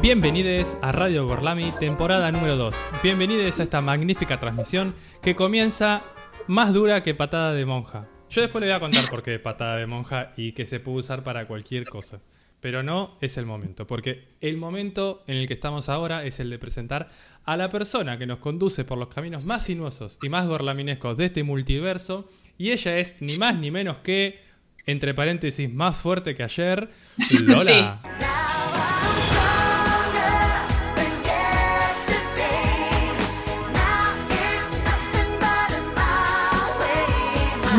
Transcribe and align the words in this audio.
Bienvenidos 0.00 0.76
a 0.82 0.92
Radio 0.92 1.26
Gorlami, 1.26 1.72
temporada 1.80 2.30
número 2.30 2.56
2. 2.56 2.74
Bienvenidos 3.02 3.58
a 3.58 3.62
esta 3.64 3.80
magnífica 3.80 4.38
transmisión 4.38 4.94
que 5.20 5.34
comienza 5.34 6.02
más 6.46 6.72
dura 6.72 7.02
que 7.02 7.14
patada 7.14 7.54
de 7.54 7.66
monja. 7.66 8.13
Yo 8.34 8.40
después 8.40 8.62
le 8.62 8.66
voy 8.66 8.76
a 8.76 8.80
contar 8.80 9.08
por 9.08 9.22
qué 9.22 9.38
patada 9.38 9.76
de 9.76 9.86
monja 9.86 10.32
y 10.36 10.50
que 10.52 10.66
se 10.66 10.80
puede 10.80 10.98
usar 10.98 11.22
para 11.22 11.46
cualquier 11.46 11.84
cosa. 11.84 12.20
Pero 12.60 12.82
no 12.82 13.16
es 13.20 13.36
el 13.36 13.46
momento, 13.46 13.86
porque 13.86 14.24
el 14.40 14.56
momento 14.56 15.22
en 15.28 15.36
el 15.36 15.46
que 15.46 15.54
estamos 15.54 15.88
ahora 15.88 16.24
es 16.24 16.40
el 16.40 16.50
de 16.50 16.58
presentar 16.58 17.10
a 17.44 17.56
la 17.56 17.68
persona 17.68 18.18
que 18.18 18.26
nos 18.26 18.40
conduce 18.40 18.84
por 18.84 18.98
los 18.98 19.06
caminos 19.06 19.46
más 19.46 19.66
sinuosos 19.66 20.18
y 20.20 20.28
más 20.30 20.48
gorlaminescos 20.48 21.16
de 21.16 21.26
este 21.26 21.44
multiverso. 21.44 22.28
Y 22.58 22.72
ella 22.72 22.98
es 22.98 23.14
ni 23.20 23.36
más 23.38 23.54
ni 23.56 23.70
menos 23.70 23.98
que, 23.98 24.40
entre 24.84 25.14
paréntesis, 25.14 25.72
más 25.72 25.96
fuerte 25.96 26.34
que 26.34 26.42
ayer, 26.42 26.90
Lola. 27.40 28.00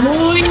Muy 0.02 0.44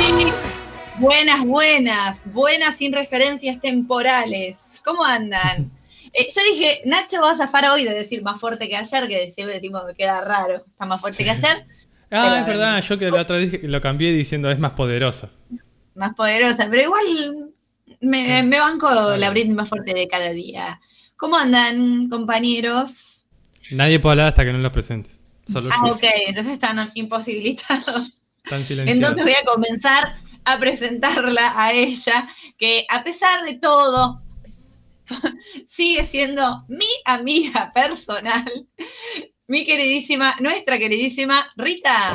buenas, 0.99 1.45
buenas, 1.45 2.23
buenas 2.25 2.77
sin 2.77 2.93
referencias 2.93 3.61
temporales. 3.61 4.81
¿Cómo 4.85 5.05
andan? 5.05 5.71
Eh, 6.17 6.29
yo 6.33 6.43
dije, 6.53 6.83
Nacho 6.85 7.21
va 7.21 7.33
a 7.33 7.37
zafar 7.37 7.69
hoy 7.71 7.83
de 7.83 7.93
decir 7.93 8.23
más 8.23 8.39
fuerte 8.39 8.69
que 8.69 8.77
ayer, 8.77 9.09
que 9.09 9.33
siempre 9.33 9.57
decimos 9.57 9.83
que 9.89 9.95
queda 9.95 10.21
raro, 10.21 10.65
está 10.65 10.85
más 10.85 11.01
fuerte 11.01 11.25
que 11.25 11.31
ayer. 11.31 11.67
Ah, 12.09 12.39
es 12.39 12.47
verdad, 12.47 12.81
yo 12.83 12.99
que 12.99 13.11
la 13.11 13.23
otra 13.23 13.39
vez 13.39 13.61
lo 13.65 13.81
cambié 13.81 14.13
diciendo 14.13 14.49
es 14.49 14.59
más 14.61 14.73
poderosa. 14.73 15.31
Más 15.97 16.15
poderosa, 16.15 16.69
pero 16.71 16.83
igual 16.83 17.51
me, 18.01 18.45
me 18.45 18.61
banco 18.61 19.17
la 19.17 19.31
Britney 19.31 19.55
más 19.55 19.69
fuerte 19.69 19.93
de 19.93 20.07
cada 20.07 20.29
día. 20.29 20.81
¿Cómo 21.17 21.37
andan, 21.37 22.09
compañeros? 22.09 23.27
Nadie 23.73 23.99
puede 23.99 24.13
hablar 24.13 24.29
hasta 24.29 24.45
que 24.45 24.53
no 24.53 24.59
los 24.59 24.73
presentes. 24.73 25.21
Solo 25.51 25.69
ah, 25.73 25.91
ok, 25.91 26.05
entonces 26.29 26.53
están 26.53 26.89
imposibilitados. 26.95 28.17
Entonces 28.51 29.25
voy 29.25 29.33
a 29.33 29.45
comenzar 29.45 30.17
a 30.45 30.59
presentarla 30.59 31.55
a 31.57 31.73
ella, 31.73 32.29
que 32.59 32.87
a 32.91 33.03
pesar 33.03 33.45
de 33.45 33.55
todo, 33.55 34.23
sigue 35.67 36.05
siendo 36.05 36.65
mi 36.69 36.89
amiga 37.07 37.71
personal, 37.75 38.45
mi 39.47 39.65
queridísima, 39.65 40.37
nuestra 40.41 40.79
queridísima 40.79 41.49
Rita. 41.57 42.13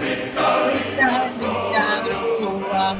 Rita, 0.00 2.02
Rita. 2.02 2.96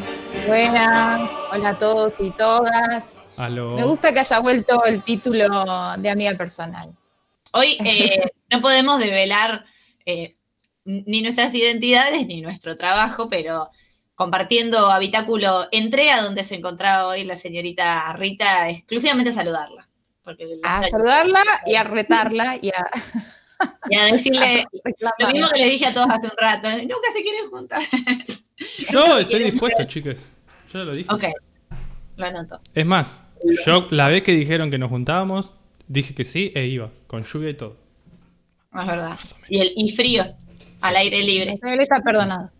Buenas, 0.47 1.31
hola 1.53 1.71
a 1.71 1.79
todos 1.79 2.21
y 2.21 2.31
todas. 2.31 3.23
Aló. 3.37 3.75
Me 3.75 3.85
gusta 3.85 4.13
que 4.13 4.21
haya 4.21 4.39
vuelto 4.39 4.85
el 4.85 5.03
título 5.03 5.49
de 5.99 6.11
amiga 6.11 6.37
personal. 6.37 6.97
Hoy 7.53 7.77
eh, 7.85 8.31
no 8.51 8.61
podemos 8.61 9.01
develar 9.01 9.65
eh, 10.07 10.37
ni 10.85 11.23
nuestras 11.23 11.55
identidades 11.55 12.27
ni 12.27 12.41
nuestro 12.41 12.77
trabajo, 12.77 13.29
pero 13.29 13.71
compartiendo 14.15 14.91
habitáculo 14.91 15.67
entré 15.73 16.11
a 16.11 16.23
donde 16.23 16.45
se 16.45 16.55
encontraba 16.55 17.09
hoy 17.09 17.25
la 17.25 17.37
señorita 17.37 18.13
Rita, 18.15 18.71
exclusivamente 18.71 19.31
a 19.31 19.35
saludarla. 19.35 19.89
Porque 20.23 20.47
A 20.63 20.87
saludarla 20.87 21.43
y 21.67 21.75
a 21.75 21.85
retarla 21.85 22.57
y 22.61 22.69
a 22.69 22.89
y 23.91 23.97
a 23.97 24.05
decirle 24.07 24.65
lo 25.19 25.29
mismo 25.29 25.49
que 25.55 25.61
le 25.61 25.71
dije 25.71 25.87
a 25.87 25.95
todos 25.95 26.09
hace 26.11 26.27
un 26.27 26.37
rato, 26.37 26.69
nunca 26.71 27.13
se 27.15 27.23
quieren 27.23 27.51
juntar. 27.51 27.83
Yo 28.91 29.19
estoy 29.19 29.45
dispuesto, 29.45 29.85
chicas. 29.85 30.35
Yo 30.73 30.85
lo 30.85 30.93
dije. 30.93 31.09
ok, 31.13 31.25
lo 32.17 32.27
anoto. 32.27 32.61
Es 32.75 32.87
más, 32.87 33.23
yo 33.67 33.87
la 33.91 34.09
vez 34.09 34.23
que 34.23 34.33
dijeron 34.33 34.71
que 34.71 34.79
nos 34.79 34.91
juntábamos, 34.91 35.53
dije 35.87 36.15
que 36.15 36.25
sí 36.25 36.53
e 36.55 36.67
iba, 36.67 36.91
con 37.07 37.23
lluvia 37.23 37.51
y 37.51 37.55
todo. 37.55 37.77
No 38.73 38.83
es 38.83 38.89
verdad. 38.89 39.19
Y, 39.49 39.61
el, 39.61 39.73
y 39.77 39.93
frío, 39.95 40.25
al 40.85 40.97
aire 40.97 41.23
libre. 41.23 41.59
Él 41.63 41.81
está 41.81 42.03
perdonado. 42.03 42.51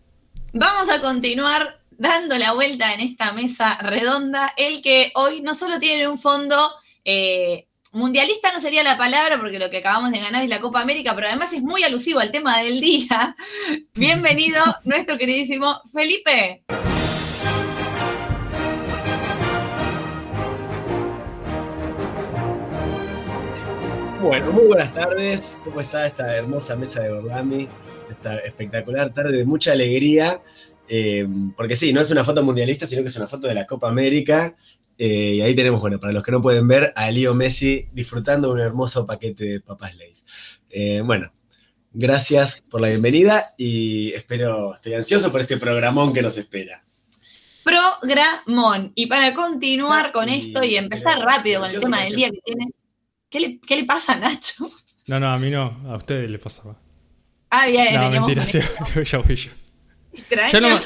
Vamos 0.51 0.89
a 0.89 0.99
continuar 0.99 1.79
dando 1.91 2.35
la 2.39 2.53
vuelta 2.53 2.91
en 2.91 3.01
esta 3.01 3.31
mesa 3.33 3.77
redonda, 3.79 4.51
el 4.57 4.81
que 4.81 5.11
hoy 5.13 5.41
no 5.41 5.53
solo 5.53 5.79
tiene 5.79 6.07
un 6.07 6.17
fondo 6.17 6.71
eh, 7.05 7.67
mundialista, 7.91 8.51
no 8.51 8.59
sería 8.59 8.81
la 8.81 8.97
palabra, 8.97 9.37
porque 9.39 9.59
lo 9.59 9.69
que 9.69 9.77
acabamos 9.77 10.11
de 10.11 10.21
ganar 10.21 10.43
es 10.43 10.49
la 10.49 10.59
Copa 10.59 10.81
América, 10.81 11.13
pero 11.13 11.27
además 11.27 11.53
es 11.53 11.61
muy 11.61 11.83
alusivo 11.83 12.19
al 12.19 12.31
tema 12.31 12.57
del 12.63 12.81
día. 12.81 13.35
Bienvenido, 13.93 14.59
nuestro 14.85 15.19
queridísimo 15.19 15.79
Felipe. 15.93 16.63
Bueno, 24.19 24.51
muy 24.51 24.65
buenas 24.65 24.91
tardes. 24.95 25.59
¿Cómo 25.63 25.79
está 25.79 26.07
esta 26.07 26.35
hermosa 26.35 26.75
mesa 26.75 27.03
de 27.03 27.11
Gorlami? 27.11 27.69
Esta 28.09 28.37
espectacular 28.39 29.13
tarde 29.13 29.37
de 29.37 29.45
mucha 29.45 29.71
alegría. 29.71 30.41
eh, 30.87 31.27
porque 31.57 31.75
sí, 31.75 31.91
no 31.93 32.01
es 32.01 32.11
una 32.11 32.23
foto 32.23 32.43
mundialista, 32.43 32.85
sino 32.85 33.01
que 33.01 33.07
es 33.07 33.15
una 33.17 33.27
foto 33.27 33.47
de 33.47 33.55
la 33.55 33.65
Copa 33.65 33.89
América. 33.89 34.55
eh, 34.97 35.33
y 35.35 35.41
ahí 35.41 35.53
tenemos, 35.55 35.81
bueno, 35.81 35.99
para 35.99 36.13
los 36.13 36.23
que 36.23 36.31
no 36.31 36.41
pueden 36.41 36.67
ver, 36.69 36.93
a 36.95 37.09
Leo 37.11 37.33
Messi 37.33 37.89
disfrutando 37.91 38.47
de 38.47 38.53
un 38.53 38.59
hermoso 38.61 39.05
paquete 39.05 39.43
de 39.45 39.59
papas 39.59 39.95
Lays. 39.97 40.23
Eh, 40.69 41.01
bueno, 41.03 41.31
gracias 41.91 42.61
por 42.61 42.79
la 42.81 42.87
bienvenida 42.89 43.53
y 43.57 44.13
espero, 44.13 44.73
estoy 44.75 44.93
ansioso 44.93 45.31
por 45.33 45.41
este 45.41 45.57
programón 45.57 46.13
que 46.13 46.21
nos 46.21 46.37
espera. 46.37 46.83
Programón. 47.63 48.91
Y 48.95 49.07
para 49.07 49.33
continuar 49.33 50.11
con 50.11 50.29
Y- 50.29 50.35
esto 50.35 50.63
y 50.63 50.75
empezar 50.77 51.15
pero- 51.17 51.27
rápido 51.29 51.61
con 51.61 51.69
el 51.71 51.79
tema 51.79 51.97
del 52.03 52.05
este- 52.07 52.17
día 52.17 52.29
que 52.29 52.39
tiene. 52.45 52.71
¿Qué 53.29 53.39
le, 53.39 53.59
qué 53.59 53.75
le 53.75 53.83
pasa 53.85 54.13
a 54.13 54.17
Nacho? 54.19 54.69
No, 55.07 55.19
no, 55.19 55.29
a 55.31 55.37
mí 55.39 55.49
no, 55.49 55.81
a 55.89 55.97
ustedes 55.97 56.29
les 56.29 56.39
pasaba. 56.39 56.79
Ah, 57.57 57.67
bien, 57.67 57.93
No, 57.95 58.01
teníamos 58.01 58.29
mentira, 58.35 58.63
yo 59.03 59.23
fui 59.23 59.35
yo. 59.35 59.51
extraño. 60.13 60.51
Yo 60.51 60.59
no, 60.61 60.79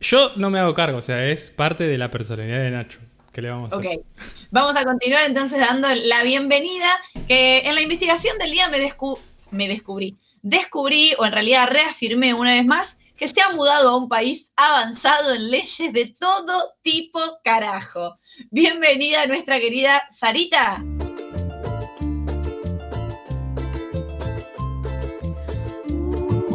yo 0.00 0.32
no 0.36 0.50
me 0.50 0.58
hago 0.58 0.74
cargo, 0.74 0.98
o 0.98 1.02
sea, 1.02 1.26
es 1.26 1.50
parte 1.50 1.84
de 1.84 1.98
la 1.98 2.10
personalidad 2.10 2.58
de 2.60 2.70
Nacho. 2.70 2.98
¿Qué 3.32 3.40
le 3.40 3.48
vamos 3.50 3.72
a 3.72 3.76
hacer? 3.76 3.98
Ok, 3.98 4.04
vamos 4.50 4.76
a 4.76 4.84
continuar 4.84 5.24
entonces 5.24 5.58
dando 5.58 5.88
la 6.04 6.22
bienvenida, 6.22 6.90
que 7.26 7.60
en 7.64 7.74
la 7.74 7.80
investigación 7.80 8.36
del 8.38 8.50
día 8.50 8.68
me, 8.68 8.78
descu- 8.78 9.18
me 9.50 9.68
descubrí, 9.68 10.16
descubrí, 10.42 11.12
o 11.18 11.24
en 11.24 11.32
realidad 11.32 11.68
reafirmé 11.70 12.34
una 12.34 12.52
vez 12.52 12.64
más, 12.66 12.98
que 13.16 13.28
se 13.28 13.40
ha 13.40 13.50
mudado 13.50 13.88
a 13.90 13.96
un 13.96 14.08
país 14.08 14.52
avanzado 14.56 15.34
en 15.34 15.50
leyes 15.50 15.92
de 15.92 16.06
todo 16.18 16.74
tipo 16.82 17.20
carajo. 17.42 18.18
Bienvenida 18.50 19.26
nuestra 19.26 19.58
querida 19.60 20.02
Sarita. 20.14 20.82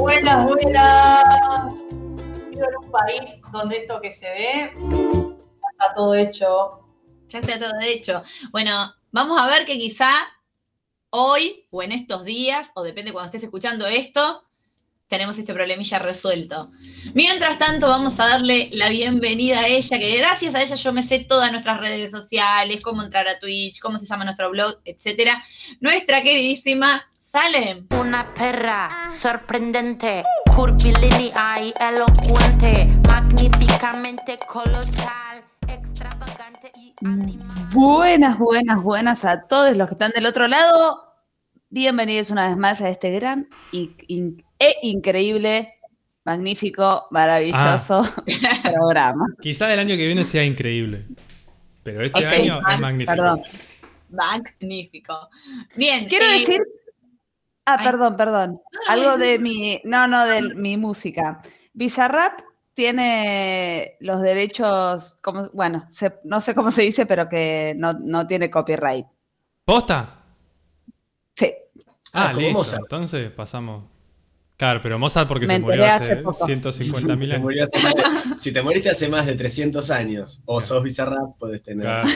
Buenas, 0.07 0.45
buenas. 0.45 1.83
Vivo 2.49 2.63
en 2.63 2.77
un 2.81 2.91
país 2.91 3.41
donde 3.51 3.79
esto 3.79 3.99
que 3.99 4.13
se 4.13 4.29
ve 4.29 4.73
está 4.73 5.93
todo 5.93 6.15
hecho. 6.15 6.79
Ya 7.27 7.39
está 7.39 7.59
todo 7.59 7.77
hecho. 7.81 8.23
Bueno, 8.53 8.95
vamos 9.11 9.37
a 9.37 9.47
ver 9.47 9.65
que 9.65 9.77
quizá 9.77 10.09
hoy 11.09 11.67
o 11.71 11.83
en 11.83 11.91
estos 11.91 12.23
días, 12.23 12.71
o 12.75 12.83
depende 12.83 13.11
cuando 13.11 13.25
estés 13.25 13.43
escuchando 13.43 13.85
esto, 13.85 14.45
tenemos 15.07 15.37
este 15.39 15.53
problemilla 15.53 15.99
resuelto. 15.99 16.71
Mientras 17.13 17.59
tanto, 17.59 17.89
vamos 17.89 18.17
a 18.21 18.29
darle 18.29 18.69
la 18.71 18.87
bienvenida 18.87 19.59
a 19.59 19.67
ella, 19.67 19.99
que 19.99 20.17
gracias 20.19 20.55
a 20.55 20.63
ella 20.63 20.77
yo 20.77 20.93
me 20.93 21.03
sé 21.03 21.19
todas 21.19 21.51
nuestras 21.51 21.81
redes 21.81 22.11
sociales, 22.11 22.79
cómo 22.81 23.03
entrar 23.03 23.27
a 23.27 23.39
Twitch, 23.39 23.81
cómo 23.81 23.99
se 23.99 24.05
llama 24.05 24.23
nuestro 24.23 24.51
blog, 24.51 24.79
etcétera. 24.85 25.43
Nuestra 25.81 26.23
queridísima 26.23 27.05
Salem. 27.37 27.85
Una 28.01 28.23
perra 28.33 28.89
sorprendente, 29.11 30.23
curvilínea 30.55 31.61
y 31.61 31.71
elocuente, 31.79 32.87
magníficamente 33.07 34.39
colosal, 34.47 35.43
extravagante 35.67 36.71
y 36.75 36.95
animal. 37.05 37.69
Buenas, 37.73 38.39
buenas, 38.39 38.81
buenas 38.81 39.23
a 39.23 39.41
todos 39.41 39.77
los 39.77 39.87
que 39.87 39.93
están 39.93 40.13
del 40.13 40.25
otro 40.25 40.47
lado. 40.47 41.13
Bienvenidos 41.69 42.31
una 42.31 42.47
vez 42.47 42.57
más 42.57 42.81
a 42.81 42.89
este 42.89 43.11
gran 43.11 43.47
y, 43.71 43.91
in- 44.07 44.43
e 44.57 44.73
increíble, 44.81 45.75
magnífico, 46.23 47.05
maravilloso 47.11 48.01
programa. 48.63 49.27
Quizá 49.39 49.71
el 49.71 49.77
año 49.77 49.95
que 49.95 50.07
viene 50.07 50.25
sea 50.25 50.43
increíble. 50.43 51.05
Pero 51.83 52.01
este 52.01 52.17
Ok, 52.17 52.33
año 52.33 52.59
ah, 52.65 52.73
es 52.73 52.79
magnífico. 52.79 53.11
Perdón. 53.15 53.43
Magnífico. 54.09 55.29
Bien. 55.75 56.05
Quiero 56.05 56.25
eh, 56.25 56.31
decir. 56.31 56.61
Ah, 57.67 57.75
ay. 57.79 57.85
perdón, 57.85 58.15
perdón. 58.17 58.61
Algo 58.89 59.17
de 59.17 59.37
mi. 59.39 59.79
No, 59.83 60.07
no, 60.07 60.25
de 60.25 60.55
mi 60.55 60.77
música. 60.77 61.41
Bizarrap 61.73 62.39
tiene 62.73 63.97
los 63.99 64.21
derechos, 64.21 65.17
como, 65.21 65.49
bueno, 65.49 65.85
se- 65.89 66.15
no 66.23 66.39
sé 66.41 66.55
cómo 66.55 66.71
se 66.71 66.83
dice, 66.83 67.05
pero 67.05 67.27
que 67.27 67.73
no, 67.77 67.93
no 67.93 68.25
tiene 68.27 68.49
copyright. 68.49 69.05
¿Posta? 69.65 70.21
Sí, 71.35 71.53
Ah, 72.13 72.27
Ah, 72.29 72.31
como 72.33 72.39
listo. 72.41 72.57
Mozart. 72.59 72.83
Entonces 72.83 73.31
pasamos. 73.31 73.83
Claro, 74.55 74.79
pero 74.81 74.97
Mozart 74.97 75.27
porque 75.27 75.45
Me 75.45 75.55
se 75.55 75.59
murió 75.59 75.85
hace 75.85 76.13
hace 76.13 76.15
poco. 76.23 76.45
150 76.45 77.15
mil 77.15 77.29
Te 77.31 77.35
años. 77.35 77.69
si 78.39 78.51
te 78.51 78.61
moriste 78.63 78.89
hace 78.89 79.07
más 79.09 79.25
de 79.27 79.35
300 79.35 79.91
años 79.91 80.41
o 80.45 80.61
sos 80.61 80.81
Bizarrap, 80.83 81.37
podés 81.37 81.61
tener 81.61 81.83
Claro. 81.85 82.09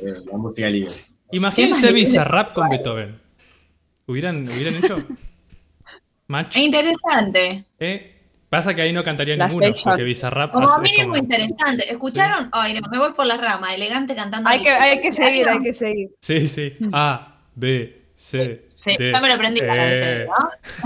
eh, 0.00 0.14
la 0.30 0.36
música 0.36 0.68
libre. 0.68 0.90
Imagínense 1.30 1.92
Bizarrap 1.92 2.52
con 2.52 2.68
Beethoven. 2.68 3.18
¿Hubieran, 4.08 4.42
¿Hubieran 4.42 4.76
hecho? 4.84 4.96
Match. 6.26 6.56
Es 6.56 6.62
interesante. 6.62 7.64
¿Eh? 7.78 8.14
Pasa 8.48 8.74
que 8.74 8.80
ahí 8.82 8.92
no 8.92 9.04
cantaría 9.04 9.36
La 9.36 9.46
ninguno, 9.48 9.70
porque 9.84 10.02
Bizarrap 10.02 10.52
Como 10.52 10.68
hace- 10.70 10.84
es 10.86 10.92
mínimo 10.92 11.14
como- 11.14 11.22
interesante. 11.22 11.90
¿Escucharon? 11.92 12.48
Ay, 12.52 12.74
no, 12.80 12.88
me 12.90 12.98
voy 12.98 13.12
por 13.12 13.26
la 13.26 13.36
rama. 13.36 13.74
Elegante 13.74 14.14
cantando. 14.14 14.48
hay 14.48 14.62
que, 14.62 14.70
hay 14.70 15.00
que 15.02 15.12
seguir, 15.12 15.48
hay 15.48 15.60
que 15.60 15.74
seguir. 15.74 16.08
Sí, 16.20 16.48
sí. 16.48 16.72
A, 16.92 17.38
B, 17.54 18.06
C, 18.16 18.64
Sí, 18.74 18.96
D, 18.98 19.10
ya 19.12 19.20
me 19.20 19.28
lo 19.28 19.34
aprendí 19.34 19.60
para 19.60 19.92
E, 19.92 20.26
¿no? 20.26 20.32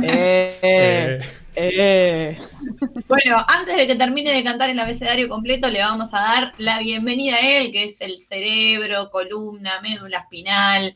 Eh, 0.02 0.58
E. 0.62 1.20
eh. 1.54 2.38
Bueno, 3.08 3.36
antes 3.46 3.76
de 3.76 3.86
que 3.86 3.94
termine 3.94 4.32
de 4.32 4.42
cantar 4.42 4.70
el 4.70 4.78
abecedario 4.80 5.28
completo, 5.28 5.68
le 5.68 5.80
vamos 5.82 6.12
a 6.14 6.20
dar 6.20 6.52
la 6.58 6.78
bienvenida 6.78 7.36
a 7.36 7.40
él, 7.58 7.70
que 7.70 7.84
es 7.84 8.00
el 8.00 8.22
cerebro, 8.22 9.10
columna, 9.10 9.80
médula 9.82 10.18
espinal, 10.20 10.94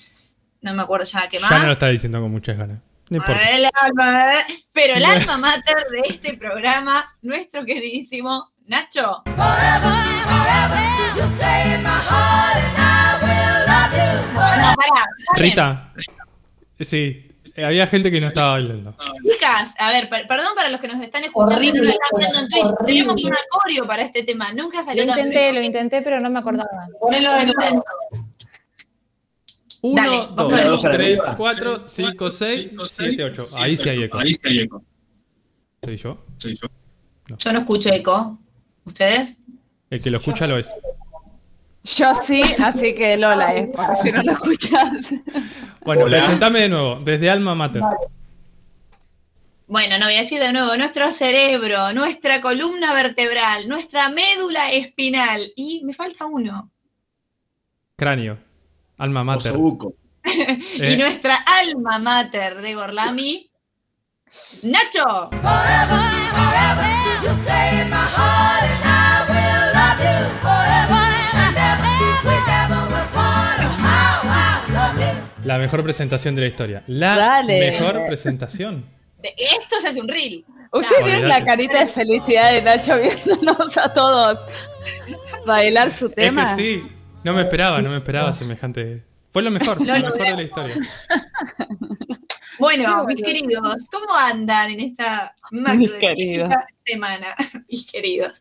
no 0.67 0.75
me 0.75 0.83
acuerdo 0.83 1.05
ya 1.07 1.29
qué 1.29 1.41
más. 1.41 1.51
Ya 1.51 1.59
no 1.61 1.67
lo 1.67 1.73
está 1.73 1.89
diciendo 1.89 2.21
con 2.21 2.31
muchas 2.31 2.57
ganas. 2.59 2.79
No 3.09 3.19
importa. 3.19 3.51
El 3.51 3.69
alma, 3.73 4.33
pero 4.73 4.95
el 4.95 5.05
alma 5.05 5.37
mater 5.39 5.77
de 5.93 6.01
este 6.09 6.37
programa, 6.37 7.05
nuestro 7.23 7.65
queridísimo 7.65 8.51
Nacho. 8.67 9.23
Pará. 9.37 9.81
Rita. 15.37 15.93
Sí, 16.81 17.31
eh, 17.55 17.65
había 17.65 17.87
gente 17.87 18.11
que 18.11 18.21
no 18.21 18.27
estaba 18.27 18.51
bailando. 18.53 18.97
Chicas, 19.23 19.75
a 19.79 19.91
ver, 19.91 20.09
per- 20.09 20.27
perdón 20.27 20.49
para 20.55 20.69
los 20.69 20.81
que 20.81 20.89
nos 20.89 21.01
están 21.03 21.25
escuchando 21.25 21.55
Horrible, 21.57 21.81
nos 21.85 21.93
están 21.95 22.19
viendo 22.19 22.39
en 22.41 22.49
Twitch. 22.49 22.65
horrible. 22.65 22.87
Tenemos 22.87 23.25
un 23.25 23.33
acorio 23.35 23.87
para 23.87 24.03
este 24.03 24.23
tema, 24.25 24.53
nunca 24.53 24.79
Lo 24.79 24.85
salió 24.85 25.07
tan 25.07 25.19
intenté, 25.19 25.53
lo 25.53 25.63
intenté, 25.63 26.03
pero 26.03 26.21
no 26.21 26.29
me 26.31 26.39
acordaba. 26.41 26.69
Ponelo 27.01 27.33
de 27.35 27.47
nuevo. 27.47 27.85
Dale, 29.83 30.17
Uno, 30.19 30.35
vamos 30.35 30.53
dos, 30.53 30.61
a 30.61 30.65
ver. 30.71 30.81
para 30.83 30.95
tres, 30.97 31.19
arriba. 31.19 31.37
cuatro, 31.37 31.89
cinco, 31.89 32.31
seis, 32.31 32.71
siete, 32.89 33.25
ocho. 33.25 33.43
Ahí 33.59 33.77
sí 33.77 33.89
hay 33.89 34.03
eco. 34.05 34.19
Ahí 34.19 34.33
sí 34.35 34.41
hay 34.45 34.59
eco. 34.61 34.83
¿Soy 35.83 35.97
yo? 35.97 36.25
Soy 36.39 36.55
yo. 36.55 36.69
Yo 37.39 37.53
no 37.53 37.59
escucho 37.61 37.91
eco. 37.93 38.39
¿Ustedes? 38.85 39.41
El 39.91 40.03
que 40.03 40.11
lo 40.11 40.19
escucha 40.19 40.47
lo 40.47 40.59
es. 40.59 40.69
Yo 41.85 42.13
sí, 42.21 42.43
así 42.65 42.95
que 42.95 43.17
Lola 43.17 43.55
es, 43.55 43.69
porque 43.75 43.97
si 44.03 44.13
no 44.13 44.23
lo 44.23 44.33
escuchas. 44.33 45.15
Bueno, 45.85 46.05
Hola. 46.05 46.19
presentame 46.19 46.61
de 46.63 46.69
nuevo, 46.69 47.01
desde 47.05 47.31
Alma 47.31 47.55
Mater. 47.55 47.83
Bueno, 49.69 49.99
no 49.99 50.07
voy 50.07 50.15
a 50.15 50.23
decir 50.23 50.41
de 50.41 50.53
nuevo, 50.53 50.77
nuestro 50.77 51.11
cerebro, 51.11 51.93
nuestra 51.93 52.41
columna 52.41 52.93
vertebral, 52.95 53.69
nuestra 53.69 54.09
médula 54.11 54.71
espinal. 54.73 55.53
Y 55.57 55.83
me 55.85 55.93
falta 55.95 56.27
uno. 56.27 56.71
Cráneo. 57.97 58.39
Alma 58.99 59.25
Mater. 59.25 59.53
Osobuco. 59.53 59.95
Eh, 60.27 60.93
Y 60.93 60.97
nuestra 60.97 61.37
alma 61.37 61.99
mater 62.01 62.61
de 62.61 62.75
Gorlami, 62.75 63.49
Nacho. 64.63 65.31
La 75.45 75.59
mejor 75.59 75.83
presentación 75.85 76.35
de 76.35 76.41
la 76.43 76.47
historia. 76.49 76.83
La 76.89 77.15
Dale. 77.15 77.71
mejor 77.71 78.05
presentación. 78.07 78.85
De- 79.23 79.33
Esto 79.39 79.81
se 79.81 79.89
hace 79.89 80.01
un 80.01 80.09
reel. 80.09 80.45
Ustedes 80.73 81.05
vieron 81.05 81.29
la 81.29 81.45
carita 81.45 81.79
de 81.81 81.87
felicidad 81.89 82.51
de 82.53 82.63
Nacho 82.63 82.99
viéndonos 82.99 83.79
a 83.79 83.93
todos 83.93 84.39
bailar 85.47 85.91
su 85.93 86.07
Es 86.07 86.15
tema. 86.15 86.57
que 86.57 86.63
sí, 86.63 86.83
no 87.27 87.35
me 87.35 87.43
esperaba, 87.43 87.83
no 87.83 87.91
me 87.91 87.97
esperaba 87.97 88.33
semejante. 88.33 89.03
Fue 89.33 89.43
lo 89.43 89.51
mejor, 89.51 89.81
lo 89.85 89.87
Lo 89.87 89.93
mejor 90.01 90.19
de 90.19 90.35
la 90.37 90.43
historia. 90.43 90.77
Bueno, 92.59 93.05
mis 93.05 93.23
queridos, 93.23 93.87
¿cómo 93.93 94.15
andan 94.19 94.71
en 94.71 94.81
esta 94.81 95.35
Mis 95.51 95.61
magnífica 95.61 96.67
semana? 96.87 97.27
Mis 97.69 97.91
queridos. 97.93 98.33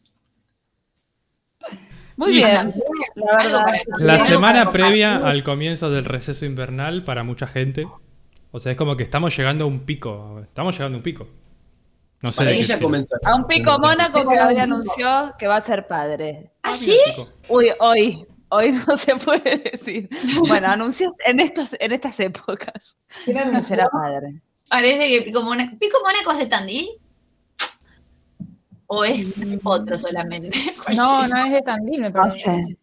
Muy 2.16 2.32
Y- 2.32 2.36
bien, 2.36 2.74
la 3.16 3.38
verdad. 3.38 3.66
La 3.98 4.20
semana 4.20 4.72
previa 4.72 5.18
al 5.18 5.44
comienzo 5.44 5.90
del 5.90 6.06
receso 6.06 6.46
invernal 6.46 7.04
para 7.04 7.24
mucha 7.26 7.46
gente. 7.46 7.90
O 8.52 8.60
sea, 8.62 8.72
es 8.72 8.78
como 8.78 8.96
que 8.96 9.04
estamos 9.04 9.36
llegando 9.36 9.66
a 9.66 9.68
un 9.68 9.82
pico. 9.82 10.40
Estamos 10.42 10.76
llegando 10.78 10.96
a 10.96 11.00
un 11.00 11.04
pico. 11.04 11.28
No 12.22 12.32
sé. 12.32 12.80
Comenzó. 12.80 13.18
A 13.26 13.36
un 13.36 13.46
pico 13.48 13.78
Mónaco 13.80 14.26
que 14.30 14.40
hoy 14.40 14.56
anunció 14.58 15.34
que 15.38 15.46
va 15.48 15.58
a 15.58 15.62
ser 15.62 15.88
padre. 15.88 16.52
¿Ah, 16.64 16.74
sí? 16.74 16.98
Uy, 17.50 17.68
hoy, 17.80 18.26
hoy 18.56 18.72
no 18.88 18.98
se 18.98 19.16
puede 19.16 19.58
decir. 19.72 20.10
Bueno, 20.48 20.68
anunció 20.68 21.14
en 21.26 21.40
estos, 21.40 21.76
en 21.80 21.92
estas 21.92 22.20
épocas 22.20 22.98
que 23.26 23.62
será 23.62 23.90
padre. 23.90 24.42
Parece 24.70 25.08
que 25.08 25.22
Pico 25.22 25.44
Mónaco. 25.44 25.78
¿Pico 25.78 25.98
Mónaco 26.04 26.32
es 26.32 26.38
de 26.40 26.46
Tandil? 26.48 26.88
¿O 28.88 29.04
es 29.04 29.28
otro 29.64 29.98
solamente? 29.98 30.58
No, 30.96 31.28
no 31.28 31.46
es 31.46 31.52
de 31.54 31.62
Tandil, 31.62 32.02
me 32.02 32.10
No 32.10 32.14
parece. 32.14 32.64
sé. 32.64 32.78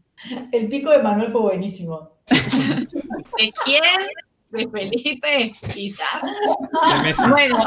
El 0.53 0.69
pico 0.69 0.91
de 0.91 1.03
Manuel 1.03 1.33
fue 1.33 1.41
buenísimo. 1.41 2.19
¿De 2.29 3.53
quién? 3.65 3.83
¿De 4.53 4.69
Felipe? 4.69 5.53
Quizás. 5.73 6.23
De 6.23 7.03
Messi. 7.03 7.29
Bueno, 7.29 7.65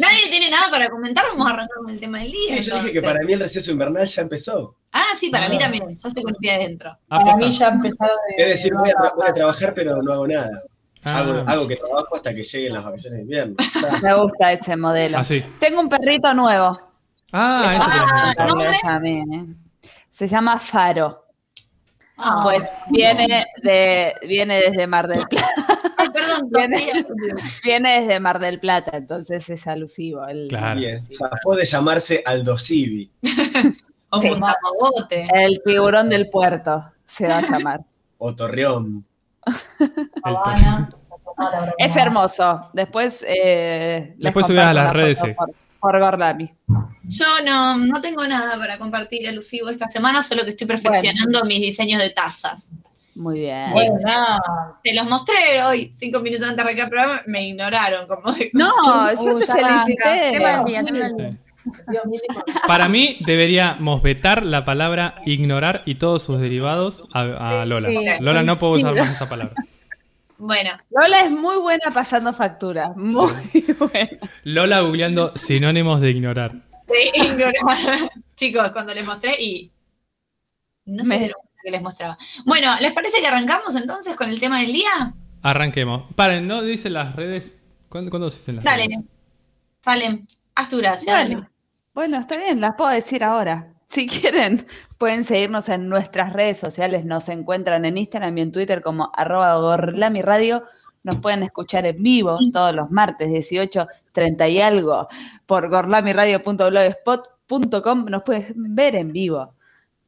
nadie 0.00 0.28
tiene 0.30 0.50
nada 0.50 0.70
para 0.70 0.88
comentar. 0.88 1.24
Vamos 1.30 1.46
a 1.46 1.50
arrancar 1.54 1.76
con 1.78 1.90
el 1.90 2.00
tema 2.00 2.18
del 2.20 2.32
día. 2.32 2.58
Sí, 2.60 2.70
yo 2.70 2.76
dije 2.76 2.92
que 2.92 3.02
para 3.02 3.20
mí 3.24 3.32
el 3.32 3.40
receso 3.40 3.70
invernal 3.72 4.06
ya 4.06 4.22
empezó. 4.22 4.76
Ah, 4.92 5.12
sí, 5.18 5.30
para 5.30 5.48
mí 5.48 5.56
Ah. 5.56 5.60
también. 5.60 5.84
Yo 5.88 6.08
estoy 6.08 6.22
con 6.22 6.32
el 6.34 6.38
pie 6.38 6.52
adentro. 6.54 6.96
Ah, 7.08 7.18
para 7.20 7.36
mí 7.36 7.50
ya 7.50 7.68
empezaron 7.68 8.16
de. 8.36 8.42
Es 8.42 8.48
decir, 8.50 8.74
voy 8.74 8.90
a, 8.90 8.92
tra- 8.94 9.14
voy 9.14 9.26
a 9.28 9.32
trabajar, 9.32 9.72
pero 9.74 9.96
no 10.02 10.12
hago 10.12 10.26
nada. 10.26 10.62
Ah, 11.04 11.18
Hago, 11.18 11.32
hago 11.48 11.66
que 11.68 11.76
trabajo 11.76 12.14
hasta 12.14 12.32
que 12.34 12.44
lleguen 12.44 12.74
las 12.74 12.84
vacaciones 12.84 13.18
de 13.18 13.22
invierno. 13.22 13.54
Está. 13.58 13.98
Me 14.02 14.20
gusta 14.20 14.52
ese 14.52 14.76
modelo. 14.76 15.18
así. 15.18 15.42
Tengo 15.58 15.80
un 15.80 15.88
perrito 15.88 16.32
nuevo. 16.34 16.78
Ah, 17.32 17.72
eso 17.74 17.84
quería 17.86 18.70
Ah. 18.72 18.76
También, 18.82 19.32
¿eh? 19.32 19.46
Se 20.10 20.26
llama 20.26 20.58
Faro. 20.58 21.21
Ah, 22.24 22.40
Pues 22.42 22.68
viene 22.90 23.42
de 23.62 24.14
viene 24.26 24.60
desde 24.60 24.86
Mar 24.86 25.08
del 25.08 25.20
Plata. 25.28 25.48
Ay, 25.98 26.08
perdón, 26.10 26.50
Viene, 27.64 28.00
desde 28.00 28.20
Mar 28.20 28.38
del 28.38 28.58
Plata, 28.60 28.96
entonces 28.96 29.48
es 29.50 29.66
alusivo. 29.66 30.26
el- 30.26 30.48
Claro. 30.48 30.80
Bien, 30.80 30.98
zafó 31.00 31.54
de 31.56 31.64
llamarse 31.64 32.22
Aldo 32.24 32.58
Civi. 32.58 33.10
o 34.10 34.20
Sí. 34.20 34.30
El 35.34 35.60
tiburón 35.64 36.08
del 36.08 36.28
puerto 36.30 36.84
se 37.04 37.28
va 37.28 37.38
a 37.38 37.42
llamar. 37.42 37.80
o 38.18 38.34
Torreón. 38.34 39.04
Habana. 40.22 40.90
Es 41.78 41.96
hermoso. 41.96 42.70
Después 42.72 43.24
eh, 43.26 44.14
Después 44.18 44.46
subirás 44.46 44.66
a 44.68 44.74
las 44.74 44.92
redes, 44.92 45.18
foto 45.18 45.46
sí. 45.46 45.52
Por, 45.82 45.98
Gorlami. 45.98 46.48
Yo 47.02 47.26
no, 47.44 47.76
no 47.76 48.00
tengo 48.00 48.24
nada 48.28 48.56
para 48.56 48.78
compartir 48.78 49.28
alusivo 49.28 49.68
esta 49.68 49.88
semana, 49.90 50.22
solo 50.22 50.44
que 50.44 50.50
estoy 50.50 50.68
perfeccionando 50.68 51.44
mis 51.44 51.60
diseños 51.60 52.00
de 52.00 52.10
tazas. 52.10 52.70
Muy 53.16 53.40
bien. 53.40 53.72
Bueno. 53.72 53.96
Te 54.82 54.94
los 54.94 55.06
mostré 55.08 55.62
hoy, 55.64 55.90
cinco 55.92 56.20
minutos 56.20 56.48
antes 56.48 56.56
de 56.64 56.70
arrancar 56.70 56.84
el 56.84 56.90
programa, 56.90 57.22
me 57.26 57.48
ignoraron. 57.48 58.06
Como 58.06 58.32
de- 58.32 58.50
No, 58.54 58.70
yo 59.12 59.34
Uh, 59.34 59.38
te 59.40 59.46
felicité. 59.46 60.32
Mío, 62.06 62.20
Para 62.66 62.88
mí 62.88 63.18
deberíamos 63.26 64.02
vetar 64.02 64.44
la 64.46 64.64
palabra 64.64 65.16
ignorar 65.26 65.82
y 65.84 65.96
todos 65.96 66.22
sus 66.22 66.40
derivados 66.40 67.06
a, 67.12 67.20
a 67.22 67.62
Sí, 67.64 67.68
Lola. 67.68 67.88
sí, 67.88 67.96
Lola 68.20 68.42
no 68.42 68.56
puedo 68.56 68.74
usar 68.74 68.94
más 68.96 69.10
esa 69.10 69.28
palabra. 69.28 69.54
Bueno, 70.44 70.70
Lola 70.90 71.20
es 71.20 71.30
muy 71.30 71.56
buena 71.58 71.92
pasando 71.94 72.32
factura. 72.32 72.92
Muy 72.96 73.30
buena. 73.78 74.18
Lola 74.42 74.80
googleando 74.80 75.32
sinónimos 75.36 76.00
de 76.00 76.10
ignorar. 76.10 76.52
de 76.88 77.12
ignorar. 77.14 78.10
Chicos, 78.36 78.72
cuando 78.72 78.92
les 78.92 79.06
mostré 79.06 79.40
y 79.40 79.70
no 80.86 81.04
sé 81.04 81.28
lo 81.28 81.34
que 81.62 81.70
les 81.70 81.80
mostraba. 81.80 82.18
Bueno, 82.44 82.72
¿les 82.80 82.92
parece 82.92 83.20
que 83.20 83.28
arrancamos 83.28 83.76
entonces 83.76 84.16
con 84.16 84.28
el 84.30 84.40
tema 84.40 84.58
del 84.60 84.72
día? 84.72 85.14
Arranquemos. 85.42 86.12
Paren, 86.16 86.48
¿no 86.48 86.60
dicen 86.62 86.94
las 86.94 87.14
redes? 87.14 87.56
¿Cuándo, 87.88 88.10
¿cuándo 88.10 88.28
se 88.28 88.38
dicen 88.38 88.56
las 88.56 88.64
Dale, 88.64 88.86
redes? 88.86 89.06
salen. 89.84 90.26
Gracia, 90.72 91.14
Bueno, 91.14 91.34
dale. 91.36 91.48
bueno, 91.94 92.18
está 92.18 92.36
bien, 92.36 92.60
las 92.60 92.74
puedo 92.74 92.90
decir 92.90 93.22
ahora. 93.22 93.71
Si 93.92 94.06
quieren, 94.06 94.66
pueden 94.98 95.22
seguirnos 95.22 95.68
en 95.68 95.90
nuestras 95.90 96.32
redes 96.32 96.58
sociales. 96.58 97.04
Nos 97.04 97.28
encuentran 97.28 97.84
en 97.84 97.98
Instagram 97.98 98.38
y 98.38 98.40
en 98.40 98.52
Twitter 98.52 98.82
como 98.82 99.12
arroba 99.14 99.54
gorlamiradio. 99.56 100.64
Nos 101.02 101.18
pueden 101.18 101.42
escuchar 101.42 101.84
en 101.84 102.02
vivo 102.02 102.38
todos 102.54 102.74
los 102.74 102.90
martes, 102.90 103.28
18, 103.28 103.86
30 104.12 104.48
y 104.48 104.62
algo, 104.62 105.08
por 105.46 105.68
twitch.com 105.68 108.06
nos 108.06 108.22
puedes 108.22 108.52
ver 108.54 108.96
en 108.96 109.12
vivo. 109.12 109.52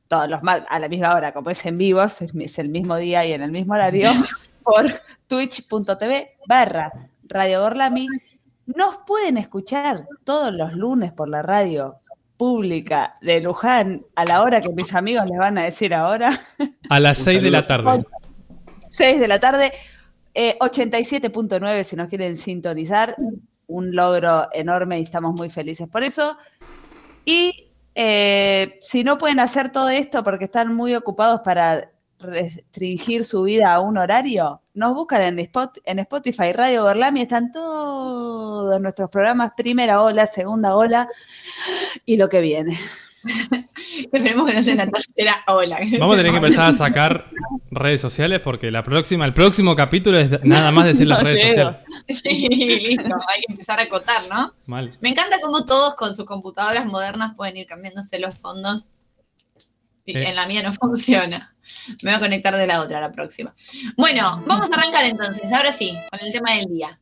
Todos 0.08 0.30
los 0.30 0.42
mar 0.42 0.64
a 0.70 0.78
la 0.78 0.88
misma 0.88 1.14
hora, 1.14 1.34
como 1.34 1.50
es 1.50 1.66
en 1.66 1.76
vivo, 1.76 2.02
es, 2.02 2.22
es 2.22 2.58
el 2.58 2.70
mismo 2.70 2.96
día 2.96 3.26
y 3.26 3.32
en 3.32 3.42
el 3.42 3.50
mismo 3.50 3.74
horario, 3.74 4.12
por 4.62 4.86
twitch.tv 5.26 6.36
barra 6.46 6.90
Radio 7.24 7.60
Gorlami. 7.60 8.08
Nos 8.66 8.96
pueden 9.06 9.36
escuchar 9.36 9.96
todos 10.22 10.54
los 10.54 10.72
lunes 10.72 11.12
por 11.12 11.28
la 11.28 11.42
radio 11.42 12.00
pública 12.36 13.16
de 13.20 13.40
Luján 13.40 14.04
a 14.14 14.24
la 14.24 14.42
hora 14.42 14.60
que 14.60 14.70
mis 14.70 14.94
amigos 14.94 15.26
les 15.28 15.38
van 15.38 15.58
a 15.58 15.64
decir 15.64 15.94
ahora. 15.94 16.38
A 16.90 17.00
las 17.00 17.18
Un 17.18 17.24
6 17.24 17.42
de 17.42 17.50
la 17.50 17.66
tarde. 17.66 18.04
6 18.88 19.20
de 19.20 19.28
la 19.28 19.40
tarde, 19.40 19.72
eh, 20.34 20.56
87.9 20.60 21.84
si 21.84 21.96
nos 21.96 22.08
quieren 22.08 22.36
sintonizar. 22.36 23.16
Un 23.66 23.96
logro 23.96 24.48
enorme 24.52 25.00
y 25.00 25.02
estamos 25.02 25.34
muy 25.34 25.48
felices 25.48 25.88
por 25.88 26.02
eso. 26.02 26.36
Y 27.24 27.70
eh, 27.94 28.78
si 28.82 29.04
no 29.04 29.18
pueden 29.18 29.40
hacer 29.40 29.70
todo 29.70 29.88
esto 29.88 30.22
porque 30.22 30.44
están 30.44 30.74
muy 30.74 30.94
ocupados 30.94 31.40
para 31.44 31.90
restringir 32.24 33.24
su 33.24 33.42
vida 33.42 33.72
a 33.74 33.80
un 33.80 33.98
horario, 33.98 34.62
nos 34.74 34.94
buscan 34.94 35.22
en, 35.22 35.38
Spot- 35.38 35.80
en 35.84 35.98
Spotify 36.00 36.52
Radio 36.52 36.82
Gorlami, 36.82 37.22
están 37.22 37.52
todos 37.52 38.80
nuestros 38.80 39.10
programas, 39.10 39.52
primera 39.56 40.02
ola, 40.02 40.26
segunda 40.26 40.74
ola 40.76 41.08
y 42.04 42.16
lo 42.16 42.28
que 42.28 42.40
viene. 42.40 42.78
Esperemos 44.12 44.46
que 44.46 44.54
no 44.54 44.62
sea 44.62 44.74
una 44.74 44.86
tercera 44.88 45.42
ola. 45.46 45.78
Vamos 45.98 46.14
a 46.14 46.16
tener 46.18 46.32
que 46.32 46.36
empezar 46.38 46.70
a 46.74 46.76
sacar 46.76 47.30
redes 47.70 48.00
sociales 48.00 48.40
porque 48.40 48.70
la 48.70 48.82
próxima, 48.82 49.24
el 49.24 49.32
próximo 49.32 49.74
capítulo 49.74 50.18
es 50.18 50.42
nada 50.44 50.70
más 50.70 50.84
decir 50.86 51.06
las 51.08 51.18
No 51.18 51.24
redes 51.24 51.40
llego. 51.56 51.70
sociales. 52.08 52.20
Sí, 52.22 52.48
listo, 52.80 53.14
hay 53.14 53.42
que 53.46 53.52
empezar 53.52 53.78
a 53.80 53.84
acotar, 53.84 54.20
¿no? 54.30 54.52
Mal. 54.66 54.96
Me 55.00 55.08
encanta 55.10 55.36
cómo 55.42 55.64
todos 55.64 55.94
con 55.94 56.14
sus 56.16 56.26
computadoras 56.26 56.84
modernas 56.84 57.34
pueden 57.34 57.56
ir 57.56 57.66
cambiándose 57.66 58.18
los 58.18 58.34
fondos. 58.34 58.90
Y 60.04 60.14
Eh. 60.18 60.28
en 60.28 60.36
la 60.36 60.46
mía 60.46 60.62
no 60.62 60.74
funciona. 60.74 61.53
Me 62.02 62.10
voy 62.10 62.16
a 62.16 62.20
conectar 62.20 62.56
de 62.56 62.66
la 62.66 62.80
otra 62.80 63.00
la 63.00 63.12
próxima. 63.12 63.54
Bueno, 63.96 64.42
vamos 64.46 64.70
a 64.70 64.74
arrancar 64.74 65.04
entonces, 65.04 65.52
ahora 65.52 65.72
sí, 65.72 65.96
con 66.10 66.20
el 66.20 66.32
tema 66.32 66.52
del 66.52 66.66
día. 66.66 67.00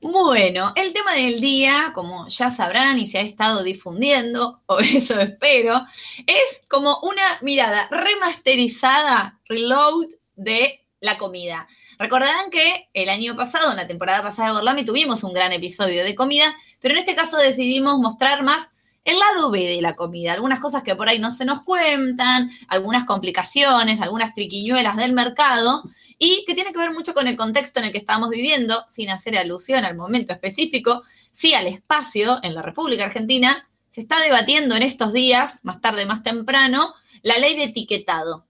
Bueno, 0.00 0.72
el 0.76 0.92
tema 0.92 1.14
del 1.14 1.40
día, 1.40 1.92
como 1.94 2.28
ya 2.28 2.50
sabrán 2.50 2.98
y 2.98 3.06
se 3.06 3.18
ha 3.18 3.22
estado 3.22 3.62
difundiendo, 3.62 4.62
o 4.66 4.78
eso 4.78 5.18
espero, 5.20 5.84
es 6.26 6.62
como 6.68 6.98
una 7.02 7.22
mirada 7.42 7.88
remasterizada, 7.90 9.40
reload 9.46 10.06
de 10.34 10.85
la 11.06 11.16
comida. 11.16 11.66
Recordarán 11.98 12.50
que 12.50 12.90
el 12.92 13.08
año 13.08 13.34
pasado, 13.34 13.70
en 13.70 13.78
la 13.78 13.86
temporada 13.86 14.22
pasada 14.22 14.48
de 14.48 14.54
Gorlami, 14.54 14.84
tuvimos 14.84 15.24
un 15.24 15.32
gran 15.32 15.52
episodio 15.52 16.04
de 16.04 16.14
comida, 16.14 16.54
pero 16.80 16.92
en 16.92 17.00
este 17.00 17.14
caso 17.14 17.38
decidimos 17.38 17.98
mostrar 17.98 18.42
más 18.42 18.72
el 19.06 19.18
lado 19.20 19.50
B 19.52 19.60
de 19.60 19.80
la 19.80 19.94
comida, 19.94 20.32
algunas 20.32 20.58
cosas 20.58 20.82
que 20.82 20.96
por 20.96 21.08
ahí 21.08 21.20
no 21.20 21.30
se 21.30 21.44
nos 21.44 21.62
cuentan, 21.62 22.50
algunas 22.66 23.04
complicaciones, 23.04 24.00
algunas 24.00 24.34
triquiñuelas 24.34 24.96
del 24.96 25.12
mercado, 25.12 25.84
y 26.18 26.44
que 26.44 26.56
tiene 26.56 26.72
que 26.72 26.78
ver 26.78 26.90
mucho 26.90 27.14
con 27.14 27.28
el 27.28 27.36
contexto 27.36 27.78
en 27.78 27.86
el 27.86 27.92
que 27.92 27.98
estamos 27.98 28.30
viviendo, 28.30 28.84
sin 28.88 29.08
hacer 29.10 29.38
alusión 29.38 29.84
al 29.84 29.96
momento 29.96 30.32
específico, 30.32 31.04
sí 31.32 31.54
al 31.54 31.68
espacio 31.68 32.40
en 32.42 32.54
la 32.54 32.62
República 32.62 33.04
Argentina. 33.04 33.68
Se 33.92 34.00
está 34.00 34.20
debatiendo 34.20 34.74
en 34.74 34.82
estos 34.82 35.12
días, 35.12 35.60
más 35.62 35.80
tarde, 35.80 36.04
más 36.04 36.24
temprano, 36.24 36.92
la 37.22 37.38
ley 37.38 37.54
de 37.54 37.64
etiquetado. 37.64 38.45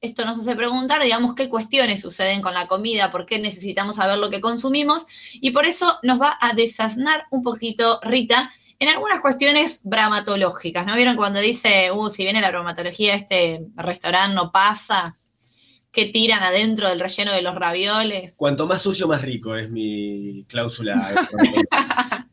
Esto 0.00 0.24
nos 0.24 0.40
hace 0.40 0.56
preguntar, 0.56 1.02
digamos, 1.02 1.34
qué 1.34 1.50
cuestiones 1.50 2.00
suceden 2.00 2.40
con 2.40 2.54
la 2.54 2.66
comida, 2.66 3.12
por 3.12 3.26
qué 3.26 3.38
necesitamos 3.38 3.96
saber 3.96 4.18
lo 4.18 4.30
que 4.30 4.40
consumimos, 4.40 5.04
y 5.34 5.50
por 5.50 5.66
eso 5.66 5.98
nos 6.02 6.20
va 6.20 6.38
a 6.40 6.54
desasnar 6.54 7.24
un 7.30 7.42
poquito 7.42 8.00
Rita 8.02 8.50
en 8.78 8.88
algunas 8.88 9.20
cuestiones 9.20 9.82
bramatológicas. 9.84 10.86
¿No 10.86 10.96
vieron 10.96 11.16
cuando 11.16 11.40
dice, 11.40 11.92
uh, 11.92 12.08
si 12.08 12.24
viene 12.24 12.40
la 12.40 12.50
bromatología, 12.50 13.14
este 13.14 13.66
restaurante 13.76 14.34
no 14.34 14.50
pasa? 14.52 15.16
que 15.92 16.06
tiran 16.06 16.40
adentro 16.44 16.88
del 16.88 17.00
relleno 17.00 17.32
de 17.32 17.42
los 17.42 17.56
ravioles. 17.56 18.36
Cuanto 18.36 18.68
más 18.68 18.80
sucio, 18.80 19.08
más 19.08 19.22
rico, 19.22 19.56
es 19.56 19.68
mi 19.70 20.44
cláusula. 20.48 21.28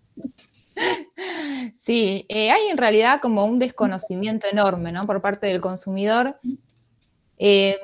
Sí, 1.75 2.25
eh, 2.29 2.51
hay 2.51 2.67
en 2.67 2.77
realidad 2.77 3.19
como 3.21 3.45
un 3.45 3.57
desconocimiento 3.59 4.45
enorme, 4.51 4.91
¿no? 4.91 5.07
Por 5.07 5.21
parte 5.21 5.47
del 5.47 5.62
consumidor 5.62 6.39
eh, 7.38 7.77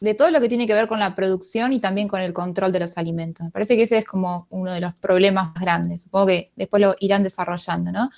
de 0.00 0.14
todo 0.14 0.30
lo 0.30 0.40
que 0.40 0.48
tiene 0.48 0.66
que 0.66 0.74
ver 0.74 0.88
con 0.88 0.98
la 0.98 1.14
producción 1.14 1.72
y 1.72 1.80
también 1.80 2.08
con 2.08 2.20
el 2.20 2.32
control 2.32 2.72
de 2.72 2.80
los 2.80 2.98
alimentos. 2.98 3.44
Me 3.44 3.50
parece 3.50 3.76
que 3.76 3.84
ese 3.84 3.98
es 3.98 4.04
como 4.04 4.46
uno 4.50 4.72
de 4.72 4.80
los 4.80 4.94
problemas 4.94 5.54
grandes. 5.54 6.02
Supongo 6.02 6.26
que 6.26 6.52
después 6.56 6.82
lo 6.82 6.94
irán 7.00 7.22
desarrollando, 7.22 7.92
¿no? 7.92 8.10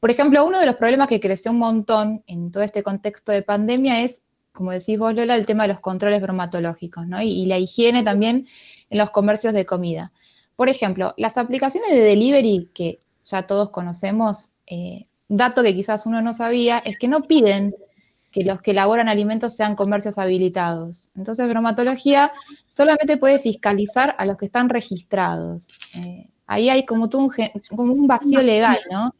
Por 0.00 0.10
ejemplo, 0.10 0.44
uno 0.44 0.58
de 0.58 0.66
los 0.66 0.76
problemas 0.76 1.08
que 1.08 1.20
creció 1.20 1.50
un 1.52 1.58
montón 1.58 2.24
en 2.26 2.50
todo 2.50 2.62
este 2.62 2.82
contexto 2.82 3.32
de 3.32 3.42
pandemia 3.42 4.02
es, 4.02 4.22
como 4.52 4.72
decís 4.72 4.98
vos, 4.98 5.14
Lola, 5.14 5.36
el 5.36 5.46
tema 5.46 5.64
de 5.64 5.68
los 5.68 5.80
controles 5.80 6.20
bromatológicos, 6.20 7.06
¿no? 7.06 7.20
Y, 7.22 7.30
y 7.30 7.46
la 7.46 7.58
higiene 7.58 8.02
también 8.02 8.48
en 8.88 8.98
los 8.98 9.10
comercios 9.10 9.52
de 9.52 9.66
comida. 9.66 10.12
Por 10.56 10.68
ejemplo, 10.68 11.14
las 11.16 11.38
aplicaciones 11.38 11.90
de 11.90 12.00
delivery 12.00 12.70
que 12.74 12.98
ya 13.22 13.46
todos 13.46 13.70
conocemos, 13.70 14.52
eh, 14.66 15.06
dato 15.28 15.62
que 15.62 15.74
quizás 15.74 16.06
uno 16.06 16.20
no 16.22 16.32
sabía, 16.32 16.78
es 16.78 16.98
que 16.98 17.08
no 17.08 17.22
piden 17.22 17.74
que 18.30 18.44
los 18.44 18.60
que 18.62 18.70
elaboran 18.70 19.08
alimentos 19.08 19.54
sean 19.56 19.74
comercios 19.74 20.18
habilitados. 20.18 21.10
Entonces, 21.16 21.48
bromatología 21.48 22.30
solamente 22.68 23.16
puede 23.16 23.40
fiscalizar 23.40 24.14
a 24.18 24.24
los 24.26 24.36
que 24.36 24.46
están 24.46 24.68
registrados. 24.68 25.68
Eh, 25.94 26.28
ahí 26.46 26.70
hay 26.70 26.86
como, 26.86 27.04
un, 27.12 27.32
como 27.70 27.92
un 27.92 28.06
vacío 28.06 28.42
legal, 28.42 28.78
¿no? 28.90 29.14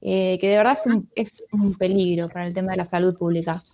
Eh, 0.00 0.38
que 0.40 0.48
de 0.48 0.56
verdad 0.58 0.74
es 0.74 0.86
un, 0.86 1.10
es 1.16 1.32
un 1.50 1.74
peligro 1.76 2.28
para 2.28 2.46
el 2.46 2.54
tema 2.54 2.70
de 2.72 2.76
la 2.78 2.84
salud 2.84 3.16
pública. 3.16 3.64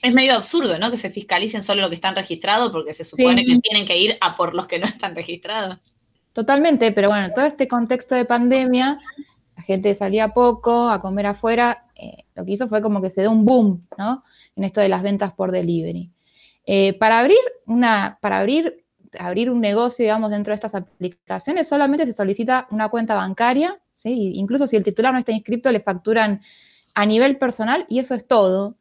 Es 0.00 0.12
medio 0.14 0.34
absurdo, 0.34 0.78
¿no? 0.78 0.90
Que 0.90 0.96
se 0.96 1.10
fiscalicen 1.10 1.62
solo 1.62 1.82
lo 1.82 1.88
que 1.88 1.96
están 1.96 2.14
registrados 2.14 2.70
porque 2.70 2.94
se 2.94 3.04
supone 3.04 3.42
Sí. 3.42 3.54
que 3.54 3.60
tienen 3.60 3.86
que 3.86 3.98
ir 3.98 4.16
a 4.20 4.36
por 4.36 4.54
los 4.54 4.66
que 4.66 4.78
no 4.78 4.86
están 4.86 5.14
registrados. 5.16 5.78
Totalmente, 6.32 6.92
pero 6.92 7.08
bueno, 7.08 7.32
todo 7.34 7.44
este 7.44 7.68
contexto 7.68 8.14
de 8.14 8.24
pandemia, 8.24 8.96
la 9.56 9.62
gente 9.62 9.94
salía 9.94 10.28
poco 10.28 10.88
a 10.88 11.00
comer 11.00 11.26
afuera, 11.26 11.84
eh, 12.02 12.24
lo 12.34 12.44
que 12.44 12.52
hizo 12.52 12.68
fue 12.68 12.82
como 12.82 13.00
que 13.00 13.10
se 13.10 13.20
dio 13.20 13.30
un 13.30 13.44
boom, 13.44 13.86
¿no? 13.96 14.24
En 14.56 14.64
esto 14.64 14.80
de 14.80 14.88
las 14.88 15.02
ventas 15.02 15.32
por 15.32 15.52
delivery. 15.52 16.10
Eh, 16.66 16.98
para 16.98 17.20
abrir 17.20 17.38
una, 17.66 18.18
para 18.20 18.40
abrir, 18.40 18.84
abrir 19.20 19.50
un 19.50 19.60
negocio, 19.60 20.04
digamos, 20.04 20.32
dentro 20.32 20.50
de 20.50 20.56
estas 20.56 20.74
aplicaciones, 20.74 21.68
solamente 21.68 22.04
se 22.04 22.12
solicita 22.12 22.66
una 22.72 22.88
cuenta 22.88 23.14
bancaria, 23.14 23.80
¿sí? 23.94 24.32
Incluso 24.34 24.66
si 24.66 24.76
el 24.76 24.82
titular 24.82 25.12
no 25.12 25.20
está 25.20 25.30
inscrito, 25.30 25.70
le 25.70 25.78
facturan 25.78 26.40
a 26.94 27.06
nivel 27.06 27.38
personal 27.38 27.86
y 27.88 28.00
eso 28.00 28.16
es 28.16 28.26
todo. 28.26 28.76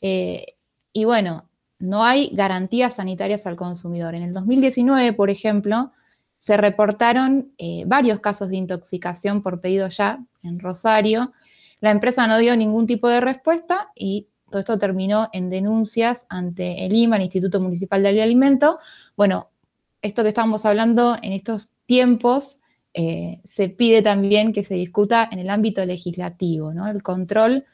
Eh, 0.00 0.56
y 0.92 1.04
bueno, 1.04 1.48
no 1.78 2.02
hay 2.04 2.30
garantías 2.32 2.94
sanitarias 2.94 3.46
al 3.46 3.54
consumidor. 3.54 4.16
En 4.16 4.24
el 4.24 4.32
2019, 4.32 5.12
por 5.12 5.30
ejemplo, 5.30 5.92
se 6.38 6.56
reportaron 6.56 7.52
varios 7.86 8.20
casos 8.20 8.50
de 8.50 8.56
intoxicación 8.56 9.42
por 9.42 9.60
pedido 9.60 9.88
ya 9.88 10.18
en 10.42 10.58
Rosario. 10.58 11.32
La 11.84 11.90
empresa 11.90 12.26
no 12.26 12.38
dio 12.38 12.56
ningún 12.56 12.86
tipo 12.86 13.08
de 13.08 13.20
respuesta 13.20 13.92
y 13.94 14.28
todo 14.50 14.60
esto 14.60 14.78
terminó 14.78 15.28
en 15.34 15.50
denuncias 15.50 16.24
ante 16.30 16.86
el 16.86 16.94
IMA, 16.94 17.16
el 17.16 17.24
Instituto 17.24 17.60
Municipal 17.60 18.02
del 18.02 18.22
Alimento. 18.22 18.78
Bueno, 19.18 19.50
esto 20.00 20.22
que 20.22 20.30
estamos 20.30 20.64
hablando 20.64 21.18
en 21.20 21.34
estos 21.34 21.68
tiempos, 21.84 22.58
eh, 22.94 23.42
se 23.44 23.68
pide 23.68 24.00
también 24.00 24.54
que 24.54 24.64
se 24.64 24.76
discuta 24.76 25.28
en 25.30 25.40
el 25.40 25.50
ámbito 25.50 25.84
legislativo, 25.84 26.72
¿no? 26.72 26.88
El 26.88 27.02
control 27.02 27.66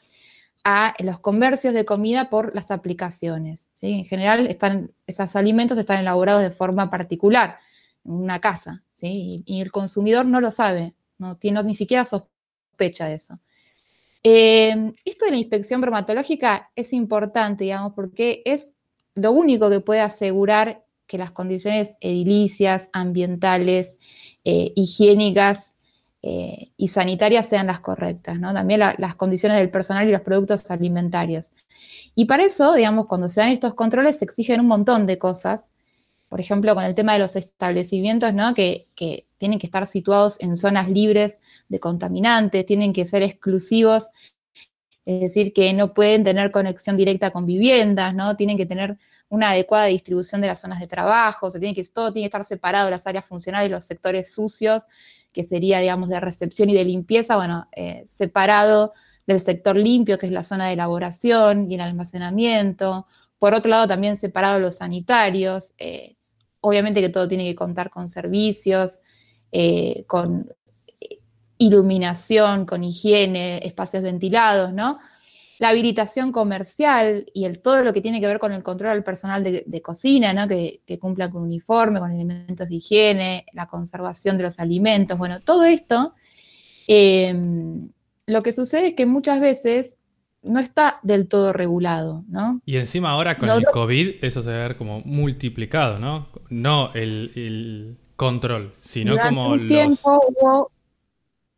a 0.65 0.93
los 0.99 1.21
comercios 1.21 1.73
de 1.73 1.85
comida 1.85 2.29
por 2.29 2.53
las 2.53 2.69
aplicaciones. 2.69 3.69
¿sí? 3.71 3.99
En 3.99 4.05
general, 4.05 4.47
están, 4.47 4.91
esos 5.07 5.37
alimentos 5.37 5.77
están 5.77 5.99
elaborados 5.99 6.41
de 6.41 6.51
forma 6.51 6.89
particular 6.89 7.59
en 8.03 8.11
una 8.11 8.41
casa, 8.41 8.83
¿sí? 8.91 9.41
y 9.45 9.61
el 9.61 9.71
consumidor 9.71 10.25
no 10.25 10.41
lo 10.41 10.51
sabe, 10.51 10.95
no 11.17 11.37
tiene 11.37 11.63
ni 11.63 11.75
siquiera 11.75 12.03
sospecha 12.03 13.05
de 13.05 13.13
eso. 13.13 13.39
Eh, 14.23 14.93
esto 15.05 15.25
de 15.25 15.31
la 15.31 15.37
inspección 15.37 15.81
bromatológica 15.81 16.71
es 16.75 16.93
importante, 16.93 17.63
digamos, 17.63 17.93
porque 17.95 18.41
es 18.45 18.75
lo 19.15 19.31
único 19.31 19.69
que 19.69 19.79
puede 19.79 20.01
asegurar 20.01 20.85
que 21.07 21.17
las 21.17 21.31
condiciones 21.31 21.95
edilicias, 22.01 22.89
ambientales, 22.93 23.97
eh, 24.45 24.71
higiénicas 24.75 25.75
eh, 26.23 26.69
y 26.77 26.89
sanitarias 26.89 27.49
sean 27.49 27.65
las 27.67 27.79
correctas, 27.79 28.39
¿no? 28.39 28.53
También 28.53 28.79
la- 28.79 28.95
las 28.99 29.15
condiciones 29.15 29.57
del 29.57 29.71
personal 29.71 30.07
y 30.07 30.11
los 30.11 30.21
productos 30.21 30.69
alimentarios. 30.69 31.51
Y 32.15 32.25
para 32.25 32.45
eso, 32.45 32.73
digamos, 32.75 33.07
cuando 33.07 33.29
se 33.29 33.41
dan 33.41 33.51
estos 33.51 33.73
controles 33.75 34.17
se 34.19 34.25
exigen 34.25 34.59
un 34.61 34.67
montón 34.67 35.07
de 35.07 35.17
cosas, 35.17 35.70
por 36.31 36.39
ejemplo, 36.39 36.73
con 36.75 36.85
el 36.85 36.95
tema 36.95 37.11
de 37.11 37.19
los 37.19 37.35
establecimientos, 37.35 38.33
¿no? 38.33 38.53
Que, 38.53 38.87
tienen 39.37 39.59
que 39.59 39.67
estar 39.67 39.85
situados 39.85 40.37
en 40.39 40.55
zonas 40.55 40.89
libres 40.89 41.39
de 41.67 41.79
contaminantes, 41.79 42.65
tienen 42.65 42.93
que 42.93 43.03
ser 43.05 43.21
exclusivos 43.21 44.11
es 45.03 45.19
decir, 45.19 45.51
que 45.51 45.73
no 45.73 45.93
pueden 45.93 46.23
tener 46.23 46.51
conexión 46.51 46.95
directa 46.95 47.31
con 47.31 47.45
viviendas, 47.45 48.13
¿no? 48.15 48.37
Tienen 48.37 48.55
que 48.55 48.65
tener 48.65 48.97
una 49.27 49.49
adecuada 49.49 49.85
distribución 49.87 50.39
de 50.39 50.47
las 50.47 50.61
zonas 50.61 50.79
de 50.79 50.87
trabajo, 50.87 51.49
se 51.49 51.59
tiene 51.59 51.75
que, 51.75 51.83
todo 51.85 52.13
tiene 52.13 52.25
que 52.25 52.27
estar 52.27 52.45
separado, 52.45 52.89
las 52.89 53.05
áreas 53.07 53.25
funcionales, 53.25 53.69
los 53.69 53.83
sectores 53.83 54.33
sucios, 54.33 54.83
que 55.33 55.43
sería, 55.43 55.79
digamos, 55.79 56.07
de 56.07 56.19
recepción 56.21 56.69
y 56.69 56.75
de 56.75 56.85
limpieza, 56.85 57.35
bueno, 57.35 57.67
eh, 57.75 58.03
separado 58.05 58.93
del 59.27 59.41
sector 59.41 59.75
limpio, 59.75 60.17
que 60.17 60.27
es 60.27 60.31
la 60.31 60.45
zona 60.45 60.67
de 60.67 60.73
elaboración 60.73 61.69
y 61.69 61.75
el 61.75 61.81
almacenamiento. 61.81 63.05
Por 63.37 63.53
otro 63.53 63.69
lado, 63.69 63.87
también 63.87 64.15
separado 64.15 64.61
los 64.61 64.77
sanitarios. 64.77 65.73
Eh, 65.77 66.15
obviamente 66.61 67.01
que 67.01 67.09
todo 67.09 67.27
tiene 67.27 67.45
que 67.45 67.55
contar 67.55 67.89
con 67.89 68.07
servicios, 68.07 68.99
eh, 69.51 70.05
con 70.07 70.47
iluminación, 71.61 72.65
con 72.65 72.83
higiene, 72.83 73.59
espacios 73.63 74.01
ventilados, 74.01 74.73
¿no? 74.73 74.99
La 75.59 75.69
habilitación 75.69 76.31
comercial 76.31 77.27
y 77.35 77.45
el, 77.45 77.61
todo 77.61 77.83
lo 77.83 77.93
que 77.93 78.01
tiene 78.01 78.19
que 78.19 78.25
ver 78.25 78.39
con 78.39 78.51
el 78.51 78.63
control 78.63 78.91
al 78.91 79.03
personal 79.03 79.43
de, 79.43 79.81
cocina, 79.83 80.33
¿no? 80.33 80.47
Que, 80.47 80.81
cumpla 80.99 81.29
con 81.29 81.43
uniforme, 81.43 81.99
con 81.99 82.11
elementos 82.11 82.67
de 82.67 82.75
higiene, 82.75 83.45
la 83.53 83.67
conservación 83.67 84.37
de 84.37 84.43
los 84.43 84.59
alimentos, 84.59 85.19
bueno, 85.19 85.39
todo 85.39 85.63
esto, 85.63 86.15
em, 86.87 87.89
lo 88.25 88.41
que 88.41 88.51
sucede 88.51 88.87
es 88.87 88.93
que 88.95 89.05
muchas 89.05 89.39
veces 89.39 89.99
no 90.41 90.59
está 90.59 90.99
del 91.03 91.27
todo 91.27 91.53
regulado, 91.53 92.23
¿no? 92.27 92.59
Y 92.65 92.77
encima 92.77 93.11
ahora 93.11 93.37
con 93.37 93.49
el 93.49 93.63
COVID 93.65 94.23
eso 94.23 94.41
se 94.41 94.49
va 94.49 94.55
a 94.55 94.67
ver 94.67 94.77
como 94.77 95.01
multiplicado, 95.01 95.99
¿no? 95.99 96.27
No 96.51 96.91
el, 96.93 97.97
control, 98.15 98.71
sino 98.79 99.15
como 99.17 99.47
un 99.49 99.65
tiempo 99.65 100.21
hubo 100.27 100.71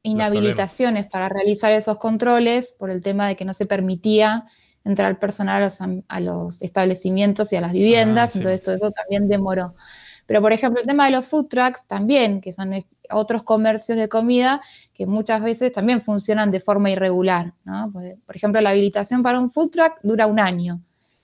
inhabilitaciones 0.01 1.07
para 1.07 1.27
realizar 1.27 1.73
esos 1.73 1.97
controles 1.97 2.71
por 2.71 2.89
el 2.89 3.01
tema 3.01 3.27
de 3.27 3.35
que 3.35 3.43
no 3.43 3.53
se 3.53 3.65
permitía 3.65 4.45
entrar 4.85 5.19
personal 5.19 5.69
a 6.07 6.19
los, 6.19 6.61
establecimientos 6.61 7.51
y 7.51 7.55
a 7.55 7.61
las 7.61 7.71
viviendas, 7.71 8.35
ah, 8.35 8.37
entonces 8.37 8.61
todo 8.61 8.75
eso 8.75 8.91
también 8.91 9.27
demoró. 9.27 9.75
Pero, 10.25 10.41
por 10.41 10.53
ejemplo, 10.53 10.79
el 10.79 10.87
tema 10.87 11.05
de 11.05 11.11
los 11.11 11.25
food 11.25 11.47
trucks 11.47 11.85
también, 11.85 12.39
que 12.39 12.51
son 12.51 12.71
otros 13.09 13.43
comercios 13.43 13.97
de 13.97 14.07
comida 14.07 14.61
que 14.93 15.05
muchas 15.05 15.41
veces 15.41 15.71
también 15.71 16.01
funcionan 16.01 16.51
de 16.51 16.61
forma 16.61 16.91
irregular. 16.91 17.53
Por 18.25 18.35
ejemplo, 18.35 18.61
la 18.61 18.69
habilitación 18.69 19.23
para 19.23 19.39
un 19.39 19.51
food 19.51 19.71
truck 19.71 19.93
dura 20.03 20.27
un 20.27 20.39
año. 20.39 20.81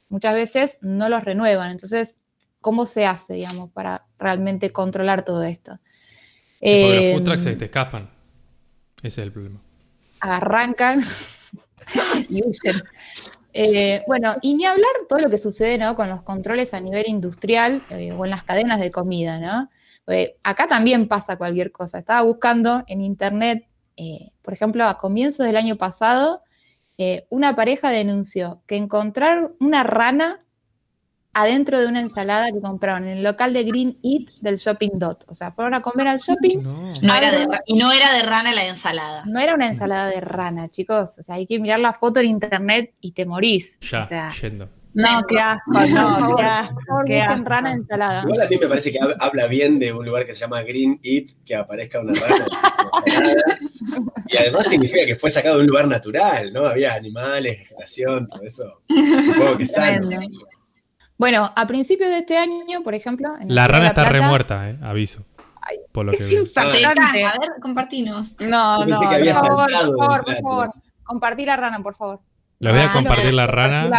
Muchas 0.09 0.33
veces 0.33 0.77
no 0.81 1.07
los 1.07 1.23
renuevan. 1.23 1.71
Entonces, 1.71 2.19
¿cómo 2.61 2.85
se 2.85 3.05
hace, 3.05 3.33
digamos, 3.33 3.71
para 3.71 4.05
realmente 4.17 4.71
controlar 4.71 5.23
todo 5.25 5.43
esto? 5.43 5.79
porque 6.59 7.11
los 7.11 7.19
food 7.19 7.25
trucks 7.25 7.43
se 7.43 7.55
te 7.55 7.65
escapan. 7.65 8.09
Ese 8.97 9.21
es 9.21 9.25
el 9.27 9.31
problema. 9.31 9.61
Arrancan 10.19 11.03
y 12.29 12.43
huyen. 12.43 12.75
Eh, 13.53 14.03
bueno, 14.07 14.35
y 14.41 14.55
ni 14.55 14.65
hablar 14.65 14.91
todo 15.07 15.19
lo 15.19 15.29
que 15.29 15.37
sucede 15.37 15.79
con 15.95 16.09
los 16.09 16.21
controles 16.21 16.73
a 16.73 16.79
nivel 16.79 17.05
industrial 17.07 17.81
eh, 17.89 18.11
o 18.11 18.25
en 18.25 18.31
las 18.31 18.43
cadenas 18.43 18.79
de 18.79 18.91
comida, 18.91 19.39
¿no? 19.39 19.69
acá 20.41 20.67
también 20.67 21.07
pasa 21.07 21.37
cualquier 21.37 21.71
cosa. 21.71 21.99
Estaba 21.99 22.23
buscando 22.23 22.83
en 22.87 23.01
internet, 23.01 23.67
eh, 23.95 24.31
por 24.41 24.55
ejemplo, 24.55 24.87
a 24.87 24.97
comienzos 24.97 25.45
del 25.45 25.55
año 25.55 25.77
pasado, 25.77 26.41
una 27.29 27.55
pareja 27.55 27.91
denunció 27.91 28.61
que 28.65 28.75
encontrar 28.75 29.53
una 29.59 29.83
rana 29.83 30.39
adentro 31.41 31.79
de 31.79 31.87
una 31.87 32.01
ensalada 32.01 32.51
que 32.51 32.59
compraron 32.59 33.07
en 33.07 33.17
el 33.17 33.23
local 33.23 33.53
de 33.53 33.63
Green 33.63 33.97
Eat 34.03 34.29
del 34.41 34.57
Shopping 34.57 34.91
Dot. 34.95 35.23
O 35.27 35.35
sea, 35.35 35.51
fueron 35.51 35.73
a 35.73 35.81
comer 35.81 36.07
al 36.07 36.19
shopping. 36.19 36.59
No. 37.01 37.15
era 37.15 37.31
de, 37.31 37.47
y 37.65 37.77
no 37.77 37.91
era 37.91 38.13
de 38.13 38.23
rana 38.23 38.51
la 38.53 38.65
ensalada. 38.65 39.23
No 39.25 39.39
era 39.39 39.55
una 39.55 39.67
ensalada 39.67 40.07
de 40.07 40.19
rana, 40.19 40.67
chicos. 40.67 41.17
O 41.17 41.23
sea, 41.23 41.35
hay 41.35 41.47
que 41.47 41.59
mirar 41.59 41.79
la 41.79 41.93
foto 41.93 42.19
en 42.19 42.27
internet 42.27 42.93
y 42.99 43.13
te 43.13 43.25
morís. 43.25 43.79
Ya, 43.79 44.03
o 44.03 44.07
sea, 44.07 44.31
yendo. 44.41 44.69
No, 44.93 45.23
qué 45.27 45.39
asco, 45.39 45.71
no, 45.71 46.35
qué 46.35 46.43
asco. 46.43 47.03
Qué 47.05 47.23
rana 47.45 47.73
ensalada. 47.73 48.23
Igual 48.23 48.41
a 48.41 48.49
mí 48.49 48.57
me 48.59 48.67
parece 48.67 48.91
que 48.91 48.99
habla 49.19 49.47
bien 49.47 49.79
de 49.79 49.93
un 49.93 50.05
lugar 50.05 50.25
que 50.25 50.33
se 50.33 50.41
llama 50.41 50.63
Green 50.63 50.99
Eat, 51.03 51.29
que 51.45 51.55
aparezca 51.55 51.99
una 51.99 52.13
rana. 52.15 52.45
y 54.27 54.37
además 54.37 54.65
significa 54.67 55.05
que 55.05 55.15
fue 55.15 55.29
sacado 55.29 55.57
de 55.57 55.61
un 55.61 55.67
lugar 55.67 55.87
natural, 55.87 56.51
¿no? 56.51 56.65
Había 56.65 56.95
animales, 56.95 57.59
vegetación, 57.59 58.27
todo 58.27 58.43
eso. 58.43 58.81
Supongo 59.25 59.57
que 59.57 59.67
sano. 59.67 60.09
Bueno, 61.19 61.51
a 61.53 61.67
principios 61.67 62.09
de 62.11 62.19
este 62.19 62.37
año, 62.37 62.81
por 62.81 62.95
ejemplo. 62.95 63.33
la 63.45 63.67
rana 63.67 63.89
está 63.89 64.05
remuerta, 64.05 64.69
eh, 64.69 64.79
aviso. 64.81 65.25
por 65.91 66.05
lo 66.05 66.13
que 66.13 66.23
veo. 66.23 66.45
A 66.55 66.71
ver, 66.71 67.49
compartinos. 67.61 68.39
No, 68.39 68.85
no, 68.85 68.99
por 68.99 69.25
favor, 69.33 69.69
por 69.69 69.97
favor, 69.97 70.23
por 70.23 70.35
favor. 70.35 70.69
Compartí 71.03 71.45
la 71.45 71.57
rana, 71.57 71.83
por 71.83 71.93
favor. 71.95 72.21
Le 72.59 72.71
voy 72.71 72.79
a 72.79 72.89
ah, 72.89 72.93
compartir 72.93 73.33
la 73.33 73.47
rana. 73.47 73.89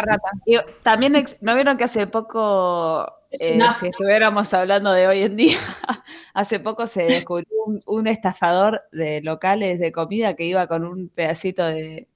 también, 0.83 1.13
¿no 1.43 1.55
vieron 1.55 1.77
que 1.77 1.85
hace 1.85 2.07
poco, 2.07 3.07
eh, 3.39 3.59
si 3.79 3.89
estuviéramos 3.89 4.55
hablando 4.55 4.93
de 4.93 5.07
hoy 5.07 5.23
en 5.23 5.37
día, 5.37 5.59
hace 6.35 6.59
poco 6.59 6.87
se 6.87 7.03
descubrió 7.03 7.49
un, 7.85 8.07
estafador 8.07 8.83
de 8.93 9.21
locales 9.21 9.79
de 9.79 9.93
comida 9.93 10.37
que 10.37 10.45
iba 10.45 10.67
con 10.67 10.87
un 10.87 11.11
pedacito 11.11 11.67
de, 11.67 12.09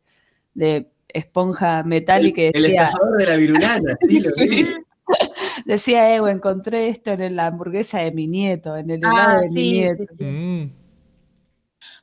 esponja 1.08 1.82
metálica. 1.82 2.40
El 2.54 2.64
estafador 2.64 3.18
de 3.18 3.26
la 3.26 3.36
virulana, 3.36 3.94
sí, 4.08 4.20
lo 4.20 4.30
vi. 4.36 4.66
Decía 5.64 6.14
Evo, 6.14 6.28
encontré 6.28 6.88
esto 6.88 7.12
en 7.12 7.36
la 7.36 7.46
hamburguesa 7.46 7.98
de 8.00 8.12
mi 8.12 8.26
nieto, 8.26 8.76
en 8.76 8.90
el 8.90 8.98
helado 8.98 9.38
ah, 9.38 9.40
de 9.40 9.48
mi 9.48 9.72
nieto. 9.72 10.04
Mm. 10.18 10.70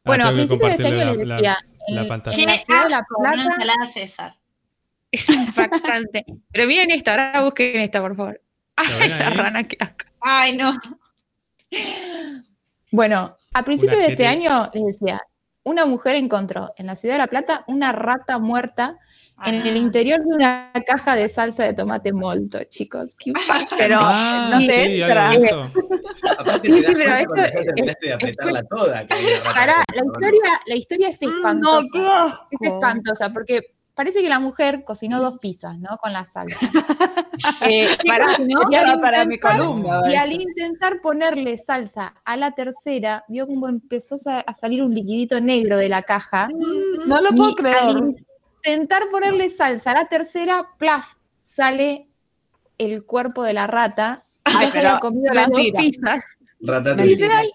Bueno, 0.03 0.27
a 0.27 0.31
principios 0.31 0.77
de 0.77 0.83
este 0.83 0.87
año 0.87 1.05
les 1.05 1.17
decía, 1.17 1.57
la, 1.87 2.03
la 2.03 2.15
en 2.15 2.45
la 2.45 2.57
ciudad 2.57 2.83
de 2.83 2.89
La 2.89 3.03
Plata... 3.03 3.33
Una 3.33 3.43
ensalada 3.43 3.85
César. 3.93 4.35
Es 5.11 5.27
impactante. 5.27 6.25
Pero 6.51 6.67
miren 6.67 6.89
esta, 6.91 7.11
ahora 7.11 7.41
busquen 7.43 7.81
esta, 7.81 8.01
por 8.01 8.15
favor. 8.15 8.41
Ay, 8.77 9.09
la 9.09 9.29
rana 9.29 9.67
que 9.67 9.77
Ay, 10.21 10.55
no. 10.55 10.73
Bueno, 12.91 13.37
a 13.53 13.63
principios 13.63 13.99
de 13.99 14.07
este 14.07 14.25
año 14.25 14.69
les 14.73 14.85
decía, 14.85 15.21
una 15.63 15.85
mujer 15.85 16.15
encontró 16.15 16.73
en 16.77 16.87
la 16.87 16.95
ciudad 16.95 17.15
de 17.15 17.19
La 17.19 17.27
Plata 17.27 17.63
una 17.67 17.91
rata 17.91 18.39
muerta 18.39 18.97
en 19.45 19.67
el 19.67 19.77
interior 19.77 20.19
de 20.21 20.27
una 20.35 20.71
caja 20.85 21.15
de 21.15 21.29
salsa 21.29 21.63
de 21.63 21.73
tomate 21.73 22.13
molto, 22.13 22.63
chicos. 22.65 23.07
Qué 23.17 23.33
pero 23.77 23.97
ah, 23.99 24.49
no 24.53 24.59
te 24.59 25.01
entra. 25.01 25.31
sí, 25.31 26.83
sí, 26.83 26.93
pero 26.95 27.15
esto 27.15 27.35
es, 27.35 27.95
de 28.01 28.13
apretarla 28.13 28.63
toda. 28.63 29.03
la 29.03 29.85
historia, 30.05 30.61
la 30.65 30.75
historia 30.75 31.09
es 31.09 31.21
espantosa. 31.21 32.47
es 32.51 32.67
espantosa 32.67 33.29
porque 33.33 33.61
parece 33.95 34.21
que 34.21 34.29
la 34.29 34.39
mujer 34.39 34.83
cocinó 34.83 35.21
dos 35.21 35.37
pizzas, 35.39 35.77
¿no? 35.79 35.97
Con 35.97 36.13
la 36.13 36.25
salsa. 36.25 36.57
eh, 37.67 37.97
para, 38.07 38.37
¿no? 38.39 38.61
para 38.99 39.25
mi 39.25 39.39
columna. 39.39 40.01
Y 40.09 40.15
al 40.15 40.33
intentar 40.33 41.01
ponerle 41.01 41.57
salsa 41.57 42.15
a 42.25 42.37
la 42.37 42.51
tercera, 42.51 43.23
vio 43.27 43.47
como 43.47 43.67
empezó 43.67 44.15
a 44.27 44.53
salir 44.53 44.83
un 44.83 44.93
liquidito 44.93 45.39
negro 45.39 45.77
de 45.77 45.89
la 45.89 46.03
caja. 46.03 46.49
No 47.05 47.21
lo 47.21 47.31
puedo 47.31 47.55
creer 47.55 48.15
intentar 48.63 49.09
ponerle 49.09 49.49
salsa 49.49 49.91
a 49.91 49.95
la 49.95 50.05
tercera, 50.05 50.69
plaf, 50.77 51.05
sale 51.43 52.07
el 52.77 53.03
cuerpo 53.03 53.43
de 53.43 53.53
la 53.53 53.67
rata. 53.67 54.23
Ay, 54.43 54.69
pero 54.71 54.89
había 54.89 54.99
comido 54.99 55.33
las 55.33 55.49
dos 55.49 55.61
pizzas. 55.77 56.25
Rata 56.61 56.95
Literal. 56.95 57.51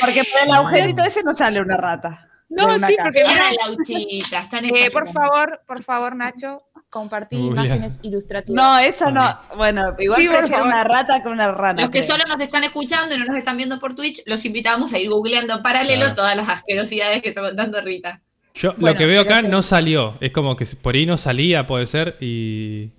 Porque 0.00 0.24
por 0.24 0.42
el 0.44 0.52
agujerito 0.52 1.02
ese 1.02 1.22
no 1.22 1.32
sale 1.32 1.60
una 1.60 1.76
rata. 1.76 2.28
No, 2.48 2.78
sí, 2.78 2.96
porque 3.02 3.24
mira 3.26 3.44
lauchita. 3.66 4.40
Están 4.40 4.64
eh, 4.64 4.90
por 4.92 5.06
favor, 5.12 5.60
por 5.66 5.82
favor, 5.82 6.16
Nacho, 6.16 6.62
compartir 6.88 7.38
imágenes 7.38 7.98
ilustrativas. 8.02 8.56
No, 8.56 8.78
eso 8.78 9.10
no. 9.10 9.38
Bueno, 9.56 9.94
igual 9.98 10.20
sí, 10.20 10.28
prefiero 10.28 10.64
una 10.64 10.82
rata 10.82 11.22
que 11.22 11.28
una 11.28 11.52
rana. 11.52 11.82
Los 11.82 11.90
que 11.90 12.04
solo 12.04 12.24
nos 12.26 12.40
están 12.40 12.64
escuchando 12.64 13.14
y 13.14 13.18
no 13.18 13.26
nos 13.26 13.36
están 13.36 13.56
viendo 13.56 13.78
por 13.78 13.94
Twitch, 13.94 14.22
los 14.26 14.44
invitamos 14.44 14.92
a 14.92 14.98
ir 14.98 15.10
googleando 15.10 15.54
en 15.54 15.62
paralelo 15.62 16.14
todas 16.14 16.36
las 16.36 16.48
asquerosidades 16.48 17.22
que 17.22 17.30
está 17.30 17.42
contando 17.42 17.80
Rita. 17.80 18.22
Yo 18.54 18.74
lo 18.78 18.94
que 18.94 19.06
veo 19.06 19.22
acá 19.22 19.42
no 19.42 19.62
salió. 19.62 20.16
Es 20.20 20.32
como 20.32 20.56
que 20.56 20.66
por 20.66 20.94
ahí 20.94 21.06
no 21.06 21.16
salía, 21.16 21.66
puede 21.66 21.86
ser, 21.86 22.16
y, 22.20 22.90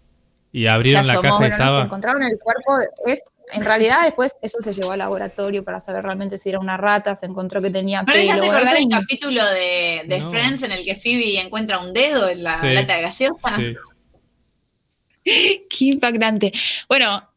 y 0.51 0.67
abrieron 0.67 1.05
la 1.05 1.21
caja 1.21 1.47
y 1.47 1.51
estaba. 1.51 1.79
se 1.79 1.85
encontraron 1.85 2.23
el 2.23 2.37
cuerpo. 2.39 2.77
Es, 3.05 3.23
en 3.51 3.63
realidad, 3.63 4.03
después 4.03 4.35
eso 4.41 4.59
se 4.61 4.73
llevó 4.73 4.91
al 4.91 4.99
laboratorio 4.99 5.63
para 5.63 5.79
saber 5.79 6.03
realmente 6.03 6.37
si 6.37 6.49
era 6.49 6.59
una 6.59 6.77
rata. 6.77 7.15
Se 7.15 7.25
encontró 7.25 7.61
que 7.61 7.71
tenía 7.71 8.03
pelo. 8.03 8.35
¿No 8.35 8.41
recordar 8.41 8.77
el 8.77 8.87
capítulo 8.89 9.43
de, 9.45 10.03
de 10.05 10.21
Friends 10.29 10.63
en 10.63 10.71
el 10.71 10.85
que 10.85 10.95
Phoebe 10.95 11.39
encuentra 11.39 11.79
un 11.79 11.93
dedo 11.93 12.29
en 12.29 12.43
la 12.43 12.61
lata 12.63 12.95
de 12.95 13.01
gaseosa? 13.01 13.55
Sí. 13.55 13.75
Qué 15.69 15.85
impactante. 15.85 16.53
Bueno, 16.87 17.27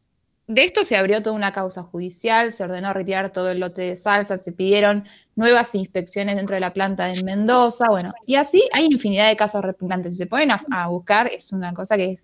de 0.47 0.63
esto 0.63 0.83
se 0.83 0.97
abrió 0.97 1.21
toda 1.21 1.35
una 1.35 1.53
causa 1.53 1.83
judicial, 1.83 2.53
se 2.53 2.63
ordenó 2.63 2.93
retirar 2.93 3.31
todo 3.31 3.49
el 3.49 3.59
lote 3.59 3.81
de 3.81 3.95
salsa, 3.95 4.37
se 4.37 4.51
pidieron 4.51 5.07
nuevas 5.35 5.73
inspecciones 5.75 6.35
dentro 6.35 6.55
de 6.55 6.59
la 6.59 6.73
planta 6.73 7.05
de 7.05 7.23
Mendoza, 7.23 7.89
bueno, 7.89 8.13
y 8.25 8.35
así 8.35 8.63
hay 8.71 8.85
infinidad 8.85 9.29
de 9.29 9.35
casos 9.35 9.63
repugnantes. 9.63 10.13
Si 10.13 10.17
se 10.17 10.27
ponen 10.27 10.51
a, 10.51 10.87
buscar, 10.87 11.27
es 11.27 11.51
una 11.53 11.73
cosa 11.73 11.97
que 11.97 12.17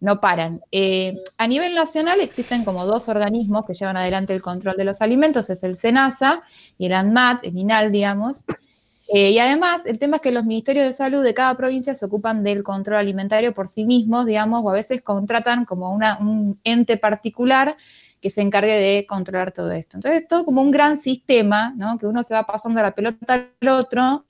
no 0.00 0.20
paran. 0.20 0.60
Eh, 0.72 1.16
a 1.38 1.46
nivel 1.46 1.74
nacional 1.74 2.20
existen 2.20 2.64
como 2.64 2.84
dos 2.84 3.08
organismos 3.08 3.64
que 3.64 3.74
llevan 3.74 3.96
adelante 3.96 4.34
el 4.34 4.42
control 4.42 4.76
de 4.76 4.84
los 4.84 5.00
alimentos, 5.00 5.48
es 5.50 5.62
el 5.62 5.76
SENASA 5.76 6.42
y 6.76 6.86
el 6.86 6.94
ANMAT, 6.94 7.44
el 7.44 7.56
INAL, 7.56 7.92
digamos. 7.92 8.44
Eh, 9.14 9.30
y 9.30 9.38
además, 9.38 9.84
el 9.86 9.98
tema 9.98 10.16
es 10.16 10.22
que 10.22 10.32
los 10.32 10.44
ministerios 10.44 10.86
de 10.86 10.92
salud 10.92 11.22
de 11.22 11.34
cada 11.34 11.56
provincia 11.56 11.94
se 11.94 12.06
ocupan 12.06 12.42
del 12.42 12.62
control 12.62 12.96
alimentario 12.96 13.52
por 13.52 13.68
sí 13.68 13.84
mismos, 13.84 14.26
digamos, 14.26 14.64
o 14.64 14.70
a 14.70 14.72
veces 14.72 15.02
contratan 15.02 15.64
como 15.66 15.92
una- 15.92 16.18
un 16.18 16.58
ente 16.64 16.96
particular 16.96 17.76
que 18.22 18.30
se 18.30 18.40
encargue 18.40 18.72
de 18.72 19.04
controlar 19.06 19.52
todo 19.52 19.72
esto. 19.72 19.98
Entonces, 19.98 20.26
todo 20.28 20.44
como 20.46 20.62
un 20.62 20.70
gran 20.70 20.96
sistema, 20.96 21.74
¿no? 21.76 21.98
Que 21.98 22.06
uno 22.06 22.22
se 22.22 22.32
va 22.32 22.46
pasando 22.46 22.80
la 22.80 22.94
pelota 22.94 23.50
al 23.60 23.68
otro 23.68 24.24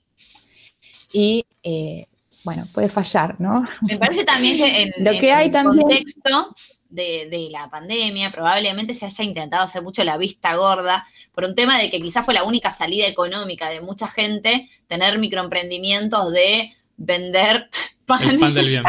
y, 1.13 1.45
eh, 1.61 2.05
bueno, 2.43 2.65
puede 2.73 2.89
fallar, 2.89 3.39
¿no? 3.39 3.63
Me 3.81 3.97
parece 3.97 4.25
también 4.25 4.57
que 4.57 4.81
en, 4.83 4.91
Lo 5.05 5.11
en 5.11 5.21
que 5.21 5.31
hay 5.31 5.45
el 5.45 5.51
también- 5.53 5.81
contexto 5.83 6.55
de, 6.89 7.27
de 7.29 7.49
la 7.51 7.69
pandemia 7.69 8.29
probablemente 8.31 8.93
se 8.93 9.05
haya 9.05 9.23
intentado 9.23 9.63
hacer 9.63 9.81
mucho 9.81 10.03
la 10.03 10.17
vista 10.17 10.55
gorda 10.55 11.07
por 11.33 11.43
un 11.45 11.55
tema 11.55 11.77
de 11.79 11.89
que 11.89 12.01
quizás 12.01 12.25
fue 12.25 12.33
la 12.33 12.43
única 12.43 12.71
salida 12.71 13.07
económica 13.07 13.69
de 13.69 13.81
mucha 13.81 14.07
gente 14.07 14.69
tener 14.87 15.17
microemprendimientos 15.19 16.31
de 16.31 16.71
vender 16.97 17.69
panes, 18.05 18.27
El 18.29 18.39
pan 18.39 18.53
del 18.53 18.67
bien. 18.67 18.83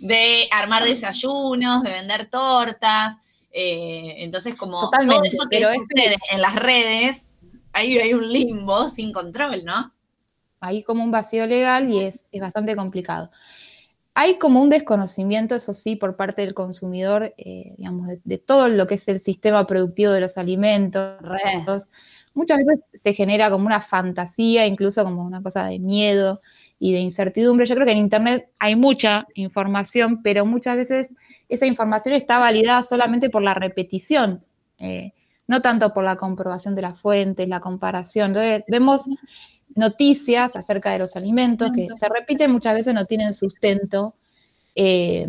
de 0.00 0.48
armar 0.50 0.84
desayunos, 0.84 1.82
de 1.82 1.90
vender 1.90 2.28
tortas. 2.28 3.16
eh, 3.50 4.16
entonces, 4.18 4.54
como 4.54 4.80
Totalmente, 4.80 5.30
todo 5.30 5.40
eso 5.40 5.48
que 5.50 5.56
pero 5.56 5.68
en 6.32 6.40
las 6.42 6.54
redes, 6.54 7.30
ahí 7.72 7.98
hay 7.98 8.14
un 8.14 8.30
limbo 8.30 8.88
sin 8.88 9.12
control, 9.12 9.64
¿no? 9.64 9.92
hay 10.60 10.82
como 10.82 11.04
un 11.04 11.10
vacío 11.10 11.46
legal 11.46 11.90
y 11.90 12.00
es, 12.00 12.26
es 12.32 12.40
bastante 12.40 12.76
complicado. 12.76 13.30
Hay 14.14 14.38
como 14.38 14.62
un 14.62 14.70
desconocimiento, 14.70 15.54
eso 15.54 15.74
sí, 15.74 15.94
por 15.94 16.16
parte 16.16 16.42
del 16.42 16.54
consumidor, 16.54 17.34
eh, 17.36 17.74
digamos, 17.76 18.08
de, 18.08 18.20
de 18.24 18.38
todo 18.38 18.68
lo 18.68 18.86
que 18.86 18.94
es 18.94 19.06
el 19.08 19.20
sistema 19.20 19.66
productivo 19.66 20.12
de 20.12 20.22
los 20.22 20.38
alimentos. 20.38 21.20
Re. 21.20 21.64
Muchas 22.32 22.58
veces 22.58 22.84
se 22.94 23.14
genera 23.14 23.50
como 23.50 23.66
una 23.66 23.80
fantasía, 23.80 24.66
incluso 24.66 25.04
como 25.04 25.22
una 25.22 25.42
cosa 25.42 25.64
de 25.66 25.78
miedo 25.78 26.40
y 26.78 26.92
de 26.92 27.00
incertidumbre. 27.00 27.66
Yo 27.66 27.74
creo 27.74 27.86
que 27.86 27.92
en 27.92 27.98
Internet 27.98 28.50
hay 28.58 28.76
mucha 28.76 29.26
información, 29.34 30.22
pero 30.22 30.44
muchas 30.44 30.76
veces 30.76 31.14
esa 31.48 31.66
información 31.66 32.14
está 32.14 32.38
validada 32.38 32.82
solamente 32.82 33.30
por 33.30 33.42
la 33.42 33.54
repetición, 33.54 34.44
eh, 34.78 35.12
no 35.46 35.62
tanto 35.62 35.92
por 35.94 36.04
la 36.04 36.16
comprobación 36.16 36.74
de 36.74 36.82
las 36.82 36.98
fuentes, 36.98 37.48
la 37.48 37.60
comparación. 37.60 38.28
Entonces, 38.28 38.64
vemos 38.68 39.02
noticias 39.74 40.56
acerca 40.56 40.92
de 40.92 40.98
los 40.98 41.16
alimentos 41.16 41.70
que 41.72 41.88
se 41.94 42.08
repiten 42.08 42.52
muchas 42.52 42.74
veces, 42.74 42.94
no 42.94 43.04
tienen 43.04 43.32
sustento. 43.32 44.14
Eh, 44.74 45.26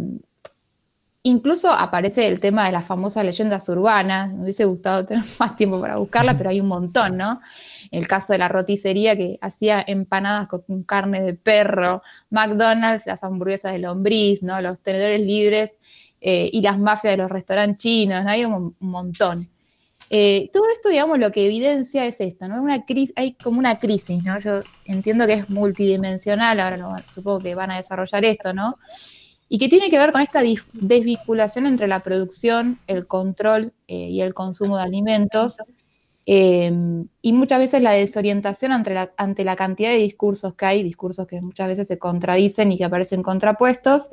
incluso 1.28 1.72
aparece 1.72 2.28
el 2.28 2.40
tema 2.40 2.66
de 2.66 2.72
las 2.72 2.86
famosas 2.86 3.26
leyendas 3.26 3.68
urbanas. 3.70 4.34
Me 4.34 4.44
hubiese 4.44 4.66
gustado 4.66 5.06
tener 5.06 5.24
más 5.40 5.56
tiempo 5.56 5.80
para 5.80 5.98
buscarla, 5.98 6.38
pero 6.38 6.50
hay 6.50 6.60
un 6.60 6.68
montón, 6.68 7.18
¿no? 7.18 7.40
El 7.92 8.08
caso 8.08 8.34
de 8.34 8.40
la 8.40 8.48
roticería 8.48 9.16
que 9.16 9.38
hacía 9.42 9.84
empanadas 9.86 10.48
con 10.48 10.84
carne 10.84 11.22
de 11.22 11.34
perro, 11.34 12.02
McDonald's, 12.30 13.06
las 13.06 13.24
hamburguesas 13.24 13.74
de 13.74 13.80
lombriz, 13.80 14.44
¿no? 14.44 14.62
Los 14.62 14.80
tenedores 14.80 15.22
libres 15.22 15.76
eh, 16.22 16.50
y 16.52 16.62
las 16.62 16.80
mafias 16.80 17.14
de 17.14 17.18
los 17.18 17.32
restaurantes 17.32 17.82
chinos, 17.82 18.24
¿no? 18.24 18.30
Hay 18.30 18.46
un, 18.46 18.54
un 18.54 18.76
montón. 18.80 19.50
Eh, 20.10 20.50
todo 20.54 20.64
esto, 20.74 20.90
digamos, 20.90 21.20
lo 21.20 21.32
que 21.32 21.46
evidencia 21.46 22.06
es 22.06 22.22
esto, 22.22 22.48
¿no? 22.48 22.62
Una 22.62 22.86
crisis, 22.86 23.14
hay 23.18 23.34
como 23.34 23.60
una 23.60 23.78
crisis, 23.78 24.24
¿no? 24.24 24.40
Yo 24.40 24.62
entiendo 24.86 25.28
que 25.28 25.34
es 25.34 25.50
multidimensional, 25.50 26.60
ahora 26.60 27.04
supongo 27.14 27.40
que 27.40 27.56
van 27.56 27.72
a 27.72 27.78
desarrollar 27.78 28.24
esto, 28.24 28.54
¿no? 28.54 28.78
Y 29.50 29.60
que 29.60 29.70
tiene 29.70 29.90
que 29.90 29.98
ver 29.98 30.12
con 30.12 30.22
esta 30.22 30.42
desvinculación 30.74 31.66
entre 31.68 31.88
la 31.88 32.02
producción, 32.02 32.80
el 32.88 33.08
control 33.08 33.74
eh, 33.88 34.10
y 34.10 34.22
el 34.22 34.34
consumo 34.34 34.78
de 34.78 34.84
alimentos, 34.84 35.58
eh, 36.26 36.70
y 37.22 37.32
muchas 37.32 37.60
veces 37.60 37.82
la 37.82 37.92
desorientación 37.92 38.74
ante 38.74 38.94
la, 38.94 39.14
ante 39.16 39.46
la 39.46 39.56
cantidad 39.56 39.90
de 39.90 39.98
discursos 39.98 40.56
que 40.56 40.66
hay, 40.66 40.84
discursos 40.84 41.26
que 41.26 41.40
muchas 41.40 41.68
veces 41.68 41.88
se 41.88 41.98
contradicen 41.98 42.72
y 42.72 42.78
que 42.78 42.84
aparecen 42.84 43.24
contrapuestos, 43.24 44.10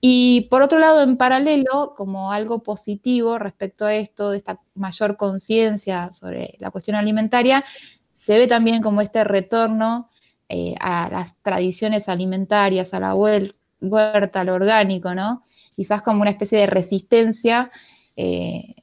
y 0.00 0.48
por 0.50 0.62
otro 0.62 0.80
lado, 0.80 1.02
en 1.02 1.16
paralelo, 1.16 1.94
como 1.96 2.32
algo 2.32 2.62
positivo 2.64 3.38
respecto 3.38 3.84
a 3.84 3.94
esto, 3.94 4.30
de 4.30 4.38
esta 4.38 4.60
mayor 4.74 5.16
conciencia 5.16 6.12
sobre 6.12 6.56
la 6.58 6.72
cuestión 6.72 6.96
alimentaria, 6.96 7.64
se 8.12 8.38
ve 8.38 8.48
también 8.48 8.82
como 8.82 9.00
este 9.00 9.22
retorno 9.22 10.10
eh, 10.48 10.74
a 10.80 11.08
las 11.10 11.36
tradiciones 11.42 12.08
alimentarias, 12.08 12.94
a 12.94 13.00
la 13.00 13.14
huel- 13.14 13.54
huerta, 13.82 14.44
lo 14.44 14.54
orgánico, 14.54 15.14
¿no? 15.14 15.42
Quizás 15.76 16.02
como 16.02 16.20
una 16.22 16.30
especie 16.30 16.58
de 16.58 16.66
resistencia 16.66 17.70
eh, 18.16 18.76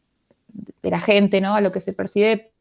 de 0.82 0.90
la 0.92 1.00
gente, 1.00 1.42
¿no? 1.42 1.56
A 1.56 1.62
lo 1.62 1.72
que 1.72 1.80
se 1.80 1.94
percibe 1.94 2.52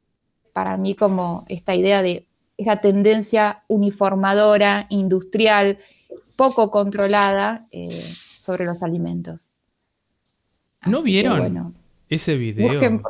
para 0.52 0.76
mí 0.76 0.94
como 0.94 1.44
esta 1.48 1.74
idea 1.74 2.02
de 2.02 2.26
esa 2.56 2.76
tendencia 2.80 3.62
uniformadora, 3.68 4.86
industrial, 4.88 5.78
poco 6.36 6.70
controlada 6.70 7.66
eh, 7.70 7.90
sobre 7.90 8.64
los 8.64 8.82
alimentos. 8.82 9.52
¿No 10.86 10.98
Así 10.98 11.06
vieron 11.06 11.38
bueno, 11.38 11.72
ese 12.08 12.36
video 12.36 12.68
busquen- 12.80 13.02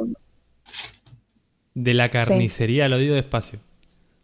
de 1.75 1.95
la 1.95 2.11
carnicería? 2.11 2.89
Lo 2.89 2.99
digo 2.99 3.15
despacio. 3.15 3.61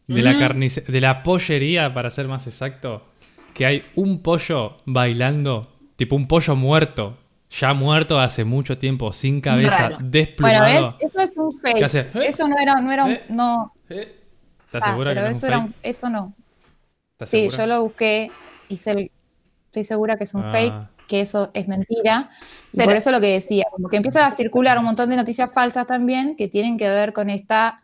De 0.07 0.21
la, 0.21 0.35
carnice- 0.35 0.85
de 0.85 1.01
la 1.01 1.23
pollería, 1.23 1.95
para 1.95 2.11
ser 2.11 2.29
más 2.29 2.47
exacto, 2.47 3.07
que 3.55 3.67
hay 3.67 3.85
un 3.95 4.21
pollo 4.21 4.77
bailando, 4.85 5.73
tipo 5.97 6.17
un 6.17 6.27
pollo 6.29 6.57
muerto, 6.57 7.17
ya 7.51 7.73
muerto 7.73 8.19
hace 8.19 8.45
mucho 8.45 8.79
tiempo, 8.79 9.13
sin 9.13 9.41
cabeza, 9.41 9.79
Raro. 9.91 9.97
Bueno, 9.99 10.11
desplumado. 10.11 10.97
¿ves? 11.01 11.11
Eso 11.13 11.21
es 11.21 11.37
un 11.37 11.61
¿Qué 11.61 11.71
fake. 11.73 11.83
hace? 11.85 12.01
¿Eh? 12.01 12.11
Eso 12.27 12.49
no 12.49 12.59
era, 12.59 12.81
no 12.81 12.91
era 12.93 13.05
un, 13.05 13.13
¿Eh? 13.13 13.23
no, 13.29 13.73
¿Eh? 13.89 14.21
¿Estás 14.67 14.83
ah, 14.85 14.91
segura 14.91 15.11
que 15.11 15.15
pero 15.15 15.27
no 15.27 15.31
es 15.31 15.37
eso, 15.37 15.47
un 15.47 15.53
era 15.53 15.59
un- 15.61 15.75
eso 15.83 16.11
no. 16.11 16.35
¿Estás 17.13 17.29
Sí, 17.31 17.37
segura? 17.43 17.57
yo 17.59 17.67
lo 17.69 17.83
busqué, 17.85 18.31
hice 18.69 18.91
el- 18.91 19.11
estoy 19.67 19.85
segura 19.85 20.17
que 20.17 20.25
es 20.25 20.35
un 20.35 20.43
Ah. 20.45 20.51
fake, 20.53 20.75
que 21.07 21.21
eso 21.21 21.51
es 21.55 21.69
mentira. 21.69 22.31
Y 22.73 22.79
Pero- 22.79 22.87
por 22.89 22.97
eso 22.97 23.11
lo 23.13 23.21
que 23.21 23.29
decía, 23.29 23.67
como 23.71 23.89
que 23.89 23.99
empiezan 23.99 24.25
a 24.25 24.31
circular 24.33 24.77
un 24.79 24.85
montón 24.87 25.11
de 25.11 25.17
noticias 25.17 25.51
falsas 25.53 25.87
también 25.87 26.35
que 26.35 26.49
tienen 26.49 26.77
que 26.77 26.89
ver 26.89 27.13
con 27.13 27.31
esta 27.31 27.83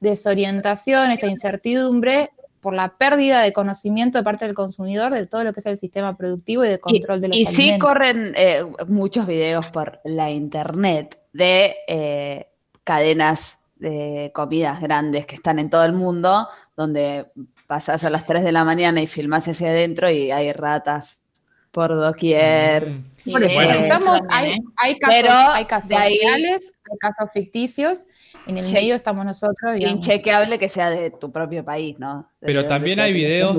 desorientación, 0.00 1.12
esta 1.12 1.26
incertidumbre 1.28 2.30
por 2.62 2.72
la 2.74 2.96
pérdida 2.96 3.42
de 3.42 3.52
conocimiento 3.52 4.16
de 4.18 4.24
parte 4.24 4.46
del 4.46 4.54
consumidor 4.54 5.12
de 5.12 5.26
todo 5.26 5.42
lo 5.44 5.52
que 5.52 5.58
es 5.60 5.66
el 5.66 5.76
sistema 5.76 6.16
productivo 6.16 6.64
y 6.64 6.68
de 6.68 6.78
control 6.80 7.20
de 7.20 7.28
los 7.28 7.36
y 7.36 7.44
sí 7.44 7.62
alimentos. 7.62 7.88
corren 7.88 8.32
eh, 8.36 8.64
muchos 8.86 9.26
videos 9.26 9.66
por 9.66 9.98
la 10.04 10.30
internet 10.30 11.18
de 11.32 11.74
eh, 11.88 12.48
cadenas 12.84 13.58
de 13.76 14.30
comidas 14.32 14.80
grandes 14.80 15.26
que 15.26 15.34
están 15.34 15.58
en 15.58 15.68
todo 15.70 15.84
el 15.84 15.92
mundo, 15.92 16.48
donde 16.76 17.26
pasás 17.66 18.04
a 18.04 18.10
las 18.10 18.24
3 18.26 18.44
de 18.44 18.52
la 18.52 18.64
mañana 18.64 19.02
y 19.02 19.08
filmás 19.08 19.48
hacia 19.48 19.68
adentro 19.70 20.08
y 20.08 20.30
hay 20.30 20.52
ratas 20.52 21.20
por 21.72 21.92
doquier. 21.96 22.90
Mm. 22.90 23.04
Y 23.24 23.30
Bueno. 23.32 23.46
eso 23.48 23.70
estamos, 23.80 24.28
también, 24.28 24.30
hay, 24.36 24.50
¿eh? 24.52 24.58
hay 24.76 24.98
casos, 25.00 25.16
Pero 25.16 25.32
hay 25.52 25.64
casos 25.64 25.88
de 25.88 25.96
ahí- 25.96 26.18
reales, 26.22 26.72
hay 26.90 26.98
casos 26.98 27.28
ficticios, 27.32 28.06
en 28.46 28.58
el 28.58 28.64
Sí. 28.64 28.74
medio 28.74 28.94
estamos 28.94 29.24
nosotros, 29.24 29.74
digamos. 29.74 29.96
Inchequeable 29.96 30.58
que 30.58 30.68
sea 30.68 30.90
de 30.90 31.10
tu 31.10 31.30
propio 31.32 31.64
país, 31.64 31.98
¿no? 31.98 32.28
De 32.40 32.46
Pero 32.46 32.66
también 32.66 33.00
hay 33.00 33.12
videos 33.12 33.56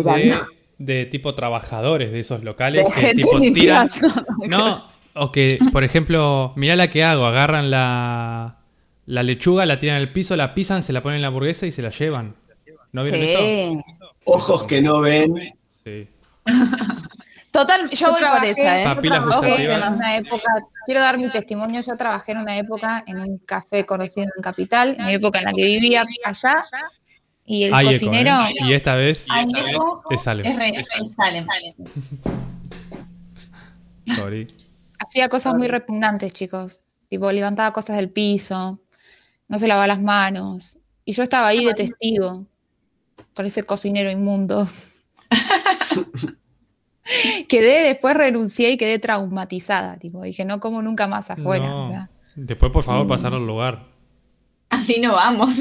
de, 0.77 1.05
tipo 1.05 1.33
trabajadores 1.35 2.11
de 2.11 2.19
esos 2.19 2.43
locales 2.43 2.85
De 2.85 2.91
que 2.91 2.99
gente 2.99 3.23
tipo 3.23 3.39
tiran. 3.53 3.87
No, 4.49 4.89
o 5.13 5.31
que, 5.31 5.59
por 5.71 5.83
ejemplo, 5.83 6.53
mirá 6.55 6.75
la 6.75 6.89
que 6.89 7.03
hago, 7.03 7.25
agarran 7.25 7.69
la, 7.71 8.57
la 9.05 9.23
lechuga, 9.23 9.65
la 9.65 9.79
tiran 9.79 9.97
al 9.97 10.11
piso, 10.11 10.35
la 10.35 10.53
pisan, 10.53 10.83
se 10.83 10.93
la 10.93 11.01
ponen 11.01 11.17
en 11.17 11.21
la 11.21 11.27
hamburguesa 11.29 11.65
y 11.65 11.71
se 11.71 11.81
la 11.81 11.89
llevan. 11.89 12.35
¿No 12.91 13.03
vieron 13.03 13.21
eso? 13.21 13.39
Sí. 13.39 13.93
Ojos 14.25 14.63
que 14.67 14.81
no 14.81 15.01
ven. 15.01 15.35
Sí. 15.83 16.07
Total, 17.53 17.87
yo, 17.91 18.07
voy 18.07 18.19
por 18.19 18.27
trabajé- 18.29 18.49
esa, 18.49 18.81
¿eh? 18.81 18.83
Papilas 18.83 19.19
trabajé 19.19 19.47
gustativas. 19.47 19.87
en 19.87 19.93
una 19.93 20.15
época, 20.17 20.53
quiero 20.87 21.01
dar 21.01 21.19
mi 21.19 21.29
testimonio, 21.29 21.81
yo 21.81 21.95
trabajé 21.95 22.31
en 22.31 22.37
una 22.39 22.57
época 22.57 23.03
en 23.05 23.19
un 23.19 23.37
café 23.37 23.85
conocido 23.85 24.27
en 24.35 24.41
Capital, 24.41 24.95
en 24.97 25.05
la 25.05 25.11
época 25.11 25.37
en 25.37 25.45
la 25.45 25.53
que 25.53 25.63
vivía 25.63 26.03
allá, 26.25 26.63
y 27.45 27.65
el 27.65 27.73
Hay 27.75 27.89
eco, 27.89 28.05
cocinero... 28.07 28.41
¿eh? 28.47 28.53
Y 28.59 28.73
esta 28.73 28.95
vez 28.95 29.19
esta 29.29 29.63
vez 29.63 29.75
te 30.09 30.17
sale. 30.17 30.49
Es 30.49 30.55
re, 30.55 30.69
es 30.69 30.87
salen. 31.15 31.45
Sorry. 34.15 34.47
Hacía 34.97 35.29
cosas 35.29 35.53
muy 35.53 35.67
repugnantes, 35.67 36.33
chicos. 36.33 36.81
Tipo, 37.07 37.31
levantaba 37.31 37.71
cosas 37.71 37.97
del 37.97 38.09
piso, 38.09 38.79
no 39.47 39.59
se 39.59 39.67
lavaba 39.67 39.85
las 39.85 40.01
manos. 40.01 40.79
Y 41.05 41.13
yo 41.13 41.21
estaba 41.21 41.49
ahí 41.49 41.63
de 41.65 41.75
testigo 41.75 42.47
con 43.35 43.45
ese 43.45 43.61
cocinero 43.61 44.09
inmundo. 44.09 44.67
quedé, 47.47 47.83
después 47.83 48.15
renuncié 48.15 48.71
y 48.71 48.77
quedé 48.77 48.99
traumatizada. 48.99 49.97
Tipo, 49.97 50.23
dije, 50.23 50.45
no 50.45 50.59
como 50.59 50.81
nunca 50.81 51.07
más 51.07 51.29
afuera. 51.29 51.67
No. 51.67 51.81
o 51.81 51.85
sea, 51.87 52.09
Después, 52.35 52.71
por 52.71 52.83
favor, 52.83 53.07
pasar 53.07 53.33
al 53.33 53.45
lugar. 53.45 53.85
Así 54.69 54.99
no 54.99 55.13
vamos. 55.13 55.51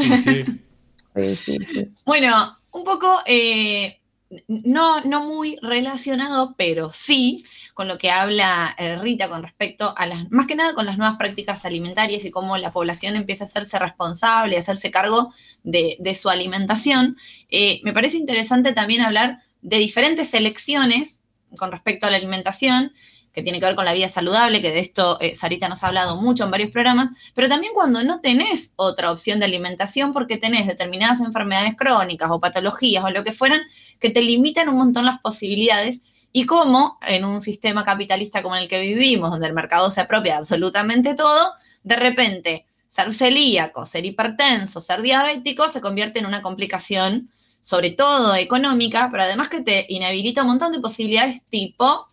Sí, 1.15 1.37
sí. 1.37 1.59
Bueno, 2.07 2.57
un 2.71 2.85
poco, 2.85 3.21
eh, 3.27 4.01
no, 4.49 5.03
no 5.03 5.27
muy 5.27 5.59
relacionado, 5.61 6.55
pero 6.57 6.91
sí 6.95 7.45
con 7.75 7.89
lo 7.89 7.99
que 7.99 8.11
habla 8.11 8.75
eh, 8.79 8.97
Rita 8.97 9.29
con 9.29 9.43
respecto 9.43 9.95
a 9.97 10.07
las, 10.07 10.31
más 10.31 10.47
que 10.47 10.55
nada 10.55 10.75
con 10.75 10.87
las 10.87 10.99
nuevas 10.99 11.17
prácticas 11.17 11.65
alimentarias 11.65 12.25
y 12.25 12.31
cómo 12.31 12.57
la 12.57 12.73
población 12.73 13.17
empieza 13.17 13.45
a 13.45 13.47
hacerse 13.47 13.79
responsable, 13.79 14.57
a 14.57 14.61
hacerse 14.61 14.91
cargo 14.91 15.33
de, 15.63 16.15
su 16.15 16.29
alimentación. 16.29 17.17
Eh, 17.51 17.81
me 17.85 17.93
parece 17.93 18.19
interesante 18.19 18.73
también 18.73 19.03
hablar 19.03 19.39
de 19.63 19.79
diferentes 19.79 20.35
elecciones 20.35 21.22
con 21.59 21.71
respecto 21.71 22.07
a 22.07 22.11
la 22.11 22.17
alimentación 22.17 22.93
que 23.33 23.43
tiene 23.43 23.61
que 23.61 23.67
ver 23.67 23.75
con 23.75 23.85
la 23.85 23.95
vida 23.95 24.09
saludable, 24.09 24.61
que 24.61 24.73
de 24.73 24.81
esto 24.81 25.19
eh, 25.21 25.35
Sarita 25.35 25.69
nos 25.69 25.83
ha 25.83 25.89
hablado 25.89 26.17
mucho 26.17 26.45
en 26.45 26.51
varios 26.51 26.71
programas, 26.71 27.11
pero 27.35 27.49
también 27.49 27.73
cuando 27.73 28.05
no 28.05 28.21
tenés 28.21 28.75
otra 28.77 29.11
opción 29.11 29.39
de 29.39 29.47
alimentación 29.47 30.13
porque 30.13 30.37
tenés 30.37 30.67
determinadas 30.67 31.21
enfermedades 31.21 31.75
crónicas 31.77 32.31
o 32.31 32.41
patologías 32.41 33.05
o 33.05 33.11
lo 33.11 33.25
que 33.25 33.33
fueran 33.33 33.63
que 33.99 34.11
te 34.11 34.21
limitan 34.21 34.69
un 34.69 34.77
montón 34.77 35.07
las 35.07 35.21
posibilidades 35.21 36.03
y 36.33 36.47
cómo 36.47 36.99
en 37.07 37.25
un 37.25 37.41
sistema 37.41 37.85
capitalista 37.85 38.43
como 38.43 38.57
el 38.57 38.69
que 38.69 38.81
vivimos, 38.81 39.31
donde 39.31 39.47
el 39.47 39.55
mercado 39.55 39.91
se 39.91 40.01
apropia 40.01 40.35
de 40.35 40.39
absolutamente 40.39 41.15
todo, 41.15 41.53
de 41.83 41.97
repente 41.97 42.67
ser 42.89 43.15
celíaco, 43.15 43.87
ser 43.87 44.05
hipertenso, 44.05 44.81
ser 44.81 45.01
diabético 45.01 45.71
se 45.71 45.81
convierte 45.81 46.19
en 46.21 46.27
una 46.27 46.43
complicación, 46.43 47.31
sobre 47.63 47.91
todo 47.91 48.35
económica, 48.35 49.09
pero 49.11 49.23
además 49.23 49.49
que 49.49 49.63
te 49.63 49.87
inhabilita 49.89 50.43
un 50.43 50.49
montón 50.49 50.73
de 50.73 50.81
posibilidades 50.81 51.45
tipo 51.47 52.09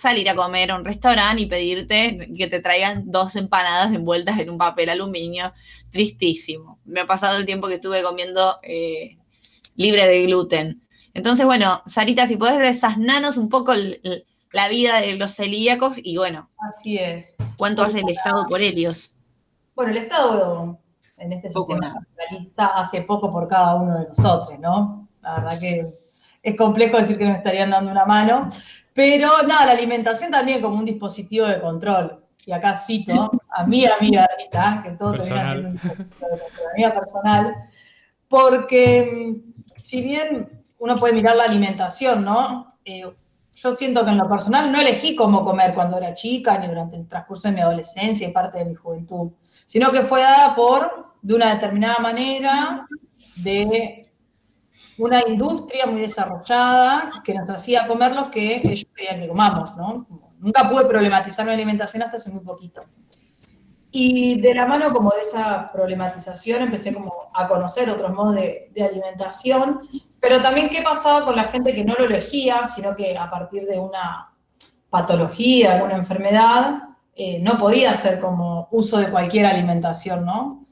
salir 0.00 0.30
a 0.30 0.34
comer 0.34 0.70
a 0.70 0.76
un 0.76 0.84
restaurante 0.84 1.42
y 1.42 1.46
pedirte 1.46 2.30
que 2.34 2.46
te 2.46 2.60
traigan 2.60 3.10
dos 3.10 3.36
empanadas 3.36 3.92
envueltas 3.92 4.38
en 4.38 4.48
un 4.48 4.56
papel 4.56 4.88
aluminio. 4.88 5.52
Tristísimo. 5.90 6.78
Me 6.84 7.00
ha 7.00 7.06
pasado 7.06 7.36
el 7.36 7.44
tiempo 7.44 7.68
que 7.68 7.74
estuve 7.74 8.02
comiendo 8.02 8.58
eh, 8.62 9.18
libre 9.76 10.06
de 10.06 10.26
gluten. 10.26 10.82
Entonces, 11.12 11.44
bueno, 11.44 11.82
Sarita, 11.86 12.26
si 12.26 12.36
puedes 12.36 12.58
desasnarnos 12.58 13.36
un 13.36 13.48
poco 13.48 13.74
la 14.52 14.68
vida 14.68 15.00
de 15.00 15.16
los 15.16 15.32
celíacos 15.32 15.98
y 16.02 16.16
bueno. 16.16 16.48
Así 16.66 16.96
es. 16.96 17.34
¿Cuánto 17.56 17.82
hace 17.82 18.00
el 18.00 18.08
Estado 18.08 18.46
por 18.48 18.62
ellos? 18.62 19.12
Bueno, 19.74 19.92
el 19.92 19.98
Estado 19.98 20.78
en 21.20 21.32
este 21.34 21.50
sistema 21.50 21.94
capitalista 21.94 22.66
hace 22.68 23.02
poco 23.02 23.30
por 23.30 23.46
cada 23.46 23.74
uno 23.76 23.98
de 23.98 24.08
nosotros, 24.08 24.58
¿no? 24.58 25.08
La 25.22 25.34
verdad 25.34 25.60
que 25.60 26.00
es 26.42 26.56
complejo 26.56 26.96
decir 26.96 27.18
que 27.18 27.26
nos 27.26 27.36
estarían 27.36 27.70
dando 27.70 27.90
una 27.90 28.06
mano, 28.06 28.48
pero 28.94 29.42
nada, 29.46 29.66
la 29.66 29.72
alimentación 29.72 30.30
también 30.30 30.62
como 30.62 30.78
un 30.78 30.84
dispositivo 30.84 31.46
de 31.46 31.60
control. 31.60 32.24
Y 32.46 32.52
acá 32.52 32.74
cito 32.74 33.30
a 33.50 33.66
mi 33.66 33.84
amiga 33.84 34.28
Rita, 34.38 34.80
que 34.82 34.92
todo 34.92 35.12
termina 35.12 35.50
siendo 35.50 35.68
un 35.68 35.74
dispositivo 35.74 36.28
de 36.30 36.38
control, 36.38 36.92
personal, 36.94 37.56
porque 38.26 39.34
mm, 39.36 39.80
si 39.80 40.02
bien 40.02 40.64
uno 40.78 40.96
puede 40.98 41.12
mirar 41.12 41.36
la 41.36 41.44
alimentación, 41.44 42.24
¿no? 42.24 42.78
Eh, 42.84 43.04
yo 43.54 43.76
siento 43.76 44.02
que 44.04 44.10
en 44.10 44.16
lo 44.16 44.28
personal 44.28 44.72
no 44.72 44.80
elegí 44.80 45.14
cómo 45.14 45.44
comer 45.44 45.74
cuando 45.74 45.98
era 45.98 46.14
chica, 46.14 46.56
ni 46.56 46.66
durante 46.66 46.96
el 46.96 47.06
transcurso 47.06 47.48
de 47.48 47.54
mi 47.54 47.60
adolescencia 47.60 48.26
y 48.26 48.32
parte 48.32 48.58
de 48.58 48.64
mi 48.64 48.74
juventud, 48.74 49.32
sino 49.70 49.92
que 49.92 50.02
fue 50.02 50.20
dada 50.20 50.52
por, 50.56 51.14
de 51.22 51.32
una 51.32 51.54
determinada 51.54 51.98
manera, 52.00 52.88
de 53.36 54.10
una 54.98 55.22
industria 55.28 55.86
muy 55.86 56.00
desarrollada 56.00 57.08
que 57.22 57.32
nos 57.32 57.48
hacía 57.48 57.86
comer 57.86 58.10
lo 58.10 58.32
que 58.32 58.56
ellos 58.64 58.84
querían 58.92 59.20
que 59.20 59.28
comamos, 59.28 59.76
¿no? 59.76 60.08
Nunca 60.40 60.68
pude 60.68 60.86
problematizar 60.86 61.46
mi 61.46 61.52
alimentación 61.52 62.02
hasta 62.02 62.16
hace 62.16 62.32
muy 62.32 62.42
poquito. 62.42 62.82
Y 63.92 64.40
de 64.40 64.54
la 64.54 64.66
mano 64.66 64.92
como 64.92 65.12
de 65.12 65.20
esa 65.20 65.70
problematización 65.70 66.62
empecé 66.62 66.92
como 66.92 67.28
a 67.32 67.46
conocer 67.46 67.88
otros 67.90 68.12
modos 68.12 68.34
de, 68.34 68.72
alimentación, 68.84 69.82
pero 70.18 70.42
también 70.42 70.68
qué 70.68 70.82
pasaba 70.82 71.24
con 71.24 71.36
la 71.36 71.44
gente 71.44 71.76
que 71.76 71.84
no 71.84 71.94
lo 71.94 72.06
elegía, 72.06 72.66
sino 72.66 72.96
que 72.96 73.16
a 73.16 73.30
partir 73.30 73.66
de 73.66 73.78
una 73.78 74.34
patología, 74.90 75.74
alguna 75.74 75.94
enfermedad, 75.94 76.89
eh, 77.22 77.38
no 77.38 77.58
podía 77.58 77.90
hacer 77.90 78.18
como 78.18 78.66
uso 78.70 78.96
de 78.96 79.10
cualquier 79.10 79.44
alimentación, 79.44 80.24
¿no? 80.24 80.64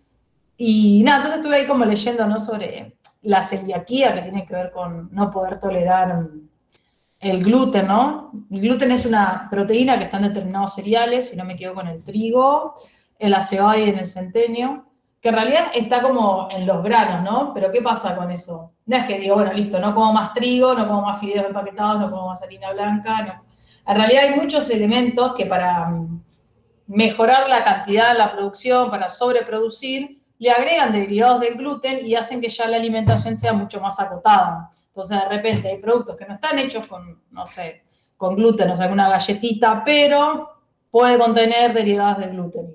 Y 0.56 1.02
nada, 1.04 1.18
entonces 1.18 1.40
estuve 1.40 1.56
ahí 1.56 1.66
como 1.66 1.84
leyendo, 1.84 2.26
¿no? 2.26 2.40
Sobre 2.40 2.96
la 3.20 3.42
celiaquía, 3.42 4.14
que 4.14 4.22
tiene 4.22 4.46
que 4.46 4.54
ver 4.54 4.70
con 4.70 5.10
no 5.12 5.30
poder 5.30 5.60
tolerar 5.60 6.26
el 7.20 7.44
gluten, 7.44 7.86
¿no? 7.86 8.32
El 8.50 8.62
gluten 8.62 8.92
es 8.92 9.04
una 9.04 9.46
proteína 9.50 9.98
que 9.98 10.04
está 10.04 10.16
en 10.16 10.22
determinados 10.22 10.74
cereales, 10.74 11.28
si 11.28 11.36
no 11.36 11.44
me 11.44 11.52
equivoco, 11.52 11.82
en 11.82 11.88
el 11.88 12.02
trigo, 12.02 12.72
en 13.18 13.30
la 13.30 13.42
cebada 13.42 13.76
y 13.76 13.90
en 13.90 13.98
el 13.98 14.06
centenio, 14.06 14.86
que 15.20 15.28
en 15.28 15.34
realidad 15.34 15.66
está 15.74 16.00
como 16.00 16.48
en 16.50 16.66
los 16.66 16.82
granos, 16.82 17.30
¿no? 17.30 17.52
Pero 17.52 17.70
¿qué 17.70 17.82
pasa 17.82 18.16
con 18.16 18.30
eso? 18.30 18.72
No 18.86 18.96
es 18.96 19.04
que 19.04 19.18
digo, 19.18 19.34
bueno, 19.34 19.52
listo, 19.52 19.78
no 19.80 19.94
como 19.94 20.14
más 20.14 20.32
trigo, 20.32 20.72
no 20.72 20.88
como 20.88 21.02
más 21.02 21.20
fideos 21.20 21.44
empaquetados, 21.44 22.00
no 22.00 22.10
como 22.10 22.28
más 22.28 22.40
harina 22.40 22.72
blanca, 22.72 23.22
no. 23.22 23.44
En 23.86 23.96
realidad 23.96 24.24
hay 24.24 24.34
muchos 24.34 24.70
elementos 24.70 25.34
que 25.34 25.44
para 25.44 25.90
mejorar 26.88 27.48
la 27.48 27.62
cantidad 27.62 28.12
de 28.12 28.18
la 28.18 28.32
producción, 28.32 28.90
para 28.90 29.08
sobreproducir, 29.08 30.20
le 30.38 30.50
agregan 30.50 30.92
derivados 30.92 31.40
del 31.40 31.54
gluten 31.54 32.04
y 32.04 32.14
hacen 32.14 32.40
que 32.40 32.48
ya 32.48 32.66
la 32.66 32.76
alimentación 32.76 33.36
sea 33.36 33.52
mucho 33.52 33.80
más 33.80 34.00
acotada. 34.00 34.70
Entonces, 34.86 35.18
de 35.20 35.28
repente 35.28 35.68
hay 35.68 35.78
productos 35.78 36.16
que 36.16 36.24
no 36.26 36.34
están 36.34 36.58
hechos 36.58 36.86
con, 36.86 37.22
no 37.30 37.46
sé, 37.46 37.84
con 38.16 38.34
gluten, 38.34 38.70
o 38.70 38.76
sea, 38.76 38.86
alguna 38.86 39.08
galletita, 39.08 39.82
pero 39.84 40.48
puede 40.90 41.18
contener 41.18 41.72
derivados 41.72 42.18
de 42.18 42.28
gluten. 42.28 42.72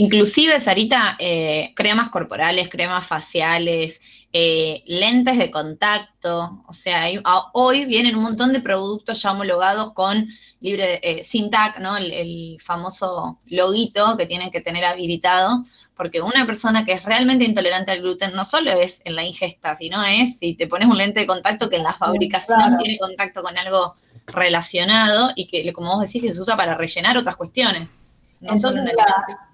Inclusive, 0.00 0.58
Sarita, 0.60 1.16
eh, 1.18 1.74
cremas 1.76 2.08
corporales, 2.08 2.70
cremas 2.70 3.06
faciales, 3.06 4.00
eh, 4.32 4.82
lentes 4.86 5.36
de 5.36 5.50
contacto, 5.50 6.64
o 6.66 6.72
sea, 6.72 7.04
hoy 7.52 7.84
vienen 7.84 8.16
un 8.16 8.22
montón 8.22 8.54
de 8.54 8.60
productos 8.60 9.20
ya 9.20 9.32
homologados 9.32 9.92
con 9.92 10.26
libre, 10.60 11.00
eh, 11.02 11.22
sin 11.22 11.50
TAC, 11.50 11.80
¿no? 11.80 11.98
El, 11.98 12.12
el, 12.12 12.58
famoso 12.62 13.40
loguito 13.48 14.16
que 14.16 14.24
tienen 14.24 14.50
que 14.50 14.62
tener 14.62 14.86
habilitado 14.86 15.62
porque 15.94 16.22
una 16.22 16.46
persona 16.46 16.86
que 16.86 16.92
es 16.92 17.02
realmente 17.02 17.44
intolerante 17.44 17.92
al 17.92 18.00
gluten 18.00 18.32
no 18.34 18.46
solo 18.46 18.70
es 18.70 19.02
en 19.04 19.16
la 19.16 19.24
ingesta, 19.24 19.74
sino 19.74 20.02
es 20.02 20.38
si 20.38 20.54
te 20.54 20.66
pones 20.66 20.88
un 20.88 20.96
lente 20.96 21.20
de 21.20 21.26
contacto 21.26 21.68
que 21.68 21.76
en 21.76 21.82
la 21.82 21.92
fabricación 21.92 22.78
tiene 22.78 22.96
contacto 22.98 23.42
con 23.42 23.58
algo 23.58 23.96
relacionado 24.26 25.32
y 25.36 25.46
que, 25.46 25.70
como 25.74 25.96
vos 25.96 26.10
decís, 26.10 26.32
se 26.32 26.40
usa 26.40 26.56
para 26.56 26.74
rellenar 26.74 27.18
otras 27.18 27.36
cuestiones. 27.36 27.94
Entonces 28.40 28.84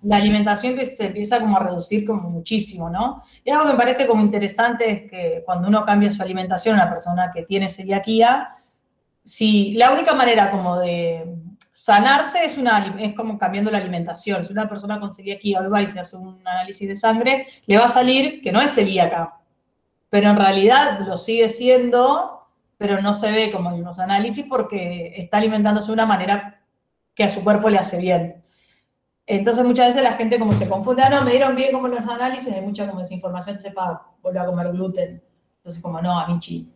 la, 0.03 0.17
alimentación 0.17 0.79
se 0.87 1.07
empieza 1.07 1.41
como 1.41 1.57
a 1.57 1.61
reducir 1.61 2.07
como 2.07 2.31
muchísimo, 2.31 2.89
¿no? 2.89 3.23
Y 3.45 3.51
algo 3.51 3.67
que 3.67 3.73
me 3.73 3.79
parece 3.79 4.07
como 4.07 4.23
interesante 4.23 4.91
es 4.91 5.11
que 5.11 5.43
cuando 5.45 5.69
uno 5.69 5.85
cambia 5.85 6.11
su 6.11 6.23
alimentación, 6.23 6.77
una 6.77 6.89
persona 6.89 7.31
que 7.35 7.43
tiene 7.43 7.69
celiaquía, 7.69 8.57
si 9.25 9.75
la 9.75 9.91
única 9.91 10.15
manera 10.15 10.51
como 10.51 10.79
de 10.79 11.27
sanarse 11.73 12.45
es, 12.45 12.57
una, 12.59 12.95
es 12.99 13.15
como 13.15 13.39
cambiando 13.39 13.71
la 13.71 13.79
alimentación. 13.79 14.45
Si 14.45 14.53
una 14.53 14.69
persona 14.69 15.01
con 15.01 15.11
celiaquía 15.11 15.61
hoy 15.61 15.69
va 15.69 15.83
y 15.83 15.89
se 15.89 15.99
hace 15.99 16.17
un 16.17 16.41
análisis 16.47 16.89
de 16.89 16.97
sangre, 16.97 17.47
le 17.67 17.79
va 17.79 17.85
a 17.85 17.89
salir 17.89 18.41
que 18.41 18.53
no 18.53 18.61
es 18.61 18.73
celíaca, 18.73 19.41
pero 20.09 20.31
en 20.31 20.37
realidad 20.37 21.01
lo 21.01 21.19
sigue 21.19 21.49
siendo, 21.49 22.47
pero 22.79 23.03
no 23.03 23.15
se 23.15 23.33
ve 23.33 23.51
como 23.51 23.73
en 23.73 23.83
los 23.83 23.99
análisis 23.99 24.47
porque 24.49 25.13
está 25.17 25.39
alimentándose 25.39 25.89
de 25.89 25.93
una 25.95 26.07
manera 26.07 26.61
que 27.15 27.25
a 27.25 27.31
su 27.31 27.43
cuerpo 27.43 27.69
le 27.69 27.79
hace 27.79 27.99
bien. 27.99 28.43
Entonces 29.27 29.65
muchas 29.65 29.89
veces 29.89 30.03
la 30.03 30.13
gente 30.13 30.39
como 30.39 30.53
se 30.53 30.69
confunde, 30.69 31.03
ah, 31.03 31.11
no, 31.11 31.23
me 31.23 31.33
dieron 31.33 31.57
bien 31.57 31.73
como 31.73 31.89
los 31.89 32.07
análisis, 32.07 32.53
hay 32.53 32.63
mucha 32.63 32.87
como 32.87 33.01
desinformación, 33.01 33.59
sepa, 33.59 34.13
vuelve 34.23 34.39
a 34.39 34.47
comer 34.47 34.71
gluten. 34.71 35.23
Entonces 35.57 35.83
como, 35.83 36.01
no, 36.01 36.19
a 36.19 36.29
Michi, 36.29 36.73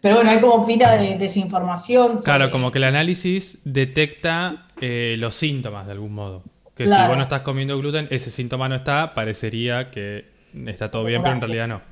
pero 0.00 0.16
bueno, 0.16 0.30
hay 0.30 0.40
como 0.40 0.66
pila 0.66 0.96
de 0.96 1.16
desinformación. 1.16 2.18
Claro, 2.22 2.50
como 2.50 2.70
que 2.70 2.78
el 2.78 2.84
análisis 2.84 3.58
detecta 3.64 4.66
eh, 4.80 5.16
los 5.18 5.34
síntomas 5.34 5.86
de 5.86 5.92
algún 5.92 6.14
modo. 6.14 6.42
Que 6.74 6.84
si 6.84 6.90
vos 6.90 7.16
no 7.16 7.24
estás 7.24 7.42
comiendo 7.42 7.76
gluten, 7.76 8.08
ese 8.10 8.30
síntoma 8.30 8.68
no 8.68 8.76
está, 8.76 9.14
parecería 9.14 9.90
que 9.90 10.24
está 10.66 10.90
todo 10.90 11.04
bien, 11.04 11.22
pero 11.22 11.34
en 11.34 11.40
realidad 11.40 11.68
no. 11.68 11.82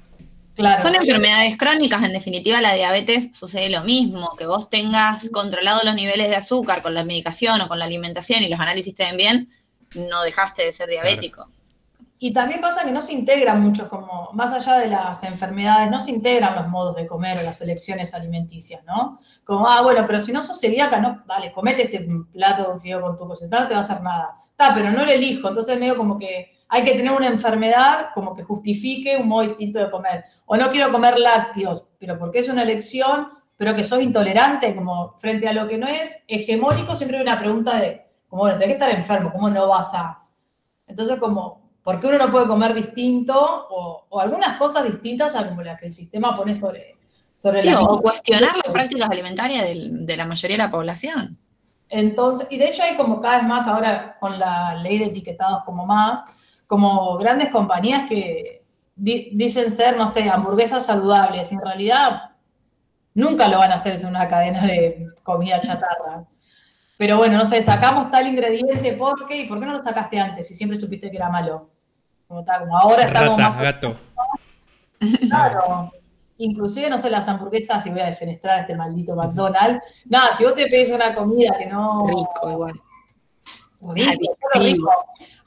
Claro. 0.54 0.82
Son 0.82 0.94
enfermedades 0.94 1.56
crónicas, 1.56 2.02
en 2.02 2.14
definitiva 2.14 2.60
la 2.60 2.74
diabetes 2.74 3.30
sucede 3.36 3.70
lo 3.70 3.84
mismo, 3.84 4.34
que 4.36 4.46
vos 4.46 4.70
tengas 4.70 5.28
controlado 5.30 5.82
los 5.84 5.94
niveles 5.94 6.30
de 6.30 6.36
azúcar 6.36 6.82
con 6.82 6.94
la 6.94 7.04
medicación 7.04 7.60
o 7.60 7.68
con 7.68 7.78
la 7.78 7.84
alimentación 7.84 8.42
y 8.42 8.48
los 8.48 8.58
análisis 8.58 8.94
te 8.94 9.04
den 9.04 9.16
bien, 9.16 9.50
no 9.94 10.22
dejaste 10.22 10.64
de 10.64 10.72
ser 10.72 10.88
diabético. 10.88 11.48
Y 12.20 12.32
también 12.32 12.60
pasa 12.60 12.84
que 12.84 12.90
no 12.90 13.00
se 13.00 13.12
integran 13.12 13.62
muchos, 13.62 13.86
como 13.86 14.30
más 14.32 14.52
allá 14.52 14.78
de 14.78 14.88
las 14.88 15.22
enfermedades, 15.22 15.88
no 15.88 16.00
se 16.00 16.10
integran 16.10 16.56
los 16.56 16.66
modos 16.66 16.96
de 16.96 17.06
comer 17.06 17.38
o 17.38 17.42
las 17.42 17.60
elecciones 17.60 18.12
alimenticias, 18.12 18.82
¿no? 18.84 19.20
Como, 19.44 19.68
ah, 19.68 19.82
bueno, 19.82 20.04
pero 20.04 20.18
si 20.18 20.32
no 20.32 20.42
sos 20.42 20.58
celíaca, 20.58 20.98
no, 20.98 21.22
dale, 21.26 21.52
comete 21.52 21.84
este 21.84 22.06
plato 22.32 22.74
de 22.74 22.80
fideo 22.80 23.00
con 23.00 23.16
tu 23.16 23.26
cosita, 23.28 23.60
no 23.60 23.66
te 23.68 23.74
va 23.74 23.80
a 23.80 23.84
hacer 23.84 24.02
nada. 24.02 24.34
Está, 24.50 24.74
pero 24.74 24.90
no 24.90 25.04
lo 25.04 25.12
elijo, 25.12 25.46
entonces 25.46 25.78
medio 25.78 25.96
como 25.96 26.18
que 26.18 26.50
hay 26.68 26.82
que 26.82 26.96
tener 26.96 27.12
una 27.12 27.28
enfermedad 27.28 28.08
como 28.12 28.34
que 28.34 28.42
justifique 28.42 29.16
un 29.16 29.28
modo 29.28 29.46
distinto 29.46 29.78
de 29.78 29.88
comer. 29.88 30.24
O 30.46 30.56
no 30.56 30.72
quiero 30.72 30.90
comer 30.90 31.20
lácteos, 31.20 31.88
pero 32.00 32.18
porque 32.18 32.40
es 32.40 32.48
una 32.48 32.62
elección, 32.62 33.28
pero 33.56 33.76
que 33.76 33.84
sos 33.84 34.02
intolerante, 34.02 34.74
como 34.74 35.16
frente 35.18 35.46
a 35.46 35.52
lo 35.52 35.68
que 35.68 35.78
no 35.78 35.86
es 35.86 36.24
hegemónico, 36.26 36.96
siempre 36.96 37.18
hay 37.18 37.22
una 37.22 37.38
pregunta 37.38 37.78
de, 37.78 38.07
como, 38.28 38.42
bueno, 38.42 38.58
¿de 38.58 38.66
qué 38.66 38.72
estar 38.72 38.90
enfermo? 38.90 39.32
¿Cómo 39.32 39.50
no 39.50 39.68
vas 39.68 39.94
a...? 39.94 40.22
Entonces, 40.86 41.18
como, 41.18 41.70
porque 41.82 42.06
uno 42.06 42.18
no 42.18 42.30
puede 42.30 42.46
comer 42.46 42.74
distinto 42.74 43.34
o, 43.70 44.20
algunas 44.20 44.56
cosas 44.58 44.84
distintas 44.84 45.34
a 45.36 45.48
como 45.48 45.62
las 45.62 45.78
que 45.78 45.86
el 45.86 45.94
sistema 45.94 46.34
pone 46.34 46.54
sobre, 46.54 46.96
sobre 47.36 47.60
Sí, 47.60 47.70
la 47.70 47.80
o 47.80 48.00
cuestionar 48.00 48.56
las 48.56 48.72
prácticas 48.72 49.10
alimentarias 49.10 49.64
de 49.66 50.16
la 50.16 50.26
mayoría 50.26 50.56
de 50.56 50.62
la 50.64 50.70
población. 50.70 51.38
Entonces, 51.90 52.48
y 52.50 52.58
de 52.58 52.68
hecho 52.68 52.82
hay 52.82 52.96
como 52.96 53.20
cada 53.20 53.38
vez 53.38 53.46
más 53.46 53.66
ahora 53.66 54.16
con 54.20 54.38
la 54.38 54.74
ley 54.74 54.98
de 54.98 55.06
etiquetados 55.06 55.64
como 55.64 55.86
más, 55.86 56.22
como 56.66 57.16
grandes 57.16 57.48
compañías 57.50 58.08
que 58.08 58.62
di- 58.94 59.30
dicen 59.32 59.74
ser, 59.74 59.96
no 59.96 60.10
sé, 60.10 60.28
hamburguesas 60.28 60.84
saludables, 60.84 61.50
y 61.50 61.54
en 61.54 61.62
realidad 61.62 62.30
nunca 63.14 63.48
lo 63.48 63.58
van 63.58 63.72
a 63.72 63.76
hacer, 63.76 63.94
es 63.94 64.04
una 64.04 64.28
cadena 64.28 64.66
de 64.66 65.06
comida 65.22 65.60
chatarra. 65.60 66.24
Pero 66.98 67.16
bueno, 67.16 67.38
no 67.38 67.44
sé, 67.44 67.62
sacamos 67.62 68.10
tal 68.10 68.26
ingrediente, 68.26 68.92
¿por 68.92 69.24
qué? 69.26 69.42
¿Y 69.42 69.46
por 69.46 69.58
qué 69.58 69.66
no 69.66 69.72
lo 69.72 69.82
sacaste 69.82 70.18
antes 70.18 70.48
si 70.48 70.54
siempre 70.54 70.76
supiste 70.76 71.10
que 71.10 71.16
era 71.16 71.30
malo? 71.30 71.70
Como, 72.26 72.40
está, 72.40 72.58
como 72.58 72.76
ahora 72.76 73.04
estamos 73.04 73.38
Rata, 73.38 73.42
más... 73.42 73.58
gato. 73.58 73.96
Claro. 75.28 75.92
Inclusive, 76.38 76.90
no 76.90 76.98
sé, 76.98 77.08
las 77.08 77.28
hamburguesas, 77.28 77.86
y 77.86 77.90
voy 77.90 78.00
a 78.00 78.06
defenestrar 78.06 78.58
a 78.58 78.60
este 78.62 78.74
maldito 78.74 79.14
McDonald's. 79.14 79.80
Nada, 80.06 80.32
si 80.32 80.42
vos 80.42 80.54
te 80.54 80.66
pedís 80.66 80.90
una 80.90 81.14
comida 81.14 81.56
que 81.56 81.66
no... 81.66 82.04
Rico 82.06 82.50
igual. 82.50 82.80
Rico, 83.80 84.36
rico. 84.54 84.90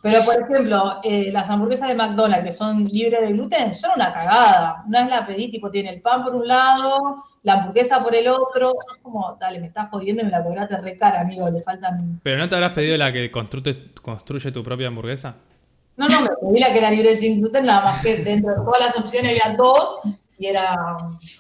Pero, 0.01 0.25
por 0.25 0.41
ejemplo, 0.41 0.99
eh, 1.03 1.29
las 1.31 1.49
hamburguesas 1.49 1.87
de 1.89 1.95
McDonald's 1.95 2.45
que 2.45 2.51
son 2.51 2.85
libres 2.85 3.21
de 3.21 3.33
gluten 3.33 3.73
son 3.73 3.91
una 3.95 4.11
cagada. 4.11 4.83
Una 4.87 5.01
vez 5.01 5.09
la 5.09 5.25
pedí, 5.27 5.51
tipo, 5.51 5.69
tiene 5.69 5.91
el 5.91 6.01
pan 6.01 6.23
por 6.23 6.35
un 6.35 6.47
lado, 6.47 7.23
la 7.43 7.53
hamburguesa 7.53 8.03
por 8.03 8.15
el 8.15 8.27
otro. 8.27 8.73
Es 8.95 9.01
como, 9.03 9.37
dale, 9.39 9.59
me 9.59 9.67
estás 9.67 9.89
jodiendo 9.91 10.23
y 10.23 10.25
me 10.25 10.31
la 10.31 10.43
cobraste 10.43 10.77
re 10.77 10.97
cara, 10.97 11.21
amigo, 11.21 11.49
le 11.49 11.61
faltan... 11.61 12.19
¿Pero 12.23 12.39
no 12.39 12.49
te 12.49 12.55
habrás 12.55 12.71
pedido 12.71 12.97
la 12.97 13.13
que 13.13 13.29
construye, 13.31 13.91
construye 14.01 14.51
tu 14.51 14.63
propia 14.63 14.87
hamburguesa? 14.87 15.35
No, 15.97 16.07
no, 16.07 16.21
me 16.21 16.29
pedí 16.29 16.59
la 16.59 16.71
que 16.71 16.79
era 16.79 16.89
libre 16.89 17.15
sin 17.15 17.39
gluten, 17.39 17.65
nada 17.65 17.81
más 17.83 18.01
que 18.01 18.15
dentro 18.17 18.49
de 18.49 18.55
todas 18.55 18.79
las 18.79 18.97
opciones 18.97 19.31
había 19.39 19.55
dos 19.55 19.99
y 20.39 20.47
era, 20.47 20.75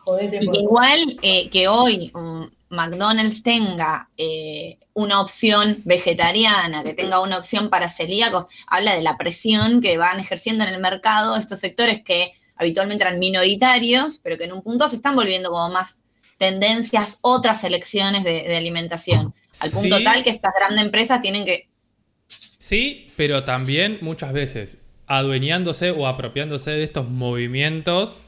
jodete, 0.05 0.45
por- 0.45 0.55
igual 0.55 0.99
eh, 1.23 1.49
que 1.49 1.67
hoy 1.67 2.11
McDonald's 2.69 3.41
tenga 3.41 4.07
eh, 4.17 4.77
una 5.01 5.21
opción 5.21 5.77
vegetariana, 5.85 6.83
que 6.83 6.93
tenga 6.93 7.19
una 7.19 7.37
opción 7.37 7.69
para 7.69 7.89
celíacos, 7.89 8.45
habla 8.67 8.95
de 8.95 9.01
la 9.01 9.17
presión 9.17 9.81
que 9.81 9.97
van 9.97 10.19
ejerciendo 10.19 10.63
en 10.63 10.73
el 10.73 10.79
mercado 10.79 11.35
estos 11.35 11.59
sectores 11.59 12.03
que 12.03 12.33
habitualmente 12.55 13.03
eran 13.03 13.19
minoritarios, 13.19 14.19
pero 14.23 14.37
que 14.37 14.45
en 14.45 14.53
un 14.53 14.61
punto 14.61 14.87
se 14.87 14.95
están 14.95 15.15
volviendo 15.15 15.49
como 15.49 15.69
más 15.69 15.99
tendencias, 16.37 17.19
otras 17.21 17.63
elecciones 17.63 18.23
de, 18.23 18.43
de 18.43 18.57
alimentación, 18.57 19.33
al 19.59 19.71
punto 19.71 19.97
Sí. 19.97 20.03
tal 20.03 20.23
que 20.23 20.29
estas 20.31 20.53
grandes 20.57 20.83
empresas 20.83 21.21
tienen 21.21 21.45
que... 21.45 21.67
Sí, 22.57 23.07
pero 23.15 23.43
también 23.43 23.99
muchas 24.01 24.33
veces 24.33 24.77
adueñándose 25.07 25.91
o 25.91 26.07
apropiándose 26.07 26.71
de 26.71 26.83
estos 26.83 27.09
movimientos 27.09 28.21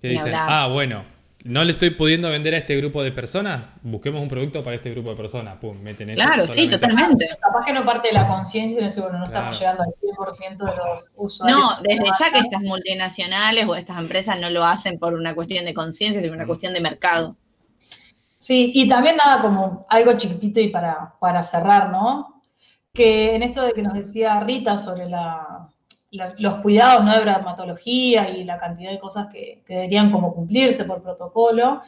que 0.00 0.08
dicen, 0.08 0.32
ah, 0.34 0.68
bueno, 0.68 1.04
no 1.44 1.64
le 1.64 1.72
estoy 1.72 1.90
pudiendo 1.90 2.28
vender 2.28 2.54
a 2.54 2.58
este 2.58 2.76
grupo 2.76 3.02
de 3.02 3.12
personas, 3.12 3.66
busquemos 3.82 4.20
un 4.20 4.28
producto 4.28 4.62
para 4.62 4.76
este 4.76 4.90
grupo 4.90 5.10
de 5.10 5.16
personas. 5.16 5.56
Pum, 5.56 5.78
meten 5.80 6.10
eso 6.10 6.22
Claro, 6.22 6.46
sí, 6.46 6.68
totalmente. 6.68 7.28
Capaz 7.40 7.64
que 7.64 7.72
no 7.72 7.84
parte 7.84 8.08
de 8.08 8.14
la 8.14 8.28
conciencia 8.28 8.78
y 8.78 8.82
no 8.82 8.90
sé, 8.90 9.00
bueno, 9.00 9.18
no 9.18 9.24
estamos 9.24 9.58
llegando 9.58 9.84
al 9.84 9.94
100% 10.00 10.56
de 10.58 10.76
los 10.76 11.08
usuarios. 11.16 11.58
No, 11.58 11.70
desde 11.82 12.04
ya 12.18 12.32
que 12.32 12.38
estas 12.40 12.60
multinacionales 12.62 13.66
o 13.66 13.74
estas 13.74 13.98
empresas 13.98 14.38
no 14.38 14.50
lo 14.50 14.64
hacen 14.64 14.98
por 14.98 15.14
una 15.14 15.34
cuestión 15.34 15.64
de 15.64 15.72
conciencia, 15.72 16.20
sino 16.20 16.34
una 16.34 16.46
cuestión 16.46 16.74
de 16.74 16.80
mercado. 16.80 17.36
Sí, 18.36 18.72
y 18.74 18.88
también 18.88 19.16
nada, 19.16 19.40
como 19.40 19.86
algo 19.88 20.16
chiquitito 20.16 20.60
y 20.60 20.68
para, 20.68 21.14
para 21.20 21.42
cerrar, 21.42 21.90
¿no? 21.90 22.42
Que 22.92 23.34
en 23.34 23.42
esto 23.42 23.62
de 23.62 23.72
que 23.72 23.82
nos 23.82 23.94
decía 23.94 24.40
Rita 24.40 24.76
sobre 24.76 25.08
la, 25.08 25.68
los 26.10 26.56
cuidados 26.56 27.04
¿no? 27.04 27.12
de 27.12 27.24
dermatología 27.24 28.30
y 28.30 28.44
la 28.44 28.58
cantidad 28.58 28.90
de 28.90 28.98
cosas 28.98 29.28
que, 29.32 29.62
que 29.66 29.74
deberían 29.74 30.10
como 30.10 30.34
cumplirse 30.34 30.84
por 30.84 31.02
protocolo, 31.02 31.82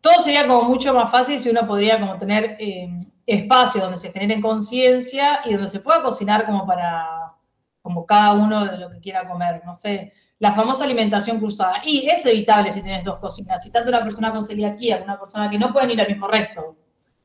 todo 0.00 0.20
sería 0.20 0.46
como 0.46 0.62
mucho 0.62 0.94
más 0.94 1.10
fácil 1.10 1.38
si 1.38 1.50
uno 1.50 1.66
podría 1.66 2.00
como 2.00 2.18
tener 2.18 2.56
eh, 2.58 2.88
espacio 3.26 3.82
donde 3.82 3.98
se 3.98 4.12
genere 4.12 4.40
conciencia 4.40 5.40
y 5.44 5.52
donde 5.52 5.68
se 5.68 5.80
pueda 5.80 6.02
cocinar 6.02 6.46
como 6.46 6.66
para 6.66 7.34
como 7.82 8.04
cada 8.04 8.32
uno 8.32 8.66
de 8.66 8.76
lo 8.76 8.90
que 8.90 9.00
quiera 9.00 9.26
comer, 9.26 9.62
no 9.64 9.74
sé, 9.74 10.12
la 10.38 10.52
famosa 10.52 10.84
alimentación 10.84 11.38
cruzada. 11.38 11.80
Y 11.84 12.08
es 12.08 12.24
evitable 12.26 12.70
si 12.70 12.82
tienes 12.82 13.04
dos 13.04 13.18
cocinas, 13.18 13.62
si 13.62 13.70
tanto 13.70 13.88
una 13.88 14.02
persona 14.02 14.32
con 14.32 14.44
celiaquía 14.44 14.98
como 14.98 15.12
una 15.12 15.18
persona 15.18 15.48
que 15.48 15.58
no 15.58 15.72
pueden 15.72 15.90
ir 15.92 16.00
al 16.00 16.08
mismo 16.08 16.28
resto 16.28 16.76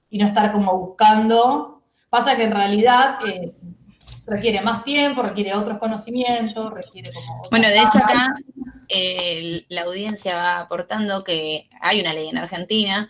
y 0.10 0.18
no 0.18 0.26
estar 0.26 0.52
como 0.52 0.78
buscando. 0.78 1.84
Pasa 2.10 2.36
que 2.38 2.44
en 2.44 2.52
realidad 2.52 3.18
eh, 3.28 3.54
requiere 4.28 4.62
más 4.62 4.84
tiempo, 4.84 5.22
requiere 5.22 5.54
otros 5.54 5.78
conocimientos, 5.78 6.74
requiere 6.74 7.12
como... 7.14 7.42
Bueno, 7.50 7.68
de 7.68 7.78
hecho 7.78 8.00
acá 8.00 8.34
eh, 8.90 9.66
la 9.70 9.84
audiencia 9.84 10.36
va 10.36 10.60
aportando 10.60 11.24
que 11.24 11.70
hay 11.82 12.02
una 12.02 12.14
ley 12.14 12.30
en 12.30 12.38
Argentina 12.38 13.10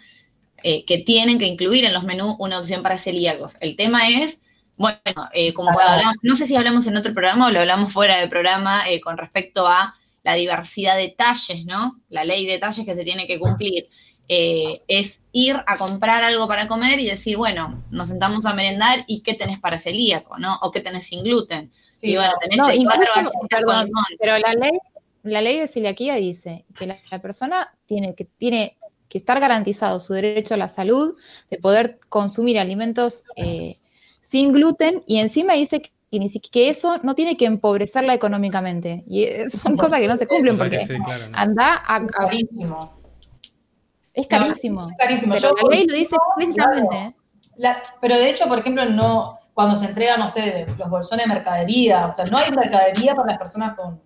eh, 0.68 0.84
que 0.86 1.00
tienen 1.00 1.38
que 1.38 1.46
incluir 1.46 1.86
en 1.86 1.94
los 1.94 2.04
menús 2.04 2.36
una 2.40 2.60
opción 2.60 2.82
para 2.82 2.98
celíacos. 2.98 3.56
El 3.60 3.76
tema 3.76 4.10
es, 4.10 4.42
bueno, 4.78 5.00
eh, 5.34 5.54
como 5.54 5.72
cuando 5.72 5.94
hablamos, 5.94 6.16
no 6.24 6.36
sé 6.36 6.48
si 6.48 6.56
hablamos 6.56 6.88
en 6.88 6.98
otro 6.98 7.14
programa 7.14 7.48
o 7.48 7.52
lo 7.52 7.60
hablamos 7.60 7.94
fuera 7.94 8.18
del 8.18 8.30
programa 8.30 8.90
eh, 8.90 9.00
con 9.00 9.18
respecto 9.18 9.68
a 9.68 9.96
la 10.24 10.34
diversidad 10.34 10.98
de 10.98 11.10
talles, 11.10 11.66
¿no? 11.66 12.02
La 12.10 12.26
ley 12.26 12.48
de 12.48 12.58
talles 12.58 12.84
que 12.84 12.96
se 12.96 13.04
tiene 13.04 13.28
que 13.28 13.38
cumplir. 13.38 13.86
Eh, 14.28 14.82
es 14.88 15.22
ir 15.32 15.56
a 15.68 15.78
comprar 15.78 16.24
algo 16.24 16.48
para 16.48 16.68
comer 16.68 17.00
y 17.00 17.06
decir, 17.08 17.38
bueno, 17.38 17.84
nos 17.92 18.10
sentamos 18.10 18.46
a 18.46 18.54
merendar 18.54 19.04
y 19.08 19.22
qué 19.22 19.36
tenés 19.36 19.60
para 19.60 19.78
celíaco, 19.78 20.38
¿no? 20.40 20.58
O 20.64 20.72
qué 20.72 20.80
tenés 20.80 21.06
sin 21.08 21.24
gluten. 21.24 21.72
Sí, 21.92 22.12
y 22.12 22.16
bueno, 22.16 22.32
no. 22.34 22.38
tenés 22.40 22.58
No, 22.58 22.64
cuatro 22.66 22.82
incluso, 22.82 23.14
galletitas 23.16 23.40
con 23.40 23.50
perdón, 23.50 23.86
limón. 23.86 24.04
pero 24.20 24.38
la 24.40 24.54
ley, 24.54 24.72
la 25.24 25.42
ley 25.42 25.60
de 25.60 25.68
celiaquía 25.68 26.16
dice 26.16 26.66
que 26.76 26.88
la, 26.88 26.98
la 27.12 27.20
persona 27.20 27.74
tiene 27.86 28.16
que, 28.16 28.26
tiene 28.26 28.78
que 29.10 29.20
estar 29.20 29.40
garantizado 29.40 30.00
su 30.00 30.14
derecho 30.14 30.56
a 30.56 30.58
la 30.58 30.70
salud, 30.70 31.16
de 31.52 31.58
poder 31.60 32.00
consumir 32.10 32.58
alimentos 32.60 33.24
eh, 33.36 33.78
sin 34.22 34.52
gluten, 34.54 35.04
y 35.06 35.20
encima 35.20 35.54
dice 35.54 35.82
que, 35.82 35.92
ni 36.12 36.30
si- 36.30 36.40
que 36.40 36.70
eso 36.70 36.98
no 37.04 37.14
tiene 37.14 37.38
que 37.38 37.46
empobrecerla 37.46 38.14
económicamente. 38.16 39.04
Y 39.08 39.28
son 39.50 39.78
cosas 39.78 40.00
que 40.00 40.08
no 40.08 40.18
se 40.18 40.26
cumplen 40.28 40.58
porque 40.58 40.86
sí, 40.88 40.96
claro, 41.06 41.30
¿no? 41.30 41.38
anda 41.38 41.76
a, 41.76 41.96
a- 41.98 42.08
Carísimo. 42.08 43.05
Es 44.16 44.28
carísimo. 44.28 44.90
Es 44.92 44.98
carísimo. 44.98 45.34
Pero 45.36 45.50
Yo- 45.50 45.68
la 45.70 45.76
ley 45.76 45.88
lo 45.88 45.96
dice 45.96 46.16
explícitamente. 46.16 46.88
Claro. 46.90 47.10
¿eh? 47.10 47.16
La- 47.58 47.82
pero 48.02 48.16
de 48.18 48.30
hecho, 48.30 48.48
por 48.48 48.60
ejemplo, 48.60 48.86
no, 48.86 49.38
cuando 49.54 49.76
se 49.76 49.86
entregan, 49.86 50.20
no 50.20 50.28
sé, 50.28 50.66
los 50.78 50.90
bolsones 50.90 51.26
de 51.26 51.34
mercadería, 51.34 52.06
o 52.06 52.10
sea, 52.10 52.26
no 52.26 52.38
hay 52.38 52.52
mercadería 52.52 53.16
para 53.16 53.28
las 53.30 53.38
personas 53.38 53.76
con, 53.78 54.02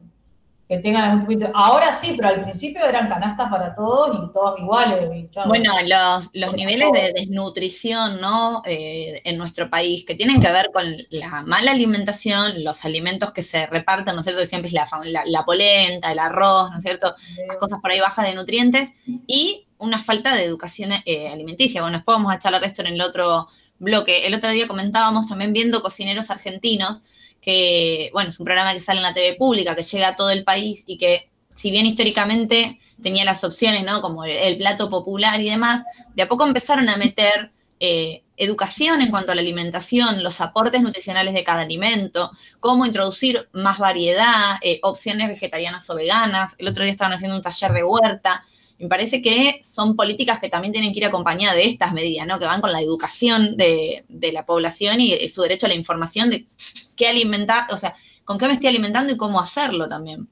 que 0.67 0.77
tengan 0.77 1.09
algún 1.09 1.27
tipo 1.27 1.45
de- 1.45 1.51
Ahora 1.55 1.91
sí, 1.91 2.13
pero 2.15 2.29
al 2.29 2.43
principio 2.43 2.85
eran 2.85 3.09
canastas 3.09 3.49
para 3.49 3.73
todos 3.73 4.15
y 4.15 4.31
todos 4.31 4.59
iguales. 4.59 5.09
y. 5.15 5.27
Bueno, 5.47 5.73
los, 5.87 6.29
los 6.33 6.53
niveles 6.53 6.91
de 6.91 7.11
desnutrición, 7.15 8.21
¿no? 8.21 8.61
Eh, 8.65 9.19
en 9.23 9.37
nuestro 9.39 9.67
país, 9.71 10.05
que 10.05 10.13
tienen 10.13 10.39
que 10.39 10.51
ver 10.51 10.69
con 10.71 10.85
la 11.09 11.41
mala 11.41 11.71
alimentación, 11.71 12.63
los 12.63 12.85
alimentos 12.85 13.31
que 13.31 13.41
se 13.41 13.65
reparten, 13.65 14.13
¿no 14.13 14.21
es 14.21 14.25
cierto? 14.27 14.45
Siempre 14.45 14.67
es 14.67 14.73
la, 14.73 14.87
la, 15.05 15.23
la 15.25 15.43
polenta, 15.43 16.11
el 16.11 16.19
arroz, 16.19 16.69
¿no 16.69 16.77
es 16.77 16.83
cierto? 16.83 17.15
Las 17.47 17.57
cosas 17.57 17.79
por 17.81 17.89
ahí 17.89 17.99
bajas 17.99 18.27
de 18.27 18.35
nutrientes 18.35 18.91
y 19.25 19.65
una 19.79 20.03
falta 20.03 20.35
de 20.35 20.43
educación 20.43 20.91
eh, 21.05 21.29
alimenticia. 21.29 21.81
Bueno, 21.81 21.97
después 21.97 22.15
vamos 22.15 22.33
a 22.33 22.39
charlar 22.39 22.63
esto 22.63 22.81
en 22.81 22.93
el 22.93 23.01
otro 23.01 23.47
bloque. 23.79 24.27
El 24.27 24.35
otro 24.35 24.51
día 24.51 24.67
comentábamos 24.67 25.27
también 25.27 25.53
viendo 25.53 25.81
cocineros 25.81 26.29
argentinos, 26.29 27.01
que, 27.41 28.09
bueno, 28.13 28.29
es 28.29 28.39
un 28.39 28.45
programa 28.45 28.73
que 28.73 28.81
sale 28.81 28.97
en 28.97 29.03
la 29.03 29.13
TV 29.13 29.35
pública, 29.35 29.75
que 29.75 29.83
llega 29.83 30.09
a 30.09 30.15
todo 30.15 30.29
el 30.29 30.43
país 30.43 30.83
y 30.85 30.97
que, 30.97 31.29
si 31.55 31.71
bien 31.71 31.85
históricamente 31.85 32.79
tenía 33.01 33.23
las 33.23 33.43
opciones, 33.43 33.83
¿no? 33.83 34.01
Como 34.01 34.25
el, 34.25 34.57
plato 34.57 34.89
popular 34.89 35.39
y 35.39 35.49
demás, 35.49 35.83
de 36.13 36.23
a 36.23 36.27
poco 36.27 36.45
empezaron 36.45 36.89
a 36.89 36.97
meter 36.97 37.51
eh, 37.79 38.23
educación 38.35 39.01
en 39.01 39.09
cuanto 39.09 39.31
a 39.31 39.35
la 39.35 39.41
alimentación, 39.41 40.23
los 40.23 40.41
aportes 40.41 40.81
nutricionales 40.81 41.33
de 41.33 41.43
cada 41.45 41.61
alimento, 41.61 42.31
cómo 42.59 42.85
introducir 42.85 43.47
más 43.53 43.79
variedad, 43.79 44.57
eh, 44.61 44.79
opciones 44.83 45.29
vegetarianas 45.29 45.89
o 45.89 45.95
veganas. 45.95 46.55
El 46.57 46.67
otro 46.67 46.83
día 46.83 46.91
estaban 46.91 47.13
haciendo 47.13 47.37
un 47.37 47.41
taller 47.41 47.71
de 47.71 47.83
huerta. 47.83 48.43
Me 48.79 48.87
parece 48.87 49.21
que 49.21 49.59
son 49.61 49.95
políticas 49.95 50.39
que 50.39 50.49
también 50.49 50.71
tienen 50.71 50.93
que 50.93 50.99
ir 50.99 51.05
acompañadas 51.05 51.55
de 51.55 51.65
estas 51.65 51.93
medidas, 51.93 52.25
¿no? 52.25 52.39
Que 52.39 52.45
van 52.45 52.61
con 52.61 52.71
la 52.71 52.81
educación 52.81 53.57
de, 53.57 54.05
de 54.07 54.31
la 54.31 54.45
población 54.45 55.01
y, 55.01 55.13
y 55.13 55.29
su 55.29 55.41
derecho 55.41 55.65
a 55.65 55.69
la 55.69 55.75
información 55.75 56.29
de 56.29 56.47
qué 56.95 57.07
alimentar, 57.07 57.67
o 57.71 57.77
sea, 57.77 57.95
con 58.23 58.37
qué 58.37 58.47
me 58.47 58.53
estoy 58.53 58.69
alimentando 58.69 59.11
y 59.11 59.17
cómo 59.17 59.39
hacerlo 59.39 59.89
también. 59.89 60.27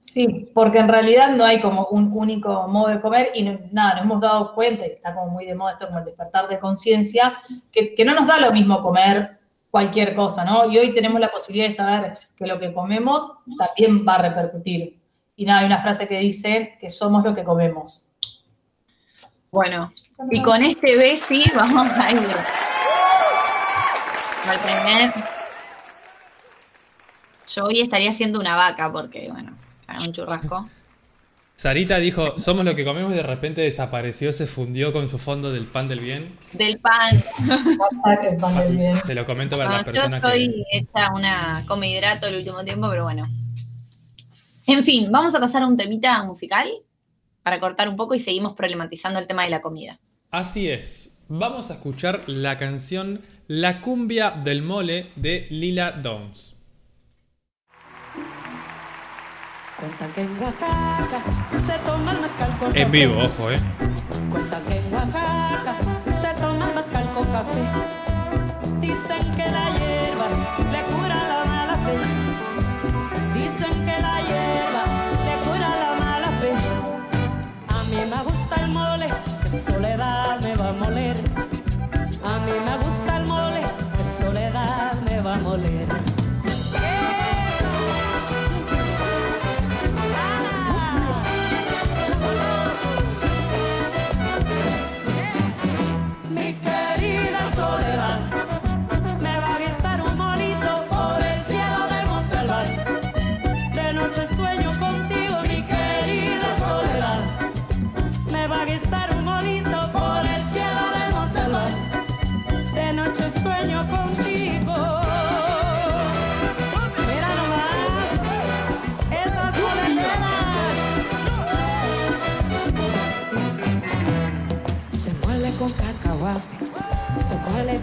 Sí, 0.00 0.50
porque 0.54 0.78
en 0.78 0.88
realidad 0.88 1.36
no 1.36 1.44
hay 1.44 1.60
como 1.60 1.86
un 1.90 2.10
único 2.14 2.66
modo 2.68 2.88
de 2.88 3.02
comer 3.02 3.32
y 3.34 3.42
nada, 3.42 3.96
nos 3.96 4.04
hemos 4.04 4.20
dado 4.22 4.54
cuenta, 4.54 4.86
y 4.86 4.92
está 4.92 5.14
como 5.14 5.30
muy 5.30 5.44
de 5.44 5.54
moda 5.54 5.72
esto 5.72 5.86
como 5.86 5.98
el 5.98 6.06
despertar 6.06 6.48
de 6.48 6.58
conciencia, 6.58 7.36
que, 7.70 7.94
que 7.94 8.04
no 8.06 8.14
nos 8.14 8.26
da 8.26 8.40
lo 8.40 8.50
mismo 8.50 8.82
comer 8.82 9.38
cualquier 9.70 10.14
cosa, 10.14 10.42
¿no? 10.44 10.70
Y 10.70 10.78
hoy 10.78 10.94
tenemos 10.94 11.20
la 11.20 11.30
posibilidad 11.30 11.68
de 11.68 11.72
saber 11.72 12.18
que 12.34 12.46
lo 12.46 12.58
que 12.58 12.72
comemos 12.72 13.30
también 13.58 14.06
va 14.08 14.14
a 14.14 14.22
repercutir. 14.22 14.99
Y 15.40 15.46
nada, 15.46 15.60
hay 15.60 15.66
una 15.66 15.78
frase 15.78 16.06
que 16.06 16.18
dice 16.18 16.76
que 16.78 16.90
somos 16.90 17.24
lo 17.24 17.34
que 17.34 17.42
comemos. 17.42 18.04
Bueno, 19.50 19.90
y 20.30 20.42
con 20.42 20.62
este 20.62 20.98
Bessie 20.98 21.50
vamos 21.54 21.90
a 21.92 22.12
ir 22.12 22.28
al 24.46 24.58
primer. 24.58 25.14
Yo 27.46 27.64
hoy 27.64 27.80
estaría 27.80 28.10
haciendo 28.10 28.38
una 28.38 28.54
vaca 28.54 28.92
porque, 28.92 29.30
bueno, 29.32 29.56
un 29.88 30.12
churrasco. 30.12 30.68
Sarita 31.56 31.96
dijo, 31.96 32.38
somos 32.38 32.66
lo 32.66 32.74
que 32.74 32.84
comemos 32.84 33.10
y 33.14 33.16
de 33.16 33.22
repente 33.22 33.62
desapareció, 33.62 34.34
se 34.34 34.46
fundió 34.46 34.92
con 34.92 35.08
su 35.08 35.16
fondo 35.16 35.50
del 35.50 35.64
pan 35.64 35.88
del 35.88 36.00
bien. 36.00 36.36
Del 36.52 36.78
pan. 36.80 37.22
El 38.22 38.36
pan 38.36 38.58
del 38.58 38.76
bien. 38.76 39.02
Se 39.06 39.14
lo 39.14 39.24
comento 39.24 39.56
para 39.56 39.70
No, 39.70 39.76
las 39.76 39.86
yo 39.86 39.92
personas 39.92 40.22
estoy 40.22 40.48
que... 40.70 40.78
hecha 40.78 41.10
una 41.14 41.64
come 41.66 41.90
hidrato 41.90 42.26
el 42.26 42.36
último 42.36 42.62
tiempo, 42.62 42.90
pero 42.90 43.04
bueno. 43.04 43.26
En 44.66 44.82
fin, 44.82 45.10
vamos 45.10 45.34
a 45.34 45.40
pasar 45.40 45.62
a 45.62 45.66
un 45.66 45.76
temita 45.76 46.22
musical 46.24 46.68
para 47.42 47.60
cortar 47.60 47.88
un 47.88 47.96
poco 47.96 48.14
y 48.14 48.18
seguimos 48.18 48.54
problematizando 48.54 49.18
el 49.18 49.26
tema 49.26 49.44
de 49.44 49.50
la 49.50 49.62
comida. 49.62 49.98
Así 50.30 50.68
es. 50.68 51.16
Vamos 51.28 51.70
a 51.70 51.74
escuchar 51.74 52.28
la 52.28 52.58
canción 52.58 53.22
La 53.46 53.80
cumbia 53.80 54.30
del 54.30 54.62
mole 54.62 55.12
de 55.16 55.46
Lila 55.50 55.92
Downs. 55.92 56.56
Cuentan 59.78 60.12
que 60.12 60.20
en 60.20 60.38
Oaxaca 60.38 61.18
se 61.66 61.78
toma 61.86 62.12
el 62.12 62.20
mezcal 62.20 62.58
con 62.58 62.76
En 62.76 62.90
vivo, 62.90 63.22
ojo, 63.22 63.50
eh. 63.50 63.56
Cuentan 64.30 64.64
que 64.64 64.76
en 64.76 64.92
Oaxaca 64.92 65.74
se 66.12 66.34
toma 66.40 66.68
el 66.68 66.74
mezcal 66.74 67.10
con 67.14 67.24
café. 67.32 67.62
Dicen 68.80 69.30
que 69.36 69.50
la 69.50 69.99
soledad 79.58 80.40
me 80.40 80.54
va 80.56 80.68
a 80.68 80.72
moler. 80.72 81.16
A 82.24 82.38
mí 82.46 82.52
me 82.66 82.84
gusta 82.84 83.16
el 83.16 83.26
mole, 83.26 83.62
soledad 84.18 84.94
me 85.02 85.20
va 85.20 85.34
a 85.34 85.38
moler. 85.40 85.99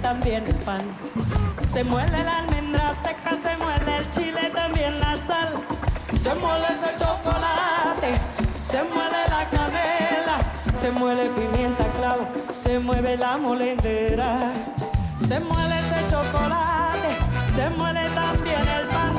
También 0.08 0.48
el 0.48 0.56
pan, 0.56 0.80
se 1.60 1.84
muele 1.84 2.24
la 2.24 2.38
almendra 2.38 2.94
seca, 3.04 3.32
se 3.44 3.58
muele 3.58 3.98
el 3.98 4.10
chile, 4.10 4.52
también 4.56 4.98
la 5.02 5.18
sal, 5.18 5.50
se 6.24 6.34
muele 6.36 6.66
ese 6.76 6.92
chocolate, 6.96 8.12
se 8.62 8.84
muele 8.84 9.22
la 9.28 9.50
canela, 9.50 10.38
se 10.80 10.92
muele 10.92 11.26
pimienta 11.32 11.84
clavo, 11.98 12.26
se 12.54 12.80
mueve 12.80 13.18
la 13.18 13.36
molendera, 13.36 14.54
se 15.28 15.42
muele 15.42 15.76
ese 15.84 16.00
chocolate, 16.10 17.12
se 17.58 17.70
muele 17.72 18.10
también 18.12 18.66
el 18.80 18.88
pan, 18.88 19.14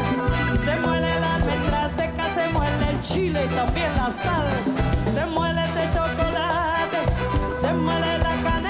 se 0.65 0.75
muele 0.77 1.21
la 1.21 1.35
almendra 1.35 1.91
seca, 1.99 2.25
se 2.35 2.49
muele 2.49 2.89
el 2.93 3.01
chile 3.03 3.45
y 3.45 3.55
también 3.55 3.93
la 3.95 4.07
sal, 4.25 4.47
se 5.15 5.27
muele 5.35 5.65
ese 5.65 5.85
chocolate, 5.93 7.01
se 7.61 7.75
muele 7.75 8.19
la 8.27 8.35
canela, 8.43 8.68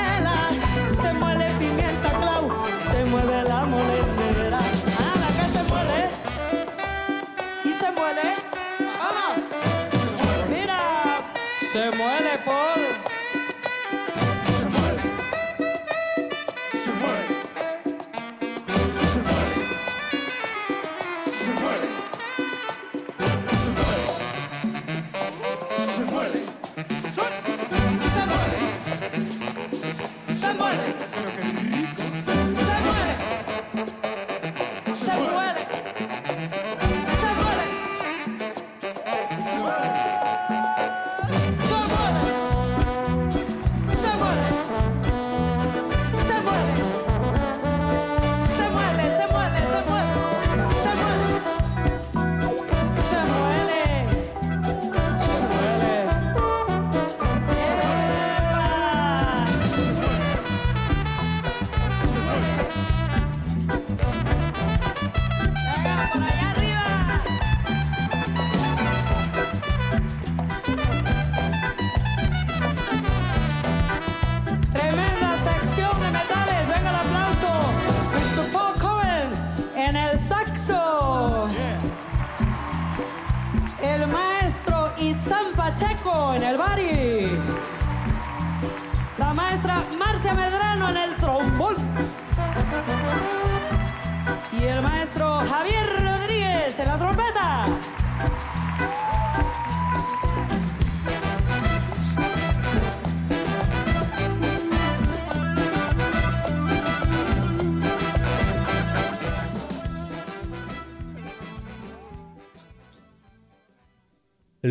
se 11.79 11.97
muele 11.97 12.39
por. 12.45 12.88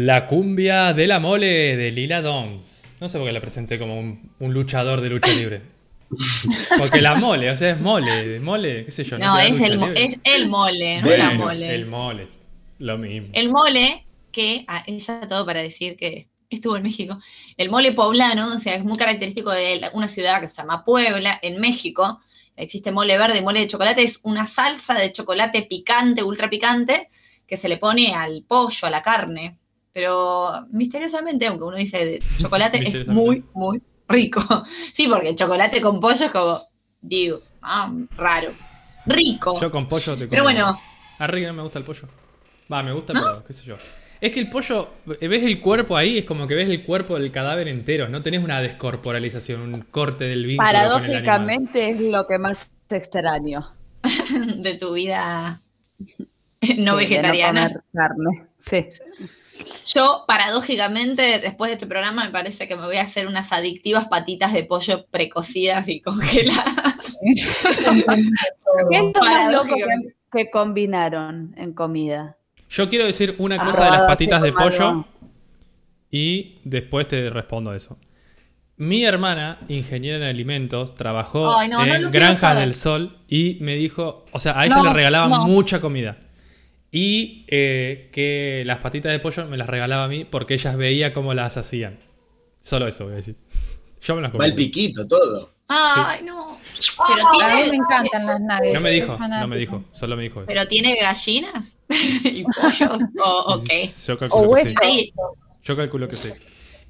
La 0.08 0.26
cumbia 0.26 0.94
de 0.94 1.06
la 1.06 1.20
mole 1.20 1.76
de 1.76 1.92
Lila 1.92 2.22
Downs. 2.22 2.84
No 3.02 3.10
sé 3.10 3.18
por 3.18 3.28
qué 3.28 3.34
la 3.34 3.42
presenté 3.42 3.78
como 3.78 4.00
un, 4.00 4.32
un 4.40 4.54
luchador 4.54 5.02
de 5.02 5.10
lucha 5.10 5.30
libre. 5.34 5.62
Porque 6.80 7.02
la 7.02 7.16
mole, 7.16 7.52
o 7.52 7.58
sea, 7.58 7.72
es 7.72 7.82
mole, 7.82 8.40
mole, 8.40 8.86
qué 8.86 8.92
sé 8.92 9.04
yo. 9.04 9.18
No, 9.18 9.36
da 9.36 9.44
es 9.44 9.60
el, 9.60 9.78
libre. 9.78 10.06
es 10.06 10.18
el 10.24 10.48
mole, 10.48 11.02
no 11.02 11.08
Bueno, 11.10 11.24
la 11.26 11.32
mole. 11.32 11.76
El 11.76 11.86
mole, 11.88 12.28
lo 12.80 12.98
mismo. 12.98 13.28
El 13.34 13.50
mole, 13.50 14.06
que 14.32 14.64
ah, 14.70 14.82
ella 14.88 15.28
todo 15.28 15.46
para 15.46 15.62
decir 15.62 15.98
que 15.98 16.30
estuvo 16.50 16.78
en 16.78 16.84
México. 16.84 17.20
El 17.58 17.70
mole 17.70 17.92
poblano, 17.92 18.56
o 18.56 18.60
sea, 18.60 18.76
es 18.76 18.86
muy 18.86 18.98
característico 18.98 19.52
de 19.52 19.90
una 19.92 20.08
ciudad 20.08 20.40
que 20.40 20.48
se 20.48 20.62
llama 20.62 20.86
Puebla, 20.86 21.38
en 21.42 21.60
México. 21.60 22.22
Existe 22.56 22.94
mole 22.94 23.18
verde 23.18 23.40
y 23.40 23.42
mole 23.42 23.60
de 23.60 23.68
chocolate. 23.68 24.04
Es 24.04 24.22
una 24.24 24.48
salsa 24.48 24.94
de 24.94 25.12
chocolate 25.12 25.64
picante, 25.64 26.24
ultra 26.24 26.50
picante, 26.50 27.10
que 27.46 27.58
se 27.58 27.68
le 27.68 27.76
pone 27.76 28.14
al 28.14 28.46
pollo, 28.48 28.88
a 28.88 28.90
la 28.90 29.04
carne. 29.04 29.58
Pero 29.98 30.68
misteriosamente, 30.70 31.48
aunque 31.48 31.64
uno 31.64 31.76
dice 31.76 32.06
de 32.06 32.24
chocolate, 32.38 32.88
es 32.88 33.08
muy, 33.08 33.44
muy 33.56 33.82
rico. 34.08 34.44
Sí, 34.94 35.08
porque 35.08 35.34
chocolate 35.34 35.82
con 35.82 36.00
pollo 36.00 36.26
es 36.28 36.32
como, 36.32 36.60
digo, 37.02 37.40
ah, 37.64 37.92
raro. 38.16 38.52
Rico. 39.08 39.60
Yo 39.60 39.72
con 39.72 39.88
pollo 39.90 40.16
te 40.16 40.28
Pero 40.28 40.44
como- 40.44 40.54
bueno, 40.54 40.80
A 41.18 41.26
Ricky 41.26 41.48
no 41.48 41.54
me 41.54 41.64
gusta 41.64 41.80
el 41.80 41.86
pollo. 41.86 42.04
Va, 42.72 42.84
me 42.84 42.92
gusta, 42.92 43.14
pero 43.14 43.44
qué 43.44 43.54
sé 43.54 43.66
yo. 43.66 43.76
Es 44.22 44.32
que 44.32 44.40
el 44.40 44.52
pollo, 44.52 44.88
ves 45.08 45.44
el 45.44 45.60
cuerpo 45.62 45.98
ahí, 45.98 46.20
es 46.20 46.26
como 46.26 46.46
que 46.46 46.54
ves 46.54 46.70
el 46.70 46.84
cuerpo 46.86 47.18
del 47.18 47.32
cadáver 47.32 47.68
entero, 47.68 48.08
no 48.08 48.22
tenés 48.22 48.44
una 48.44 48.62
descorporalización, 48.62 49.62
un 49.62 49.82
corte 49.82 50.26
del 50.26 50.46
vínculo 50.46 50.68
con 50.68 50.76
el 50.76 50.82
animal. 50.86 51.02
Paradójicamente 51.02 51.90
es 51.90 52.02
lo 52.02 52.28
que 52.28 52.38
más 52.38 52.70
extraño. 52.88 53.66
de 54.58 54.76
tu 54.76 54.94
vida 54.94 55.60
no 56.78 56.78
Sí, 56.78 56.82
de 56.84 56.96
vegetariana. 56.96 57.68
comer 57.68 57.84
carne. 57.94 58.48
Sí. 58.58 58.88
Yo, 59.88 60.24
paradójicamente, 60.28 61.40
después 61.40 61.70
de 61.70 61.74
este 61.74 61.88
programa, 61.88 62.26
me 62.26 62.32
parece 62.32 62.68
que 62.68 62.76
me 62.76 62.86
voy 62.86 62.98
a 62.98 63.02
hacer 63.02 63.26
unas 63.28 63.52
adictivas 63.52 64.08
patitas 64.08 64.54
de 64.54 64.64
pollo 64.66 65.06
precocidas 65.08 65.88
y 65.90 66.00
congeladas. 66.02 67.18
¿Qué 67.22 68.98
es 68.98 69.04
lo 69.16 69.22
más 69.22 69.52
loco 69.52 69.76
que, 70.32 70.50
combinaron 70.52 71.54
en 71.58 71.74
comida? 71.74 72.38
Yo 72.70 72.90
quiero 72.90 73.06
decir 73.06 73.36
una 73.40 73.56
Ah, 73.60 73.66
cosa 73.66 73.86
de 73.86 73.92
las 73.92 74.02
patitas 74.04 74.42
de 74.42 74.52
pollo 74.54 74.88
algo. 74.90 75.08
y 76.12 76.60
después 76.64 77.08
te 77.08 77.30
respondo 77.30 77.74
eso. 77.74 77.98
Mi 78.76 79.04
hermana, 79.06 79.58
ingeniera 79.70 80.18
en 80.18 80.24
alimentos, 80.24 80.94
trabajó 80.94 81.58
Ay, 81.58 81.68
no, 81.70 81.84
no 81.84 81.96
en 81.96 82.04
lo 82.04 82.12
quiero 82.12 82.28
Granja 82.28 82.50
saber. 82.50 82.64
del 82.66 82.76
Sol 82.76 83.18
y 83.28 83.58
me 83.62 83.74
dijo, 83.76 84.26
o 84.32 84.40
sea, 84.40 84.60
a 84.60 84.66
ella 84.66 84.76
No, 84.76 84.84
le 84.84 84.94
regalaban 84.94 85.32
no. 85.32 85.48
mucha 85.48 85.82
comida. 85.82 86.18
Y 87.00 87.46
eh, 87.48 88.10
que 88.12 88.64
las 88.66 88.80
patitas 88.80 89.12
de 89.12 89.20
pollo 89.20 89.46
me 89.46 89.56
las 89.58 89.68
regalaba 89.70 90.06
a 90.06 90.08
mí 90.08 90.26
porque 90.26 90.56
ellas 90.56 90.76
veía 90.78 91.14
cómo 91.14 91.36
las 91.36 91.56
hacían. 91.56 92.00
Solo 92.62 92.88
eso 92.88 93.04
voy 93.04 93.14
a 93.14 93.18
decir. 93.18 93.36
Yo 94.02 94.16
me 94.16 94.22
las 94.24 94.32
Va 94.32 94.46
el 94.46 94.52
comí. 94.54 94.66
piquito, 94.66 95.08
todo. 95.08 95.52
Ay, 95.68 96.24
no. 96.24 96.48
Pero 97.08 97.28
A 97.28 97.56
mí 97.56 97.70
me 97.70 97.76
encantan 97.76 98.26
las 98.26 98.40
nuggets. 98.40 98.74
No 98.74 98.82
me 98.82 98.90
dijo, 98.92 99.12
no 99.12 99.18
fanática. 99.20 99.48
me 99.48 99.58
dijo, 99.58 99.84
solo 99.92 100.16
me 100.18 100.24
dijo 100.24 100.40
eso. 100.40 100.48
pero 100.48 100.66
tiene 100.68 100.96
gallinas 101.00 101.78
y 102.24 102.44
pollos. 102.44 103.00
O, 103.24 103.56
ok. 103.56 103.70
Yo 104.08 104.14
O 104.14 104.18
calculo 104.18 104.54
que 104.56 104.66
sí. 104.82 105.14
Yo 105.64 105.76
calculo 105.78 106.08
que 106.08 106.16
sí. 106.16 106.30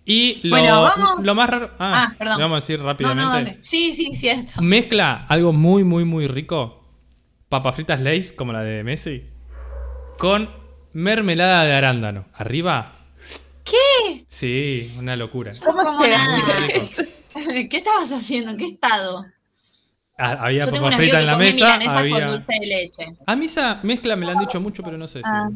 Y 0.05 0.39
lo, 0.47 0.55
Bueno, 0.55 0.81
vamos- 0.83 1.25
lo 1.25 1.35
más 1.35 1.49
raro. 1.49 1.71
Ah, 1.79 2.07
Ah, 2.11 2.15
perdón. 2.17 2.37
vamos 2.39 2.57
a 2.57 2.59
decir 2.61 2.79
No, 2.79 2.85
rápidamente. 2.85 3.23
no, 3.25 3.33
dale. 3.33 3.57
Sí, 3.61 3.93
sí, 3.93 4.15
cierto. 4.15 4.61
Mezcla 4.61 5.25
algo 5.27 5.51
muy, 5.51 5.83
muy, 5.83 6.05
muy 6.05 6.27
rico. 6.27 6.87
Papas 7.49 7.75
fritas 7.75 7.99
Lays, 7.99 8.31
como 8.31 8.53
la 8.53 8.61
de 8.61 8.83
Messi. 8.85 9.23
Con 10.17 10.49
mermelada 10.93 11.63
de 11.65 11.73
arándano. 11.73 12.25
Arriba. 12.33 12.93
¿Qué? 13.63 14.25
Sí, 14.27 14.95
una 14.97 15.15
locura. 15.15 15.51
¿Cómo 15.63 15.83
rico. 15.83 16.17
¿Qué 17.69 17.77
estabas 17.77 18.11
haciendo? 18.11 18.51
¿En 18.51 18.57
qué 18.57 18.65
estado? 18.67 19.25
Ah, 20.17 20.37
Había 20.41 20.65
Yo 20.65 20.71
tengo 20.71 20.89
que 20.89 20.95
en 21.19 21.25
la 21.27 21.37
mesa. 21.37 21.77
con 21.79 21.89
Había... 21.89 22.27
dulce 22.27 22.53
de 22.59 22.65
leche. 22.67 23.05
A 23.25 23.35
mí 23.35 23.45
esa 23.45 23.79
mezcla 23.83 24.15
me 24.15 24.25
la 24.25 24.31
han 24.31 24.39
dicho 24.39 24.59
mucho, 24.59 24.81
pero 24.83 24.97
no 24.97 25.07
sé. 25.07 25.19
si- 25.19 25.23
Ah. 25.25 25.49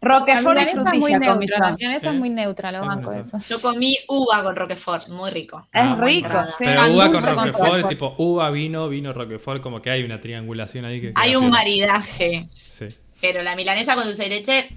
La 0.00 0.18
Roquefort 0.18 0.58
y 0.58 0.62
es 0.64 0.74
muy 0.98 1.12
neutra, 1.12 1.46
yo. 1.46 1.58
la 1.60 1.76
milanesa 1.76 2.08
es 2.10 2.14
muy 2.16 2.28
neutra, 2.30 2.72
lo 2.72 2.78
Es 2.80 2.86
banco 2.88 3.12
eso. 3.12 3.38
Yo 3.48 3.60
comí 3.60 3.96
uva 4.08 4.42
con 4.42 4.56
Roquefort, 4.56 5.08
muy 5.10 5.30
rico. 5.30 5.60
Es 5.72 5.80
Ah, 5.80 5.96
rico, 6.00 6.28
sí. 6.48 6.64
Pero 6.64 6.92
uva 6.92 7.12
con 7.12 7.22
Roquefort, 7.22 7.54
Roquefort. 7.68 7.88
tipo 7.88 8.14
uva, 8.18 8.50
vino, 8.50 8.88
vino, 8.88 9.12
Roquefort, 9.12 9.62
como 9.62 9.80
que 9.80 9.90
hay 9.90 10.02
una 10.02 10.20
triangulación 10.20 10.86
ahí 10.86 11.00
que. 11.00 11.12
Hay 11.14 11.36
un 11.36 11.50
maridaje, 11.50 12.48
Sí. 12.52 12.88
Pero 13.22 13.40
la 13.42 13.56
milanesa 13.56 13.94
con 13.94 14.04
dulce 14.04 14.24
de 14.24 14.28
leche, 14.28 14.68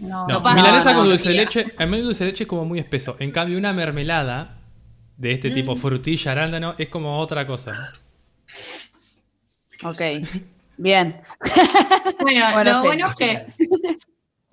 No, 0.00 0.26
No, 0.26 0.34
No 0.34 0.42
pasa 0.42 0.56
milanesa 0.56 0.94
con 0.94 1.04
dulce 1.08 1.28
de 1.30 1.34
leche, 1.36 1.64
a 1.78 1.86
mí 1.86 1.96
el 1.96 2.04
dulce 2.04 2.24
de 2.24 2.30
leche 2.32 2.44
es 2.44 2.48
como 2.48 2.64
muy 2.66 2.78
espeso. 2.80 3.16
En 3.20 3.30
cambio, 3.30 3.56
una 3.56 3.72
mermelada 3.72 4.58
de 5.16 5.32
este 5.32 5.50
Mm. 5.50 5.54
tipo, 5.54 5.76
frutilla, 5.76 6.32
arándano, 6.32 6.74
es 6.76 6.88
como 6.88 7.18
otra 7.18 7.46
cosa. 7.46 7.72
Ok. 9.84 10.00
Bien. 10.76 11.20
bueno, 12.20 12.46
Bueno, 12.52 12.64
lo 12.72 12.82
bueno 12.82 13.06
es 13.08 13.14
que... 13.14 13.46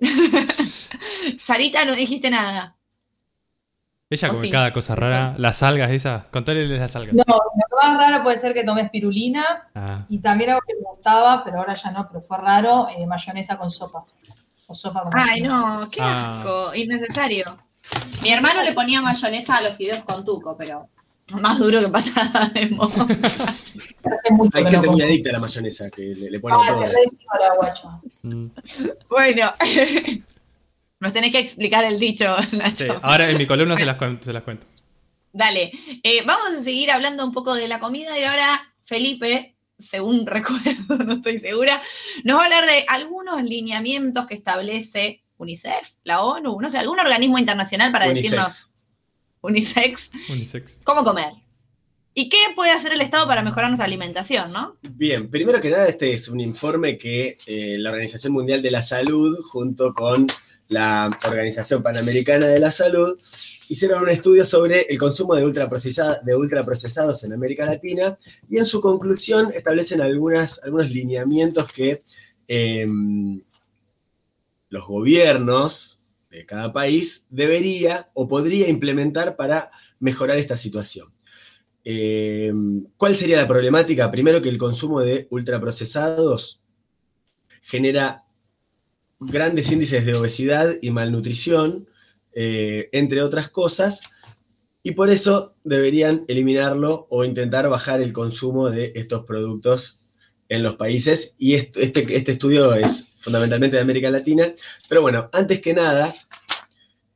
Sarita, 1.38 1.84
no 1.84 1.94
dijiste 1.94 2.30
nada. 2.30 2.76
Ella 4.12 4.28
¿O 4.28 4.32
come 4.32 4.46
sí? 4.46 4.50
cada 4.50 4.72
cosa 4.72 4.96
rara. 4.96 5.34
Las 5.38 5.62
algas 5.62 5.88
esas. 5.92 6.24
Contale 6.32 6.66
las 6.66 6.96
algas. 6.96 7.14
No, 7.14 7.22
lo 7.28 7.76
más 7.80 7.96
raro 7.96 8.24
puede 8.24 8.36
ser 8.38 8.52
que 8.52 8.64
tomé 8.64 8.82
espirulina 8.82 9.68
Ah, 9.74 10.04
y 10.08 10.18
también 10.18 10.50
algo 10.50 10.62
que 10.66 10.74
me 10.74 10.82
gustaba, 10.82 11.44
pero 11.44 11.58
ahora 11.58 11.74
ya 11.74 11.92
no, 11.92 12.08
pero 12.08 12.20
fue 12.20 12.36
raro, 12.38 12.88
eh, 12.88 13.06
mayonesa 13.06 13.56
con 13.56 13.70
sopa. 13.70 14.02
O 14.66 14.74
sopa 14.74 15.02
con 15.04 15.12
Ay, 15.14 15.42
mayonesa. 15.42 15.54
no, 15.80 15.90
qué 15.90 16.00
Ah. 16.02 16.40
asco, 16.40 16.74
innecesario. 16.74 17.56
Mi 18.22 18.32
hermano 18.32 18.62
le 18.62 18.72
ponía 18.72 19.00
mayonesa 19.00 19.56
a 19.58 19.62
los 19.62 19.76
fideos 19.76 20.00
con 20.04 20.24
tuco, 20.24 20.56
pero 20.56 20.88
más 21.40 21.58
duro 21.60 21.78
que 21.78 21.88
patada 21.88 22.50
de 22.52 22.66
mucho 22.70 23.06
Hay 24.58 24.64
gente 24.66 24.88
muy 24.88 25.02
adicta 25.02 25.30
a 25.30 25.34
la 25.34 25.38
mayonesa 25.38 25.88
que 25.88 26.02
le, 26.02 26.30
le 26.32 26.40
pone 26.40 26.56
Ay, 26.58 26.74
todo. 26.74 28.00
mm. 28.24 28.46
Bueno, 29.08 29.52
nos 31.00 31.12
tenés 31.12 31.32
que 31.32 31.38
explicar 31.38 31.84
el 31.84 31.98
dicho, 31.98 32.36
Nacho. 32.52 32.84
Sí, 32.84 32.90
ahora 33.02 33.28
en 33.30 33.38
mi 33.38 33.46
columna 33.46 33.76
se 33.76 33.84
las, 33.86 33.98
cuen- 33.98 34.22
se 34.22 34.32
las 34.32 34.42
cuento. 34.42 34.66
Dale, 35.32 35.70
eh, 36.02 36.22
vamos 36.26 36.58
a 36.58 36.62
seguir 36.62 36.90
hablando 36.90 37.24
un 37.24 37.32
poco 37.32 37.54
de 37.54 37.68
la 37.68 37.78
comida 37.80 38.18
y 38.18 38.24
ahora 38.24 38.60
Felipe, 38.82 39.56
según 39.78 40.26
recuerdo, 40.26 40.96
no 41.04 41.14
estoy 41.14 41.38
segura, 41.38 41.80
nos 42.24 42.36
va 42.38 42.42
a 42.42 42.44
hablar 42.46 42.66
de 42.66 42.84
algunos 42.88 43.42
lineamientos 43.42 44.26
que 44.26 44.34
establece 44.34 45.22
UNICEF, 45.38 45.92
la 46.04 46.20
ONU, 46.22 46.60
no 46.60 46.68
sé, 46.68 46.78
algún 46.78 46.98
organismo 47.00 47.38
internacional 47.38 47.90
para 47.92 48.06
Unisex. 48.06 48.22
decirnos, 48.24 48.72
UNICEF, 49.40 50.10
Unisex. 50.30 50.80
cómo 50.84 51.04
comer. 51.04 51.32
¿Y 52.12 52.28
qué 52.28 52.36
puede 52.56 52.72
hacer 52.72 52.92
el 52.92 53.00
Estado 53.00 53.26
para 53.26 53.40
mejorar 53.40 53.70
nuestra 53.70 53.86
alimentación, 53.86 54.52
no? 54.52 54.76
Bien, 54.82 55.30
primero 55.30 55.60
que 55.60 55.70
nada, 55.70 55.86
este 55.86 56.12
es 56.12 56.28
un 56.28 56.40
informe 56.40 56.98
que 56.98 57.38
eh, 57.46 57.76
la 57.78 57.90
Organización 57.90 58.32
Mundial 58.32 58.60
de 58.60 58.70
la 58.72 58.82
Salud, 58.82 59.38
junto 59.44 59.94
con 59.94 60.26
la 60.70 61.10
Organización 61.26 61.82
Panamericana 61.82 62.46
de 62.46 62.60
la 62.60 62.70
Salud, 62.70 63.18
hicieron 63.68 64.02
un 64.02 64.08
estudio 64.08 64.44
sobre 64.44 64.82
el 64.82 64.98
consumo 64.98 65.34
de, 65.34 65.42
de 65.42 66.36
ultraprocesados 66.36 67.24
en 67.24 67.32
América 67.32 67.66
Latina 67.66 68.18
y 68.48 68.58
en 68.58 68.64
su 68.64 68.80
conclusión 68.80 69.52
establecen 69.54 70.00
algunos 70.00 70.90
lineamientos 70.90 71.70
que 71.72 72.02
eh, 72.48 72.86
los 74.68 74.86
gobiernos 74.86 76.02
de 76.30 76.46
cada 76.46 76.72
país 76.72 77.26
debería 77.28 78.08
o 78.14 78.28
podría 78.28 78.68
implementar 78.68 79.36
para 79.36 79.72
mejorar 79.98 80.38
esta 80.38 80.56
situación. 80.56 81.12
Eh, 81.84 82.52
¿Cuál 82.96 83.16
sería 83.16 83.38
la 83.38 83.48
problemática? 83.48 84.10
Primero 84.10 84.40
que 84.40 84.48
el 84.48 84.58
consumo 84.58 85.00
de 85.00 85.26
ultraprocesados 85.30 86.62
genera 87.62 88.24
grandes 89.20 89.70
índices 89.70 90.04
de 90.06 90.14
obesidad 90.14 90.76
y 90.80 90.90
malnutrición, 90.90 91.86
eh, 92.32 92.88
entre 92.92 93.22
otras 93.22 93.50
cosas, 93.50 94.02
y 94.82 94.92
por 94.92 95.10
eso 95.10 95.54
deberían 95.62 96.24
eliminarlo 96.28 97.06
o 97.10 97.24
intentar 97.24 97.68
bajar 97.68 98.00
el 98.00 98.12
consumo 98.12 98.70
de 98.70 98.92
estos 98.94 99.24
productos 99.24 100.00
en 100.48 100.62
los 100.62 100.76
países. 100.76 101.34
Y 101.38 101.54
est- 101.54 101.76
este, 101.76 102.16
este 102.16 102.32
estudio 102.32 102.74
es 102.74 103.08
fundamentalmente 103.18 103.76
de 103.76 103.82
América 103.82 104.10
Latina. 104.10 104.52
Pero 104.88 105.02
bueno, 105.02 105.28
antes 105.32 105.60
que 105.60 105.74
nada, 105.74 106.14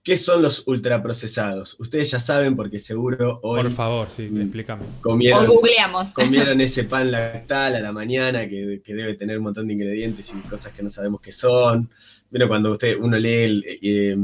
¿qué 0.04 0.16
son 0.18 0.42
los 0.42 0.68
ultraprocesados? 0.68 1.76
Ustedes 1.80 2.10
ya 2.10 2.20
saben 2.20 2.54
porque 2.54 2.78
seguro 2.78 3.40
hoy 3.42 3.62
Por 3.62 3.72
favor, 3.72 4.08
sí, 4.14 4.28
Mm. 4.30 4.42
explícame. 4.42 4.84
O 4.84 5.00
comieron 5.00 5.46
googleamos. 5.46 6.12
comieron 6.12 6.60
ese 6.60 6.84
pan 6.84 7.10
lactal 7.10 7.74
a 7.76 7.80
la 7.80 7.90
mañana 7.90 8.46
que, 8.46 8.82
que 8.84 8.94
debe 8.94 9.14
tener 9.14 9.38
un 9.38 9.44
montón 9.44 9.66
de 9.66 9.72
ingredientes 9.72 10.32
y 10.34 10.48
cosas 10.48 10.72
que 10.72 10.82
no 10.82 10.90
sabemos 10.90 11.20
qué 11.20 11.32
son. 11.32 11.90
Bueno, 12.30 12.46
cuando 12.48 12.72
usted, 12.72 12.96
uno 13.00 13.16
lee 13.18 13.42
el, 13.44 13.64
eh, 13.82 14.16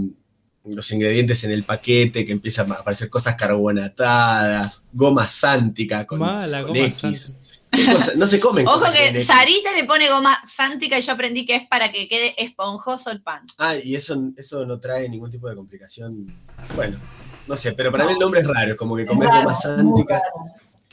los 0.64 0.92
ingredientes 0.92 1.42
en 1.44 1.52
el 1.52 1.62
paquete, 1.62 2.26
que 2.26 2.32
empiezan 2.32 2.70
a 2.72 2.74
aparecer 2.74 3.08
cosas 3.08 3.34
carbonatadas, 3.36 4.84
goma 4.92 5.26
sántica 5.26 6.06
con, 6.06 6.18
Mala, 6.20 6.62
con 6.62 6.68
goma 6.74 6.86
X. 6.86 7.38
¿Qué 7.39 7.39
cosa? 7.70 8.12
No 8.16 8.26
se 8.26 8.40
comen 8.40 8.66
Ojo 8.66 8.86
que. 8.92 9.24
Sarita 9.24 9.72
le 9.72 9.84
pone 9.84 10.08
goma 10.08 10.36
sántica 10.46 10.98
y 10.98 11.02
yo 11.02 11.12
aprendí 11.12 11.46
que 11.46 11.54
es 11.56 11.68
para 11.68 11.90
que 11.92 12.08
quede 12.08 12.34
esponjoso 12.42 13.10
el 13.10 13.22
pan. 13.22 13.42
Ah, 13.58 13.76
y 13.76 13.94
eso, 13.94 14.20
eso 14.36 14.66
no 14.66 14.78
trae 14.80 15.08
ningún 15.08 15.30
tipo 15.30 15.48
de 15.48 15.54
complicación. 15.56 16.26
Bueno, 16.74 16.98
no 17.46 17.56
sé, 17.56 17.72
pero 17.72 17.90
para 17.92 18.04
mí 18.06 18.12
el 18.12 18.18
nombre 18.18 18.40
es 18.40 18.46
raro, 18.46 18.76
como 18.76 18.96
que 18.96 19.06
comer 19.06 19.28
raro, 19.28 19.42
goma 19.44 19.54
sántica. 19.54 20.22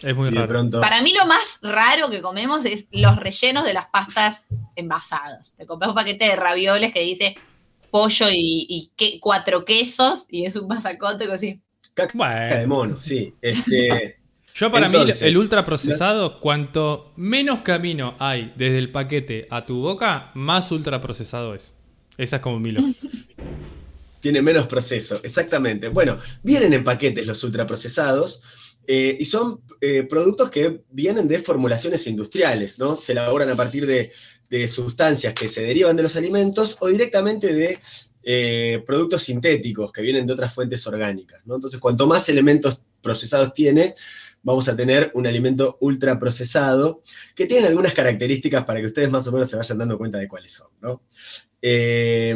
Es 0.01 0.15
muy 0.15 0.29
de 0.29 0.35
raro. 0.35 0.47
pronto... 0.47 0.79
Para 0.81 1.01
mí 1.01 1.11
lo 1.11 1.25
más 1.25 1.57
raro 1.63 2.09
que 2.11 2.21
comemos 2.21 2.65
es 2.65 2.85
los 2.91 3.15
rellenos 3.17 3.65
de 3.65 3.73
las 3.73 3.87
pastas 3.87 4.45
envasadas. 4.75 5.53
Te 5.57 5.65
compras 5.65 5.89
un 5.89 5.95
paquete 5.95 6.25
de 6.25 6.35
ravioles 6.35 6.93
que 6.93 7.01
dice 7.01 7.35
pollo 7.89 8.29
y, 8.29 8.67
y 8.69 8.91
que- 8.95 9.19
cuatro 9.19 9.65
quesos 9.65 10.27
y 10.29 10.45
es 10.45 10.55
un 10.55 10.67
masacote 10.67 11.31
así. 11.31 11.59
Caca 11.95 12.11
de 12.13 12.17
Bueno, 12.17 12.67
mono, 12.67 13.01
sí. 13.01 13.33
Este, 13.41 14.16
yo 14.57 14.71
para 14.71 14.87
Entonces, 14.87 15.21
mí 15.21 15.27
el 15.27 15.37
ultraprocesado, 15.37 16.39
cuanto 16.39 17.13
menos 17.15 17.61
camino 17.61 18.15
hay 18.19 18.53
desde 18.55 18.79
el 18.79 18.91
paquete 18.91 19.47
a 19.49 19.65
tu 19.65 19.81
boca, 19.81 20.31
más 20.33 20.71
ultraprocesado 20.71 21.53
es. 21.53 21.75
Esa 22.17 22.37
es 22.37 22.41
como 22.41 22.59
mi 22.59 22.71
lógica. 22.71 23.07
Tiene 24.19 24.41
menos 24.41 24.65
proceso, 24.65 25.19
exactamente. 25.23 25.89
Bueno, 25.89 26.19
vienen 26.41 26.73
en 26.73 26.83
paquetes 26.83 27.27
los 27.27 27.43
ultraprocesados 27.43 28.41
eh, 28.87 29.15
y 29.19 29.25
son 29.25 29.61
eh, 29.79 30.03
productos 30.09 30.49
que 30.49 30.81
vienen 30.89 31.27
de 31.27 31.39
formulaciones 31.39 32.07
industriales, 32.07 32.79
¿no? 32.79 32.95
Se 32.95 33.11
elaboran 33.11 33.49
a 33.49 33.55
partir 33.55 33.85
de, 33.85 34.11
de 34.49 34.67
sustancias 34.67 35.33
que 35.33 35.47
se 35.47 35.61
derivan 35.61 35.95
de 35.95 36.03
los 36.03 36.15
alimentos 36.15 36.77
o 36.79 36.87
directamente 36.87 37.53
de 37.53 37.79
eh, 38.23 38.83
productos 38.85 39.23
sintéticos 39.23 39.91
que 39.91 40.01
vienen 40.01 40.25
de 40.25 40.33
otras 40.33 40.53
fuentes 40.53 40.85
orgánicas, 40.87 41.41
¿no? 41.45 41.55
Entonces, 41.55 41.79
cuanto 41.79 42.07
más 42.07 42.27
elementos 42.27 42.81
procesados 43.01 43.53
tiene, 43.53 43.95
vamos 44.47 44.69
a 44.69 44.77
tener 44.77 45.11
un 45.13 45.27
alimento 45.27 45.77
ultraprocesado 45.81 47.01
que 47.35 47.47
tiene 47.47 47.67
algunas 47.67 47.93
características 47.93 48.63
para 48.63 48.79
que 48.79 48.85
ustedes 48.85 49.09
más 49.09 49.27
o 49.27 49.33
menos 49.33 49.49
se 49.49 49.57
vayan 49.57 49.77
dando 49.77 49.97
cuenta 49.97 50.19
de 50.19 50.29
cuáles 50.29 50.53
son, 50.53 50.69
¿no? 50.79 51.01
Eh, 51.61 52.33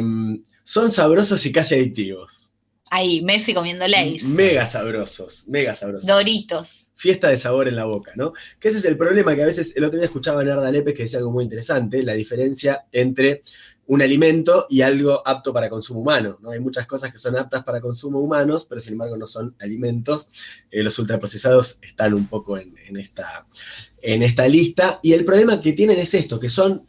son 0.62 0.90
sabrosos 0.90 1.46
y 1.46 1.52
casi 1.52 1.76
adictivos. 1.76 2.52
Ahí, 2.90 3.22
Messi 3.22 3.54
comiendo 3.54 3.88
Lays. 3.88 4.24
Mega 4.24 4.66
sabrosos, 4.66 5.48
mega 5.48 5.74
sabrosos. 5.74 6.06
Doritos. 6.06 6.88
Fiesta 6.94 7.30
de 7.30 7.38
sabor 7.38 7.66
en 7.66 7.76
la 7.76 7.86
boca, 7.86 8.12
¿no? 8.14 8.34
Que 8.60 8.68
ese 8.68 8.80
es 8.80 8.84
el 8.84 8.98
problema 8.98 9.34
que 9.34 9.42
a 9.44 9.46
veces, 9.46 9.74
el 9.74 9.84
otro 9.84 9.98
día 9.98 10.04
escuchaba 10.04 10.42
a 10.42 10.44
Narda 10.44 10.70
Lépez 10.70 10.94
que 10.94 11.04
decía 11.04 11.18
algo 11.18 11.30
muy 11.30 11.44
interesante, 11.44 12.02
la 12.02 12.12
diferencia 12.12 12.84
entre 12.92 13.42
un 13.86 14.00
alimento 14.00 14.66
y 14.70 14.80
algo 14.80 15.26
apto 15.26 15.52
para 15.52 15.68
consumo 15.68 16.00
humano, 16.00 16.38
¿no? 16.40 16.50
Hay 16.50 16.60
muchas 16.60 16.86
cosas 16.86 17.12
que 17.12 17.18
son 17.18 17.36
aptas 17.36 17.64
para 17.64 17.80
consumo 17.80 18.20
humanos, 18.20 18.64
pero 18.68 18.80
sin 18.80 18.94
embargo 18.94 19.16
no 19.16 19.26
son 19.26 19.54
alimentos. 19.60 20.28
Eh, 20.70 20.82
los 20.82 20.98
ultraprocesados 20.98 21.78
están 21.82 22.14
un 22.14 22.26
poco 22.26 22.56
en, 22.58 22.74
en 22.86 22.96
esta, 22.96 23.46
en 24.00 24.22
esta 24.22 24.46
lista. 24.48 25.00
Y 25.02 25.12
el 25.12 25.24
problema 25.24 25.60
que 25.60 25.72
tienen 25.72 25.98
es 25.98 26.14
esto, 26.14 26.38
que 26.38 26.48
son 26.48 26.86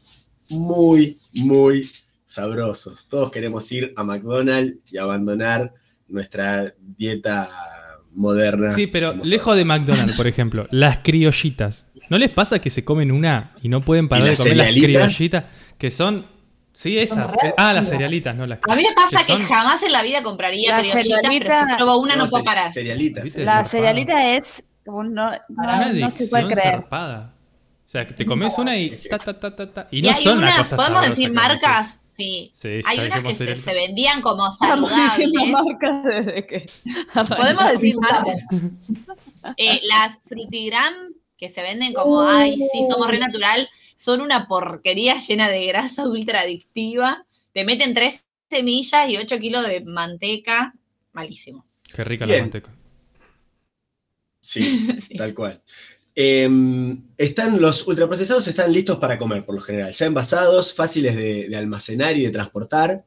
muy, 0.49 1.17
muy 1.33 1.89
sabrosos. 2.25 3.07
Todos 3.07 3.31
queremos 3.31 3.71
ir 3.71 3.93
a 3.95 4.03
McDonald's 4.03 4.91
y 4.91 4.97
abandonar 4.97 5.73
nuestra 6.07 6.73
dieta 6.79 7.49
moderna. 8.13 8.73
Sí, 8.75 8.87
pero 8.87 9.15
lejos 9.23 9.55
de 9.55 9.65
McDonald's, 9.65 10.15
por 10.15 10.27
ejemplo, 10.27 10.67
las 10.71 10.99
criollitas. 10.99 11.87
¿No 12.09 12.17
les 12.17 12.29
pasa 12.29 12.59
que 12.59 12.69
se 12.69 12.83
comen 12.83 13.11
una 13.11 13.55
y 13.61 13.69
no 13.69 13.81
pueden 13.81 14.07
parar 14.07 14.27
¿Y 14.27 14.31
de 14.31 14.37
comer 14.37 14.57
las 14.57 14.71
criollitas? 14.71 15.45
Que 15.77 15.91
son. 15.91 16.32
Sí, 16.73 16.97
esas. 16.97 17.31
Ah, 17.57 17.71
las 17.73 17.87
cerealitas, 17.89 18.35
no 18.35 18.45
las 18.47 18.59
A 18.69 18.75
mí 18.75 18.83
me 18.83 18.93
pasa 18.93 19.23
que 19.25 19.37
jamás 19.37 19.83
en 19.83 19.91
la 19.91 20.01
vida 20.01 20.23
compraría 20.23 20.75
La 20.75 20.81
criollitas, 20.81 21.21
pero 21.29 21.59
si 21.59 21.75
pruebo 21.75 21.97
una 21.97 22.15
no, 22.15 22.27
puedo 22.27 22.43
parar. 22.43 22.73
Cerealitas. 22.73 23.23
¿Viste? 23.25 23.43
La 23.45 23.63
cerealita 23.63 24.35
es 24.35 24.63
como 24.85 25.03
no, 25.03 25.31
no, 25.31 25.37
Una 25.49 25.93
no 25.93 26.11
se 26.11 26.27
puede 26.27 26.47
creer. 26.47 26.81
zarpada. 26.81 27.33
O 27.87 27.89
sea, 27.93 28.07
que 28.07 28.13
te 28.15 28.25
comes 28.25 28.57
una 28.57 28.75
y 28.75 28.89
ta, 29.07 29.19
ta, 29.19 29.39
ta, 29.39 29.55
ta, 29.55 29.71
ta, 29.71 29.87
y 29.91 29.99
Y, 29.99 30.01
no 30.01 30.09
hay 30.09 30.23
son 30.23 30.39
unas, 30.39 30.57
cosa 30.57 30.75
podemos 30.77 31.07
decir 31.09 31.31
marcas, 31.31 31.99
sí. 32.17 32.51
Sí, 32.59 32.81
hay 32.87 32.99
unas 32.99 33.23
que 33.23 33.35
se, 33.35 33.55
se 33.55 33.73
vendían 33.75 34.21
como 34.21 34.47
Estamos 34.47 34.89
diciendo 34.89 35.41
saludables. 35.41 35.51
marcas 35.51 36.03
desde 36.03 36.47
que. 36.47 36.65
Podemos 37.37 37.71
decir 37.71 37.95
marcas. 37.97 38.41
Eh, 39.57 39.81
las 39.83 40.19
frutigram 40.25 40.93
que 41.37 41.49
se 41.49 41.61
venden 41.61 41.93
como, 41.93 42.21
ay, 42.21 42.57
sí, 42.57 42.83
somos 42.89 43.07
re 43.07 43.19
natural, 43.19 43.67
son 43.95 44.21
una 44.21 44.47
porquería 44.47 45.19
llena 45.19 45.49
de 45.49 45.65
grasa 45.67 46.03
ultra 46.07 46.41
adictiva. 46.41 47.25
Te 47.53 47.65
meten 47.65 47.93
tres 47.93 48.25
semillas 48.49 49.09
y 49.09 49.17
8 49.17 49.39
kilos 49.39 49.67
de 49.67 49.81
manteca. 49.81 50.73
Malísimo. 51.11 51.65
Qué 51.93 52.03
rica 52.03 52.25
Bien. 52.25 52.37
la 52.37 52.43
manteca. 52.43 52.71
Sí, 54.41 54.87
Sí. 55.07 55.15
tal 55.17 55.33
cual. 55.33 55.61
Eh, 56.15 56.47
están 57.17 57.59
los 57.59 57.87
ultraprocesados 57.87 58.47
están 58.47 58.71
listos 58.71 58.99
para 58.99 59.17
comer 59.17 59.43
por 59.45 59.55
lo 59.55 59.61
general, 59.61 59.91
ya 59.93 60.05
envasados, 60.05 60.75
fáciles 60.75 61.15
de, 61.15 61.49
de 61.49 61.55
almacenar 61.55 62.15
y 62.17 62.23
de 62.25 62.29
transportar. 62.31 63.03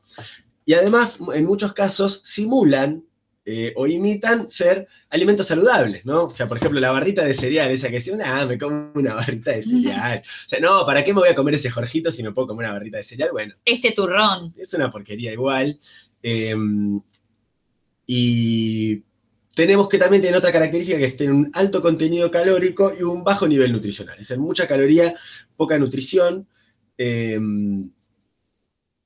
Y 0.65 0.75
además, 0.75 1.19
en 1.33 1.45
muchos 1.45 1.73
casos, 1.73 2.21
simulan 2.25 3.05
eh, 3.49 3.73
o 3.77 3.87
imitan 3.87 4.49
ser 4.49 4.89
alimentos 5.09 5.47
saludables, 5.47 6.05
¿no? 6.05 6.25
O 6.25 6.31
sea, 6.31 6.49
por 6.49 6.57
ejemplo, 6.57 6.81
la 6.81 6.91
barrita 6.91 7.25
de 7.25 7.33
cereal, 7.33 7.71
esa 7.71 7.89
que 7.89 7.95
dice, 7.95 8.19
ah, 8.25 8.45
me 8.45 8.59
como 8.59 8.91
una 8.95 9.15
barrita 9.15 9.53
de 9.53 9.63
cereal. 9.63 10.21
O 10.47 10.49
sea, 10.49 10.59
no, 10.61 10.85
¿para 10.85 11.05
qué 11.05 11.15
me 11.15 11.21
voy 11.21 11.29
a 11.29 11.35
comer 11.37 11.55
ese 11.55 11.71
Jorgito 11.71 12.11
si 12.11 12.23
me 12.25 12.33
puedo 12.33 12.49
comer 12.49 12.65
una 12.67 12.73
barrita 12.75 12.97
de 12.99 13.05
cereal? 13.05 13.31
Bueno, 13.33 13.55
Este 13.65 13.93
turrón. 13.93 14.53
es 14.59 14.75
una 14.75 14.91
porquería 14.91 15.33
igual. 15.33 15.79
Eh, 16.23 16.55
y 18.07 19.03
tenemos 19.55 19.89
que 19.89 19.99
también 19.99 20.23
tener 20.23 20.37
otra 20.37 20.53
característica 20.53 20.99
que 20.99 21.05
es 21.05 21.17
tener 21.17 21.33
un 21.33 21.51
alto 21.55 21.81
contenido 21.81 22.31
calórico 22.31 22.93
y 22.99 23.03
un 23.03 23.25
bajo 23.25 23.47
nivel 23.49 23.73
nutricional. 23.73 24.15
Es 24.19 24.29
decir, 24.29 24.39
mucha 24.43 24.67
caloría, 24.67 25.15
poca 25.57 25.79
nutrición. 25.79 26.47
eh, 26.99 27.39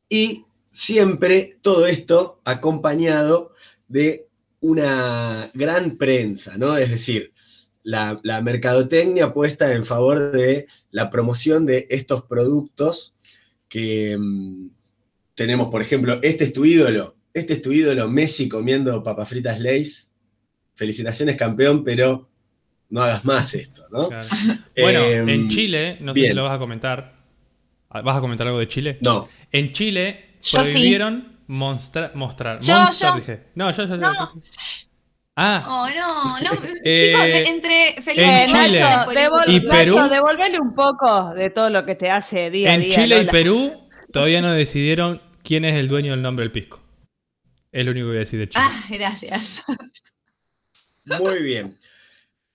y 0.09 0.45
siempre 0.69 1.59
todo 1.63 1.87
esto 1.87 2.41
acompañado 2.45 3.55
de 3.89 4.29
una 4.61 5.51
gran 5.55 5.97
prensa, 5.97 6.57
¿no? 6.59 6.77
Es 6.77 6.91
decir, 6.91 7.33
la, 7.83 8.21
la 8.23 8.43
mercadotecnia 8.43 9.33
puesta 9.33 9.73
en 9.75 9.85
favor 9.85 10.33
de 10.33 10.67
la 10.91 11.11
promoción 11.11 11.65
de 11.67 11.87
estos 11.91 12.25
productos 12.25 13.15
que 13.69 14.17
mm, 14.19 14.69
tenemos, 15.35 15.69
por 15.69 15.81
ejemplo, 15.81 16.19
este 16.23 16.45
es 16.45 16.53
tu 16.53 16.65
ídolo, 16.65 17.17
este 17.33 17.55
es 17.55 17.63
tu 17.63 17.73
ídolo, 17.73 18.09
Messi 18.11 18.49
comiendo 18.49 19.03
papas 19.03 19.29
fritas 19.29 19.61
Lays. 19.61 20.09
Felicitaciones, 20.75 21.37
campeón, 21.37 21.85
pero 21.85 22.29
no 22.89 23.03
hagas 23.03 23.25
más 23.25 23.55
esto, 23.55 23.87
¿no? 23.91 24.09
Claro. 24.09 24.27
Bueno, 24.77 25.01
Em, 25.05 25.29
en 25.29 25.49
Chile, 25.51 25.99
no 26.01 26.15
sé 26.15 26.21
bien. 26.21 26.33
si 26.33 26.37
lo 26.37 26.45
vas 26.45 26.57
a 26.57 26.59
comentar. 26.59 27.21
Ah, 27.91 28.01
¿Vas 28.01 28.17
a 28.17 28.21
comentar 28.21 28.47
algo 28.47 28.59
de 28.59 28.69
Chile? 28.69 28.99
No, 29.05 29.29
En 29.53 29.73
Chile 29.73 30.37
Yo 30.43 30.65
sí. 30.65 30.97
Monstra- 31.51 32.13
mostrar. 32.15 32.59
Yo, 32.61 32.75
Monster, 32.79 33.09
yo. 33.09 33.15
dije. 33.17 33.45
No, 33.55 33.71
yo, 33.71 33.83
yo, 33.85 33.89
yo. 33.91 33.97
No. 33.97 34.33
Ah, 35.37 35.65
Oh, 35.67 35.89
no, 35.89 36.41
no. 36.41 36.51
Eh, 36.85 37.13
Chicos, 37.13 37.25
de- 37.25 37.49
entre 37.49 37.89
en 37.97 38.03
Eh, 38.09 38.45
Chile 38.47 38.81
Nacho, 38.81 39.11
devol- 39.11 39.45
y 39.49 39.61
Nacho, 39.61 39.69
Perú. 39.71 40.09
devolvele 40.09 40.61
un 40.61 40.75
poco 40.75 41.35
de 41.35 41.51
todo 41.51 41.71
lo 41.71 41.85
que 41.87 41.95
te 41.95 42.11
hace 42.11 42.51
día 42.51 42.71
a 42.71 42.75
en 42.75 42.81
día. 42.83 42.95
Chile 42.97 43.23
y. 43.23 43.27
Perú 43.27 43.87
todavía 44.13 44.43
no 44.43 44.53
decidieron 44.53 45.23
quién 45.43 45.65
es 45.65 45.75
el 45.77 45.89
dueño 45.89 46.13
del 46.13 46.23
nombre 46.23 46.45
del 46.45 46.53
pisco. 46.53 46.81
Es 47.73 47.85
lo 47.85 47.93
único 47.93 48.07
que 48.07 48.09
voy 48.09 48.17
a 48.17 48.21
decir 48.21 48.39
de 48.41 48.49
Chile. 48.49 48.65
Ah, 48.67 48.83
gracias. 48.91 49.65
Muy 51.19 51.43
bien. 51.43 51.79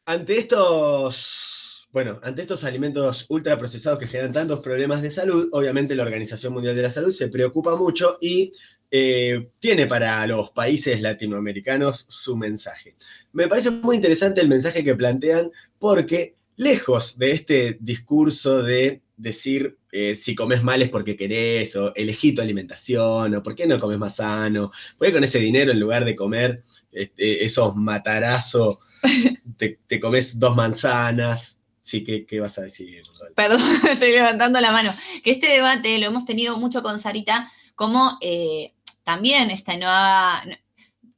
Ante 0.06 0.38
estos, 0.38 1.55
bueno, 1.96 2.20
ante 2.24 2.42
estos 2.42 2.66
alimentos 2.66 3.26
ultraprocesados 3.30 3.98
que 3.98 4.08
generan 4.08 4.34
tantos 4.34 4.60
problemas 4.60 5.02
de 5.02 5.10
salud, 5.10 5.48
obviamente 5.54 5.96
la 5.96 6.04
Organización 6.04 6.52
Mundial 6.52 6.76
de 6.76 6.82
la 6.82 6.90
Salud 6.90 7.10
se 7.10 7.30
preocupa 7.30 7.78
mucho 7.78 8.18
y 8.20 8.52
eh, 8.92 9.48
tiene 9.60 9.88
para 9.88 10.28
los 10.28 10.50
países 10.50 11.02
latinoamericanos 11.02 12.06
su 12.10 12.36
mensaje. 12.36 12.98
Me 13.32 13.48
parece 13.48 13.72
muy 13.72 13.96
interesante 13.96 14.42
el 14.42 14.50
mensaje 14.50 14.84
que 14.84 14.94
plantean 14.94 15.50
porque 15.80 16.36
lejos 16.58 17.18
de 17.18 17.32
este 17.32 17.78
discurso 17.80 18.62
de 18.62 19.02
decir 19.16 19.78
eh, 19.94 20.16
si 20.16 20.36
comes 20.36 20.64
mal 20.64 20.82
es 20.82 20.90
porque 20.90 21.16
querés, 21.16 21.78
o 21.78 21.96
elegí 21.96 22.36
tu 22.36 22.42
alimentación, 22.42 23.36
o 23.36 23.42
por 23.42 23.56
qué 23.56 23.68
no 23.68 23.80
comes 23.80 24.00
más 24.00 24.18
sano, 24.18 24.70
por 24.98 25.08
qué 25.08 25.14
con 25.14 25.24
ese 25.24 25.40
dinero 25.40 25.72
en 25.72 25.80
lugar 25.80 26.04
de 26.04 26.18
comer 26.18 26.62
este, 26.92 27.46
esos 27.46 27.74
matarazos, 27.78 28.80
te, 29.58 29.80
te 29.88 29.98
comes 30.02 30.38
dos 30.38 30.58
manzanas. 30.58 31.62
Sí, 31.86 32.04
¿qué, 32.04 32.26
qué 32.26 32.40
vas 32.40 32.58
a 32.58 32.64
decir? 32.64 33.04
Perdón, 33.36 33.62
estoy 33.92 34.14
levantando 34.14 34.60
la 34.60 34.72
mano. 34.72 34.92
Que 35.24 35.30
este 35.30 35.46
debate 35.46 36.00
lo 36.00 36.08
hemos 36.08 36.26
tenido 36.26 36.58
mucho 36.58 36.82
con 36.82 37.00
Sarita, 37.00 37.48
como 37.76 38.18
eh, 38.22 38.74
también 39.04 39.52
esta 39.52 39.78
nueva, 39.78 40.44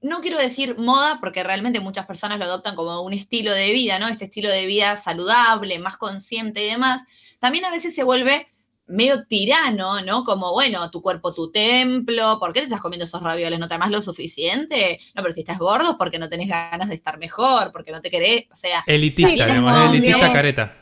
no 0.01 0.19
quiero 0.19 0.37
decir 0.37 0.77
moda, 0.77 1.21
porque 1.21 1.41
realmente 1.41 1.79
muchas 1.79 2.05
personas 2.05 2.37
lo 2.37 2.43
adoptan 2.43 2.75
como 2.75 2.99
un 2.99 3.13
estilo 3.13 3.53
de 3.53 3.71
vida, 3.71 3.97
¿no? 3.97 4.09
Este 4.09 4.25
estilo 4.25 4.49
de 4.49 4.65
vida 4.65 4.97
saludable, 4.97 5.79
más 5.79 5.95
consciente 5.95 6.65
y 6.65 6.71
demás. 6.71 7.03
También 7.39 7.63
a 7.63 7.71
veces 7.71 7.95
se 7.95 8.03
vuelve 8.03 8.49
medio 8.87 9.25
tirano, 9.25 10.01
¿no? 10.01 10.23
Como, 10.23 10.51
bueno, 10.53 10.89
tu 10.91 11.01
cuerpo, 11.01 11.33
tu 11.33 11.51
templo, 11.51 12.37
¿por 12.39 12.53
qué 12.53 12.61
te 12.61 12.65
estás 12.65 12.81
comiendo 12.81 13.05
esos 13.05 13.21
ravioles? 13.21 13.59
¿No 13.59 13.67
te 13.67 13.75
amas 13.75 13.91
lo 13.91 14.01
suficiente? 14.01 14.97
No, 15.15 15.21
pero 15.21 15.33
si 15.33 15.41
estás 15.41 15.57
gordo 15.59 15.91
es 15.91 15.97
porque 15.97 16.19
no 16.19 16.29
tenés 16.29 16.47
ganas 16.49 16.87
de 16.89 16.95
estar 16.95 17.17
mejor, 17.19 17.71
porque 17.71 17.91
no 17.91 18.01
te 18.01 18.09
querés, 18.09 18.45
o 18.51 18.55
sea, 18.55 18.83
Elitista, 18.87 19.47
como 19.47 19.69
elitista 19.93 20.31
careta. 20.31 20.77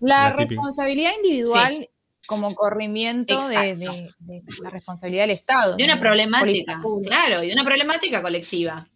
La, 0.00 0.30
La 0.30 0.36
típica. 0.36 0.48
responsabilidad 0.48 1.12
individual 1.22 1.88
como 2.26 2.54
corrimiento 2.54 3.46
de, 3.48 3.70
Exacto. 3.70 3.92
de- 4.20 4.40
de 4.40 4.42
la 4.62 4.70
responsabilidad 4.70 5.24
del 5.24 5.30
Estado. 5.32 5.76
de 5.76 5.84
una 5.84 5.96
¿no? 5.96 6.00
problemática, 6.00 6.80
claro, 7.04 7.42
y 7.42 7.48
de 7.48 7.52
una 7.52 7.64
problemática 7.64 8.22
colectiva. 8.22 8.88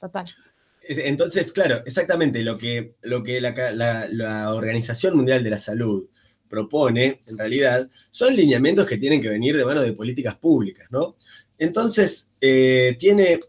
Total. 0.00 0.24
Es- 0.82 0.98
Entonces, 0.98 1.52
claro, 1.52 1.82
exactamente 1.86 2.42
lo 2.42 2.58
que, 2.58 2.96
lo 3.02 3.22
que 3.22 3.40
la, 3.40 3.54
ca- 3.54 3.70
la- 3.72 4.06
la 4.08 4.52
Organización 4.52 5.16
Mundial 5.16 5.42
de 5.44 5.50
la 5.50 5.58
Salud 5.58 6.04
propone, 6.52 7.22
en 7.26 7.38
realidad, 7.38 7.88
son 8.10 8.36
lineamientos 8.36 8.86
que 8.86 8.98
tienen 8.98 9.22
que 9.22 9.30
venir 9.30 9.56
de 9.56 9.64
mano 9.64 9.80
de 9.80 9.94
políticas 9.94 10.36
públicas, 10.36 10.86
¿no? 10.90 11.16
Entonces, 11.56 12.30
eh, 12.42 12.94
tiene 13.00 13.40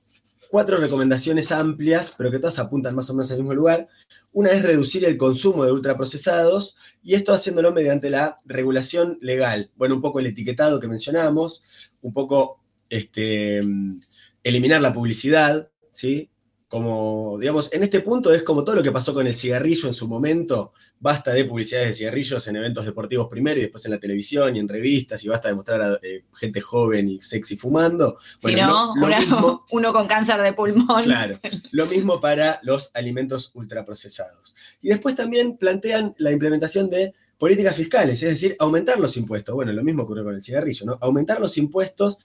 cuatro 0.50 0.78
recomendaciones 0.78 1.52
amplias, 1.52 2.16
pero 2.18 2.32
que 2.32 2.40
todas 2.40 2.60
apuntan 2.60 2.96
más 2.96 3.10
o 3.10 3.14
menos 3.14 3.30
al 3.32 3.40
mismo 3.40 3.54
lugar. 3.54 3.90
Una 4.32 4.52
es 4.52 4.64
reducir 4.64 5.04
el 5.04 5.18
consumo 5.18 5.66
de 5.66 5.74
ultraprocesados, 5.74 6.78
y 7.04 7.16
esto 7.16 7.34
haciéndolo 7.34 7.74
mediante 7.74 8.10
la 8.10 8.40
regulación 8.46 9.18
legal. 9.20 9.70
Bueno, 9.76 9.96
un 9.96 10.02
poco 10.02 10.22
el 10.22 10.28
etiquetado 10.28 10.80
que 10.80 10.88
mencionamos, 10.88 11.62
un 12.02 12.14
poco 12.14 12.62
este, 12.90 13.60
mm, 13.62 14.00
eliminar 14.46 14.80
la 14.80 14.94
publicidad, 14.94 15.70
¿sí? 15.90 16.30
Como, 16.74 17.38
digamos, 17.40 17.72
en 17.72 17.84
este 17.84 18.00
punto 18.00 18.34
es 18.34 18.42
como 18.42 18.64
todo 18.64 18.78
lo 18.78 18.82
que 18.82 18.92
pasó 18.92 19.14
con 19.14 19.28
el 19.28 19.36
cigarrillo 19.36 19.88
en 19.88 19.94
su 19.94 20.08
momento, 20.08 20.74
basta 21.00 21.32
de 21.32 21.46
publicidades 21.46 21.90
de 21.90 21.94
cigarrillos 21.94 22.48
en 22.48 22.56
eventos 22.56 22.84
deportivos 22.84 23.28
primero 23.30 23.60
y 23.60 23.62
después 23.62 23.86
en 23.86 23.92
la 23.92 24.00
televisión 24.00 24.56
y 24.56 24.60
en 24.60 24.68
revistas, 24.68 25.24
y 25.24 25.28
basta 25.28 25.50
de 25.50 25.54
mostrar 25.54 25.82
a 25.84 26.00
eh, 26.02 26.24
gente 26.34 26.62
joven 26.62 27.10
y 27.10 27.22
sexy 27.22 27.58
fumando. 27.58 28.18
si 28.40 28.54
Bueno, 28.54 28.68
no, 28.68 28.96
lo- 28.96 29.02
lo 29.02 29.06
una- 29.08 29.20
mismo- 29.20 29.66
uno 29.72 29.94
con 29.94 30.08
cáncer 30.08 30.42
de 30.42 30.54
pulmón. 30.54 31.04
Claro, 31.04 31.40
lo 31.74 31.86
mismo 31.86 32.20
para 32.20 32.60
los 32.64 32.90
alimentos 32.96 33.52
ultraprocesados. 33.54 34.56
Y 34.82 34.90
después 34.90 35.16
también 35.16 35.58
plantean 35.58 36.16
la 36.18 36.32
implementación 36.32 36.90
de 36.90 37.14
políticas 37.38 37.76
fiscales, 37.76 38.24
es 38.24 38.30
decir, 38.32 38.56
aumentar 38.58 39.00
los 39.00 39.16
impuestos. 39.16 39.54
Bueno, 39.54 39.72
lo 39.74 39.84
mismo 39.84 40.04
ocurre 40.04 40.24
con 40.24 40.34
el 40.34 40.42
cigarrillo, 40.42 40.88
¿no? 40.88 40.98
Aumentar 41.02 41.40
los 41.40 41.56
impuestos 41.60 42.18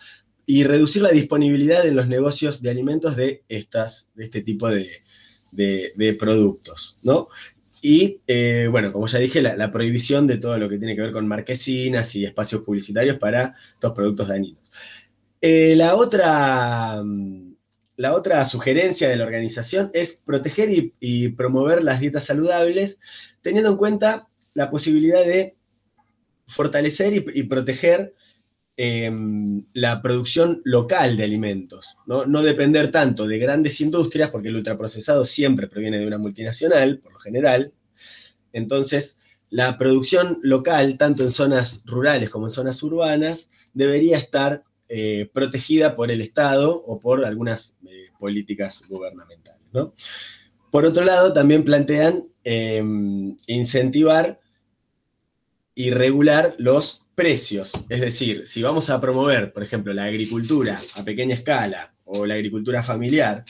y 0.50 0.64
reducir 0.64 1.02
la 1.02 1.10
disponibilidad 1.10 1.86
en 1.86 1.94
los 1.94 2.08
negocios 2.08 2.62
de 2.62 2.70
alimentos 2.70 3.16
de, 3.16 3.42
estas, 3.50 4.10
de 4.14 4.24
este 4.24 4.40
tipo 4.40 4.70
de, 4.70 5.02
de- 5.52 6.16
productos, 6.18 6.96
¿no? 7.02 7.28
Y, 7.82 8.22
eh, 8.26 8.66
bueno, 8.70 8.90
como 8.90 9.06
ya 9.08 9.18
dije, 9.18 9.42
la, 9.42 9.70
prohibición 9.70 10.26
de 10.26 10.38
todo 10.38 10.56
lo 10.56 10.70
que 10.70 10.78
tiene 10.78 10.96
que 10.96 11.02
ver 11.02 11.12
con 11.12 11.28
marquesinas 11.28 12.16
y 12.16 12.24
espacios 12.24 12.62
publicitarios 12.62 13.18
para 13.18 13.56
estos 13.74 13.92
productos 13.92 14.28
dañinos. 14.28 14.62
Eh, 15.42 15.76
la 15.76 15.94
otra... 15.96 17.02
mm, 17.04 17.52
la 17.98 18.14
otra 18.14 18.42
sugerencia 18.46 19.10
de 19.10 19.16
la 19.16 19.24
organización 19.24 19.90
es 19.92 20.22
proteger 20.24 20.70
y, 20.98 21.28
promover 21.30 21.82
las 21.84 22.00
dietas 22.00 22.24
saludables, 22.24 23.00
teniendo 23.42 23.70
en 23.70 23.76
cuenta 23.76 24.28
la 24.54 24.70
posibilidad 24.70 25.22
de 25.26 25.56
fortalecer 26.46 27.12
y 27.34 27.42
proteger 27.42 28.14
eh, 28.80 29.10
la 29.74 30.00
producción 30.00 30.62
local 30.64 31.16
de 31.16 31.24
alimentos, 31.24 31.96
¿no? 32.06 32.42
Depender 32.42 32.92
tanto 32.92 33.26
de 33.26 33.38
grandes 33.38 33.80
industrias, 33.80 34.30
porque 34.30 34.48
el 34.48 34.56
ultraprocesado 34.56 35.24
siempre 35.24 35.66
proviene 35.66 35.98
de 35.98 36.06
una 36.06 36.16
multinacional, 36.16 37.00
por 37.00 37.12
lo 37.12 37.18
general. 37.18 37.72
Entonces, 38.52 39.18
la 39.50 39.76
producción 39.78 40.38
local, 40.42 40.96
tanto 40.96 41.24
en 41.24 41.32
zonas 41.32 41.82
rurales 41.86 42.30
como 42.30 42.46
en 42.46 42.50
zonas 42.50 42.80
urbanas, 42.84 43.50
debería 43.74 44.16
estar 44.16 44.62
eh, 44.88 45.28
protegida 45.32 45.96
por 45.96 46.12
el 46.12 46.20
Estado 46.20 46.80
o 46.86 47.00
por 47.00 47.24
algunas 47.24 47.78
eh, 47.84 48.10
políticas 48.18 48.84
gubernamentales. 48.88 49.60
Por 50.70 50.84
otro 50.84 51.04
lado, 51.04 51.32
también 51.32 51.64
plantean 51.64 52.28
eh, 52.44 52.82
incentivar 53.48 54.38
y 55.74 55.90
regular 55.90 56.54
los 56.58 57.07
precios. 57.18 57.72
Es 57.88 58.00
decir, 58.00 58.46
si 58.46 58.62
vamos 58.62 58.90
a 58.90 59.00
promover, 59.00 59.52
por 59.52 59.64
ejemplo, 59.64 59.92
la 59.92 60.04
agricultura 60.04 60.76
a 60.94 61.04
pequeña 61.04 61.34
escala 61.34 61.92
o 62.04 62.24
la 62.24 62.34
agricultura 62.34 62.80
familiar, 62.84 63.44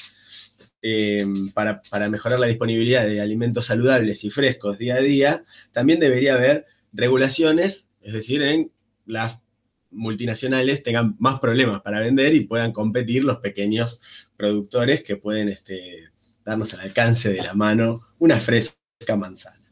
eh, 0.80 1.26
para, 1.52 1.82
para 1.82 2.08
mejorar 2.08 2.40
la 2.40 2.46
disponibilidad 2.46 3.04
de 3.04 3.20
alimentos 3.20 3.66
saludables 3.66 4.24
y 4.24 4.30
frescos 4.30 4.78
día 4.78 4.94
a 4.94 5.02
día, 5.02 5.44
también 5.72 6.00
debería 6.00 6.36
haber 6.36 6.64
regulaciones, 6.94 7.92
es 8.00 8.14
decir, 8.14 8.40
en 8.40 8.72
las 9.04 9.42
multinacionales 9.90 10.82
tengan 10.82 11.16
más 11.18 11.38
problemas 11.38 11.82
para 11.82 12.00
vender 12.00 12.34
y 12.34 12.46
puedan 12.46 12.72
competir 12.72 13.22
los 13.24 13.36
pequeños 13.36 14.00
productores 14.38 15.02
que 15.02 15.18
pueden 15.18 15.50
este, 15.50 16.08
darnos 16.42 16.72
al 16.72 16.80
alcance 16.80 17.30
de 17.30 17.42
la 17.42 17.52
mano 17.52 18.00
una 18.18 18.40
fresca 18.40 19.14
manzana. 19.14 19.70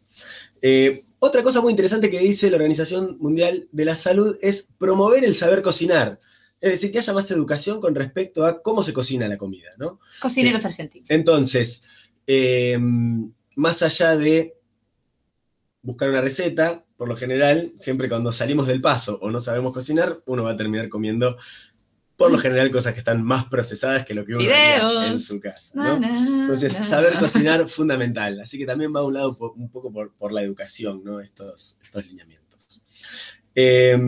Eh, 0.61 1.06
otra 1.27 1.43
cosa 1.43 1.61
muy 1.61 1.73
interesante 1.73 2.11
que 2.11 2.19
dice 2.19 2.51
la 2.51 2.57
Organización 2.57 3.17
Mundial 3.21 3.69
de 3.73 3.85
la 3.85 3.97
Salud 3.97 4.39
es 4.41 4.69
promover 4.79 5.25
el 5.25 5.35
saber 5.35 5.63
cocinar. 5.63 6.19
Es 6.61 6.71
decir, 6.71 6.91
que 6.91 6.99
haya 6.99 7.13
más 7.13 7.31
educación 7.31 7.81
con 7.81 7.95
respecto 7.95 8.45
a 8.47 8.63
cómo 8.63 8.83
se 8.83 8.93
cocina 8.93 9.29
la 9.29 9.37
comida, 9.37 9.71
¿no? 9.77 10.01
Cocineros 10.21 10.65
argentinos. 10.65 11.11
Entonces, 11.11 11.89
eh, 12.27 12.79
más 13.57 13.83
allá 13.83 14.17
de 14.17 14.55
buscar 15.83 16.09
una 16.09 16.21
receta, 16.21 16.85
por 16.97 17.09
lo 17.09 17.17
general, 17.17 17.73
siempre 17.77 18.09
cuando 18.09 18.33
salimos 18.33 18.67
del 18.67 18.81
paso 18.81 19.19
o 19.21 19.31
no 19.31 19.39
sabemos 19.39 19.73
cocinar, 19.73 20.21
uno 20.27 20.43
va 20.43 20.53
a 20.53 20.57
terminar 20.57 20.89
comiendo, 20.89 21.37
por 22.17 22.31
lo 22.31 22.39
general, 22.39 22.71
cosas 22.71 22.95
que 22.95 23.01
están 23.01 23.23
más 23.23 23.45
procesadas 23.45 24.05
que 24.07 24.15
lo 24.15 24.25
que 24.25 24.35
uno 24.35 24.45
haría 24.45 25.11
en 25.11 25.21
su 25.21 25.39
casa. 25.39 25.99
Entonces, 25.99 26.73
saber 26.87 27.19
cocinar 27.19 27.69
fundamental. 27.69 28.41
Así 28.41 28.59
que 28.59 28.67
también 28.67 28.95
va 28.95 29.01
a 29.01 29.05
un 29.05 29.15
lado 29.15 29.37
un 29.57 29.71
poco 29.71 29.93
por, 29.93 30.15
por 30.15 30.33
la 30.33 30.43
educación, 30.43 31.03
¿no? 31.05 31.21
Estos, 31.21 31.79
estos 31.85 32.07
lineamientos. 32.07 32.83
Eh, 33.55 33.99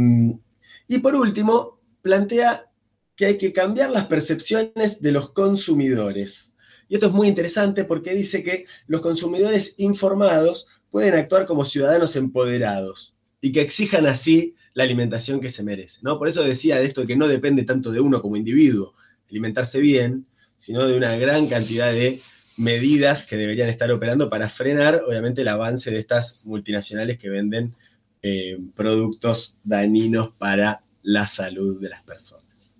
y 0.87 0.99
por 1.01 1.15
último, 1.15 1.81
plantea 2.01 2.71
que 3.15 3.27
hay 3.27 3.37
que 3.37 3.53
cambiar 3.53 3.91
las 3.91 4.07
percepciones 4.07 5.03
de 5.03 5.13
los 5.13 5.33
consumidores. 5.33 6.57
Y 6.89 6.95
esto 6.95 7.09
es 7.09 7.13
muy 7.13 7.29
interesante 7.29 7.85
porque 7.85 8.15
dice 8.15 8.43
que 8.43 8.65
los 8.87 9.03
consumidores 9.03 9.75
informados 9.79 10.67
pueden 10.91 11.15
actuar 11.15 11.45
como 11.45 11.65
ciudadanos 11.65 12.17
empoderados 12.17 13.15
y 13.41 13.53
que 13.53 13.61
exijan 13.61 14.07
así 14.07 14.55
la 14.79 14.85
alimentación 14.85 15.41
que 15.41 15.51
se 15.51 15.65
merece. 15.65 15.99
¿no? 16.03 16.21
Por 16.21 16.29
eso 16.29 16.45
decía 16.45 16.77
de 16.79 16.85
esto 16.85 17.05
que 17.05 17.17
no 17.17 17.27
depende 17.27 17.65
tanto 17.65 17.91
de 17.91 17.99
uno 17.99 18.23
como 18.23 18.37
individuo 18.37 18.95
alimentarse 19.29 19.81
bien, 19.81 20.25
sino 20.57 20.87
de 20.87 20.97
una 20.97 21.17
gran 21.17 21.49
cantidad 21.49 21.91
de 21.91 22.21
medidas 22.57 23.27
que 23.27 23.37
deberían 23.37 23.69
estar 23.69 23.91
operando 23.91 24.31
para 24.31 24.49
frenar, 24.49 25.03
obviamente, 25.05 25.43
el 25.43 25.49
avance 25.49 25.91
de 25.91 25.99
estas 25.99 26.43
multinacionales 26.45 27.19
que 27.19 27.29
venden 27.29 27.75
eh, 28.23 28.57
productos 28.77 29.59
dañinos 29.65 30.31
para 30.39 30.85
la 31.03 31.27
salud 31.27 31.81
de 31.81 31.89
las 31.89 32.05
personas. 32.05 32.77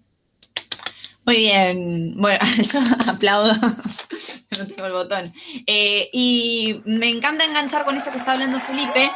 Muy 1.25 1.39
bien. 1.39 2.15
Bueno, 2.17 2.39
yo 2.73 2.81
aplaudo. 3.09 3.53
No 4.59 4.67
tengo 4.67 4.87
el 4.87 4.93
botón. 4.93 5.33
Eh, 5.67 6.09
y 6.13 6.81
me 6.87 7.11
encanta 7.11 7.45
enganchar 7.45 7.85
con 7.85 7.97
esto 7.97 8.11
que 8.11 8.19
está 8.19 8.33
hablando 8.33 8.59
Felipe. 8.59 9.11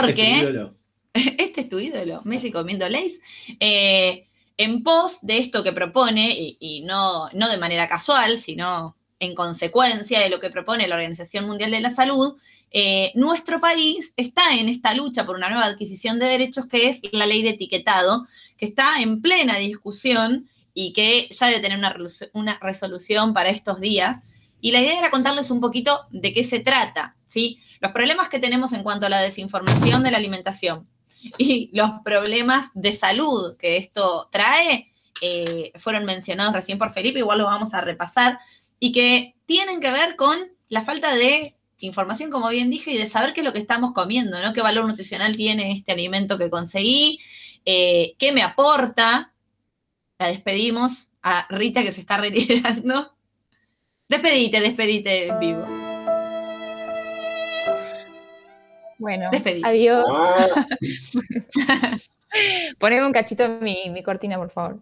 Porque 0.00 0.22
Este 0.22 0.34
es 0.34 0.40
tu 0.40 0.48
ídolo. 0.48 0.74
este 1.14 1.60
es 1.60 1.68
tu 1.68 1.78
ídolo, 1.78 2.20
Messi 2.24 2.50
comiendo 2.50 2.88
Lays. 2.88 3.20
Eh, 3.60 4.26
en 4.56 4.82
pos 4.82 5.18
de 5.22 5.38
esto 5.38 5.62
que 5.62 5.72
propone, 5.72 6.30
y, 6.30 6.56
y 6.60 6.80
no, 6.82 7.28
no 7.32 7.48
de 7.48 7.58
manera 7.58 7.88
casual, 7.88 8.38
sino 8.38 8.96
en 9.18 9.34
consecuencia 9.34 10.20
de 10.20 10.30
lo 10.30 10.40
que 10.40 10.50
propone 10.50 10.88
la 10.88 10.96
Organización 10.96 11.46
Mundial 11.46 11.70
de 11.70 11.80
la 11.80 11.90
Salud, 11.90 12.36
eh, 12.76 13.12
nuestro 13.14 13.60
país 13.60 14.12
está 14.16 14.54
en 14.54 14.68
esta 14.68 14.94
lucha 14.94 15.24
por 15.24 15.36
una 15.36 15.48
nueva 15.48 15.66
adquisición 15.66 16.18
de 16.18 16.26
derechos 16.26 16.66
que 16.66 16.88
es 16.88 17.02
la 17.12 17.24
ley 17.26 17.42
de 17.42 17.50
etiquetado, 17.50 18.26
que 18.56 18.66
está 18.66 19.00
en 19.00 19.22
plena 19.22 19.58
discusión 19.58 20.48
y 20.74 20.92
que 20.92 21.28
ya 21.30 21.46
debe 21.46 21.60
tener 21.60 21.78
una, 21.78 21.96
una 22.32 22.58
resolución 22.60 23.32
para 23.32 23.50
estos 23.50 23.80
días. 23.80 24.18
Y 24.60 24.72
la 24.72 24.80
idea 24.80 24.98
era 24.98 25.10
contarles 25.10 25.52
un 25.52 25.60
poquito 25.60 26.06
de 26.10 26.32
qué 26.32 26.42
se 26.42 26.58
trata, 26.58 27.16
¿sí? 27.28 27.60
Los 27.84 27.92
problemas 27.92 28.30
que 28.30 28.38
tenemos 28.38 28.72
en 28.72 28.82
cuanto 28.82 29.04
a 29.04 29.10
la 29.10 29.20
desinformación 29.20 30.02
de 30.02 30.10
la 30.10 30.16
alimentación 30.16 30.88
y 31.36 31.68
los 31.74 31.90
problemas 32.02 32.70
de 32.72 32.94
salud 32.94 33.58
que 33.58 33.76
esto 33.76 34.30
trae 34.32 34.90
eh, 35.20 35.70
fueron 35.76 36.06
mencionados 36.06 36.54
recién 36.54 36.78
por 36.78 36.94
Felipe, 36.94 37.18
igual 37.18 37.40
los 37.40 37.46
vamos 37.46 37.74
a 37.74 37.82
repasar, 37.82 38.38
y 38.80 38.90
que 38.92 39.34
tienen 39.44 39.80
que 39.80 39.90
ver 39.90 40.16
con 40.16 40.38
la 40.70 40.82
falta 40.82 41.14
de 41.14 41.58
información, 41.78 42.30
como 42.30 42.48
bien 42.48 42.70
dije, 42.70 42.92
y 42.92 42.96
de 42.96 43.06
saber 43.06 43.34
qué 43.34 43.42
es 43.42 43.44
lo 43.44 43.52
que 43.52 43.58
estamos 43.58 43.92
comiendo, 43.92 44.40
¿no? 44.40 44.54
¿Qué 44.54 44.62
valor 44.62 44.86
nutricional 44.86 45.36
tiene 45.36 45.70
este 45.72 45.92
alimento 45.92 46.38
que 46.38 46.48
conseguí? 46.48 47.20
Eh, 47.66 48.14
¿Qué 48.18 48.32
me 48.32 48.42
aporta? 48.42 49.34
La 50.18 50.28
despedimos 50.28 51.10
a 51.20 51.46
Rita 51.50 51.82
que 51.82 51.92
se 51.92 52.00
está 52.00 52.16
retirando. 52.16 53.14
Despedite, 54.08 54.62
despedite 54.62 55.28
en 55.28 55.38
vivo. 55.38 55.83
Bueno, 58.98 59.30
adiós. 59.64 60.04
Ah, 60.10 60.66
Poneme 62.78 63.06
un 63.06 63.12
cachito 63.12 63.44
en 63.44 63.62
mi, 63.62 63.90
mi 63.90 64.02
cortina, 64.02 64.36
por 64.36 64.50
favor. 64.50 64.80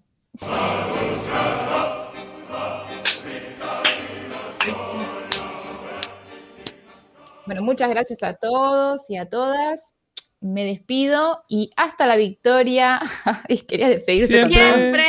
Bueno, 7.45 7.63
muchas 7.63 7.91
gracias 7.91 8.23
a 8.23 8.35
todos 8.35 9.11
y 9.11 9.17
a 9.17 9.29
todas. 9.29 9.95
Me 10.41 10.65
despido 10.65 11.45
y 11.49 11.71
hasta 11.77 12.07
la 12.07 12.17
victoria. 12.17 13.01
Ay, 13.49 13.59
Quería 13.59 13.89
despedirse. 13.89 14.45
¡Siempre! 14.45 15.05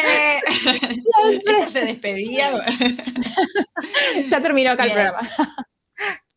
Ella 1.23 1.69
se 1.69 1.81
despedía. 1.81 2.51
Ya 4.27 4.41
terminó 4.41 4.71
acá 4.71 4.85
el 4.85 4.91
programa. 4.91 5.29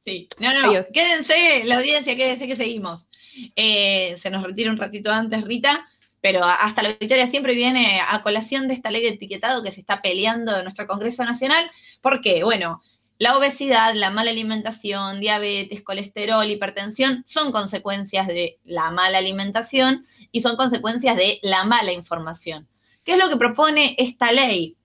Sí, 0.07 0.28
no, 0.38 0.54
no, 0.54 0.68
Adiós. 0.68 0.86
quédense, 0.94 1.64
la 1.64 1.78
audiencia, 1.78 2.14
quédense 2.14 2.46
que 2.46 2.54
seguimos. 2.54 3.09
Eh, 3.57 4.14
se 4.18 4.30
nos 4.30 4.44
retira 4.44 4.70
un 4.70 4.78
ratito 4.78 5.11
antes, 5.11 5.42
Rita, 5.42 5.88
pero 6.20 6.44
hasta 6.44 6.84
la 6.84 6.90
victoria 6.90 7.26
siempre 7.26 7.57
viene 7.57 8.00
a 8.09 8.22
colación 8.22 8.68
de 8.68 8.74
esta 8.74 8.92
ley 8.92 9.02
de 9.02 9.09
etiquetado 9.09 9.64
que 9.64 9.72
se 9.72 9.80
está 9.80 10.02
peleando 10.02 10.57
en 10.57 10.62
nuestro 10.62 10.86
Congreso 10.86 11.24
Nacional. 11.24 11.68
¿Por 12.00 12.20
qué? 12.20 12.44
Bueno, 12.44 12.82
la 13.18 13.36
obesidad, 13.36 13.94
la 13.94 14.11
mala 14.11 14.30
alimentación, 14.30 15.18
diabetes, 15.18 15.82
colesterol, 15.82 16.48
hipertensión 16.48 17.24
son 17.26 17.50
consecuencias 17.50 18.28
de 18.28 18.61
la 18.62 18.92
mala 18.92 19.18
alimentación 19.18 20.07
y 20.30 20.40
son 20.40 20.54
consecuencias 20.54 21.16
de 21.16 21.40
la 21.42 21.64
mala 21.64 21.90
información. 21.90 22.68
¿Qué 23.02 23.14
es 23.14 23.18
lo 23.18 23.28
que 23.28 23.38
propone 23.38 23.96
esta 23.98 24.30
ley? 24.30 24.76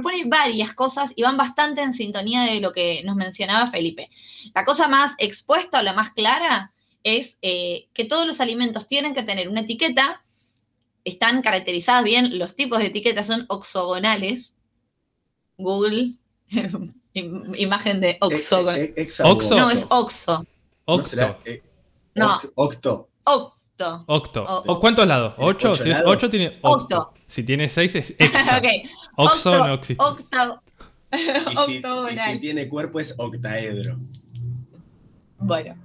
Propone 0.00 0.24
varias 0.26 0.74
cosas 0.74 1.12
y 1.16 1.22
van 1.22 1.36
bastante 1.36 1.80
en 1.82 1.94
sintonía 1.94 2.42
de 2.42 2.60
lo 2.60 2.72
que 2.72 3.02
nos 3.04 3.16
mencionaba 3.16 3.66
Felipe. 3.66 4.10
La 4.54 4.64
cosa 4.64 4.88
más 4.88 5.14
expuesta 5.18 5.80
o 5.80 5.82
la 5.82 5.92
más 5.94 6.10
clara 6.12 6.72
es 7.02 7.38
eh, 7.42 7.88
que 7.94 8.04
todos 8.04 8.26
los 8.26 8.40
alimentos 8.40 8.86
tienen 8.88 9.14
que 9.14 9.22
tener 9.22 9.48
una 9.48 9.60
etiqueta, 9.60 10.22
están 11.04 11.40
caracterizadas 11.42 12.04
bien, 12.04 12.38
los 12.38 12.56
tipos 12.56 12.78
de 12.80 12.86
etiquetas 12.86 13.26
son 13.28 13.46
oxogonales. 13.48 14.52
Google, 15.56 16.14
imagen 17.14 18.00
de 18.00 18.18
oxogonal. 18.20 18.80
Eh, 18.80 18.84
eh, 18.96 19.02
hexagonal. 19.02 19.36
Oxo. 19.44 19.56
No, 19.56 19.70
es 19.70 19.86
oxo. 19.88 20.46
¿No 20.86 20.94
Octo. 20.94 21.08
será, 21.08 21.38
eh, 21.44 21.62
No. 22.14 22.28
oct- 22.40 22.52
Octo. 22.56 23.08
Octo. 23.78 24.04
Octo. 24.06 24.44
O- 24.44 24.72
¿O 24.72 24.80
¿Cuántos 24.80 25.06
lados? 25.06 25.36
¿Tiene 25.36 25.50
¿Ocho? 25.50 25.70
ocho 25.72 25.82
Si 25.82 25.90
es 25.90 25.96
lados? 25.98 26.12
ocho, 26.12 26.30
tiene 26.30 26.58
octo. 26.62 26.98
Octo. 27.02 27.14
Si 27.26 27.42
tiene 27.42 27.68
seis, 27.68 27.94
es 27.94 28.10
hexa. 28.18 28.58
ok. 28.58 28.64
Oxo 29.16 29.50
Octo- 29.50 29.66
no 29.66 29.74
existe. 29.74 30.02
Octavo. 30.04 30.62
Y 31.12 31.18
si, 31.18 31.72
y 31.74 31.76
Octogonal. 31.76 32.32
si 32.32 32.38
tiene 32.40 32.68
cuerpo 32.68 32.98
es 33.00 33.14
octaedro. 33.18 33.96
Bueno, 35.38 35.76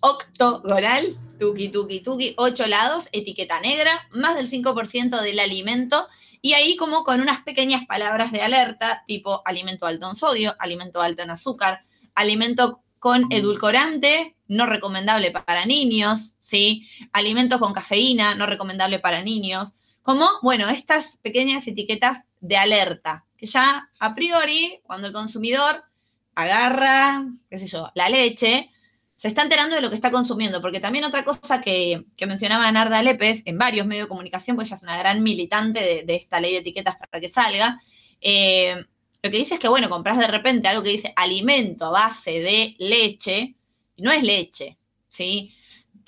octogonal, 0.00 1.06
tuki, 1.38 1.68
tuki, 1.70 2.00
tuki, 2.00 2.34
ocho 2.36 2.66
lados, 2.66 3.08
etiqueta 3.12 3.60
negra, 3.60 4.06
más 4.12 4.36
del 4.36 4.48
5% 4.48 5.20
del 5.22 5.38
alimento, 5.40 6.06
y 6.42 6.52
ahí 6.54 6.76
como 6.76 7.02
con 7.04 7.20
unas 7.20 7.42
pequeñas 7.42 7.86
palabras 7.86 8.30
de 8.32 8.42
alerta, 8.42 9.02
tipo 9.06 9.42
alimento 9.44 9.86
alto 9.86 10.08
en 10.08 10.16
sodio, 10.16 10.54
alimento 10.58 11.02
alto 11.02 11.22
en 11.22 11.30
azúcar, 11.30 11.80
alimento 12.14 12.82
con 13.00 13.32
edulcorante, 13.32 14.36
no 14.46 14.66
recomendable 14.66 15.32
para 15.32 15.64
niños, 15.64 16.36
¿sí? 16.38 16.86
Alimento 17.12 17.58
con 17.58 17.72
cafeína, 17.72 18.34
no 18.34 18.46
recomendable 18.46 18.98
para 18.98 19.22
niños. 19.22 19.72
Como, 20.02 20.28
bueno, 20.42 20.68
estas 20.68 21.16
pequeñas 21.22 21.66
etiquetas 21.66 22.26
de 22.40 22.56
alerta, 22.58 23.24
que 23.36 23.46
ya 23.46 23.90
a 23.98 24.14
priori, 24.14 24.80
cuando 24.82 25.06
el 25.06 25.12
consumidor 25.14 25.82
agarra, 26.34 27.26
qué 27.48 27.58
sé 27.58 27.66
yo, 27.66 27.90
la 27.94 28.08
leche, 28.10 28.70
se 29.16 29.28
está 29.28 29.42
enterando 29.42 29.76
de 29.76 29.82
lo 29.82 29.88
que 29.88 29.96
está 29.96 30.10
consumiendo, 30.10 30.60
porque 30.60 30.80
también 30.80 31.04
otra 31.04 31.24
cosa 31.24 31.60
que, 31.60 32.04
que 32.16 32.26
mencionaba 32.26 32.70
Narda 32.70 33.02
Lépez 33.02 33.42
en 33.46 33.58
varios 33.58 33.86
medios 33.86 34.04
de 34.04 34.08
comunicación, 34.08 34.56
pues 34.56 34.68
ella 34.68 34.76
es 34.76 34.82
una 34.82 34.98
gran 34.98 35.22
militante 35.22 35.80
de, 35.80 36.02
de 36.04 36.16
esta 36.16 36.40
ley 36.40 36.52
de 36.52 36.58
etiquetas 36.58 36.96
para 36.96 37.20
que 37.20 37.28
salga, 37.28 37.80
eh, 38.20 38.84
lo 39.22 39.30
que 39.30 39.36
dice 39.36 39.54
es 39.54 39.60
que, 39.60 39.68
bueno, 39.68 39.90
compras 39.90 40.18
de 40.18 40.26
repente 40.26 40.68
algo 40.68 40.82
que 40.82 40.90
dice 40.90 41.12
alimento 41.16 41.86
a 41.86 41.90
base 41.90 42.40
de 42.40 42.74
leche, 42.78 43.54
y 43.96 44.02
no 44.02 44.12
es 44.12 44.22
leche, 44.22 44.78
¿sí? 45.08 45.54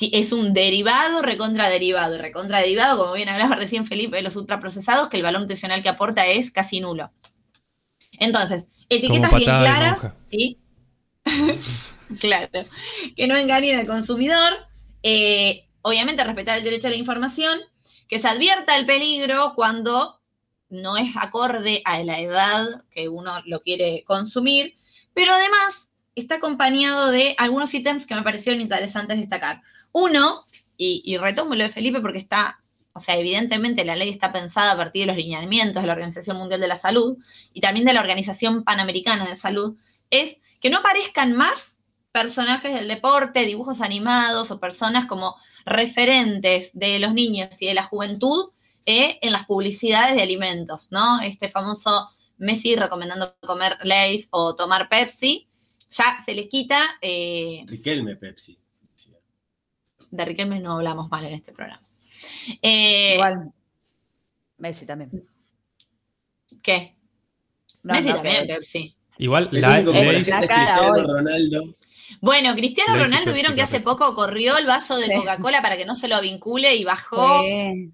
Es 0.00 0.32
un 0.32 0.52
derivado, 0.54 1.22
recontra 1.22 1.68
derivado, 1.68 2.16
y 2.16 2.18
recontra 2.18 2.60
derivado, 2.60 2.98
como 2.98 3.12
bien 3.12 3.28
hablaba 3.28 3.56
recién 3.56 3.86
Felipe, 3.86 4.16
de 4.16 4.22
los 4.22 4.36
ultraprocesados, 4.36 5.08
que 5.08 5.18
el 5.18 5.22
valor 5.22 5.42
nutricional 5.42 5.82
que 5.82 5.90
aporta 5.90 6.26
es 6.26 6.50
casi 6.50 6.80
nulo. 6.80 7.12
Entonces, 8.18 8.68
etiquetas 8.88 9.34
bien 9.34 9.44
claras. 9.44 10.12
¿sí? 10.20 10.58
claro, 12.20 12.48
que 13.14 13.26
no 13.26 13.36
engañen 13.36 13.78
al 13.78 13.86
consumidor, 13.86 14.66
eh, 15.02 15.68
obviamente 15.82 16.24
respetar 16.24 16.58
el 16.58 16.64
derecho 16.64 16.86
a 16.86 16.90
la 16.90 16.96
información, 16.96 17.60
que 18.08 18.18
se 18.18 18.28
advierta 18.28 18.76
el 18.76 18.86
peligro 18.86 19.52
cuando 19.54 20.21
no 20.72 20.96
es 20.96 21.14
acorde 21.16 21.82
a 21.84 22.02
la 22.02 22.18
edad 22.18 22.84
que 22.90 23.08
uno 23.08 23.30
lo 23.44 23.60
quiere 23.60 24.02
consumir, 24.04 24.74
pero 25.14 25.34
además 25.34 25.90
está 26.14 26.36
acompañado 26.36 27.10
de 27.10 27.34
algunos 27.38 27.72
ítems 27.74 28.06
que 28.06 28.14
me 28.14 28.22
parecieron 28.22 28.60
interesantes 28.60 29.20
destacar. 29.20 29.62
Uno, 29.92 30.42
y, 30.76 31.16
retomo 31.18 31.54
lo 31.54 31.62
de 31.62 31.70
Felipe 31.70 32.00
porque 32.00 32.18
está, 32.18 32.60
o 32.92 33.00
sea, 33.00 33.16
evidentemente 33.16 33.84
la 33.84 33.94
ley 33.94 34.08
está 34.08 34.32
pensada 34.32 34.72
a 34.72 34.76
partir 34.76 35.02
de 35.02 35.06
los 35.08 35.16
lineamientos 35.16 35.82
de 35.82 35.86
la 35.86 35.92
Organización 35.92 36.38
Mundial 36.38 36.60
de 36.60 36.68
la 36.68 36.76
Salud 36.76 37.18
y 37.52 37.60
también 37.60 37.86
de 37.86 37.92
la 37.92 38.00
Organización 38.00 38.64
Panamericana 38.64 39.26
de 39.26 39.36
Salud, 39.36 39.76
es 40.10 40.38
que 40.60 40.70
no 40.70 40.78
aparezcan 40.78 41.34
más 41.34 41.76
personajes 42.10 42.74
del 42.74 42.88
deporte, 42.88 43.44
dibujos 43.44 43.80
animados 43.80 44.50
o 44.50 44.58
personas 44.58 45.06
como 45.06 45.36
referentes 45.64 46.70
de 46.72 46.98
los 46.98 47.14
niños 47.14 47.60
y 47.60 47.66
de 47.66 47.74
la 47.74 47.84
juventud 47.84 48.50
eh, 48.86 49.18
en 49.22 49.32
las 49.32 49.44
publicidades 49.46 50.14
de 50.16 50.22
alimentos, 50.22 50.88
¿no? 50.90 51.20
Este 51.20 51.48
famoso 51.48 52.08
Messi 52.38 52.74
recomendando 52.76 53.36
comer 53.40 53.78
Lays 53.82 54.28
o 54.32 54.54
tomar 54.56 54.88
Pepsi, 54.88 55.48
ya 55.90 56.18
se 56.24 56.34
les 56.34 56.48
quita, 56.48 56.96
eh, 57.00 57.64
Riquelme 57.66 58.16
Pepsi. 58.16 58.58
de 60.10 60.24
Riquelme 60.24 60.60
no 60.60 60.72
hablamos 60.72 61.08
mal 61.10 61.24
en 61.24 61.34
este 61.34 61.52
programa. 61.52 61.86
Eh, 62.60 63.14
Igual. 63.14 63.52
Messi 64.58 64.84
también. 64.86 65.10
¿Qué? 66.62 66.96
No, 67.82 67.94
Messi 67.94 68.08
no, 68.08 68.14
también, 68.16 68.46
que- 68.46 68.54
Pepsi. 68.54 68.96
Igual 69.18 69.48
la, 69.52 69.80
la- 69.80 69.82
la 69.82 70.46
cara 70.46 70.46
Cristiano 70.46 70.92
hoy. 70.92 71.02
Ronaldo. 71.02 71.64
Bueno, 72.20 72.54
Cristiano 72.54 72.96
Ronaldo 72.96 73.32
vieron 73.32 73.54
que 73.54 73.62
hace 73.62 73.80
poco 73.80 74.14
corrió 74.14 74.56
el 74.58 74.66
vaso 74.66 74.96
de. 74.96 75.14
Coca-Cola 75.14 75.62
para 75.62 75.76
que 75.76 75.84
no 75.84 75.94
se 75.94 76.08
lo 76.08 76.20
vincule 76.20 76.74
y 76.76 76.84
bajó 76.84 77.42
Sí. 77.42 77.92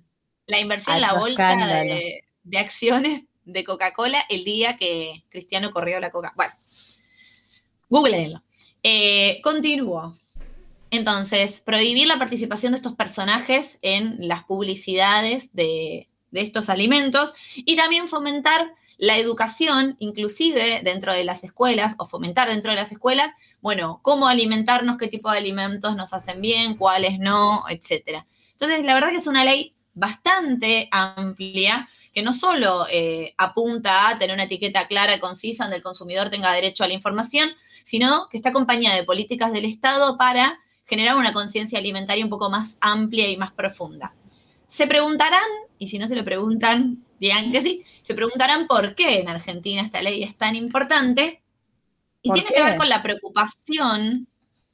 La 0.49 0.59
inversión 0.59 0.97
en 0.97 1.03
la 1.03 1.13
bolsa 1.13 1.55
de, 1.85 2.25
de 2.43 2.59
acciones 2.59 3.23
de 3.45 3.65
Coca-Cola 3.65 4.25
el 4.29 4.45
día 4.45 4.77
que 4.77 5.25
Cristiano 5.29 5.71
corrió 5.71 6.01
la 6.01 6.11
Coca. 6.11 6.33
Bueno, 6.35 6.53
googleenlo. 7.89 8.43
Eh, 8.83 9.41
continúo. 9.43 10.15
Entonces, 10.91 11.61
prohibir 11.61 12.07
la 12.07 12.19
participación 12.19 12.73
de 12.73 12.79
estos 12.79 12.95
personajes 12.95 13.79
en 13.83 14.27
las 14.27 14.45
publicidades 14.45 15.55
de, 15.55 16.09
de 16.31 16.41
estos 16.41 16.71
alimentos 16.71 17.35
y 17.55 17.77
también 17.77 18.09
fomentar 18.09 18.73
la 18.97 19.19
educación, 19.19 19.97
inclusive 19.99 20.81
dentro 20.83 21.13
de 21.13 21.25
las 21.25 21.45
escuelas, 21.45 21.95
o 21.99 22.07
fomentar 22.07 22.49
dentro 22.49 22.71
de 22.71 22.77
las 22.77 22.91
escuelas, 22.91 23.33
bueno, 23.61 24.01
cómo 24.03 24.29
alimentarnos, 24.29 24.97
qué 24.97 25.09
tipo 25.09 25.31
de 25.31 25.39
alimentos 25.39 25.95
nos 25.95 26.15
hacen 26.15 26.41
bien, 26.41 26.75
cuáles 26.75 27.19
no, 27.19 27.65
etcétera. 27.69 28.27
Entonces, 28.53 28.85
la 28.85 28.95
verdad 28.95 29.11
que 29.11 29.19
es 29.19 29.27
una 29.27 29.45
ley 29.45 29.77
bastante 29.99 30.89
amplia 30.91 31.89
que 32.15 32.23
no 32.23 32.33
solo 32.33 32.87
eh, 32.91 33.35
apunta 33.37 34.09
a 34.09 34.19
tener 34.19 34.35
una 34.35 34.45
etiqueta 34.45 34.87
clara 34.87 35.17
y 35.17 35.21
concisa 35.21 35.65
donde 35.65 35.77
el 35.77 35.83
consumidor 35.83 36.31
tenga 36.31 36.53
derecho 36.53 36.85
a 36.85 36.89
la 36.89 36.95
información, 36.95 37.51
sino 37.85 38.29
que 38.31 38.37
está 38.37 38.51
acompañada 38.51 38.97
de 38.97 39.05
políticas 39.05 39.53
del 39.53 39.65
Estado 39.65 40.17
para 40.17 40.59
generar 40.87 41.17
una 41.17 41.33
conciencia 41.33 41.79
alimentaria 41.79 42.25
un 42.25 42.31
poco 42.31 42.49
más 42.49 42.79
amplia 42.81 43.29
y 43.29 43.37
más 43.37 43.53
profunda. 43.53 44.15
Se 44.69 44.87
preguntarán, 44.87 45.43
y 45.79 45.89
si 45.89 45.99
no 45.99 46.07
se 46.09 46.17
lo 46.17 46.25
preguntan, 46.25 47.05
digan 47.19 47.53
que 47.53 47.63
sí, 47.63 47.83
se 48.03 48.15
preguntarán 48.15 48.67
por 48.67 48.95
qué 48.95 49.21
en 49.21 49.29
Argentina 49.29 49.83
esta 49.83 50.01
ley 50.01 50.23
es 50.23 50.37
tan 50.37 50.57
importante. 50.57 51.43
Y 52.23 52.29
¿Por 52.29 52.35
tiene 52.35 52.51
qué? 52.51 52.57
que 52.57 52.63
ver 52.63 52.77
con 52.77 52.89
la 52.89 53.03
preocupación, 53.03 54.29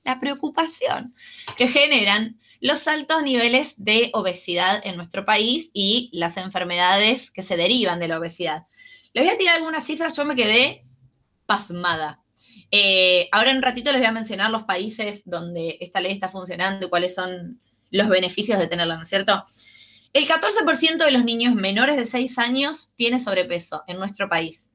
la 0.04 0.20
preocupación 0.20 1.14
que 1.56 1.68
generan 1.68 2.38
los 2.64 2.88
altos 2.88 3.22
niveles 3.22 3.74
de 3.76 4.08
obesidad 4.14 4.80
en 4.86 4.96
nuestro 4.96 5.26
país 5.26 5.68
y 5.74 6.08
las 6.14 6.38
enfermedades 6.38 7.30
que 7.30 7.42
se 7.42 7.58
derivan 7.58 8.00
de 8.00 8.08
la 8.08 8.18
obesidad. 8.18 8.66
Les 9.12 9.22
voy 9.22 9.34
a 9.34 9.36
tirar 9.36 9.56
algunas 9.56 9.84
cifras, 9.84 10.16
yo 10.16 10.24
me 10.24 10.34
quedé 10.34 10.86
pasmada. 11.44 12.22
Eh, 12.70 13.28
ahora 13.32 13.50
en 13.50 13.58
un 13.58 13.62
ratito 13.62 13.92
les 13.92 14.00
voy 14.00 14.08
a 14.08 14.12
mencionar 14.12 14.50
los 14.50 14.62
países 14.62 15.20
donde 15.26 15.76
esta 15.82 16.00
ley 16.00 16.12
está 16.12 16.30
funcionando 16.30 16.86
y 16.86 16.88
cuáles 16.88 17.14
son 17.14 17.60
los 17.90 18.08
beneficios 18.08 18.58
de 18.58 18.66
tenerla, 18.66 18.96
¿no 18.96 19.02
es 19.02 19.10
cierto? 19.10 19.44
El 20.14 20.26
14% 20.26 21.04
de 21.04 21.10
los 21.10 21.22
niños 21.22 21.54
menores 21.54 21.98
de 21.98 22.06
6 22.06 22.38
años 22.38 22.92
tiene 22.96 23.20
sobrepeso 23.20 23.84
en 23.88 23.98
nuestro 23.98 24.30
país. 24.30 24.70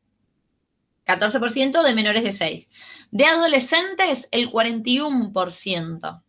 14% 1.08 1.82
de 1.82 1.96
menores 1.96 2.24
de 2.24 2.34
6. 2.34 2.70
De 3.10 3.26
adolescentes, 3.26 4.28
el 4.30 4.52
41%. 4.52 6.22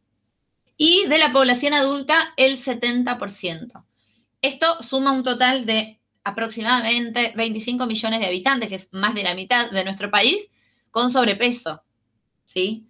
Y 0.82 1.04
de 1.08 1.18
la 1.18 1.30
población 1.30 1.74
adulta, 1.74 2.32
el 2.38 2.56
70%. 2.56 3.84
Esto 4.40 4.82
suma 4.82 5.12
un 5.12 5.22
total 5.22 5.66
de 5.66 6.00
aproximadamente 6.24 7.34
25 7.36 7.84
millones 7.84 8.20
de 8.20 8.26
habitantes, 8.26 8.70
que 8.70 8.76
es 8.76 8.88
más 8.90 9.12
de 9.12 9.22
la 9.22 9.34
mitad 9.34 9.70
de 9.70 9.84
nuestro 9.84 10.10
país, 10.10 10.50
con 10.90 11.12
sobrepeso. 11.12 11.82
¿Sí? 12.46 12.88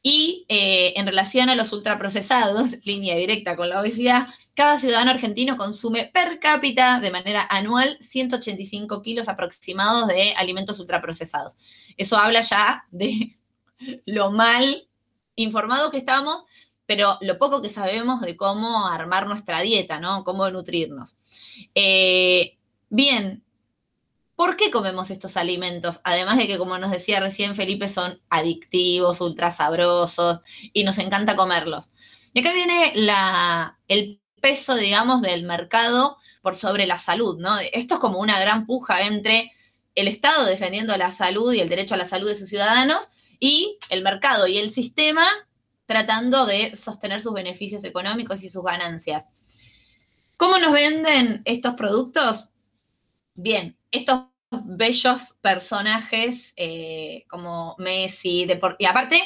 Y 0.00 0.46
eh, 0.48 0.94
en 0.96 1.04
relación 1.04 1.50
a 1.50 1.56
los 1.56 1.70
ultraprocesados, 1.74 2.78
línea 2.84 3.16
directa 3.16 3.54
con 3.54 3.68
la 3.68 3.82
obesidad, 3.82 4.28
cada 4.54 4.78
ciudadano 4.78 5.10
argentino 5.10 5.58
consume 5.58 6.06
per 6.06 6.38
cápita 6.40 7.00
de 7.00 7.10
manera 7.10 7.46
anual 7.50 7.98
185 8.00 9.02
kilos 9.02 9.28
aproximados 9.28 10.08
de 10.08 10.32
alimentos 10.38 10.80
ultraprocesados. 10.80 11.58
Eso 11.98 12.16
habla 12.16 12.40
ya 12.40 12.86
de 12.90 13.36
lo 14.06 14.30
mal 14.30 14.86
informados 15.34 15.90
que 15.90 15.98
estamos, 15.98 16.46
pero 16.90 17.18
lo 17.20 17.38
poco 17.38 17.62
que 17.62 17.68
sabemos 17.68 18.20
de 18.20 18.36
cómo 18.36 18.88
armar 18.88 19.28
nuestra 19.28 19.60
dieta, 19.60 20.00
¿no? 20.00 20.24
Cómo 20.24 20.50
nutrirnos. 20.50 21.18
Eh, 21.72 22.58
bien, 22.88 23.44
¿Por 24.34 24.56
qué 24.56 24.72
comemos 24.72 25.10
estos 25.12 25.36
alimentos? 25.36 26.00
Además 26.02 26.36
de 26.36 26.48
que, 26.48 26.58
como 26.58 26.78
nos 26.78 26.90
decía 26.90 27.20
recién 27.20 27.54
Felipe, 27.54 27.88
son 27.88 28.20
adictivos, 28.28 29.20
ultra 29.20 29.52
sabrosos 29.52 30.40
y 30.72 30.82
nos 30.82 30.98
encanta 30.98 31.36
comerlos. 31.36 31.92
Y 32.32 32.40
acá 32.40 32.52
viene 32.52 32.92
la, 32.96 33.78
el 33.86 34.20
peso, 34.40 34.74
digamos, 34.74 35.22
del 35.22 35.44
mercado 35.44 36.16
por 36.42 36.56
sobre 36.56 36.86
la 36.86 36.98
salud, 36.98 37.38
¿no? 37.38 37.56
Esto 37.72 37.94
es 37.94 38.00
como 38.00 38.18
una 38.18 38.40
gran 38.40 38.66
puja 38.66 39.02
entre 39.02 39.52
el 39.94 40.08
Estado 40.08 40.44
defendiendo 40.44 40.96
la 40.96 41.12
salud 41.12 41.52
y 41.52 41.60
el 41.60 41.68
derecho 41.68 41.94
a 41.94 41.98
la 41.98 42.08
salud 42.08 42.26
de 42.26 42.36
sus 42.36 42.48
ciudadanos 42.48 43.10
y 43.38 43.78
el 43.90 44.02
mercado 44.02 44.48
y 44.48 44.58
el 44.58 44.72
sistema 44.72 45.30
tratando 45.90 46.46
de 46.46 46.76
sostener 46.76 47.20
sus 47.20 47.32
beneficios 47.32 47.82
económicos 47.82 48.44
y 48.44 48.48
sus 48.48 48.62
ganancias. 48.62 49.24
¿Cómo 50.36 50.56
nos 50.58 50.70
venden 50.70 51.42
estos 51.44 51.74
productos? 51.74 52.50
Bien, 53.34 53.76
estos 53.90 54.26
bellos 54.52 55.36
personajes 55.40 56.52
eh, 56.56 57.24
como 57.28 57.74
Messi, 57.78 58.46
y 58.78 58.84
aparte, 58.84 59.20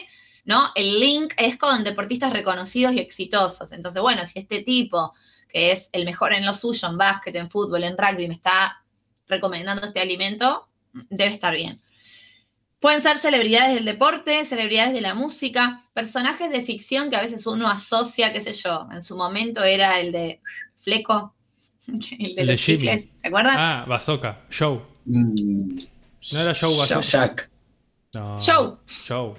¿no? 0.46 0.72
El 0.74 1.00
link 1.00 1.34
es 1.36 1.58
con 1.58 1.84
deportistas 1.84 2.32
reconocidos 2.32 2.94
y 2.94 2.98
exitosos. 2.98 3.70
Entonces, 3.72 4.00
bueno, 4.00 4.24
si 4.24 4.38
este 4.38 4.62
tipo, 4.62 5.12
que 5.50 5.70
es 5.70 5.90
el 5.92 6.06
mejor 6.06 6.32
en 6.32 6.46
lo 6.46 6.54
suyo, 6.54 6.88
en 6.88 6.96
básquet, 6.96 7.36
en 7.36 7.50
fútbol, 7.50 7.84
en 7.84 7.98
rugby, 7.98 8.26
me 8.26 8.34
está 8.36 8.82
recomendando 9.28 9.86
este 9.86 10.00
alimento, 10.00 10.66
debe 11.10 11.34
estar 11.34 11.54
bien. 11.54 11.82
Pueden 12.84 13.00
ser 13.00 13.16
celebridades 13.16 13.74
del 13.76 13.86
deporte, 13.86 14.44
celebridades 14.44 14.92
de 14.92 15.00
la 15.00 15.14
música, 15.14 15.80
personajes 15.94 16.50
de 16.50 16.60
ficción 16.60 17.08
que 17.08 17.16
a 17.16 17.22
veces 17.22 17.46
uno 17.46 17.66
asocia, 17.66 18.30
qué 18.30 18.42
sé 18.42 18.52
yo, 18.52 18.86
en 18.92 19.00
su 19.00 19.16
momento 19.16 19.64
era 19.64 19.98
el 20.00 20.12
de 20.12 20.42
Fleco, 20.76 21.34
el 21.86 22.34
de 22.34 22.44
los 22.44 22.60
chicles, 22.60 23.08
¿se 23.22 23.28
acuerdan? 23.28 23.54
Ah, 23.58 23.86
Bazooka, 23.88 24.44
Show. 24.50 24.82
Mm, 25.06 25.78
No 26.32 26.38
era 26.40 26.52
Show 26.52 26.76
Bazooka. 26.76 27.00
Jack. 27.00 27.50
No. 28.12 28.38
Show. 28.38 28.78
Show. 28.86 29.34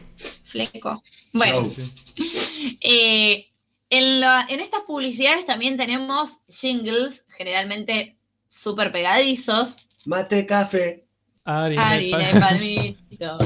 Fleco. 0.46 1.00
Bueno, 1.32 1.70
Sí. 1.70 2.78
eh, 2.82 3.48
en, 3.92 4.22
la- 4.22 4.48
en 4.50 4.60
estas 4.60 4.82
publicidades 4.88 5.46
también 5.46 5.78
tenemos 5.78 6.40
jingles, 6.50 7.24
generalmente 7.30 8.18
súper 8.48 8.92
pegadizos. 8.92 9.76
Mate, 10.06 10.48
café. 10.48 11.05
Harina, 11.46 11.90
Harina 11.90 12.32
y 12.32 12.40
palmito. 12.40 13.38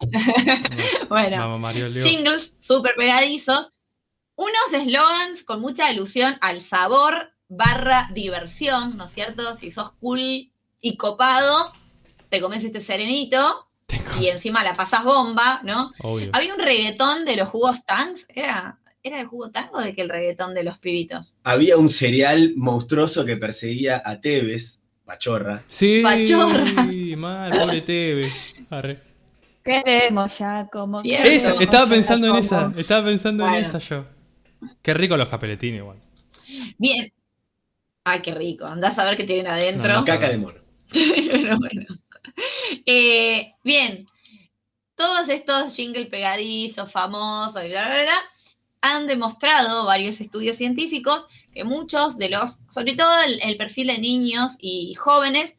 bueno, 1.08 1.36
Vamos, 1.38 1.60
Mario 1.60 1.92
jingles 1.92 2.54
súper 2.58 2.94
pegadizos, 2.96 3.72
unos 4.34 4.72
eslogans 4.72 5.44
con 5.44 5.60
mucha 5.60 5.86
alusión 5.86 6.36
al 6.40 6.60
sabor 6.60 7.32
barra 7.48 8.10
diversión, 8.14 8.96
¿no 8.96 9.04
es 9.04 9.12
cierto? 9.12 9.54
Si 9.54 9.70
sos 9.70 9.92
cool 10.00 10.50
y 10.80 10.96
copado, 10.96 11.72
te 12.30 12.40
comes 12.40 12.64
este 12.64 12.80
serenito 12.80 13.68
y 14.18 14.28
encima 14.28 14.64
la 14.64 14.74
pasas 14.74 15.04
bomba, 15.04 15.60
¿no? 15.62 15.92
Obvio. 16.00 16.30
Había 16.32 16.54
un 16.54 16.60
reggaetón 16.60 17.24
de 17.26 17.36
los 17.36 17.48
jugos 17.48 17.84
tanks, 17.84 18.26
¿era, 18.30 18.80
¿era 19.02 19.18
de 19.18 19.24
jugo 19.26 19.50
tank 19.50 19.74
o 19.74 19.80
de 19.80 19.94
que 19.94 20.02
el 20.02 20.08
reggaetón 20.08 20.54
de 20.54 20.64
los 20.64 20.78
pibitos? 20.78 21.34
Había 21.44 21.76
un 21.76 21.90
cereal 21.90 22.54
monstruoso 22.56 23.26
que 23.26 23.36
perseguía 23.36 24.02
a 24.04 24.20
Tevez, 24.20 24.81
Pachorra. 25.04 25.62
Sí, 25.66 26.00
Pachorra. 26.02 26.64
mal, 27.16 27.50
pobre 27.52 27.80
Teve. 27.82 28.32
Arre. 28.70 29.00
Queremos 29.64 30.38
ya 30.38 30.68
como 30.72 31.00
Cierto. 31.00 31.28
Esa, 31.30 31.54
estaba 31.62 31.86
pensando 31.86 32.26
en 32.26 32.32
como- 32.32 32.44
esa, 32.44 32.72
estaba 32.80 33.04
pensando 33.06 33.44
en 33.44 33.50
Bueno. 33.50 33.66
esa 33.66 33.78
yo. 33.78 34.04
Qué 34.80 34.94
rico 34.94 35.16
los 35.16 35.28
capeletines 35.28 35.78
igual. 35.80 35.98
Bien. 36.78 37.12
Ay, 38.04 38.20
qué 38.20 38.34
rico. 38.34 38.64
Andás 38.64 38.98
a 38.98 39.04
ver 39.04 39.16
qué 39.16 39.24
tienen 39.24 39.46
adentro. 39.46 39.92
No, 39.92 40.00
no. 40.00 40.04
Caca 40.04 40.28
de 40.28 40.38
mono. 40.38 40.58
Pero 40.92 41.58
bueno. 41.58 41.82
Eh, 42.86 43.52
bien, 43.64 44.06
todos 44.94 45.28
estos 45.28 45.74
jingle 45.74 46.06
pegadizos, 46.06 46.90
famosos 46.90 47.64
y 47.64 47.68
bla, 47.68 47.86
bla, 47.86 48.02
bla, 48.02 48.18
han 48.82 49.06
demostrado 49.06 49.86
varios 49.86 50.20
estudios 50.20 50.56
científicos 50.56 51.26
que 51.54 51.64
muchos 51.64 52.18
de 52.18 52.28
los, 52.28 52.60
sobre 52.70 52.94
todo 52.94 53.10
el, 53.22 53.56
perfil 53.56 53.86
de 53.86 53.98
niños 53.98 54.56
y 54.60 54.94
jóvenes, 54.94 55.54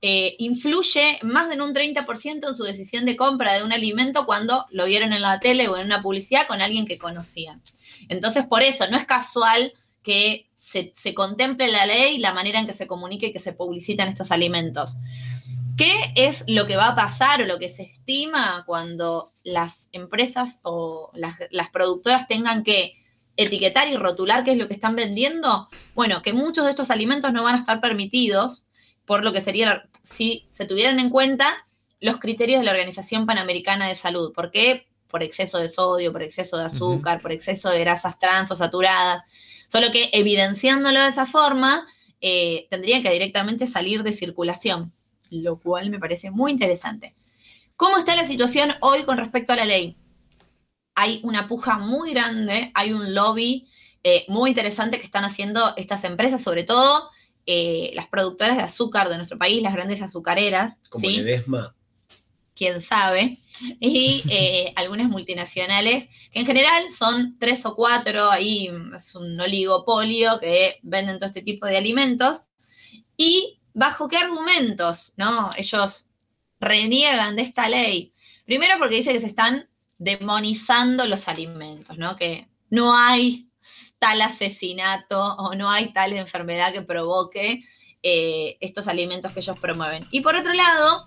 eh, 0.00 0.36
influye 0.38 1.18
más 1.22 1.48
de 1.50 1.60
un 1.60 1.74
30% 1.74 2.48
en 2.48 2.56
su 2.56 2.62
decisión 2.62 3.04
de 3.04 3.16
compra 3.16 3.54
de 3.54 3.62
un 3.62 3.72
alimento 3.72 4.26
cuando 4.26 4.64
lo 4.70 4.86
vieron 4.86 5.12
en 5.12 5.22
la 5.22 5.38
tele 5.38 5.68
o 5.68 5.76
en 5.76 5.86
una 5.86 6.02
publicidad 6.02 6.46
con 6.46 6.60
alguien 6.60 6.86
que 6.86 6.98
conocían. 6.98 7.62
Entonces, 8.08 8.46
por 8.46 8.62
eso, 8.62 8.88
no 8.88 8.96
es 8.96 9.06
casual 9.06 9.72
que 10.02 10.46
se, 10.54 10.92
se 10.96 11.14
contemple 11.14 11.70
la 11.70 11.86
ley 11.86 12.18
la 12.18 12.32
manera 12.32 12.58
en 12.58 12.66
que 12.66 12.72
se 12.72 12.86
comunique 12.86 13.26
y 13.26 13.32
que 13.32 13.38
se 13.38 13.52
publicitan 13.52 14.08
estos 14.08 14.32
alimentos. 14.32 14.96
¿Qué 15.76 16.12
es 16.16 16.44
lo 16.48 16.66
que 16.66 16.76
va 16.76 16.88
a 16.88 16.96
pasar 16.96 17.42
o 17.42 17.46
lo 17.46 17.58
que 17.58 17.68
se 17.68 17.82
estima 17.82 18.64
cuando 18.66 19.30
las 19.42 19.88
empresas 19.92 20.58
o 20.62 21.10
las, 21.14 21.38
las 21.50 21.70
productoras 21.70 22.28
tengan 22.28 22.62
que 22.62 23.02
etiquetar 23.36 23.88
y 23.88 23.96
rotular 23.96 24.44
qué 24.44 24.52
es 24.52 24.58
lo 24.58 24.68
que 24.68 24.74
están 24.74 24.96
vendiendo? 24.96 25.68
Bueno, 25.94 26.22
que 26.22 26.32
muchos 26.32 26.64
de 26.64 26.70
estos 26.70 26.90
alimentos 26.90 27.32
no 27.32 27.42
van 27.42 27.54
a 27.54 27.58
estar 27.58 27.80
permitidos 27.80 28.66
por 29.06 29.24
lo 29.24 29.32
que 29.32 29.40
sería, 29.40 29.88
si 30.02 30.46
se 30.50 30.66
tuvieran 30.66 30.98
en 31.00 31.10
cuenta 31.10 31.56
los 32.00 32.18
criterios 32.18 32.60
de 32.60 32.64
la 32.64 32.72
Organización 32.72 33.26
Panamericana 33.26 33.86
de 33.86 33.94
Salud. 33.94 34.32
¿Por 34.32 34.50
qué? 34.50 34.86
Por 35.08 35.22
exceso 35.22 35.58
de 35.58 35.68
sodio, 35.68 36.12
por 36.12 36.22
exceso 36.22 36.58
de 36.58 36.64
azúcar, 36.64 37.20
por 37.22 37.32
exceso 37.32 37.70
de 37.70 37.80
grasas 37.80 38.18
trans 38.18 38.50
o 38.50 38.56
saturadas. 38.56 39.22
Solo 39.68 39.92
que 39.92 40.10
evidenciándolo 40.12 41.00
de 41.00 41.08
esa 41.08 41.26
forma, 41.26 41.86
eh, 42.20 42.66
tendrían 42.70 43.02
que 43.02 43.10
directamente 43.10 43.66
salir 43.66 44.02
de 44.02 44.12
circulación, 44.12 44.92
lo 45.40 45.58
cual 45.58 45.90
me 45.90 45.98
parece 45.98 46.30
muy 46.30 46.52
interesante. 46.52 47.14
¿Cómo 47.76 47.96
está 47.98 48.14
la 48.14 48.26
situación 48.26 48.74
hoy 48.80 49.02
con 49.04 49.18
respecto 49.18 49.52
a 49.52 49.56
la 49.56 49.64
ley? 49.64 49.96
Hay 50.94 51.20
una 51.24 51.48
puja 51.48 51.78
muy 51.78 52.12
grande, 52.12 52.70
hay 52.74 52.92
un 52.92 53.14
lobby 53.14 53.66
eh, 54.04 54.24
muy 54.28 54.50
interesante 54.50 54.98
que 54.98 55.04
están 55.06 55.24
haciendo 55.24 55.74
estas 55.76 56.04
empresas, 56.04 56.42
sobre 56.42 56.64
todo 56.64 57.08
eh, 57.46 57.92
las 57.94 58.08
productoras 58.08 58.56
de 58.56 58.62
azúcar 58.62 59.08
de 59.08 59.16
nuestro 59.16 59.38
país, 59.38 59.62
las 59.62 59.72
grandes 59.74 60.02
azucareras, 60.02 60.80
Como 60.90 61.04
¿sí? 61.04 61.16
Ledesma. 61.16 61.74
quién 62.54 62.80
sabe, 62.80 63.38
y 63.80 64.22
eh, 64.28 64.72
algunas 64.76 65.08
multinacionales, 65.08 66.08
que 66.32 66.40
en 66.40 66.46
general 66.46 66.84
son 66.96 67.36
tres 67.38 67.64
o 67.64 67.74
cuatro, 67.74 68.30
ahí 68.30 68.70
es 68.94 69.14
un 69.14 69.40
oligopolio 69.40 70.38
que 70.40 70.78
venden 70.82 71.18
todo 71.18 71.26
este 71.26 71.42
tipo 71.42 71.66
de 71.66 71.78
alimentos, 71.78 72.42
y 73.16 73.60
bajo 73.74 74.08
qué 74.08 74.16
argumentos, 74.16 75.12
¿no? 75.16 75.50
Ellos 75.56 76.06
reniegan 76.60 77.36
de 77.36 77.42
esta 77.42 77.68
ley. 77.68 78.12
Primero 78.44 78.78
porque 78.78 78.96
dice 78.96 79.12
que 79.12 79.20
se 79.20 79.26
están 79.26 79.68
demonizando 79.98 81.06
los 81.06 81.28
alimentos, 81.28 81.98
¿no? 81.98 82.16
Que 82.16 82.48
no 82.70 82.96
hay 82.96 83.48
tal 83.98 84.20
asesinato 84.20 85.20
o 85.36 85.54
no 85.54 85.70
hay 85.70 85.92
tal 85.92 86.12
enfermedad 86.12 86.72
que 86.72 86.82
provoque 86.82 87.60
eh, 88.02 88.56
estos 88.60 88.88
alimentos 88.88 89.32
que 89.32 89.40
ellos 89.40 89.58
promueven. 89.58 90.06
Y 90.10 90.20
por 90.22 90.34
otro 90.34 90.52
lado, 90.54 91.06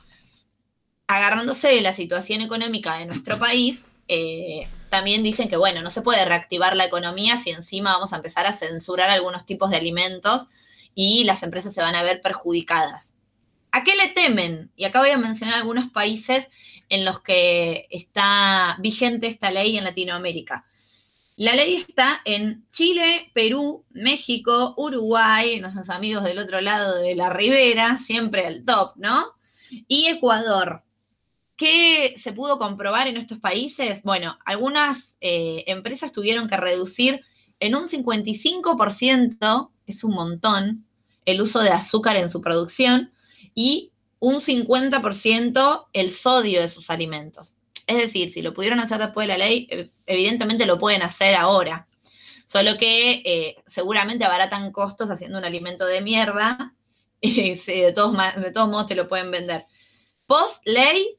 agarrándose 1.07 1.67
de 1.69 1.81
la 1.81 1.93
situación 1.93 2.41
económica 2.41 2.97
de 2.97 3.05
nuestro 3.05 3.37
país, 3.37 3.85
eh, 4.07 4.69
también 4.89 5.23
dicen 5.23 5.49
que, 5.49 5.57
bueno, 5.57 5.81
no 5.81 5.89
se 5.89 6.01
puede 6.01 6.23
reactivar 6.23 6.75
la 6.77 6.85
economía 6.85 7.37
si 7.37 7.49
encima 7.49 7.93
vamos 7.93 8.13
a 8.13 8.17
empezar 8.17 8.45
a 8.45 8.53
censurar 8.53 9.09
algunos 9.09 9.45
tipos 9.45 9.69
de 9.69 9.77
alimentos 9.77 10.47
y 10.95 11.25
las 11.25 11.43
empresas 11.43 11.73
se 11.73 11.81
van 11.81 11.93
a 11.95 12.03
ver 12.03 12.21
perjudicadas. 12.21 13.13
¿A 13.71 13.83
qué 13.83 13.93
le 13.95 14.07
temen? 14.07 14.71
Y 14.77 14.85
acá 14.85 14.99
voy 14.99 15.09
a 15.09 15.17
mencionar 15.17 15.55
algunos 15.55 15.91
países 15.91 16.47
en 16.89 17.03
los 17.03 17.21
que 17.21 17.87
está 17.91 18.77
vigente 18.79 19.27
esta 19.27 19.51
ley 19.51 19.77
en 19.77 19.83
Latinoamérica. 19.83 20.65
La 21.35 21.53
ley 21.53 21.75
está 21.75 22.21
en 22.23 22.65
Chile, 22.71 23.29
Perú, 23.33 23.83
México, 23.89 24.73
Uruguay, 24.77 25.59
nuestros 25.59 25.89
amigos 25.89 26.23
del 26.23 26.39
otro 26.39 26.61
lado 26.61 27.01
de 27.01 27.13
la 27.15 27.29
ribera, 27.29 27.99
siempre 27.99 28.45
al 28.45 28.63
top, 28.63 28.93
¿no? 28.95 29.33
Y 29.89 30.07
Ecuador. 30.07 30.83
¿Qué 31.57 32.15
se 32.17 32.31
pudo 32.31 32.57
comprobar 32.57 33.07
en 33.07 33.17
estos 33.17 33.39
países? 33.39 34.01
Bueno, 34.03 34.37
algunas 34.45 35.17
eh, 35.19 35.65
empresas 35.67 36.13
tuvieron 36.13 36.47
que 36.47 36.55
reducir 36.57 37.21
en 37.59 37.75
un 37.75 37.87
55%, 37.87 39.71
es 39.85 40.03
un 40.05 40.11
montón, 40.13 40.84
el 41.25 41.41
uso 41.41 41.61
de 41.61 41.69
azúcar 41.69 42.15
en 42.17 42.29
su 42.29 42.41
producción 42.41 43.11
y 43.53 43.91
un 44.19 44.35
50% 44.35 45.87
el 45.93 46.11
sodio 46.11 46.61
de 46.61 46.69
sus 46.69 46.89
alimentos. 46.89 47.57
Es 47.87 47.97
decir, 47.97 48.29
si 48.29 48.41
lo 48.41 48.53
pudieron 48.53 48.79
hacer 48.79 48.97
después 48.99 49.27
de 49.27 49.33
la 49.37 49.45
ley, 49.45 49.67
eh, 49.69 49.89
evidentemente 50.07 50.65
lo 50.65 50.79
pueden 50.79 51.03
hacer 51.03 51.35
ahora. 51.35 51.87
Solo 52.47 52.77
que 52.77 53.21
eh, 53.25 53.55
seguramente 53.67 54.23
abaratan 54.25 54.71
costos 54.71 55.09
haciendo 55.09 55.37
un 55.37 55.45
alimento 55.45 55.85
de 55.85 56.01
mierda 56.01 56.73
y 57.21 57.55
sí, 57.55 57.81
de, 57.81 57.91
todos, 57.93 58.15
de 58.37 58.51
todos 58.51 58.69
modos 58.69 58.87
te 58.87 58.95
lo 58.95 59.07
pueden 59.07 59.31
vender. 59.31 59.65
Post 60.25 60.61
ley, 60.65 61.17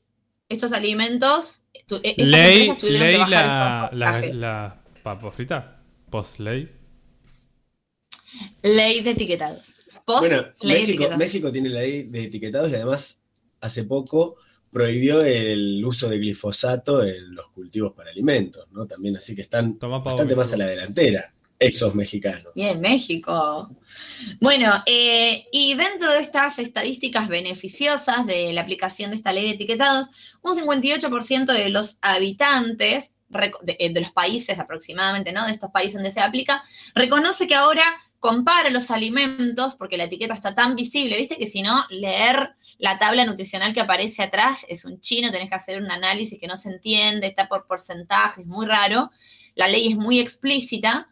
estos 0.48 0.72
alimentos. 0.72 1.64
tu- 1.86 2.00
estas 2.02 2.26
Ley, 2.26 2.76
ley 2.82 3.16
bajar 3.18 3.30
la, 3.30 3.88
la, 3.92 4.20
la 4.34 4.82
papa 5.02 5.30
frita. 5.30 5.80
Post 6.10 6.40
ley. 6.40 6.68
Ley 8.62 9.00
de 9.02 9.10
etiquetados. 9.12 9.75
Post 10.06 10.20
Bueno, 10.20 10.46
México, 11.18 11.50
tiene 11.50 11.68
la 11.68 11.80
ley 11.80 12.04
de 12.04 12.24
etiquetados 12.24 12.70
y 12.70 12.76
además 12.76 13.20
hace 13.60 13.82
poco 13.84 14.36
prohibió 14.70 15.20
el 15.20 15.84
uso 15.84 16.08
de 16.08 16.18
glifosato 16.18 17.02
en 17.02 17.34
los 17.34 17.50
cultivos 17.50 17.92
para 17.92 18.10
alimentos, 18.10 18.68
¿no? 18.70 18.86
También 18.86 19.16
así 19.16 19.34
que 19.34 19.42
están 19.42 19.78
Toma 19.78 19.98
bastante 19.98 20.36
más 20.36 20.52
a 20.52 20.58
la 20.58 20.68
delantera. 20.68 21.32
esos 21.58 21.94
mexicanos. 21.96 22.52
Y 22.54 22.62
en 22.62 22.80
México. 22.80 23.68
Bueno, 24.40 24.72
eh, 24.86 25.46
y 25.50 25.74
dentro 25.74 26.12
de 26.12 26.20
estas 26.20 26.60
estadísticas 26.60 27.28
beneficiosas 27.28 28.26
de 28.26 28.52
la 28.52 28.60
aplicación 28.60 29.10
de 29.10 29.16
esta 29.16 29.32
ley 29.32 29.46
de 29.46 29.54
etiquetados, 29.54 30.08
un 30.42 30.54
58% 30.54 31.46
de 31.46 31.70
los 31.70 31.98
habitantes 32.00 33.12
de, 33.28 33.90
de, 33.92 34.00
los 34.00 34.12
países 34.12 34.60
aproximadamente, 34.60 35.32
¿no? 35.32 35.46
De 35.46 35.52
estos 35.52 35.70
países 35.72 35.94
donde 35.94 36.12
se 36.12 36.20
aplica, 36.20 36.62
reconoce 36.94 37.48
que 37.48 37.56
ahora 37.56 37.84
compara 38.20 38.70
los 38.70 38.90
alimentos, 38.90 39.76
porque 39.76 39.96
la 39.96 40.04
etiqueta 40.04 40.34
está 40.34 40.54
tan 40.54 40.74
visible, 40.74 41.16
viste 41.16 41.36
que 41.36 41.46
si 41.46 41.62
no, 41.62 41.84
leer 41.90 42.54
la 42.78 42.98
tabla 42.98 43.24
nutricional 43.24 43.74
que 43.74 43.80
aparece 43.80 44.22
atrás 44.22 44.64
es 44.68 44.84
un 44.84 45.00
chino, 45.00 45.30
tenés 45.30 45.48
que 45.48 45.54
hacer 45.54 45.80
un 45.80 45.90
análisis 45.90 46.38
que 46.40 46.46
no 46.46 46.56
se 46.56 46.70
entiende, 46.70 47.26
está 47.26 47.48
por 47.48 47.66
porcentaje, 47.66 48.42
es 48.42 48.46
muy 48.46 48.66
raro, 48.66 49.10
la 49.54 49.68
ley 49.68 49.92
es 49.92 49.96
muy 49.96 50.18
explícita. 50.18 51.08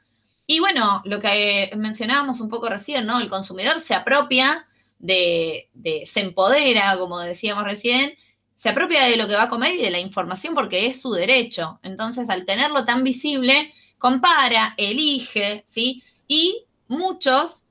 Y 0.47 0.61
bueno, 0.61 1.03
lo 1.05 1.21
que 1.21 1.71
mencionábamos 1.77 2.41
un 2.41 2.49
poco 2.49 2.69
recién, 2.69 3.07
¿no? 3.07 3.19
El 3.21 3.31
consumidor 3.31 3.81
se 3.81 3.95
apropia 3.95 4.67
de, 4.99 5.71
de, 5.73 6.05
se 6.07 6.21
empodera, 6.21 6.97
como 6.99 7.21
decíamos 7.21 7.65
recién, 7.65 8.15
se 8.55 8.69
apropia 8.69 9.05
de 9.05 9.17
lo 9.17 9.27
que 9.27 9.35
va 9.35 9.45
a 9.45 9.49
comer 9.49 9.75
y 9.75 9.83
de 9.83 9.91
la 9.91 9.99
información 10.01 10.55
porque 10.55 10.87
es 10.87 11.01
su 11.01 11.13
derecho. 11.13 11.81
Entonces, 11.83 12.29
al 12.31 12.47
tenerlo 12.47 12.85
tan 12.85 13.05
visible, 13.05 13.73
compara, 13.99 14.75
elige, 14.77 15.65
¿sí? 15.67 16.03
Y 16.29 16.64
muchos 16.89 17.67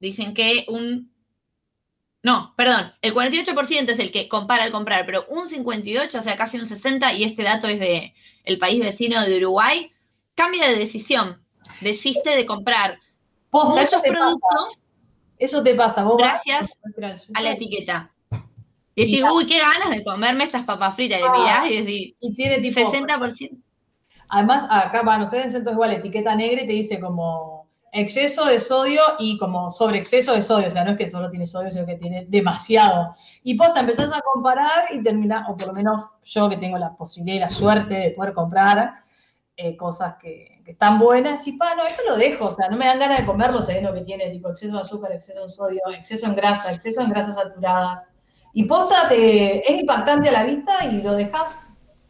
dicen 0.00 0.34
que 0.34 0.66
un... 0.68 1.10
No, 2.22 2.54
perdón, 2.56 2.92
el 3.02 3.14
48% 3.14 3.88
es 3.90 3.98
el 4.00 4.10
que 4.10 4.28
compara 4.28 4.64
al 4.64 4.72
comprar, 4.72 5.06
pero 5.06 5.26
un 5.28 5.46
58, 5.46 6.18
o 6.18 6.22
sea, 6.22 6.36
casi 6.36 6.58
un 6.58 6.66
60, 6.66 7.12
y 7.12 7.22
este 7.22 7.44
dato 7.44 7.68
es 7.68 7.78
de 7.78 8.14
el 8.44 8.58
país 8.58 8.80
vecino 8.80 9.24
de 9.24 9.36
Uruguay, 9.38 9.92
cambia 10.34 10.68
de 10.68 10.76
decisión, 10.76 11.40
desiste 11.80 12.30
de 12.30 12.44
comprar 12.44 12.98
Posta, 13.48 13.70
muchos 13.70 13.88
eso 13.88 14.02
productos 14.02 14.40
pasa. 14.50 14.80
Eso 15.38 15.62
te 15.62 15.74
pasa, 15.74 16.02
vos 16.02 16.16
vas- 16.20 16.40
gracias 16.44 16.78
a 17.34 17.42
la 17.42 17.52
etiqueta. 17.52 18.12
Y 18.94 19.02
decís, 19.04 19.24
uy, 19.30 19.46
qué 19.46 19.58
ganas 19.58 19.90
de 19.90 20.02
comerme 20.02 20.44
estas 20.44 20.64
papas 20.64 20.96
fritas. 20.96 21.20
Y 21.20 21.22
le 21.22 21.30
mirás 21.30 21.70
y 21.70 21.76
decís, 21.82 22.14
Y 22.18 22.34
tiene 22.34 22.58
tipo. 22.60 22.80
60%. 22.80 23.56
Además, 24.28 24.66
acá, 24.70 25.02
va, 25.02 25.18
no 25.18 25.26
sé, 25.26 25.42
en 25.42 25.50
centro 25.50 25.70
es 25.70 25.74
igual, 25.74 25.92
etiqueta 25.92 26.34
negra 26.34 26.64
y 26.64 26.66
te 26.66 26.72
dice 26.72 26.98
como 26.98 27.55
exceso 27.92 28.44
de 28.46 28.60
sodio 28.60 29.00
y 29.18 29.38
como 29.38 29.70
sobre 29.70 29.98
exceso 29.98 30.34
de 30.34 30.42
sodio. 30.42 30.68
O 30.68 30.70
sea, 30.70 30.84
no 30.84 30.92
es 30.92 30.98
que 30.98 31.08
solo 31.08 31.30
tiene 31.30 31.46
sodio, 31.46 31.70
sino 31.70 31.86
que 31.86 31.96
tiene 31.96 32.26
demasiado. 32.28 33.14
Y 33.42 33.54
posta, 33.54 33.80
empezás 33.80 34.12
a 34.12 34.20
comparar 34.20 34.86
y 34.92 35.02
terminás, 35.02 35.48
o 35.48 35.56
por 35.56 35.68
lo 35.68 35.72
menos 35.72 36.02
yo 36.24 36.48
que 36.48 36.56
tengo 36.56 36.78
la 36.78 36.94
posibilidad 36.96 37.36
y 37.36 37.40
la 37.40 37.50
suerte 37.50 37.94
de 37.94 38.10
poder 38.10 38.34
comprar 38.34 38.94
eh, 39.56 39.76
cosas 39.76 40.16
que, 40.20 40.60
que 40.64 40.72
están 40.72 40.98
buenas, 40.98 41.46
y 41.46 41.52
pa, 41.52 41.74
no, 41.74 41.86
esto 41.86 42.02
lo 42.08 42.16
dejo. 42.16 42.46
O 42.46 42.52
sea, 42.52 42.68
no 42.68 42.76
me 42.76 42.86
dan 42.86 42.98
ganas 42.98 43.18
de 43.18 43.26
comerlo 43.26 43.62
sabiendo 43.62 43.94
que 43.94 44.02
tiene 44.02 44.30
tipo 44.30 44.50
exceso 44.50 44.74
de 44.74 44.80
azúcar, 44.80 45.12
exceso 45.12 45.40
de 45.42 45.48
sodio, 45.48 45.80
exceso 45.96 46.26
en 46.26 46.34
grasa, 46.34 46.72
exceso 46.72 47.00
en 47.00 47.10
grasas 47.10 47.36
saturadas. 47.36 48.08
Y 48.52 48.64
posta, 48.64 49.08
te, 49.08 49.70
es 49.70 49.80
impactante 49.80 50.28
a 50.28 50.32
la 50.32 50.44
vista 50.44 50.84
y 50.86 51.02
lo 51.02 51.12
dejas. 51.12 51.50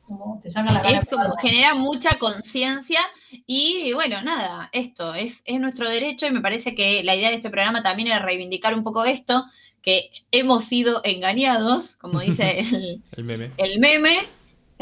como 0.06 0.38
Te 0.40 0.48
sacan 0.48 0.74
las 0.74 0.82
ganas. 0.82 1.02
Es 1.02 1.08
como 1.08 1.34
genera 1.36 1.74
mucha 1.74 2.18
conciencia 2.18 3.00
y 3.46 3.92
bueno, 3.92 4.22
nada, 4.22 4.68
esto 4.72 5.14
es, 5.14 5.42
es 5.44 5.60
nuestro 5.60 5.88
derecho 5.88 6.26
y 6.26 6.30
me 6.32 6.40
parece 6.40 6.74
que 6.74 7.02
la 7.04 7.14
idea 7.14 7.30
de 7.30 7.36
este 7.36 7.50
programa 7.50 7.82
también 7.82 8.08
era 8.08 8.18
reivindicar 8.18 8.74
un 8.74 8.82
poco 8.84 9.04
esto, 9.04 9.44
que 9.82 10.10
hemos 10.32 10.64
sido 10.64 11.00
engañados, 11.04 11.96
como 11.96 12.20
dice 12.20 12.60
el, 12.72 13.02
El 13.16 13.24
meme. 13.24 13.50
el 13.56 13.78
meme, 13.80 14.18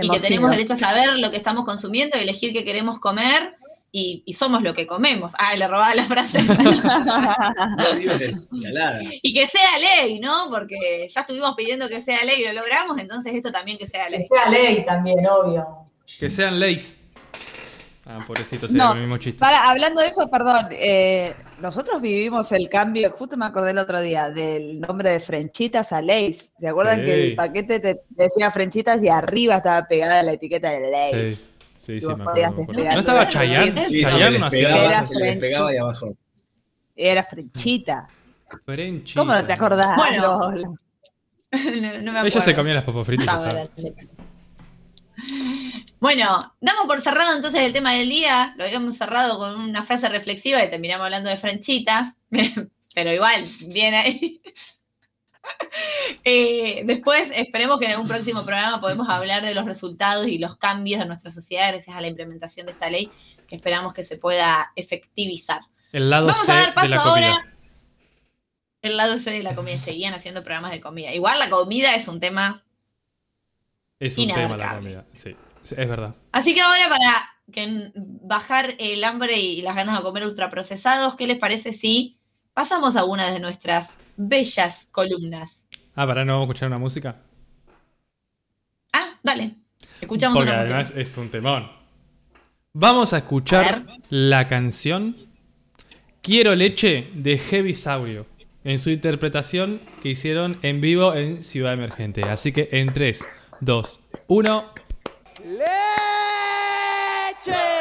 y 0.00 0.08
que 0.10 0.20
tenemos 0.20 0.48
sido. 0.48 0.50
derecho 0.50 0.72
a 0.74 0.76
saber 0.76 1.18
lo 1.18 1.30
que 1.30 1.36
estamos 1.36 1.64
consumiendo 1.64 2.16
y 2.18 2.22
elegir 2.22 2.52
qué 2.52 2.64
queremos 2.64 2.98
comer 3.00 3.54
y, 3.92 4.22
y 4.26 4.32
somos 4.32 4.62
lo 4.62 4.74
que 4.74 4.86
comemos. 4.88 5.32
Ah, 5.38 5.54
le 5.56 5.68
robaba 5.68 5.94
la 5.94 6.02
frase. 6.04 6.40
Y 9.22 9.32
que 9.34 9.46
sea 9.46 9.78
ley, 9.78 10.18
¿no? 10.20 10.48
Porque 10.50 11.06
ya 11.08 11.20
estuvimos 11.20 11.54
pidiendo 11.56 11.88
que 11.88 12.00
sea 12.00 12.24
ley 12.24 12.42
y 12.42 12.46
lo 12.46 12.52
logramos, 12.54 12.98
entonces 12.98 13.34
esto 13.34 13.52
también 13.52 13.78
que 13.78 13.86
sea 13.86 14.04
Que 14.06 14.10
ley. 14.10 14.26
sea 14.28 14.50
ley 14.50 14.84
también, 14.84 15.18
obvio. 15.26 15.66
Que 16.18 16.28
sean 16.30 16.58
leyes. 16.58 16.98
Ah, 18.06 18.18
pobrecito, 18.26 18.68
sería 18.68 18.84
No, 18.84 18.92
el 18.94 19.00
mismo 19.00 19.16
chiste. 19.16 19.38
Para, 19.40 19.70
hablando 19.70 20.02
de 20.02 20.08
eso, 20.08 20.28
perdón, 20.28 20.66
eh, 20.72 21.34
nosotros 21.60 22.02
vivimos 22.02 22.52
el 22.52 22.68
cambio, 22.68 23.10
justo 23.12 23.36
me 23.38 23.46
acordé 23.46 23.70
el 23.70 23.78
otro 23.78 24.00
día, 24.02 24.28
del 24.30 24.78
nombre 24.80 25.10
de 25.10 25.20
Frenchitas 25.20 25.90
a 25.92 26.02
Lays. 26.02 26.52
¿Se 26.58 26.68
acuerdan 26.68 27.00
Sí. 27.00 27.04
que 27.06 27.24
el 27.28 27.34
paquete 27.34 27.80
te 27.80 28.00
decía 28.10 28.50
Frenchitas 28.50 29.02
y 29.02 29.08
arriba 29.08 29.56
estaba 29.56 29.86
pegada 29.86 30.22
la 30.22 30.32
etiqueta 30.32 30.68
de 30.70 30.80
Sí, 30.84 30.90
Lays? 30.92 31.54
sí, 31.78 32.00
sí, 32.00 32.06
Vos 32.06 32.18
me 32.18 32.24
acuerdo. 32.24 32.56
me 32.56 32.62
acuerdo. 32.64 32.84
¿No 32.92 32.98
estaba 33.00 33.28
Chayanne? 33.28 33.84
Sí, 33.86 34.02
Chayanne 34.02 34.38
despegaba, 34.38 34.84
Era 34.84 35.02
se 35.06 35.14
le 35.18 35.24
despegaba 35.26 35.72
y 35.74 35.76
abajo. 35.78 36.14
Era 36.96 37.22
Frenchita. 37.24 38.08
Frenchita. 38.66 39.20
¿Cómo 39.20 39.32
no 39.32 39.46
te 39.46 39.52
acordás? 39.54 39.96
Bueno. 39.96 40.50
Lola? 40.50 40.68
no, 42.02 42.02
no 42.02 42.12
me 42.12 42.20
Ella 42.28 42.40
se 42.42 42.54
comía 42.54 42.74
las 42.74 42.84
papas 42.84 43.06
fritas. 43.06 43.40
Bueno, 46.00 46.38
damos 46.60 46.86
por 46.86 47.00
cerrado 47.00 47.34
entonces 47.36 47.60
el 47.60 47.72
tema 47.72 47.92
del 47.92 48.08
día. 48.08 48.54
Lo 48.56 48.64
habíamos 48.64 48.96
cerrado 48.96 49.38
con 49.38 49.58
una 49.60 49.82
frase 49.82 50.08
reflexiva 50.08 50.62
y 50.62 50.70
terminamos 50.70 51.04
hablando 51.04 51.30
de 51.30 51.36
franchitas. 51.36 52.14
Pero 52.94 53.12
igual, 53.12 53.44
bien 53.68 53.94
ahí. 53.94 54.40
Eh, 56.24 56.84
después 56.86 57.30
esperemos 57.34 57.78
que 57.78 57.84
en 57.84 57.90
algún 57.90 58.08
próximo 58.08 58.46
programa 58.46 58.80
podamos 58.80 59.10
hablar 59.10 59.42
de 59.42 59.54
los 59.54 59.66
resultados 59.66 60.26
y 60.26 60.38
los 60.38 60.56
cambios 60.56 61.00
de 61.00 61.06
nuestra 61.06 61.30
sociedad 61.30 61.70
gracias 61.70 61.94
a 61.94 62.00
la 62.00 62.06
implementación 62.06 62.64
de 62.64 62.72
esta 62.72 62.88
ley 62.88 63.10
que 63.46 63.56
esperamos 63.56 63.92
que 63.92 64.04
se 64.04 64.16
pueda 64.16 64.72
efectivizar. 64.74 65.60
El 65.92 66.08
lado 66.08 66.28
Vamos 66.28 66.46
C 66.46 66.52
a 66.52 66.54
dar 66.54 66.66
de 66.68 66.72
paso 66.72 66.88
la 66.88 67.02
comida. 67.02 67.32
ahora. 67.32 67.56
El 68.80 68.96
lado 68.96 69.18
C 69.18 69.32
de 69.32 69.42
la 69.42 69.54
comida. 69.54 69.76
Seguían 69.76 70.14
haciendo 70.14 70.42
programas 70.42 70.70
de 70.70 70.80
comida. 70.80 71.12
Igual 71.12 71.38
la 71.38 71.50
comida 71.50 71.94
es 71.94 72.08
un 72.08 72.20
tema 72.20 72.63
Es 73.98 74.18
un 74.18 74.28
tema 74.28 74.56
la 74.56 74.76
comida. 74.76 75.04
Sí, 75.14 75.36
es 75.62 75.88
verdad. 75.88 76.14
Así 76.32 76.54
que 76.54 76.60
ahora 76.60 76.88
para 76.88 77.34
que 77.52 77.92
bajar 77.94 78.74
el 78.78 79.04
hambre 79.04 79.38
y 79.38 79.62
las 79.62 79.76
ganas 79.76 79.98
de 79.98 80.02
comer 80.02 80.24
ultraprocesados, 80.26 81.16
¿qué 81.16 81.26
les 81.26 81.38
parece 81.38 81.72
si 81.72 82.18
pasamos 82.52 82.96
a 82.96 83.04
una 83.04 83.30
de 83.30 83.40
nuestras 83.40 83.98
bellas 84.16 84.88
columnas? 84.90 85.68
Ah, 85.94 86.06
para 86.06 86.24
no 86.24 86.34
vamos 86.34 86.48
a 86.48 86.50
escuchar 86.52 86.68
una 86.68 86.78
música. 86.78 87.16
Ah, 88.92 89.18
dale. 89.22 89.56
Escuchamos 90.00 90.36
Porque 90.36 90.50
una 90.50 90.60
además 90.60 90.88
música. 90.88 91.00
es 91.00 91.16
un 91.16 91.30
temón. 91.30 91.70
Vamos 92.72 93.12
a 93.12 93.18
escuchar 93.18 93.86
A 93.88 93.98
la 94.10 94.48
canción 94.48 95.14
Quiero 96.24 96.54
leche 96.54 97.10
de 97.14 97.36
Heavy 97.36 97.74
Saurio 97.74 98.26
en 98.64 98.78
su 98.78 98.88
interpretación 98.88 99.78
que 100.02 100.08
hicieron 100.08 100.58
en 100.62 100.80
vivo 100.80 101.14
en 101.14 101.42
Ciudad 101.42 101.74
Emergente. 101.74 102.22
Así 102.22 102.50
que 102.50 102.70
en 102.72 102.94
3, 102.94 103.22
2, 103.60 104.00
1. 104.28 104.64
Una 107.46 107.73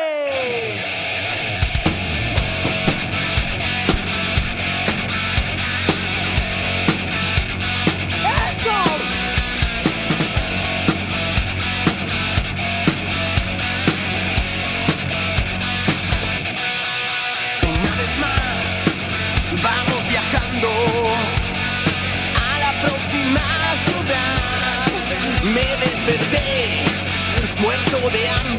muerto 28.14 28.53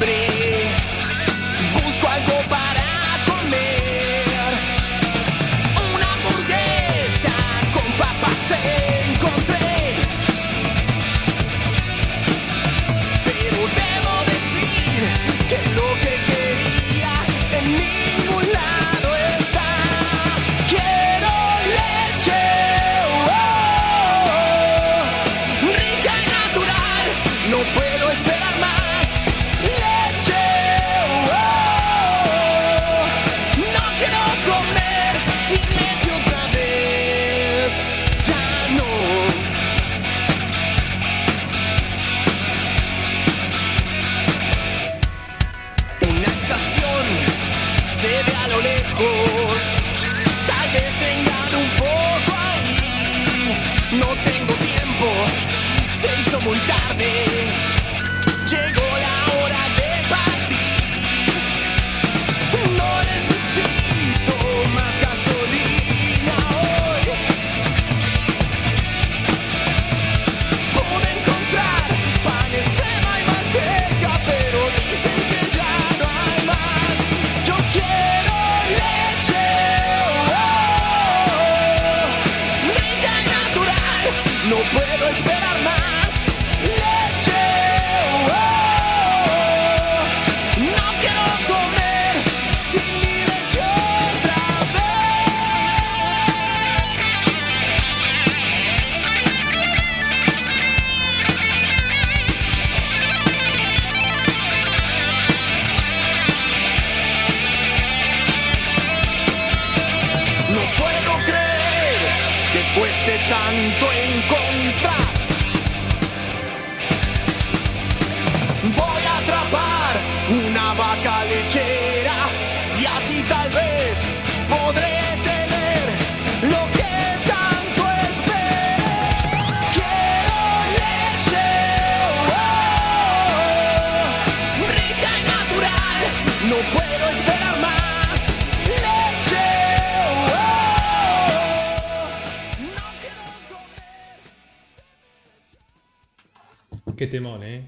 Qué 147.05 147.11
temón, 147.11 147.43
¿eh? 147.43 147.63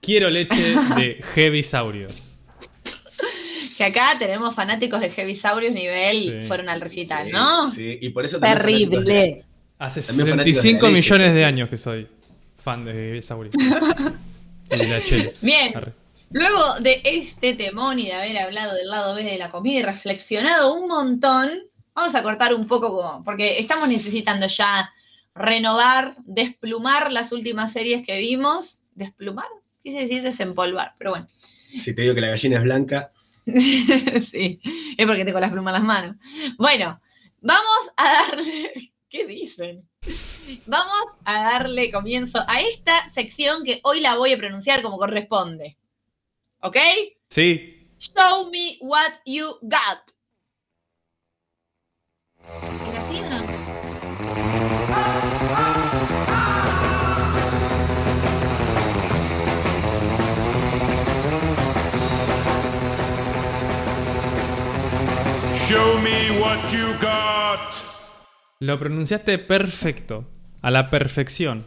Quiero 0.00 0.28
leche 0.28 0.74
de 0.96 1.22
Heavy 1.34 1.62
Saurios. 1.62 2.40
Que 3.76 3.84
acá 3.84 4.16
tenemos 4.18 4.54
fanáticos 4.54 5.00
de 5.00 5.08
Heavisaurius 5.10 5.72
nivel 5.72 6.40
Sí. 6.42 6.48
fueron 6.48 6.68
al 6.68 6.80
recital, 6.80 7.26
Sí, 7.26 7.32
¿no? 7.32 7.70
Sí, 7.70 7.98
y 8.00 8.08
por 8.10 8.24
eso 8.24 8.40
también 8.40 8.90
de- 8.90 8.96
Terrible. 8.96 9.44
Hace 9.78 10.02
También 10.02 10.28
fanáticos 10.30 10.62
de 10.62 10.72
la 10.72 10.80
65 10.80 10.86
leche. 10.86 10.94
millones 10.96 11.34
de 11.34 11.44
años 11.44 11.68
que 11.68 11.76
soy 11.76 12.08
fan 12.62 12.84
de 12.84 12.92
Heavy 12.92 13.22
Saurios. 13.22 13.54
y 14.70 14.76
de 14.76 14.86
la 14.88 15.04
chela. 15.04 15.30
Bien. 15.40 15.76
Arre. 15.76 15.92
Luego 16.30 16.80
de 16.80 17.00
este 17.04 17.54
temón 17.54 17.98
y 18.00 18.06
de 18.06 18.14
haber 18.14 18.38
hablado 18.38 18.74
del 18.74 18.88
lado 18.88 19.14
B 19.14 19.22
de 19.22 19.38
la 19.38 19.50
comida 19.50 19.78
y 19.80 19.82
reflexionado 19.82 20.74
un 20.74 20.88
montón, 20.88 21.50
vamos 21.94 22.14
a 22.14 22.22
cortar 22.22 22.54
un 22.54 22.66
poco 22.66 22.88
como, 22.88 23.22
porque 23.24 23.58
estamos 23.58 23.88
necesitando 23.88 24.46
ya 24.48 24.90
renovar, 25.34 26.16
desplumar 26.24 27.12
las 27.12 27.32
últimas 27.32 27.72
series 27.72 28.04
que 28.04 28.18
vimos. 28.18 28.82
¿Desplumar? 28.94 29.48
Quise 29.80 30.00
decir 30.00 30.22
desempolvar, 30.22 30.94
pero 30.98 31.10
bueno. 31.10 31.28
Si 31.74 31.94
te 31.94 32.02
digo 32.02 32.14
que 32.14 32.20
la 32.20 32.28
gallina 32.28 32.58
es 32.58 32.62
blanca, 32.64 33.12
sí, 33.46 34.60
es 34.96 35.06
porque 35.06 35.24
tengo 35.24 35.40
las 35.40 35.50
plumas 35.50 35.74
en 35.74 35.80
las 35.80 35.86
manos. 35.86 36.16
Bueno, 36.58 37.00
vamos 37.40 37.92
a 37.96 38.12
darle. 38.12 38.72
¿Qué 39.08 39.26
dicen? 39.26 39.86
Vamos 40.64 41.16
a 41.24 41.42
darle 41.44 41.90
comienzo 41.90 42.42
a 42.48 42.62
esta 42.62 43.10
sección 43.10 43.62
que 43.62 43.80
hoy 43.84 44.00
la 44.00 44.16
voy 44.16 44.32
a 44.32 44.38
pronunciar 44.38 44.80
como 44.80 44.96
corresponde. 44.96 45.76
¿Ok? 46.60 46.78
Sí, 47.28 47.82
Show 48.02 48.50
me 48.50 48.78
what 48.80 49.20
you 49.24 49.58
got. 49.62 50.12
Show 65.72 65.98
me 66.00 66.38
what 66.38 66.70
you 66.70 66.86
got. 67.00 67.72
lo 68.60 68.78
pronunciaste 68.78 69.38
perfecto. 69.38 70.28
A 70.60 70.70
la 70.70 70.86
perfección. 70.86 71.64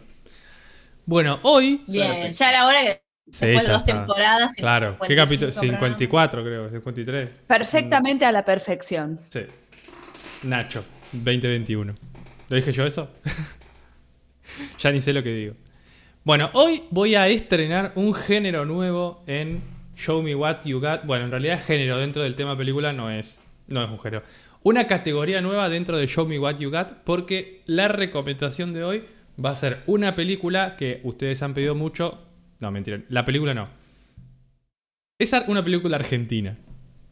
Bueno, 1.08 1.40
hoy. 1.42 1.84
Bien, 1.88 2.32
ya 2.32 2.50
era 2.52 2.68
hora 2.68 2.82
que 2.84 3.02
Sí, 3.32 3.48
después 3.48 3.64
de 3.64 3.68
ya 3.68 3.74
dos 3.74 3.82
está. 3.82 3.94
temporadas. 3.98 4.56
Claro, 4.58 4.98
¿qué 5.02 5.16
55 5.16 5.24
capítulo? 5.26 5.52
programas. 5.52 5.80
54, 5.98 6.44
creo, 6.44 6.70
53. 6.70 7.30
Perfectamente 7.48 8.26
a 8.26 8.32
la 8.32 8.46
perfección. 8.46 9.18
Sí. 9.18 9.42
Nacho, 10.44 10.86
2021. 11.12 11.96
¿Lo 12.50 12.56
dije 12.56 12.72
yo 12.72 12.86
eso? 12.86 13.10
ya 14.80 14.92
ni 14.92 15.02
sé 15.02 15.14
lo 15.14 15.24
que 15.24 15.32
digo. 15.34 15.56
Bueno, 16.24 16.52
hoy 16.54 16.84
voy 16.92 17.16
a 17.16 17.28
estrenar 17.28 17.92
un 17.96 18.14
género 18.14 18.66
nuevo 18.66 19.24
en 19.26 19.64
Show 19.96 20.22
Me 20.22 20.36
What 20.36 20.58
You 20.66 20.80
Got. 20.80 21.06
Bueno, 21.06 21.26
en 21.26 21.32
realidad 21.32 21.60
género 21.66 21.98
dentro 21.98 22.22
del 22.22 22.36
tema 22.36 22.56
película 22.56 22.94
no 22.94 23.10
es, 23.10 23.42
no 23.68 23.84
es 23.84 23.90
un 23.90 24.00
género. 24.00 24.24
Una 24.64 24.88
categoría 24.88 25.42
nueva 25.42 25.70
dentro 25.70 25.98
de 25.98 26.08
Show 26.08 26.28
Me 26.28 26.40
What 26.40 26.58
You 26.58 26.72
Got 26.72 27.04
porque 27.04 27.62
la 27.66 27.88
recomendación 27.88 28.74
de 28.74 28.84
hoy 28.84 29.04
va 29.44 29.52
a 29.52 29.56
ser 29.56 29.84
una 29.86 30.16
película 30.16 30.76
que 30.78 31.02
ustedes 31.04 31.44
han 31.44 31.54
pedido 31.54 31.76
mucho. 31.76 32.22
No, 32.60 32.72
mentira, 32.72 33.02
la 33.10 33.26
película 33.26 33.54
no. 33.54 33.68
Es 35.20 35.34
una 35.48 35.64
película 35.64 35.98
argentina. 35.98 36.58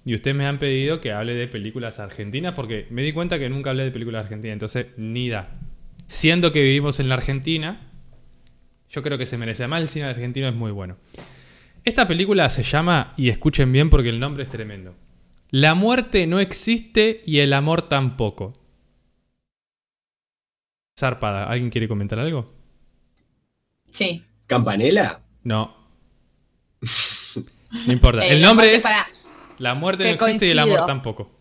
Y 0.05 0.15
ustedes 0.15 0.35
me 0.35 0.45
han 0.45 0.59
pedido 0.59 0.99
que 0.99 1.13
hable 1.13 1.33
de 1.33 1.47
películas 1.47 1.99
argentinas 1.99 2.53
porque 2.53 2.87
me 2.89 3.03
di 3.03 3.13
cuenta 3.13 3.39
que 3.39 3.49
nunca 3.49 3.69
hablé 3.69 3.85
de 3.85 3.91
películas 3.91 4.25
argentinas, 4.25 4.53
entonces 4.53 4.87
ni 4.97 5.29
da. 5.29 5.59
Siendo 6.07 6.51
que 6.51 6.61
vivimos 6.61 6.99
en 6.99 7.07
la 7.07 7.15
Argentina, 7.15 7.79
yo 8.89 9.01
creo 9.01 9.17
que 9.17 9.25
se 9.25 9.37
merece. 9.37 9.63
Además, 9.63 9.83
el 9.83 9.87
cine 9.87 10.05
argentino 10.05 10.47
es 10.47 10.53
muy 10.53 10.71
bueno. 10.71 10.97
Esta 11.85 12.07
película 12.07 12.49
se 12.49 12.63
llama, 12.63 13.13
y 13.15 13.29
escuchen 13.29 13.71
bien 13.71 13.89
porque 13.89 14.09
el 14.09 14.19
nombre 14.19 14.43
es 14.43 14.49
tremendo: 14.49 14.95
La 15.55 15.75
muerte 15.75 16.25
no 16.25 16.39
existe 16.39 17.21
y 17.27 17.37
el 17.37 17.53
amor 17.53 17.87
tampoco. 17.87 18.59
Zarpada, 20.99 21.43
¿alguien 21.47 21.69
quiere 21.69 21.87
comentar 21.87 22.17
algo? 22.17 22.51
Sí. 23.91 24.23
¿Campanela? 24.47 25.21
No. 25.43 25.77
No 27.85 27.91
importa. 27.93 28.23
Eh, 28.25 28.33
el 28.33 28.41
nombre 28.41 28.75
es 28.75 28.83
para- 28.83 29.07
La 29.57 29.73
muerte 29.73 30.03
no 30.03 30.09
existe 30.09 30.45
y 30.47 30.49
el 30.51 30.59
amor 30.59 30.85
tampoco. 30.87 31.31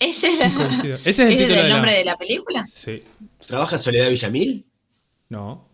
¿Ese 0.00 0.28
es. 0.30 0.40
Ese 0.40 0.52
es 0.74 0.84
el 0.84 0.92
¿ese 0.92 1.08
es 1.08 1.28
título 1.30 1.44
el 1.44 1.48
de 1.48 1.62
la- 1.62 1.68
nombre 1.68 1.92
de 1.94 2.04
la 2.04 2.16
película? 2.16 2.66
Sí. 2.74 3.02
¿Trabaja 3.46 3.78
Soledad 3.78 4.10
Villamil? 4.10 4.64
No. 5.28 5.67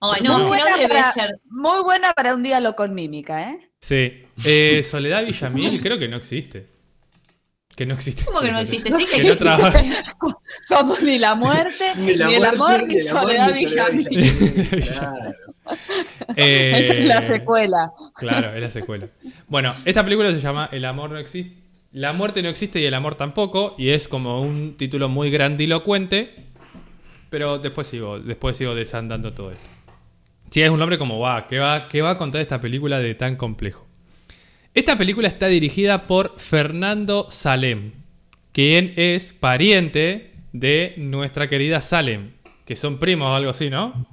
Ay, 0.00 0.22
no, 0.22 0.38
muy, 0.38 0.48
buena 0.48 0.76
debe 0.76 0.88
para, 0.88 1.12
ser. 1.12 1.30
muy 1.48 1.82
buena 1.82 2.12
para 2.12 2.34
un 2.34 2.42
diálogo 2.42 2.76
con 2.76 2.94
mímica, 2.94 3.50
¿eh? 3.50 3.70
Sí. 3.80 4.26
Eh, 4.44 4.82
Soledad 4.82 5.24
Villamil 5.24 5.80
creo 5.80 5.98
que 5.98 6.08
no 6.08 6.16
existe. 6.16 6.68
Que 7.74 7.84
no 7.84 7.94
existe. 7.94 8.24
¿Cómo 8.24 8.40
que 8.40 8.50
no 8.50 8.58
existe? 8.58 8.90
Sí, 8.90 9.16
Que 9.16 9.22
que 9.22 9.28
no 9.28 9.36
trabaja. 9.36 9.82
Como 10.68 10.96
ni 10.98 11.18
la 11.18 11.34
muerte, 11.34 11.94
ni, 11.96 12.14
la 12.14 12.30
el 12.30 12.38
muerte, 12.38 12.56
amor, 12.56 12.86
ni, 12.88 12.94
el 12.96 13.08
amor, 13.08 13.22
Soledad 13.22 13.54
ni 13.54 13.68
Soledad 13.68 13.90
Villamil. 13.92 14.08
Villamil. 14.08 14.88
Claro. 14.88 15.34
Eh, 16.36 16.72
Esa 16.76 16.94
es 16.94 17.04
la 17.06 17.22
secuela. 17.22 17.92
Claro, 18.14 18.54
es 18.54 18.62
la 18.62 18.70
secuela. 18.70 19.08
Bueno, 19.48 19.74
esta 19.84 20.04
película 20.04 20.30
se 20.30 20.38
llama 20.40 20.68
El 20.70 20.84
amor 20.84 21.10
no 21.10 21.18
existe. 21.18 21.56
La 21.90 22.12
muerte 22.12 22.40
no 22.40 22.48
existe 22.48 22.78
y 22.78 22.84
el 22.84 22.94
amor 22.94 23.16
tampoco. 23.16 23.74
Y 23.76 23.90
es 23.90 24.06
como 24.06 24.40
un 24.42 24.76
título 24.76 25.08
muy 25.08 25.28
grandilocuente. 25.30 26.46
Pero 27.30 27.58
después 27.58 27.88
sigo, 27.88 28.20
después 28.20 28.56
sigo 28.56 28.76
desandando 28.76 29.32
todo 29.32 29.50
esto. 29.50 29.68
Sí, 30.50 30.62
es 30.62 30.70
un 30.70 30.78
nombre 30.78 30.98
como, 30.98 31.18
va, 31.18 31.46
¿qué 31.48 31.58
va, 31.58 31.88
qué 31.88 32.02
va 32.02 32.10
a 32.10 32.18
contar 32.18 32.40
esta 32.40 32.60
película 32.60 32.98
de 32.98 33.14
tan 33.14 33.36
complejo? 33.36 33.86
Esta 34.74 34.96
película 34.98 35.28
está 35.28 35.46
dirigida 35.48 36.02
por 36.02 36.38
Fernando 36.38 37.28
Salem, 37.30 37.92
quien 38.52 38.92
es 38.96 39.32
pariente 39.32 40.32
de 40.52 40.94
nuestra 40.98 41.48
querida 41.48 41.80
Salem, 41.80 42.32
que 42.64 42.76
son 42.76 42.98
primos 42.98 43.28
o 43.28 43.34
algo 43.34 43.50
así, 43.50 43.70
¿no? 43.70 44.06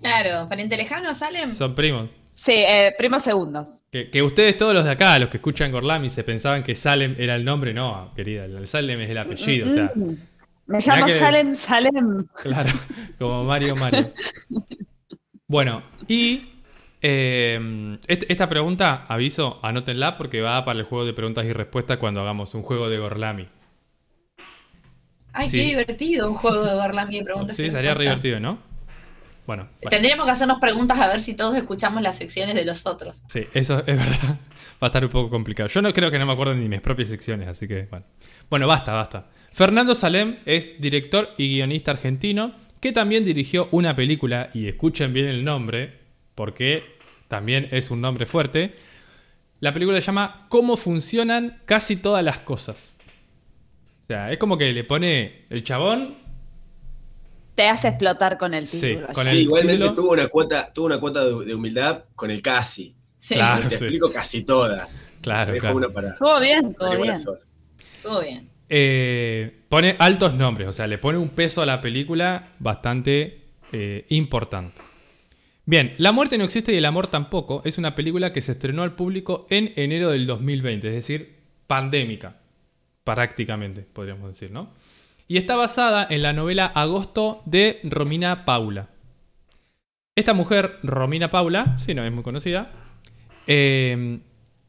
Claro, 0.00 0.48
pariente 0.48 0.76
lejano, 0.76 1.14
Salem. 1.14 1.48
Son 1.48 1.74
primos. 1.74 2.08
Sí, 2.32 2.52
eh, 2.54 2.92
primos 2.96 3.22
segundos. 3.22 3.82
Que, 3.92 4.08
que 4.10 4.22
ustedes, 4.22 4.56
todos 4.56 4.72
los 4.72 4.84
de 4.84 4.90
acá, 4.92 5.18
los 5.18 5.28
que 5.28 5.36
escuchan 5.36 5.70
Gorlami, 5.72 6.08
se 6.08 6.24
pensaban 6.24 6.62
que 6.62 6.74
Salem 6.74 7.14
era 7.18 7.34
el 7.36 7.44
nombre. 7.44 7.74
No, 7.74 8.12
querida, 8.16 8.44
el 8.46 8.66
Salem 8.66 9.00
es 9.00 9.10
el 9.10 9.18
apellido. 9.18 9.68
O 9.68 9.70
sea, 9.72 9.92
Mm. 9.94 10.14
Me 10.66 10.78
llamo 10.80 11.06
que- 11.06 11.18
Salem 11.18 11.54
Salem. 11.54 12.26
claro, 12.42 12.70
como 13.18 13.42
Mario 13.44 13.74
Mario. 13.76 14.06
Bueno, 15.50 15.82
y 16.06 16.42
eh, 17.02 17.98
est- 18.06 18.22
esta 18.30 18.48
pregunta, 18.48 19.04
aviso, 19.08 19.58
anótenla 19.64 20.16
porque 20.16 20.40
va 20.40 20.64
para 20.64 20.78
el 20.78 20.84
juego 20.84 21.04
de 21.04 21.12
preguntas 21.12 21.44
y 21.44 21.52
respuestas 21.52 21.96
cuando 21.98 22.20
hagamos 22.20 22.54
un 22.54 22.62
juego 22.62 22.88
de 22.88 22.98
Gorlami. 22.98 23.48
Ay, 25.32 25.48
Sí. 25.48 25.58
qué 25.58 25.64
divertido 25.66 26.28
un 26.30 26.36
juego 26.36 26.64
de 26.64 26.72
Gorlami 26.74 27.18
de 27.18 27.24
preguntas. 27.24 27.58
y 27.58 27.64
Sí, 27.64 27.70
sería 27.70 27.94
re 27.94 28.04
respuestas. 28.04 28.22
divertido, 28.22 28.38
¿no? 28.40 28.58
Bueno, 29.44 29.68
bueno. 29.82 29.90
Tendríamos 29.90 30.24
que 30.26 30.30
hacernos 30.30 30.60
preguntas 30.60 31.00
a 31.00 31.08
ver 31.08 31.20
si 31.20 31.34
todos 31.34 31.56
escuchamos 31.56 32.00
las 32.00 32.14
secciones 32.16 32.54
de 32.54 32.64
los 32.64 32.86
otros. 32.86 33.20
Sí, 33.26 33.44
eso 33.52 33.78
es 33.80 33.86
verdad. 33.98 34.38
Va 34.80 34.86
a 34.86 34.86
estar 34.86 35.04
un 35.04 35.10
poco 35.10 35.30
complicado. 35.30 35.68
Yo 35.68 35.82
no 35.82 35.92
creo 35.92 36.12
que 36.12 36.18
no 36.20 36.26
me 36.26 36.32
acuerdo 36.32 36.54
ni 36.54 36.68
mis 36.68 36.80
propias 36.80 37.08
secciones, 37.08 37.48
así 37.48 37.66
que 37.66 37.88
bueno. 37.90 38.06
Bueno, 38.48 38.68
basta, 38.68 38.92
basta. 38.92 39.26
Fernando 39.52 39.96
Salem 39.96 40.36
es 40.46 40.80
director 40.80 41.30
y 41.36 41.48
guionista 41.48 41.90
argentino 41.90 42.52
que 42.80 42.92
también 42.92 43.24
dirigió 43.24 43.68
una 43.72 43.94
película, 43.94 44.50
y 44.54 44.66
escuchen 44.68 45.12
bien 45.12 45.26
el 45.26 45.44
nombre, 45.44 45.98
porque 46.34 46.84
también 47.28 47.68
es 47.70 47.90
un 47.90 48.00
nombre 48.00 48.26
fuerte. 48.26 48.74
La 49.60 49.72
película 49.74 50.00
se 50.00 50.06
llama 50.06 50.46
Cómo 50.48 50.76
funcionan 50.76 51.60
casi 51.66 51.96
todas 51.96 52.24
las 52.24 52.38
cosas. 52.38 52.96
O 54.04 54.06
sea, 54.08 54.32
es 54.32 54.38
como 54.38 54.56
que 54.58 54.72
le 54.72 54.82
pone 54.84 55.44
el 55.50 55.62
chabón. 55.62 56.14
Te 57.54 57.68
hace 57.68 57.88
explotar 57.88 58.38
con 58.38 58.54
el 58.54 58.66
Sí, 58.66 58.80
título. 58.80 59.08
Sí, 59.14 59.28
el 59.28 59.40
igualmente 59.42 59.82
título- 59.84 59.94
tuvo 59.94 60.12
una 60.12 60.28
cuota, 60.28 60.72
tuvo 60.72 60.86
una 60.86 60.98
cuota 60.98 61.24
de, 61.24 61.44
de 61.44 61.54
humildad 61.54 62.04
con 62.16 62.30
el 62.30 62.40
casi. 62.40 62.94
Sí, 63.18 63.34
Claro. 63.34 63.62
te 63.68 63.76
sí. 63.76 63.84
explico 63.84 64.10
casi 64.10 64.44
todas. 64.44 65.12
Claro, 65.20 65.52
Dejo 65.52 65.60
claro. 65.64 65.76
una 65.76 65.88
para, 65.90 66.08
Estuvo 66.12 66.40
bien, 66.40 66.72
para 66.72 66.96
bien. 66.96 67.10
estuvo 67.10 68.20
bien. 68.22 68.48
Eh, 68.72 69.64
pone 69.68 69.96
altos 69.98 70.34
nombres, 70.34 70.68
o 70.68 70.72
sea, 70.72 70.86
le 70.86 70.96
pone 70.96 71.18
un 71.18 71.30
peso 71.30 71.60
a 71.60 71.66
la 71.66 71.80
película 71.80 72.52
bastante 72.60 73.40
eh, 73.72 74.06
importante. 74.10 74.80
Bien, 75.66 75.94
La 75.98 76.12
muerte 76.12 76.38
no 76.38 76.44
existe 76.44 76.72
y 76.72 76.76
el 76.76 76.84
amor 76.84 77.08
tampoco 77.08 77.62
es 77.64 77.78
una 77.78 77.96
película 77.96 78.32
que 78.32 78.40
se 78.40 78.52
estrenó 78.52 78.84
al 78.84 78.94
público 78.94 79.48
en 79.50 79.72
enero 79.74 80.10
del 80.10 80.26
2020, 80.26 80.86
es 80.86 80.94
decir, 80.94 81.36
pandémica, 81.66 82.36
prácticamente, 83.02 83.82
podríamos 83.82 84.28
decir, 84.28 84.52
¿no? 84.52 84.70
Y 85.26 85.36
está 85.36 85.56
basada 85.56 86.06
en 86.08 86.22
la 86.22 86.32
novela 86.32 86.66
Agosto 86.66 87.42
de 87.46 87.80
Romina 87.82 88.44
Paula. 88.44 88.88
Esta 90.14 90.32
mujer, 90.32 90.78
Romina 90.84 91.30
Paula, 91.30 91.76
sí, 91.80 91.92
no 91.94 92.04
es 92.04 92.12
muy 92.12 92.22
conocida, 92.22 92.70
eh, 93.48 94.20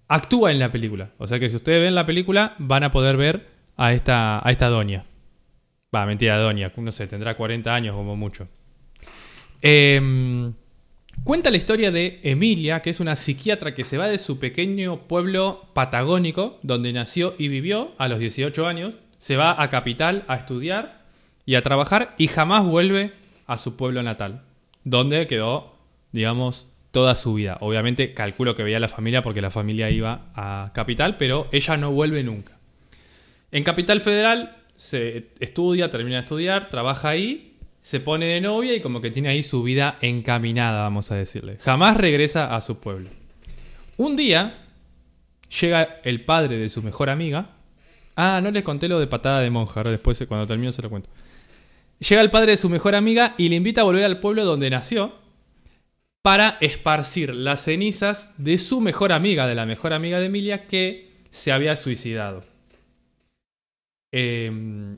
actúa 0.07 0.51
en 0.51 0.59
la 0.59 0.71
película. 0.71 1.11
O 1.19 1.27
sea 1.27 1.39
que 1.39 1.49
si 1.49 1.55
ustedes 1.55 1.81
ven 1.81 1.95
la 1.95 2.05
película, 2.05 2.55
van 2.57 2.83
a 2.83 2.91
poder 2.91 3.15
ver 3.15 3.50
a 3.77 3.93
esta, 3.93 4.45
a 4.45 4.51
esta 4.51 4.67
doña. 4.67 5.05
Va, 5.93 6.05
mentira, 6.05 6.37
doña, 6.37 6.71
no 6.75 6.91
sé, 6.91 7.07
tendrá 7.07 7.35
40 7.35 7.73
años 7.73 7.95
como 7.95 8.15
mucho. 8.15 8.47
Eh, 9.61 10.51
cuenta 11.23 11.51
la 11.51 11.57
historia 11.57 11.91
de 11.91 12.19
Emilia, 12.23 12.81
que 12.81 12.89
es 12.89 12.99
una 12.99 13.15
psiquiatra 13.15 13.73
que 13.73 13.83
se 13.83 13.97
va 13.97 14.07
de 14.07 14.17
su 14.17 14.39
pequeño 14.39 15.07
pueblo 15.07 15.67
patagónico, 15.73 16.59
donde 16.63 16.93
nació 16.93 17.35
y 17.37 17.47
vivió 17.47 17.91
a 17.97 18.07
los 18.07 18.19
18 18.19 18.67
años, 18.67 18.97
se 19.17 19.35
va 19.35 19.61
a 19.61 19.69
Capital 19.69 20.23
a 20.27 20.35
estudiar 20.35 21.01
y 21.45 21.55
a 21.55 21.61
trabajar 21.61 22.15
y 22.17 22.27
jamás 22.27 22.63
vuelve 22.63 23.11
a 23.45 23.57
su 23.57 23.75
pueblo 23.75 24.01
natal, 24.01 24.41
donde 24.83 25.27
quedó, 25.27 25.75
digamos, 26.11 26.67
toda 26.91 27.15
su 27.15 27.33
vida. 27.33 27.57
Obviamente 27.59 28.13
calculo 28.13 28.55
que 28.55 28.63
veía 28.63 28.77
a 28.77 28.81
la 28.81 28.87
familia 28.87 29.21
porque 29.21 29.41
la 29.41 29.51
familia 29.51 29.89
iba 29.89 30.31
a 30.35 30.71
Capital, 30.73 31.17
pero 31.17 31.47
ella 31.51 31.77
no 31.77 31.91
vuelve 31.91 32.23
nunca. 32.23 32.60
En 33.51 33.63
Capital 33.63 34.01
Federal 34.01 34.57
se 34.75 35.27
estudia, 35.39 35.89
termina 35.89 36.17
de 36.17 36.21
estudiar, 36.23 36.69
trabaja 36.69 37.09
ahí, 37.09 37.57
se 37.81 37.99
pone 37.99 38.27
de 38.27 38.41
novia 38.41 38.75
y 38.75 38.81
como 38.81 39.01
que 39.01 39.11
tiene 39.11 39.29
ahí 39.29 39.43
su 39.43 39.63
vida 39.63 39.97
encaminada, 40.01 40.83
vamos 40.83 41.11
a 41.11 41.15
decirle. 41.15 41.57
Jamás 41.61 41.97
regresa 41.97 42.55
a 42.55 42.61
su 42.61 42.79
pueblo. 42.79 43.09
Un 43.97 44.15
día 44.15 44.65
llega 45.59 45.99
el 46.03 46.23
padre 46.23 46.57
de 46.57 46.69
su 46.69 46.81
mejor 46.81 47.09
amiga. 47.09 47.49
Ah, 48.15 48.39
no 48.41 48.51
les 48.51 48.63
conté 48.63 48.87
lo 48.87 48.99
de 48.99 49.07
patada 49.07 49.41
de 49.41 49.49
monja, 49.49 49.79
ahora 49.79 49.91
después 49.91 50.19
eh, 50.21 50.27
cuando 50.27 50.47
termino 50.47 50.71
se 50.71 50.81
lo 50.81 50.89
cuento. 50.89 51.09
Llega 51.99 52.21
el 52.21 52.29
padre 52.29 52.51
de 52.51 52.57
su 52.57 52.69
mejor 52.69 52.95
amiga 52.95 53.35
y 53.37 53.49
le 53.49 53.57
invita 53.57 53.81
a 53.81 53.83
volver 53.83 54.05
al 54.05 54.19
pueblo 54.19 54.45
donde 54.45 54.69
nació 54.69 55.13
para 56.21 56.57
esparcir 56.61 57.33
las 57.33 57.63
cenizas 57.63 58.29
de 58.37 58.57
su 58.57 58.79
mejor 58.79 59.11
amiga, 59.11 59.47
de 59.47 59.55
la 59.55 59.65
mejor 59.65 59.93
amiga 59.93 60.19
de 60.19 60.27
Emilia, 60.27 60.67
que 60.67 61.11
se 61.31 61.51
había 61.51 61.75
suicidado. 61.75 62.43
Eh, 64.11 64.97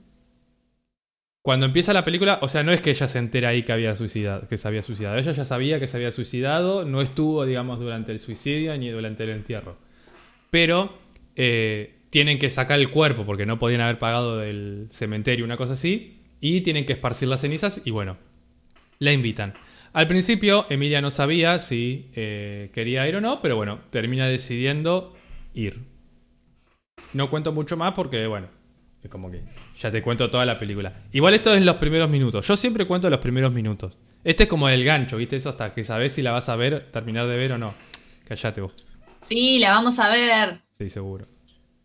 cuando 1.44 1.66
empieza 1.66 1.92
la 1.92 2.06
película, 2.06 2.40
o 2.42 2.48
sea, 2.48 2.64
no 2.64 2.72
es 2.72 2.80
que 2.80 2.92
ella 2.92 3.06
se 3.06 3.20
entera 3.20 3.50
ahí 3.50 3.64
que, 3.64 3.74
había 3.74 3.98
suicidado, 3.98 4.48
que 4.48 4.58
se 4.58 4.66
había 4.66 4.82
suicidado. 4.82 5.18
Ella 5.18 5.34
ya 5.34 5.44
sabía 5.44 5.78
que 5.78 5.88
se 5.88 5.98
había 5.98 6.14
suicidado, 6.14 6.86
no 6.86 7.02
estuvo, 7.02 7.46
digamos, 7.46 7.80
durante 7.80 8.14
el 8.14 8.22
suicidio 8.22 8.78
ni 8.78 8.88
durante 8.90 9.26
el 9.26 9.32
entierro. 9.32 9.76
Pero 10.50 10.98
eh, 11.36 11.96
tienen 12.10 12.40
que 12.40 12.50
sacar 12.50 12.80
el 12.80 12.92
cuerpo 12.92 13.26
porque 13.26 13.46
no 13.46 13.60
podían 13.60 13.82
haber 13.82 14.00
pagado 14.00 14.38
del 14.38 14.88
cementerio, 14.92 15.44
una 15.44 15.58
cosa 15.58 15.74
así, 15.74 16.22
y 16.40 16.62
tienen 16.62 16.86
que 16.86 16.94
esparcir 16.94 17.28
las 17.28 17.42
cenizas 17.42 17.82
y 17.84 17.92
bueno, 17.92 18.16
la 19.00 19.12
invitan. 19.12 19.54
Al 19.92 20.08
principio, 20.08 20.66
Emilia 20.70 21.02
no 21.02 21.12
sabía 21.12 21.60
si 21.60 22.10
eh, 22.16 22.72
quería 22.74 23.06
ir 23.06 23.18
o 23.18 23.22
no, 23.22 23.42
pero 23.42 23.58
bueno, 23.58 23.80
termina 23.90 24.28
decidiendo 24.28 25.14
ir. 25.54 25.82
No 27.12 27.30
cuento 27.30 27.52
mucho 27.52 27.76
más 27.76 27.94
porque, 27.94 28.28
bueno, 28.28 28.48
es 29.04 29.10
como 29.10 29.30
que 29.30 29.44
ya 29.80 29.92
te 29.92 30.02
cuento 30.02 30.30
toda 30.30 30.46
la 30.46 30.58
película. 30.58 30.94
Igual 31.12 31.34
esto 31.34 31.54
es 31.54 31.62
los 31.62 31.76
primeros 31.76 32.10
minutos. 32.10 32.48
Yo 32.48 32.56
siempre 32.56 32.88
cuento 32.88 33.10
los 33.10 33.20
primeros 33.20 33.52
minutos. 33.52 33.98
Este 34.24 34.44
es 34.44 34.50
como 34.50 34.70
el 34.70 34.86
gancho, 34.86 35.18
¿viste? 35.18 35.36
Eso 35.36 35.50
hasta 35.50 35.74
que 35.74 35.84
sabes 35.84 36.14
si 36.14 36.22
la 36.22 36.32
vas 36.32 36.48
a 36.48 36.56
ver, 36.56 36.90
terminar 36.92 37.28
de 37.28 37.36
ver 37.36 37.52
o 37.52 37.58
no. 37.58 37.74
Callate 38.28 38.62
vos. 38.62 38.74
Sí, 39.22 39.60
la 39.60 39.72
vamos 39.72 40.00
a 40.00 40.10
ver. 40.10 40.62
Sí, 40.78 40.90
seguro. 40.90 41.26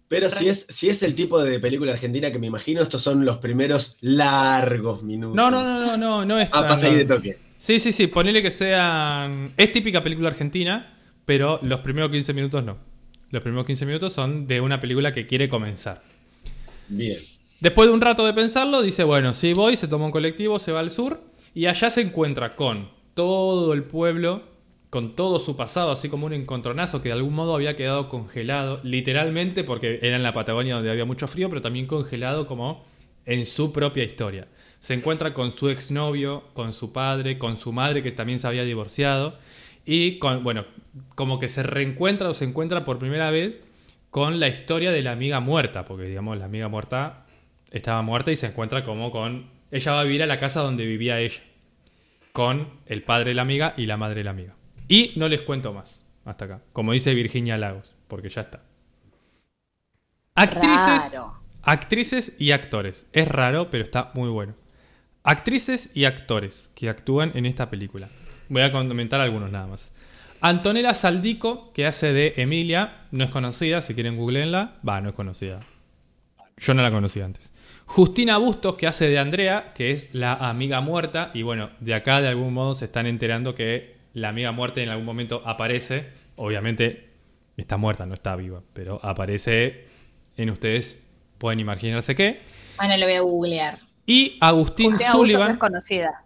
Pero 0.08 0.30
si 0.30 0.48
es, 0.48 0.66
si 0.70 0.88
es 0.88 1.02
el 1.02 1.14
tipo 1.14 1.42
de 1.42 1.60
película 1.60 1.92
argentina 1.92 2.30
que 2.30 2.38
me 2.38 2.46
imagino, 2.46 2.80
estos 2.80 3.02
son 3.02 3.24
los 3.24 3.38
primeros 3.38 3.96
largos 4.00 5.02
minutos. 5.02 5.34
No, 5.34 5.50
no, 5.50 5.62
no, 5.62 5.80
no, 5.80 5.96
no, 5.96 6.24
no 6.24 6.38
es 6.38 6.48
Ah, 6.52 6.66
pasa 6.66 6.86
ahí 6.86 6.94
de 6.94 7.04
toque. 7.04 7.36
Sí, 7.58 7.78
sí, 7.78 7.92
sí, 7.92 8.06
ponele 8.06 8.40
que 8.40 8.50
sean... 8.50 9.52
Es 9.56 9.72
típica 9.72 10.02
película 10.02 10.28
argentina, 10.28 10.96
pero 11.26 11.58
los 11.62 11.80
primeros 11.80 12.10
15 12.10 12.32
minutos 12.32 12.64
no. 12.64 12.78
Los 13.30 13.42
primeros 13.42 13.66
15 13.66 13.84
minutos 13.84 14.12
son 14.12 14.46
de 14.46 14.60
una 14.60 14.80
película 14.80 15.12
que 15.12 15.26
quiere 15.26 15.48
comenzar. 15.48 16.00
Bien. 16.88 17.18
Después 17.60 17.88
de 17.88 17.94
un 17.94 18.00
rato 18.00 18.24
de 18.24 18.32
pensarlo, 18.32 18.82
dice, 18.82 19.04
bueno, 19.04 19.34
sí 19.34 19.52
voy, 19.52 19.76
se 19.76 19.88
toma 19.88 20.06
un 20.06 20.12
colectivo, 20.12 20.58
se 20.58 20.72
va 20.72 20.80
al 20.80 20.90
sur 20.90 21.20
y 21.54 21.66
allá 21.66 21.90
se 21.90 22.02
encuentra 22.02 22.54
con 22.54 22.88
todo 23.14 23.72
el 23.72 23.82
pueblo, 23.82 24.42
con 24.90 25.16
todo 25.16 25.40
su 25.40 25.56
pasado, 25.56 25.90
así 25.90 26.08
como 26.08 26.26
un 26.26 26.32
encontronazo 26.32 27.02
que 27.02 27.08
de 27.08 27.14
algún 27.14 27.34
modo 27.34 27.54
había 27.54 27.74
quedado 27.74 28.08
congelado, 28.08 28.80
literalmente 28.84 29.64
porque 29.64 29.98
era 30.02 30.16
en 30.16 30.22
la 30.22 30.32
Patagonia 30.32 30.76
donde 30.76 30.90
había 30.90 31.04
mucho 31.04 31.26
frío, 31.26 31.48
pero 31.48 31.60
también 31.60 31.86
congelado 31.86 32.46
como 32.46 32.84
en 33.26 33.44
su 33.44 33.72
propia 33.72 34.04
historia. 34.04 34.46
Se 34.78 34.94
encuentra 34.94 35.34
con 35.34 35.50
su 35.50 35.68
exnovio, 35.68 36.44
con 36.54 36.72
su 36.72 36.92
padre, 36.92 37.38
con 37.38 37.56
su 37.56 37.72
madre 37.72 38.04
que 38.04 38.12
también 38.12 38.38
se 38.38 38.46
había 38.46 38.62
divorciado 38.64 39.36
y 39.84 40.18
con, 40.18 40.44
bueno, 40.44 40.64
como 41.16 41.40
que 41.40 41.48
se 41.48 41.64
reencuentra 41.64 42.28
o 42.28 42.34
se 42.34 42.44
encuentra 42.44 42.84
por 42.84 42.98
primera 42.98 43.32
vez 43.32 43.64
con 44.10 44.40
la 44.40 44.48
historia 44.48 44.90
de 44.90 45.02
la 45.02 45.12
amiga 45.12 45.40
muerta, 45.40 45.84
porque 45.84 46.04
digamos 46.04 46.38
la 46.38 46.46
amiga 46.46 46.68
muerta 46.68 47.26
estaba 47.70 48.02
muerta 48.02 48.30
y 48.30 48.36
se 48.36 48.46
encuentra 48.46 48.84
como 48.84 49.10
con... 49.10 49.50
Ella 49.70 49.92
va 49.92 50.00
a 50.00 50.04
vivir 50.04 50.22
a 50.22 50.26
la 50.26 50.40
casa 50.40 50.60
donde 50.60 50.86
vivía 50.86 51.20
ella, 51.20 51.42
con 52.32 52.68
el 52.86 53.02
padre 53.02 53.30
de 53.30 53.34
la 53.34 53.42
amiga 53.42 53.74
y 53.76 53.86
la 53.86 53.98
madre 53.98 54.16
de 54.16 54.24
la 54.24 54.30
amiga. 54.30 54.54
Y 54.88 55.12
no 55.16 55.28
les 55.28 55.42
cuento 55.42 55.74
más, 55.74 56.06
hasta 56.24 56.46
acá, 56.46 56.62
como 56.72 56.92
dice 56.92 57.12
Virginia 57.12 57.58
Lagos, 57.58 57.94
porque 58.08 58.30
ya 58.30 58.42
está. 58.42 58.62
Actrices, 60.34 61.12
Raro. 61.12 61.34
actrices 61.62 62.32
y 62.38 62.52
actores. 62.52 63.08
Es 63.12 63.28
raro, 63.28 63.70
pero 63.70 63.84
está 63.84 64.10
muy 64.14 64.30
bueno. 64.30 64.54
Actrices 65.24 65.90
y 65.94 66.06
actores 66.06 66.70
que 66.74 66.88
actúan 66.88 67.32
en 67.34 67.44
esta 67.44 67.68
película. 67.68 68.08
Voy 68.48 68.62
a 68.62 68.72
comentar 68.72 69.20
algunos 69.20 69.50
nada 69.50 69.66
más. 69.66 69.92
Antonella 70.40 70.94
Saldico, 70.94 71.72
que 71.72 71.86
hace 71.86 72.12
de 72.12 72.34
Emilia, 72.36 73.06
no 73.10 73.24
es 73.24 73.30
conocida, 73.30 73.82
si 73.82 73.94
quieren 73.94 74.16
googleenla. 74.16 74.74
Va, 74.86 75.00
no 75.00 75.10
es 75.10 75.14
conocida. 75.14 75.60
Yo 76.56 76.74
no 76.74 76.82
la 76.82 76.90
conocía 76.90 77.24
antes. 77.24 77.52
Justina 77.86 78.36
Bustos, 78.36 78.74
que 78.74 78.86
hace 78.86 79.08
de 79.08 79.18
Andrea, 79.18 79.72
que 79.74 79.92
es 79.92 80.14
la 80.14 80.34
amiga 80.34 80.80
muerta. 80.80 81.30
Y 81.34 81.42
bueno, 81.42 81.70
de 81.80 81.94
acá 81.94 82.20
de 82.20 82.28
algún 82.28 82.52
modo 82.52 82.74
se 82.74 82.84
están 82.84 83.06
enterando 83.06 83.54
que 83.54 83.96
la 84.12 84.28
amiga 84.28 84.52
muerta 84.52 84.80
en 84.80 84.90
algún 84.90 85.06
momento 85.06 85.42
aparece. 85.44 86.06
Obviamente 86.36 87.08
está 87.56 87.76
muerta, 87.76 88.06
no 88.06 88.14
está 88.14 88.36
viva, 88.36 88.62
pero 88.72 89.00
aparece 89.02 89.86
en 90.36 90.50
ustedes, 90.50 91.02
pueden 91.38 91.60
imaginarse 91.60 92.14
qué. 92.14 92.40
Bueno, 92.76 92.96
lo 92.96 93.06
voy 93.06 93.14
a 93.14 93.20
googlear. 93.20 93.78
Y 94.06 94.38
Agustín 94.40 94.92
Justina 94.92 95.12
Bustos 95.12 95.20
Sullivan. 95.20 95.50
es 95.52 95.58
conocida. 95.58 96.24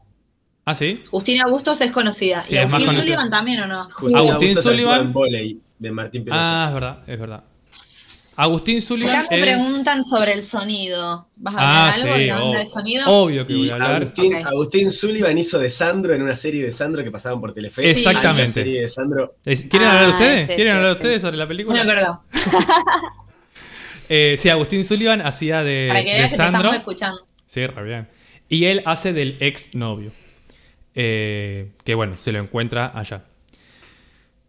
¿Ah, 0.64 0.74
sí? 0.74 1.02
Justina 1.10 1.46
Bustos 1.48 1.80
es 1.80 1.90
conocida. 1.90 2.44
Sí, 2.44 2.54
y 2.54 2.58
es 2.58 2.64
más 2.64 2.74
Agustín 2.74 2.86
conocida. 2.86 3.02
Sullivan 3.16 3.30
también, 3.30 3.60
¿o 3.62 3.66
no? 3.66 3.88
Justina 3.90 4.20
Agustín 4.20 4.48
Bustos 4.48 4.64
Sullivan. 4.64 5.12
en 5.34 5.60
de 5.78 5.90
Martín 5.90 6.24
Pelosi. 6.24 6.40
Ah, 6.44 6.64
es 6.68 6.74
verdad, 6.74 6.98
es 7.06 7.18
verdad. 7.20 7.44
Agustín 8.34 8.80
Sullivan 8.80 9.14
Acá 9.16 9.26
me 9.32 9.36
es... 9.36 9.42
preguntan 9.42 10.04
sobre 10.04 10.32
el 10.32 10.42
sonido. 10.44 11.28
¿Vas 11.36 11.54
a 11.54 11.58
Ah, 11.60 11.92
hablar 11.92 12.00
algo 12.00 12.14
sí, 12.14 12.20
de 12.20 12.26
la 12.28 12.34
banda 12.40 12.58
ob- 12.58 12.60
de 12.62 12.66
sonido? 12.66 13.04
obvio 13.08 13.46
que 13.46 13.54
voy 13.54 13.66
Y 13.66 13.70
a 13.70 13.72
hablar. 13.74 13.94
Agustín, 13.96 14.34
Ok. 14.36 14.46
Agustín 14.46 14.90
Sullivan 14.90 15.36
hizo 15.38 15.58
de 15.58 15.68
Sandro 15.68 16.14
en 16.14 16.22
una 16.22 16.34
serie 16.36 16.64
de 16.64 16.72
Sandro 16.72 17.04
que 17.04 17.10
pasaban 17.10 17.40
por 17.40 17.52
Telefe. 17.52 17.90
Exactamente. 17.90 18.42
Una 18.44 18.52
serie 18.52 18.80
de 18.82 18.88
Sandro. 18.88 19.34
¿Quieren 19.44 19.82
Ah, 19.82 19.92
hablar 20.00 20.08
ustedes? 20.10 20.46
sí, 20.46 20.54
¿Quieren 20.54 20.76
hablar 20.76 20.92
sí. 20.92 20.96
ustedes 20.98 21.22
sobre 21.22 21.36
la 21.36 21.48
película? 21.48 21.84
No 21.84 21.90
acuerdo. 21.90 22.20
Eh, 24.08 24.36
sí, 24.38 24.48
Agustín 24.50 24.84
Sullivan 24.84 25.22
hacía 25.22 25.62
de, 25.62 25.86
Para 25.88 26.02
que 26.04 26.10
de 26.10 26.16
veas 26.18 26.30
que 26.32 26.36
te 26.36 26.42
Sandro. 26.42 26.58
estamos 26.60 26.76
escuchando. 26.76 27.20
Sí, 27.46 27.66
re 27.66 27.82
bien. 27.84 28.08
Y 28.48 28.64
él 28.66 28.82
hace 28.84 29.12
del 29.12 29.36
ex 29.40 29.74
novio. 29.74 30.12
Eh, 30.94 31.70
que 31.84 31.94
bueno, 31.94 32.16
se 32.16 32.32
lo 32.32 32.38
encuentra 32.38 32.92
allá. 32.94 33.24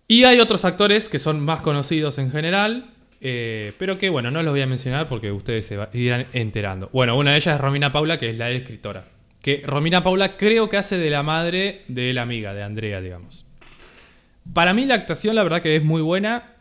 Y 0.08 0.26
hay 0.26 0.40
otros 0.40 0.66
actores 0.66 1.10
que 1.10 1.20
son 1.20 1.40
más 1.40 1.62
conocidos 1.62 2.18
en 2.18 2.32
general. 2.32 2.90
eh, 3.22 3.72
pero 3.80 3.98
que 3.98 4.10
bueno, 4.10 4.32
no 4.32 4.44
los 4.44 4.52
voy 4.52 4.62
a 4.62 4.68
mencionar 4.68 5.08
porque 5.08 5.32
ustedes 5.32 5.66
se 5.66 5.80
irán 5.94 6.28
enterando. 6.34 6.90
Bueno, 6.92 7.18
una 7.18 7.32
de 7.32 7.38
ellas 7.38 7.56
es 7.56 7.62
Romina 7.62 7.92
Paula, 7.94 8.20
que 8.20 8.30
es 8.30 8.38
la 8.38 8.52
escritora. 8.52 9.06
Que 9.42 9.64
Romina 9.66 10.04
Paula 10.04 10.36
creo 10.38 10.70
que 10.70 10.78
hace 10.78 10.98
de 10.98 11.10
la 11.10 11.24
madre 11.24 11.84
de 11.88 12.14
la 12.14 12.24
amiga, 12.24 12.54
de 12.54 12.64
Andrea, 12.64 13.00
digamos. 13.02 13.46
Para 14.54 14.74
mí 14.74 14.86
la 14.86 14.96
actuación, 14.96 15.36
la 15.36 15.44
verdad 15.44 15.62
que 15.62 15.76
es 15.78 15.84
muy 15.84 16.02
buena. 16.02 16.52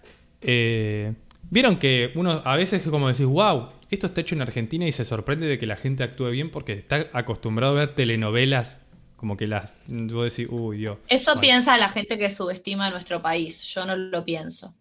Eh, 0.41 1.13
Vieron 1.53 1.77
que 1.77 2.13
uno 2.15 2.41
a 2.47 2.57
veces 2.57 2.83
es 2.83 2.89
como 2.89 3.09
decís, 3.09 3.27
wow, 3.27 3.69
esto 3.91 4.07
está 4.07 4.23
hecho 4.23 4.35
en 4.35 4.41
Argentina 4.41 4.87
y 4.87 4.93
se 4.93 5.05
sorprende 5.05 5.47
de 5.47 5.59
que 5.59 5.67
la 5.67 5.77
gente 5.77 6.03
actúe 6.03 6.31
bien 6.31 6.49
porque 6.49 6.73
está 6.73 7.09
acostumbrado 7.13 7.75
a 7.77 7.81
ver 7.81 7.91
telenovelas 7.91 8.79
como 9.23 9.37
que 9.37 9.47
las... 9.47 9.77
Vos 9.87 10.35
decís, 10.37 10.49
uy, 10.51 10.79
Dios. 10.79 10.99
Eso 11.07 11.31
Bueno. 11.31 11.41
piensa 11.43 11.79
la 11.79 11.89
gente 11.91 12.19
que 12.19 12.29
subestima 12.35 12.87
a 12.89 12.91
nuestro 12.91 13.23
país. 13.23 13.63
Yo 13.63 13.87
no 13.87 13.95
lo 13.95 14.25
pienso. 14.25 14.75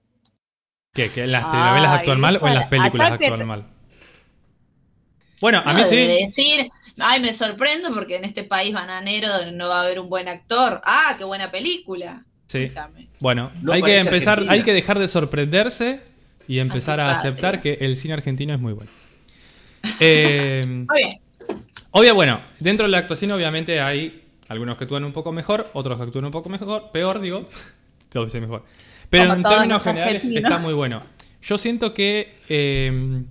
¿Qué? 0.96 1.12
¿Que 1.12 1.26
en 1.26 1.32
las 1.32 1.52
telenovelas 1.52 1.92
actúan 2.00 2.20
mal 2.20 2.40
o 2.42 2.48
en 2.48 2.56
las 2.56 2.68
películas 2.68 3.12
actúan 3.12 3.46
mal? 3.48 3.68
Bueno, 5.40 5.62
a 5.64 5.74
mí 5.76 5.82
No, 5.84 5.88
de 5.88 6.08
sí. 6.08 6.24
decir, 6.26 6.70
ay, 6.98 7.22
me 7.22 7.34
sorprendo 7.34 7.94
porque 7.94 8.16
en 8.16 8.26
este 8.26 8.44
país 8.44 8.74
bananero 8.74 9.28
no 9.54 9.70
va 9.70 9.82
a 9.82 9.84
haber 9.84 10.00
un 10.00 10.10
buen 10.10 10.28
actor. 10.28 10.82
Ah, 10.86 11.14
qué 11.20 11.24
buena 11.24 11.52
película. 11.52 12.26
Sí. 12.48 12.64
Escúchame. 12.64 13.10
Bueno, 13.20 13.52
No 13.62 13.74
hay 13.74 13.84
que 13.84 14.00
empezar, 14.00 14.34
Argentina. 14.40 14.54
hay 14.54 14.64
que 14.64 14.74
dejar 14.74 14.98
de 14.98 15.08
sorprenderse 15.08 16.02
y 16.48 16.58
empezar 16.58 17.00
a 17.00 17.12
aceptar 17.12 17.62
que 17.62 17.74
el 17.82 17.96
cine 17.96 18.16
argentino 18.16 18.56
es 18.56 18.60
muy 18.60 18.74
bueno. 18.74 18.90
Eh, 20.00 20.62
Muy 20.66 20.88
bien. 20.98 21.12
Obvio, 21.92 22.16
bueno, 22.16 22.42
dentro 22.60 22.86
de 22.86 22.92
la 22.92 23.00
actuación 23.00 23.32
obviamente 23.32 23.82
hay 23.82 24.21
algunos 24.52 24.78
que 24.78 24.84
actúan 24.84 25.04
un 25.04 25.14
poco 25.14 25.32
mejor, 25.32 25.70
otros 25.74 25.98
que 25.98 26.04
actúan 26.04 26.26
un 26.26 26.32
poco 26.32 26.50
mejor, 26.50 26.92
peor 26.92 27.20
digo, 27.22 27.48
todo 28.10 28.26
dice 28.26 28.40
mejor. 28.42 28.64
Pero 29.10 29.26
Como 29.26 29.36
en 29.38 29.44
términos 29.44 29.84
generales 29.84 30.16
argentinos. 30.24 30.52
está 30.52 30.64
muy 30.64 30.74
bueno. 30.74 31.04
Yo 31.42 31.58
siento 31.58 31.94
que 31.94 32.34
eh, 32.50 33.24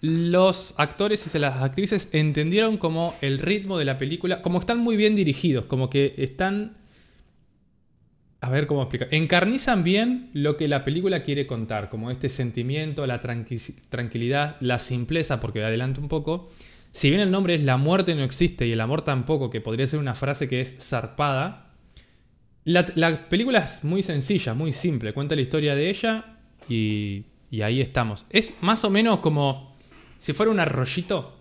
los 0.00 0.74
actores 0.76 1.34
y 1.34 1.38
las 1.38 1.62
actrices 1.62 2.08
entendieron 2.12 2.76
como 2.76 3.14
el 3.20 3.38
ritmo 3.38 3.78
de 3.78 3.84
la 3.86 3.98
película, 3.98 4.42
como 4.42 4.60
están 4.60 4.78
muy 4.78 4.96
bien 4.96 5.14
dirigidos, 5.16 5.64
como 5.64 5.88
que 5.90 6.14
están... 6.18 6.76
A 8.40 8.50
ver 8.50 8.66
cómo 8.66 8.82
explicar. 8.82 9.08
Encarnizan 9.10 9.84
bien 9.84 10.28
lo 10.34 10.58
que 10.58 10.68
la 10.68 10.84
película 10.84 11.22
quiere 11.22 11.46
contar, 11.46 11.88
como 11.88 12.10
este 12.10 12.28
sentimiento, 12.28 13.06
la 13.06 13.22
tranqui- 13.22 13.74
tranquilidad, 13.88 14.56
la 14.60 14.78
simpleza, 14.78 15.40
porque 15.40 15.64
adelanto 15.64 16.02
un 16.02 16.08
poco. 16.08 16.50
Si 16.94 17.10
bien 17.10 17.20
el 17.20 17.32
nombre 17.32 17.54
es 17.54 17.64
La 17.64 17.76
muerte 17.76 18.14
no 18.14 18.22
existe 18.22 18.68
y 18.68 18.72
el 18.72 18.80
amor 18.80 19.02
tampoco, 19.02 19.50
que 19.50 19.60
podría 19.60 19.84
ser 19.84 19.98
una 19.98 20.14
frase 20.14 20.48
que 20.48 20.60
es 20.60 20.76
zarpada, 20.78 21.72
la, 22.62 22.86
la 22.94 23.28
película 23.28 23.58
es 23.58 23.82
muy 23.82 24.04
sencilla, 24.04 24.54
muy 24.54 24.72
simple. 24.72 25.12
Cuenta 25.12 25.34
la 25.34 25.40
historia 25.40 25.74
de 25.74 25.90
ella 25.90 26.38
y, 26.68 27.24
ahí 27.60 27.80
estamos. 27.80 28.26
Es 28.30 28.54
más 28.60 28.84
o 28.84 28.90
menos 28.90 29.18
como 29.18 29.74
si 30.20 30.32
fuera 30.34 30.52
un 30.52 30.60
arroyito. 30.60 31.36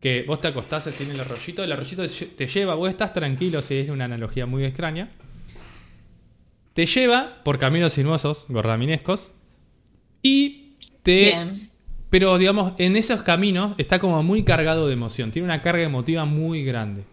Que 0.00 0.24
vos 0.26 0.40
te 0.40 0.48
acostás 0.48 0.88
así 0.88 1.04
en 1.04 1.12
el 1.12 1.20
arroyito, 1.20 1.62
el 1.62 1.70
arroyito 1.70 2.02
te 2.36 2.46
lleva, 2.48 2.74
vos 2.74 2.90
estás 2.90 3.12
tranquilo, 3.12 3.62
si 3.62 3.76
es 3.76 3.90
una 3.90 4.06
analogía 4.06 4.46
muy 4.46 4.64
extraña. 4.64 5.10
Te 6.74 6.84
lleva 6.84 7.42
por 7.44 7.60
caminos 7.60 7.92
sinuosos, 7.92 8.46
gordaminescos, 8.48 9.30
y 10.20 10.74
te. 11.04 11.48
Pero, 12.10 12.38
digamos, 12.38 12.72
en 12.78 12.96
esos 12.96 13.22
caminos 13.22 13.74
está 13.78 13.98
como 13.98 14.22
muy 14.22 14.44
cargado 14.44 14.86
de 14.86 14.94
emoción. 14.94 15.30
Tiene 15.30 15.46
una 15.46 15.62
carga 15.62 15.82
emotiva 15.82 16.24
muy 16.24 16.64
grande. 16.64 17.04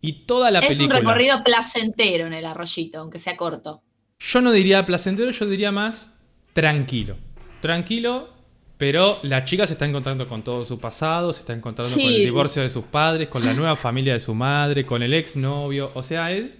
Y 0.00 0.24
toda 0.24 0.50
la 0.50 0.58
es 0.60 0.68
película. 0.68 0.98
un 0.98 1.04
recorrido 1.06 1.44
placentero 1.44 2.26
en 2.26 2.32
el 2.32 2.44
arroyito, 2.44 2.98
aunque 2.98 3.18
sea 3.18 3.36
corto. 3.36 3.82
Yo 4.18 4.40
no 4.40 4.52
diría 4.52 4.84
placentero, 4.84 5.30
yo 5.30 5.46
diría 5.46 5.70
más 5.70 6.10
tranquilo. 6.52 7.16
Tranquilo, 7.60 8.30
pero 8.78 9.18
la 9.22 9.44
chica 9.44 9.66
se 9.66 9.74
está 9.74 9.86
encontrando 9.86 10.26
con 10.26 10.42
todo 10.42 10.64
su 10.64 10.78
pasado, 10.78 11.32
se 11.32 11.40
está 11.40 11.52
encontrando 11.52 11.94
con 11.94 12.02
el 12.02 12.16
divorcio 12.16 12.62
de 12.62 12.70
sus 12.70 12.84
padres, 12.84 13.28
con 13.28 13.44
la 13.44 13.54
nueva 13.54 13.76
familia 13.76 14.14
de 14.14 14.20
su 14.20 14.34
madre, 14.34 14.84
con 14.84 15.02
el 15.02 15.14
exnovio. 15.14 15.92
O 15.94 16.02
sea, 16.02 16.32
es. 16.32 16.58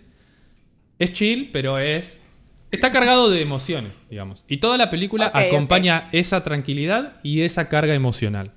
Es 0.99 1.13
chill, 1.13 1.51
pero 1.53 1.79
es. 1.79 2.22
Está 2.73 2.91
cargado 2.91 3.31
de 3.31 3.41
emociones, 3.43 3.93
digamos. 4.11 4.45
Y 4.49 4.57
toda 4.57 4.77
la 4.79 4.91
película 4.91 5.31
acompaña 5.33 6.09
esa 6.13 6.43
tranquilidad 6.43 7.21
y 7.23 7.43
esa 7.43 7.69
carga 7.69 7.95
emocional. 7.95 8.53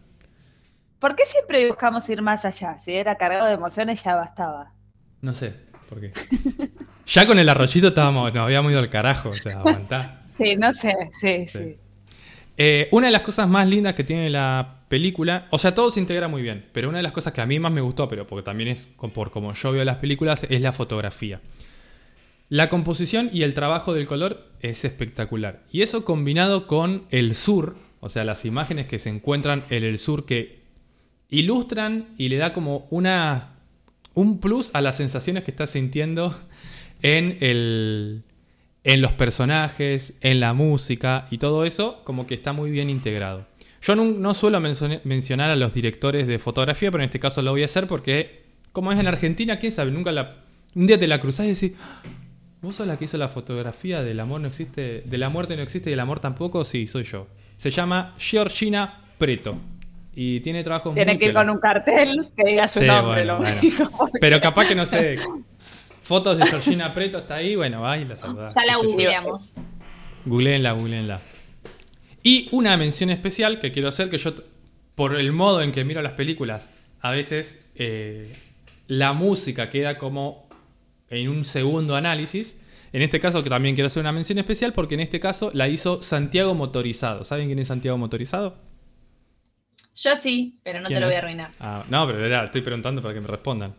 ¿Por 1.00 1.16
qué 1.16 1.26
siempre 1.26 1.68
buscamos 1.68 2.10
ir 2.10 2.22
más 2.22 2.46
allá? 2.46 2.80
Si 2.80 2.94
era 2.94 3.16
cargado 3.18 3.46
de 3.46 3.54
emociones 3.54 4.04
ya 4.04 4.16
bastaba. 4.16 4.72
No 5.22 5.34
sé 5.34 5.54
por 5.90 6.00
qué. 6.02 6.12
Ya 7.08 7.28
con 7.28 7.38
el 7.38 7.48
arroyito 7.48 7.90
estábamos, 7.90 8.34
nos 8.34 8.46
habíamos 8.46 8.72
ido 8.72 8.80
al 8.80 8.90
carajo, 8.90 9.30
o 9.30 9.34
sea, 9.34 9.52
aguantá. 9.60 10.24
Sí, 10.40 10.56
no 10.58 10.74
sé, 10.74 10.96
sí, 11.12 11.48
Sí. 11.48 11.60
sí. 11.60 11.78
Eh, 12.58 12.88
una 12.92 13.08
de 13.08 13.12
las 13.12 13.22
cosas 13.22 13.48
más 13.48 13.68
lindas 13.68 13.94
que 13.94 14.04
tiene 14.04 14.28
la 14.30 14.80
película, 14.88 15.46
o 15.52 15.60
sea, 15.60 15.76
todo 15.76 15.92
se 15.92 16.00
integra 16.00 16.28
muy 16.28 16.42
bien, 16.42 16.66
pero 16.72 16.90
una 16.90 16.98
de 16.98 17.04
las 17.04 17.12
cosas 17.12 17.32
que 17.32 17.42
a 17.42 17.46
mí 17.46 17.60
más 17.60 17.72
me 17.72 17.82
gustó, 17.82 18.08
pero 18.10 18.26
porque 18.26 18.44
también 18.44 18.70
es 18.70 18.88
por 19.14 19.30
como 19.30 19.54
yo 19.54 19.72
veo 19.72 19.84
las 19.86 19.98
películas, 19.98 20.48
es 20.50 20.62
la 20.62 20.72
fotografía. 20.72 21.42
La 22.50 22.70
composición 22.70 23.30
y 23.34 23.44
el 23.44 23.54
trabajo 23.54 23.94
del 23.94 24.06
color 24.08 24.48
es 24.62 24.86
espectacular. 24.86 25.64
Y 25.72 25.82
eso 25.82 26.06
combinado 26.06 26.68
con 26.68 27.04
el 27.10 27.36
sur, 27.36 27.76
o 28.00 28.10
sea, 28.10 28.24
las 28.24 28.46
imágenes 28.46 28.88
que 28.88 29.00
se 29.00 29.10
encuentran 29.10 29.64
en 29.70 29.84
el 29.84 29.98
sur 29.98 30.26
que 30.26 30.60
ilustran 31.30 32.10
y 32.18 32.30
le 32.30 32.38
da 32.38 32.54
como 32.54 32.88
una 32.92 33.52
un 34.14 34.40
plus 34.40 34.70
a 34.74 34.82
las 34.82 34.96
sensaciones 34.98 35.44
que 35.44 35.52
estás 35.52 35.72
sintiendo 35.72 36.38
en 37.02 37.38
el 37.42 38.24
en 38.84 39.02
los 39.02 39.12
personajes, 39.14 40.14
en 40.22 40.40
la 40.40 40.54
música 40.54 41.28
y 41.32 41.40
todo 41.40 41.66
eso, 41.66 42.02
como 42.04 42.28
que 42.28 42.36
está 42.36 42.54
muy 42.54 42.70
bien 42.70 42.92
integrado. 42.92 43.48
Yo 43.82 43.96
no, 43.96 44.06
no 44.06 44.34
suelo 44.36 44.60
mencionar- 44.62 45.50
a 45.50 45.56
los 45.56 45.74
directores 45.74 46.28
de 46.28 46.38
fotografía, 46.38 46.92
pero 46.92 47.04
en 47.04 47.08
este 47.08 47.20
caso 47.20 47.42
lo 47.42 47.50
voy 47.52 47.64
a 47.64 47.66
hacer 47.66 47.88
porque, 47.88 48.44
como 48.72 48.92
es 48.92 49.00
en 49.00 49.08
Argentina, 49.08 49.58
quién 49.58 49.72
sabe, 49.72 49.90
nunca 49.92 50.12
la. 50.12 50.36
Un 50.76 50.86
día 50.86 51.00
te 51.00 51.08
la 51.08 51.20
cruzás 51.20 51.48
y 51.48 51.50
decís, 51.50 51.72
"Ah, 51.82 52.04
¿vos 52.66 52.76
sos 52.76 52.88
la 52.88 52.98
que 52.98 53.06
hizo 53.06 53.18
la 53.18 53.30
fotografía 53.30 54.02
del 54.04 54.20
amor 54.20 54.42
no 54.42 54.48
existe, 54.48 55.04
de 55.06 55.18
la 55.18 55.30
muerte 55.30 55.56
no 55.56 55.62
existe 55.62 55.90
y 55.90 55.94
el 55.94 56.00
amor 56.00 56.20
tampoco? 56.20 56.66
Sí, 56.66 56.88
soy 56.88 57.04
yo. 57.04 57.28
Se 57.58 57.72
llama 57.72 58.16
Georgina 58.18 59.02
Preto. 59.18 59.56
Y 60.14 60.40
tiene 60.42 60.64
trabajos 60.64 60.94
Tiene 60.96 61.14
muy 61.14 61.20
que 61.20 61.26
ir 61.28 61.34
con 61.34 61.50
un 61.50 61.60
cartel 61.60 62.28
que 62.36 62.44
diga 62.50 62.68
su 62.68 62.80
Sí, 62.80 62.86
nombre. 62.86 63.26
bueno, 63.26 63.34
lo 63.34 63.40
bueno. 63.40 63.58
único. 63.62 64.10
Pero 64.22 64.42
capaz 64.42 64.68
que 64.68 64.76
no 64.76 64.86
sé. 64.86 65.18
Fotos 66.02 66.38
de 66.38 66.46
Georgina 66.46 66.94
Preto 66.94 67.18
está 67.20 67.36
ahí, 67.36 67.56
bueno, 67.56 67.82
va 67.82 67.98
y 67.98 68.06
la 68.06 68.16
saludás. 68.18 68.54
Ya 68.56 68.66
la 68.66 68.78
googleamos. 68.78 69.54
Googleenla, 70.26 70.72
googleenla. 70.74 71.20
Y 72.24 72.48
una 72.52 72.76
mención 72.78 73.10
especial 73.10 73.60
que 73.60 73.72
quiero 73.72 73.90
hacer, 73.90 74.10
que 74.10 74.18
yo, 74.18 74.34
por 74.96 75.16
el 75.16 75.32
modo 75.32 75.62
en 75.62 75.72
que 75.72 75.84
miro 75.84 76.02
las 76.02 76.14
películas, 76.14 76.70
a 77.02 77.12
veces 77.12 77.64
eh, 77.76 78.34
la 78.88 79.14
música 79.14 79.70
queda 79.70 79.98
como 79.98 80.45
en 81.10 81.30
un 81.30 81.46
segundo 81.46 81.96
análisis. 81.96 82.58
En 82.94 83.02
este 83.02 83.20
caso, 83.20 83.44
que 83.44 83.50
también 83.50 83.76
quiero 83.76 83.88
hacer 83.88 84.02
una 84.02 84.12
mención 84.14 84.38
especial, 84.38 84.72
porque 84.74 84.96
en 84.96 85.02
este 85.02 85.20
caso 85.20 85.52
la 85.54 85.68
hizo 85.68 86.02
Santiago 86.02 86.54
Motorizado. 86.54 87.24
¿Saben 87.26 87.48
quién 87.48 87.60
es 87.60 87.68
Santiago 87.68 87.98
Motorizado? 87.98 88.56
Yo 89.96 90.16
sí, 90.16 90.58
pero 90.64 90.80
no 90.80 90.88
te 90.88 90.94
¿Quién 90.94 91.02
lo 91.02 91.08
voy 91.08 91.16
a 91.16 91.20
arruinar. 91.20 91.52
Ah, 91.60 91.84
no, 91.90 92.06
pero 92.06 92.26
era, 92.26 92.44
estoy 92.46 92.62
preguntando 92.62 93.02
para 93.02 93.14
que 93.14 93.22
me 93.22 93.28
respondan. 93.28 93.74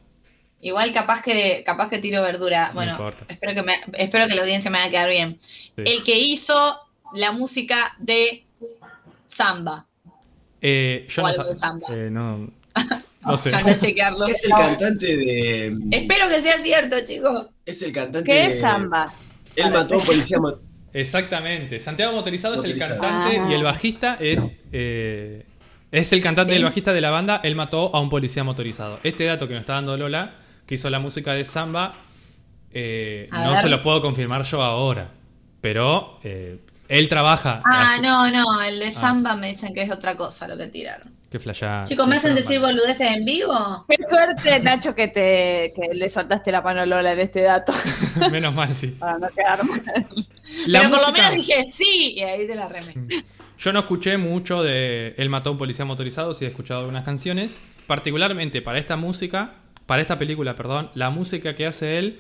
Igual 0.61 0.93
capaz 0.93 1.23
que 1.23 1.63
capaz 1.65 1.91
que 1.91 1.99
tiro 1.99 2.23
verdura. 2.23 2.69
No 2.69 2.75
Bueno, 2.75 2.93
importa. 2.93 3.27
espero 3.29 3.55
que 3.55 3.63
me, 3.63 3.75
espero 3.99 4.27
que 4.27 4.35
la 4.35 4.43
audiencia 4.43 4.71
me 4.71 4.79
va 4.79 4.85
a 4.85 4.91
quedar 4.91 5.11
bien. 5.11 5.39
Sí. 5.41 5.83
El 5.85 6.03
que 6.05 6.19
hizo 6.19 6.55
la 7.15 7.33
música 7.33 7.95
de 7.99 8.45
Samba. 9.29 9.87
Eh, 10.63 11.07
yo 11.09 11.23
O 11.23 11.27
no, 11.27 11.29
algo 11.29 11.45
de 11.45 11.55
samba. 11.55 11.87
eh, 11.91 12.09
no, 12.11 12.51
no 13.27 13.37
sé. 13.37 13.55
Anda 13.55 13.73
a 13.73 13.79
chequearlo. 13.79 14.27
Es 14.27 14.45
el 14.45 14.51
cantante 14.51 15.17
de. 15.17 15.77
Espero 15.91 16.29
que 16.29 16.41
sea 16.43 16.59
cierto, 16.63 16.97
chicos. 17.05 17.47
Es 17.65 17.83
el 17.83 17.93
cantante 17.93 18.31
¿Qué 18.31 18.35
de. 18.39 18.47
es 18.47 18.61
samba? 18.61 19.13
Él 19.55 19.71
mató 19.71 19.95
a 19.95 19.99
un 19.99 20.05
policía. 20.05 20.39
Exactamente. 20.93 21.79
Santiago 21.81 22.13
Motorizado 22.13 22.55
es 22.55 22.65
el 22.65 22.79
cantante 22.79 23.39
Ah. 23.39 23.49
y 23.51 23.55
el 23.55 23.63
bajista 23.63 24.17
es. 24.21 24.55
eh, 24.73 25.45
es 25.93 26.13
el 26.13 26.21
cantante 26.23 26.53
y 26.53 26.57
el 26.57 26.65
bajista 26.65 26.93
de 26.93 27.01
la 27.01 27.11
banda. 27.11 27.41
Él 27.45 27.55
mató 27.55 27.95
a 27.95 28.01
un 28.01 28.09
policía 28.11 28.45
motorizado. 28.45 28.99
Este 29.03 29.25
dato 29.25 29.47
que 29.47 29.55
nos 29.55 29.61
está 29.63 29.75
dando 29.75 29.97
Lola 29.97 30.35
que 30.67 30.75
hizo 30.75 30.91
la 30.91 30.99
música 30.99 31.33
de 31.33 31.45
Samba, 31.45 31.95
eh, 32.73 33.29
no 33.31 33.53
ver. 33.53 33.63
se 33.63 33.69
lo 33.69 33.81
puedo 33.83 34.03
confirmar 34.03 34.43
yo 34.43 34.63
ahora. 34.63 35.11
Pero 35.61 36.19
eh, 36.25 36.59
él 36.89 37.09
trabaja. 37.09 37.63
Ah, 37.65 37.97
no, 38.03 38.31
no, 38.31 38.63
el 38.63 38.79
de 38.81 38.87
Ah. 38.89 39.01
Samba 39.01 39.37
me 39.37 39.49
dicen 39.51 39.73
que 39.73 39.83
es 39.83 39.91
otra 39.91 40.17
cosa 40.17 40.49
lo 40.49 40.57
que 40.57 40.67
tiraron. 40.67 41.15
Flashea- 41.39 41.85
Chicos, 41.85 42.07
¿me 42.07 42.17
hacen 42.17 42.35
decir 42.35 42.61
boludeces 42.61 43.01
en 43.13 43.25
vivo? 43.25 43.85
Qué 43.89 43.97
suerte, 44.09 44.61
Nacho, 44.61 44.95
que 44.95 45.09
te 45.09 45.73
que 45.75 45.95
le 45.95 46.09
soltaste 46.09 46.51
la 46.53 46.63
mano 46.63 46.81
a 46.83 46.87
Lola 46.87 47.13
en 47.13 47.21
este 47.21 47.43
dato 47.43 47.73
Menos 48.31 48.55
mal, 48.55 48.75
sí. 48.75 48.89
para 48.99 49.19
no 49.19 49.29
quedar 49.29 49.65
mal. 49.65 50.07
La 50.67 50.81
Pero 50.81 50.91
por 50.93 51.01
lo 51.07 51.13
menos 51.13 51.33
dije 51.33 51.65
sí, 51.73 52.15
y 52.17 52.23
ahí 52.23 52.47
te 52.47 52.55
la 52.55 52.69
remé. 52.69 52.95
Yo 53.59 53.73
no 53.73 53.79
escuché 53.81 54.17
mucho 54.19 54.63
de 54.63 55.15
Él 55.17 55.31
mató 55.31 55.49
a 55.51 55.53
un 55.53 55.59
policía 55.59 55.85
motorizado, 55.85 56.35
sí 56.35 56.45
he 56.45 56.49
escuchado 56.49 56.81
algunas 56.81 57.05
canciones. 57.05 57.61
Particularmente 57.87 58.63
para 58.63 58.79
esta 58.79 58.97
música, 58.97 59.55
para 59.87 60.03
esta 60.03 60.19
película, 60.19 60.57
perdón, 60.57 60.91
la 60.95 61.11
música 61.11 61.55
que 61.55 61.67
hace 61.67 61.99
él 61.99 62.19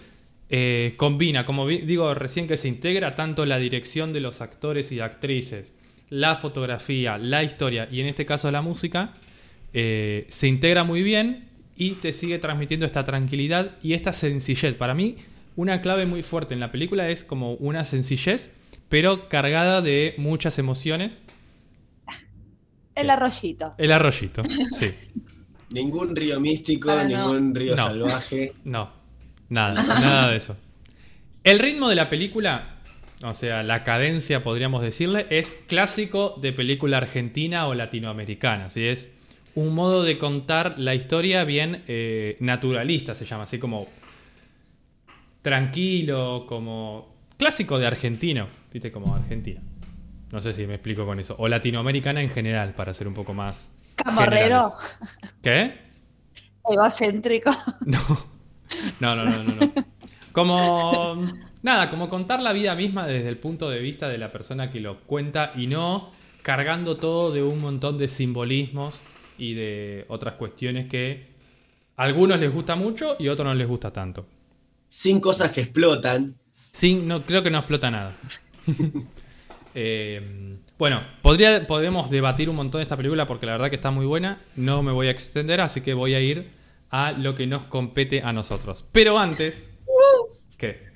eh, 0.48 0.94
combina, 0.97 1.44
como 1.44 1.66
vi- 1.66 1.78
digo 1.82 2.14
recién 2.14 2.47
que 2.47 2.56
se 2.56 2.68
integra 2.68 3.16
tanto 3.16 3.44
la 3.47 3.59
dirección 3.59 4.12
de 4.12 4.20
los 4.20 4.40
actores 4.40 4.93
y 4.93 5.01
actrices, 5.01 5.72
la 6.10 6.36
fotografía, 6.36 7.18
la 7.18 7.42
historia 7.42 7.88
y 7.90 8.00
en 8.00 8.06
este 8.06 8.26
caso 8.26 8.50
la 8.50 8.62
música, 8.62 9.14
eh, 9.72 10.26
se 10.28 10.46
integra 10.48 10.84
muy 10.84 11.02
bien 11.02 11.48
y 11.76 11.92
te 11.92 12.12
sigue 12.12 12.38
transmitiendo 12.38 12.86
esta 12.86 13.04
tranquilidad 13.04 13.72
y 13.82 13.92
esta 13.94 14.12
sencillez. 14.12 14.74
Para 14.74 14.94
mí, 14.94 15.16
una 15.56 15.82
clave 15.82 16.06
muy 16.06 16.22
fuerte 16.22 16.54
en 16.54 16.60
la 16.60 16.70
película 16.72 17.08
es 17.10 17.24
como 17.24 17.54
una 17.54 17.84
sencillez, 17.84 18.50
pero 18.88 19.28
cargada 19.28 19.82
de 19.82 20.14
muchas 20.16 20.58
emociones. 20.58 21.22
El 22.94 23.10
arroyito. 23.10 23.74
El 23.76 23.92
arroyito, 23.92 24.42
sí. 24.44 24.90
Ningún 25.72 26.14
río 26.16 26.40
místico, 26.40 26.90
Ah, 26.90 27.04
no. 27.04 27.08
ningún 27.34 27.54
río 27.54 27.72
No. 27.76 27.88
salvaje. 27.88 28.52
No, 28.64 28.90
nada, 29.48 29.74
nada 29.82 30.30
de 30.30 30.36
eso. 30.36 30.56
El 31.44 31.58
ritmo 31.58 31.88
de 31.88 31.96
la 31.96 32.08
película, 32.08 32.75
o 33.22 33.34
sea, 33.34 33.62
la 33.62 33.82
cadencia 33.84 34.43
podríamos 34.43 34.82
decirle, 34.82 35.26
es 35.30 35.59
clásico 35.66 36.38
de 36.40 36.52
película 36.52 36.98
argentina 36.98 37.66
o 37.66 37.74
latinoamericana. 37.74 38.68
¿sí? 38.68 38.86
Es 38.86 39.10
un 39.55 39.74
modo 39.74 40.02
de 40.02 40.18
contar 40.18 40.78
la 40.78 40.94
historia 40.94 41.44
bien 41.44 41.82
eh, 41.88 42.36
naturalista, 42.40 43.14
se 43.14 43.24
llama, 43.24 43.44
así 43.44 43.59
como 43.59 43.86
tranquilo, 45.40 46.44
como 46.47 47.14
clásico 47.38 47.78
de 47.78 47.86
argentino, 47.86 48.48
viste, 48.72 48.93
como 48.93 49.14
argentina. 49.14 49.62
No 50.32 50.40
sé 50.40 50.52
si 50.52 50.66
me 50.66 50.74
explico 50.74 51.06
con 51.06 51.20
eso. 51.20 51.36
O 51.38 51.48
latinoamericana 51.48 52.20
en 52.20 52.30
general, 52.30 52.74
para 52.74 52.93
ser 52.93 53.09
un 53.09 53.14
poco 53.14 53.32
más... 53.32 53.72
Camorrero. 53.94 54.72
generales. 54.72 55.34
¿Qué? 55.43 55.86
Egocéntrico. 56.68 57.51
No. 57.86 58.01
No, 58.98 59.14
no, 59.14 59.24
no, 59.24 59.44
no, 59.44 59.55
no. 59.55 59.72
Como. 60.32 61.24
Nada, 61.62 61.90
como 61.90 62.08
contar 62.08 62.40
la 62.40 62.52
vida 62.52 62.74
misma 62.74 63.06
desde 63.06 63.28
el 63.28 63.38
punto 63.38 63.70
de 63.70 63.80
vista 63.80 64.08
de 64.08 64.18
la 64.18 64.30
persona 64.30 64.70
que 64.70 64.80
lo 64.80 65.00
cuenta 65.00 65.52
y 65.56 65.66
no 65.66 66.12
cargando 66.42 66.96
todo 66.96 67.32
de 67.32 67.42
un 67.42 67.60
montón 67.60 67.98
de 67.98 68.08
simbolismos 68.08 69.00
y 69.38 69.54
de 69.54 70.04
otras 70.08 70.34
cuestiones 70.34 70.88
que 70.88 71.26
a 71.96 72.04
algunos 72.04 72.38
les 72.38 72.52
gusta 72.52 72.76
mucho 72.76 73.16
y 73.18 73.28
a 73.28 73.32
otros 73.32 73.46
no 73.46 73.54
les 73.54 73.66
gusta 73.66 73.92
tanto. 73.92 74.26
Sin 74.88 75.18
cosas 75.18 75.50
que 75.50 75.62
explotan. 75.62 76.36
Sin, 76.70 77.08
no, 77.08 77.22
creo 77.22 77.42
que 77.42 77.50
no 77.50 77.58
explota 77.58 77.90
nada. 77.90 78.14
Eh, 79.78 80.56
bueno, 80.78 81.02
podría, 81.20 81.66
podemos 81.66 82.08
debatir 82.08 82.48
un 82.48 82.56
montón 82.56 82.78
de 82.78 82.84
esta 82.84 82.96
película 82.96 83.26
porque 83.26 83.44
la 83.44 83.52
verdad 83.52 83.68
que 83.68 83.76
está 83.76 83.90
muy 83.90 84.06
buena. 84.06 84.40
No 84.56 84.82
me 84.82 84.90
voy 84.90 85.08
a 85.08 85.10
extender, 85.10 85.60
así 85.60 85.82
que 85.82 85.92
voy 85.92 86.14
a 86.14 86.20
ir 86.20 86.48
a 86.88 87.12
lo 87.12 87.34
que 87.34 87.46
nos 87.46 87.64
compete 87.64 88.22
a 88.22 88.32
nosotros. 88.32 88.86
Pero 88.90 89.18
antes. 89.18 89.70
¿Qué? 90.56 90.86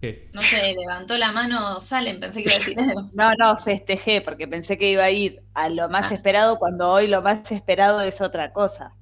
¿Qué? 0.00 0.30
No 0.32 0.40
sé, 0.40 0.74
levantó 0.78 1.18
la 1.18 1.32
mano 1.32 1.80
Salen, 1.80 2.20
pensé 2.20 2.42
que 2.44 2.48
iba 2.50 2.54
a 2.54 2.58
decir 2.58 2.78
algo. 2.80 3.10
No, 3.14 3.34
no, 3.34 3.56
festejé 3.56 4.20
porque 4.20 4.46
pensé 4.46 4.78
que 4.78 4.90
iba 4.90 5.02
a 5.04 5.10
ir 5.10 5.42
a 5.54 5.68
lo 5.68 5.88
más 5.88 6.12
Ah. 6.12 6.14
esperado 6.14 6.58
cuando 6.58 6.88
hoy 6.90 7.08
lo 7.08 7.20
más 7.22 7.50
esperado 7.50 8.00
es 8.02 8.20
otra 8.20 8.52
cosa. 8.52 8.94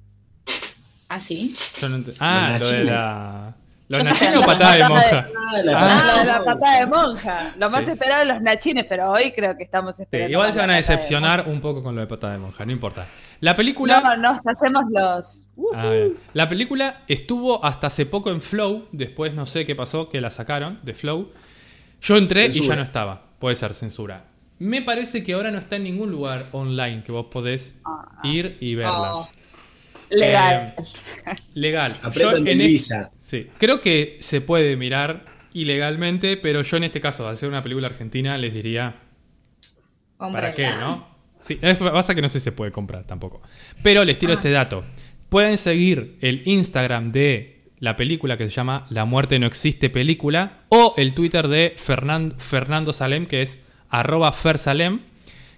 ¿Ah, 1.09 1.19
sí? 1.19 1.55
Yo 1.79 1.89
no 1.89 1.97
ent- 1.99 2.15
Ah, 2.19 2.57
lo 2.59 2.67
de 2.69 2.83
la. 2.83 3.55
¿Los 3.89 4.03
nachines 4.03 4.35
o 4.35 4.41
patada 4.45 4.71
de 4.73 4.77
de- 4.83 4.89
monja? 4.89 5.27
Ah, 5.37 5.61
la 5.63 5.71
Ah. 5.71 5.79
patada 5.79 6.17
de 6.19 6.25
la 6.25 6.39
de 6.39 6.45
patada 6.45 6.79
de 6.79 6.85
monja. 6.87 7.53
Lo 7.57 7.69
más 7.69 7.85
Sí. 7.85 7.91
esperado 7.91 8.21
es 8.23 8.27
los 8.27 8.41
nachines, 8.41 8.85
pero 8.89 9.11
hoy 9.11 9.31
creo 9.31 9.55
que 9.55 9.63
estamos 9.63 9.95
Sí, 9.95 10.03
esperando. 10.03 10.31
igual 10.33 10.47
más 10.47 10.53
se 10.55 10.59
van 10.59 10.69
a 10.71 10.73
de 10.73 10.77
decepcionar 10.79 11.47
un 11.47 11.61
poco 11.61 11.81
con 11.81 11.95
lo 11.95 12.01
de 12.01 12.07
patada 12.07 12.33
de 12.33 12.39
monja, 12.39 12.65
no 12.65 12.71
importa. 12.73 13.05
La 13.39 13.55
película. 13.55 14.01
No, 14.01 14.17
nos 14.17 14.45
hacemos 14.47 14.83
los. 14.91 15.47
Uh, 15.55 15.73
A 15.75 15.85
ver, 15.85 16.11
La 16.33 16.49
película 16.49 17.03
estuvo 17.07 17.63
hasta 17.63 17.87
hace 17.87 18.05
poco 18.05 18.31
en 18.31 18.41
Flow, 18.41 18.87
después 18.91 19.33
no 19.33 19.45
sé 19.45 19.65
qué 19.65 19.75
pasó, 19.75 20.09
que 20.09 20.21
la 20.21 20.31
sacaron 20.31 20.79
de 20.83 20.93
Flow. 20.93 21.31
Yo 22.01 22.17
entré 22.17 22.47
y 22.47 22.67
ya 22.67 22.75
no 22.75 22.81
estaba. 22.83 23.27
Puede 23.39 23.55
ser 23.55 23.73
censura. 23.75 24.25
Me 24.59 24.81
parece 24.81 25.23
que 25.23 25.33
ahora 25.33 25.51
no 25.51 25.59
está 25.59 25.75
en 25.75 25.83
ningún 25.83 26.09
lugar 26.11 26.45
online 26.51 27.03
que 27.03 27.11
vos 27.11 27.27
podés 27.31 27.75
ir 28.23 28.57
y 28.59 28.73
verla. 28.75 29.15
Oh, 29.17 29.29
legal. 30.09 30.73
Eh, 30.77 30.83
legal. 31.53 31.95
Yo 32.15 32.35
en 32.35 32.43
de 32.45 32.51
es- 32.53 32.57
Visa. 32.57 33.11
Sí, 33.19 33.47
creo 33.59 33.81
que 33.81 34.17
se 34.19 34.41
puede 34.41 34.75
mirar 34.77 35.25
ilegalmente, 35.53 36.37
pero 36.37 36.61
yo 36.63 36.77
en 36.77 36.85
este 36.85 37.01
caso, 37.01 37.27
al 37.27 37.37
ser 37.37 37.49
una 37.49 37.61
película 37.61 37.87
argentina, 37.87 38.37
les 38.37 38.53
diría 38.53 38.95
¿Para 40.17 40.53
qué, 40.53 40.67
no? 40.79 41.07
Sí, 41.41 41.57
es, 41.61 41.77
pasa 41.77 42.13
que 42.15 42.21
no 42.21 42.29
sé 42.29 42.39
si 42.39 42.45
se 42.45 42.51
puede 42.51 42.71
comprar 42.71 43.03
tampoco. 43.05 43.41
Pero 43.83 44.03
les 44.03 44.17
tiro 44.19 44.33
Ah. 44.33 44.35
este 44.35 44.51
dato. 44.51 44.83
Pueden 45.29 45.57
seguir 45.57 46.17
el 46.21 46.41
Instagram 46.45 47.11
de 47.11 47.57
la 47.79 47.95
película 47.95 48.37
que 48.37 48.45
se 48.49 48.55
llama 48.55 48.87
La 48.89 49.05
muerte 49.05 49.37
no 49.39 49.45
existe 49.45 49.89
película 49.89 50.61
o 50.69 50.93
el 50.97 51.13
Twitter 51.13 51.47
de 51.47 51.75
Fernan- 51.77 52.33
Fernando 52.39 52.91
Salem 52.93 53.27
que 53.27 53.41
es 53.43 53.59
arroba 53.89 54.31
fersalem 54.31 55.01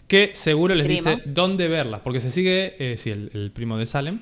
que 0.07 0.31
seguro 0.33 0.75
les 0.75 0.85
Primo. 0.87 1.09
dice 1.11 1.21
dónde 1.25 1.67
verla 1.67 2.03
porque 2.03 2.19
se 2.19 2.31
sigue, 2.31 2.75
eh, 2.79 2.97
sí, 2.97 3.11
el, 3.11 3.29
el 3.33 3.51
primo 3.51 3.77
de 3.77 3.85
Salem 3.85 4.19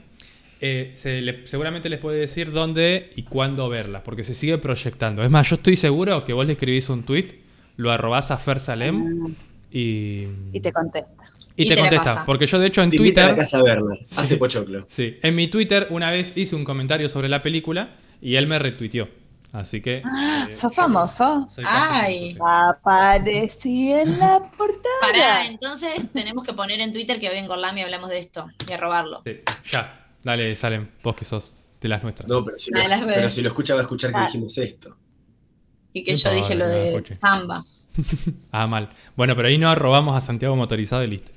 eh, 0.62 0.92
se 0.94 1.22
le- 1.22 1.48
seguramente 1.48 1.90
les 1.90 2.00
puede 2.00 2.20
decir 2.20 2.52
dónde 2.52 3.10
y 3.16 3.24
cuándo 3.24 3.68
verla 3.70 4.04
porque 4.04 4.24
se 4.24 4.36
sigue 4.36 4.58
proyectando. 4.60 5.24
Es 5.24 5.30
más, 5.32 5.50
yo 5.50 5.56
estoy 5.56 5.76
seguro 5.76 6.24
que 6.26 6.34
vos 6.34 6.46
le 6.46 6.54
escribís 6.54 6.90
un 6.90 7.04
tweet, 7.04 7.40
lo 7.78 7.92
arrobás 7.92 8.30
a 8.32 8.38
Fersalem 8.38 9.34
y, 9.72 10.28
Y 10.54 10.60
te 10.62 10.72
contesta. 10.72 11.27
Y 11.58 11.64
Y 11.64 11.68
te 11.70 11.76
contesta. 11.76 12.04
pasa. 12.14 12.26
Porque 12.26 12.46
yo, 12.46 12.60
de 12.60 12.68
hecho, 12.68 12.82
en 12.84 12.90
Te 12.92 12.96
invita 12.98 13.22
a 13.22 13.24
la 13.26 13.30
Twitter. 13.32 13.44
casa 13.44 13.60
a 13.60 13.64
verla. 13.64 13.96
Hace 14.16 14.38
pochoclo. 14.38 14.86
Sí, 14.90 15.18
en 15.22 15.36
mi 15.36 15.48
Twitter 15.50 15.88
una 15.90 16.12
vez 16.12 16.32
hice 16.38 16.56
un 16.56 16.64
comentario 16.64 17.10
sobre 17.10 17.28
la 17.30 17.42
película 17.42 17.96
y 18.22 18.36
él 18.36 18.48
me 18.48 18.60
retuiteó. 18.60 19.10
Así 19.52 19.82
que. 19.82 19.98
eh, 19.98 20.54
¿Sos 20.54 20.74
famoso? 20.76 21.48
Ay. 21.66 22.36
famoso, 22.36 22.70
Aparecí 22.72 23.92
en 23.92 24.20
la 24.20 24.40
portada. 24.58 24.84
Pará, 25.02 25.48
entonces 25.48 25.90
tenemos 26.14 26.44
que 26.46 26.54
poner 26.54 26.80
en 26.80 26.92
Twitter 26.94 27.20
que 27.20 27.30
hoy 27.30 27.38
en 27.38 27.48
Gorlami 27.48 27.82
hablamos 27.82 28.10
de 28.10 28.20
esto 28.20 28.48
y 28.70 28.72
a 28.74 28.78
robarlo. 28.78 29.22
sí. 29.26 29.40
Ya, 29.72 30.08
dale, 30.24 30.56
Salem, 30.56 30.88
vos 31.04 31.16
que 31.16 31.26
sos 31.26 31.54
de 31.82 31.88
las 31.88 32.04
nuestras. 32.04 32.30
No, 32.30 32.44
pero 32.44 32.58
si, 32.58 32.72
lo, 32.72 32.80
pero 33.08 33.30
si 33.30 33.42
lo 33.42 33.48
escucha 33.50 33.74
va 33.74 33.80
a 33.82 33.84
escuchar 33.84 34.12
que 34.12 34.18
Ah. 34.18 34.26
dijimos 34.26 34.58
esto. 34.58 34.96
Y 35.94 36.04
que 36.04 36.12
No 36.12 36.18
yo 36.18 36.34
dije 36.34 36.54
lo 36.56 36.68
de 36.68 36.90
escuche. 36.90 37.14
Samba. 37.16 37.64
Ah, 38.52 38.68
mal. 38.68 38.90
Bueno, 39.16 39.36
pero 39.36 39.48
ahí 39.48 39.58
no 39.58 39.74
robamos 39.74 40.16
a 40.16 40.22
Santiago 40.22 40.56
motorizado 40.56 41.04
y 41.04 41.08
listo. 41.08 41.32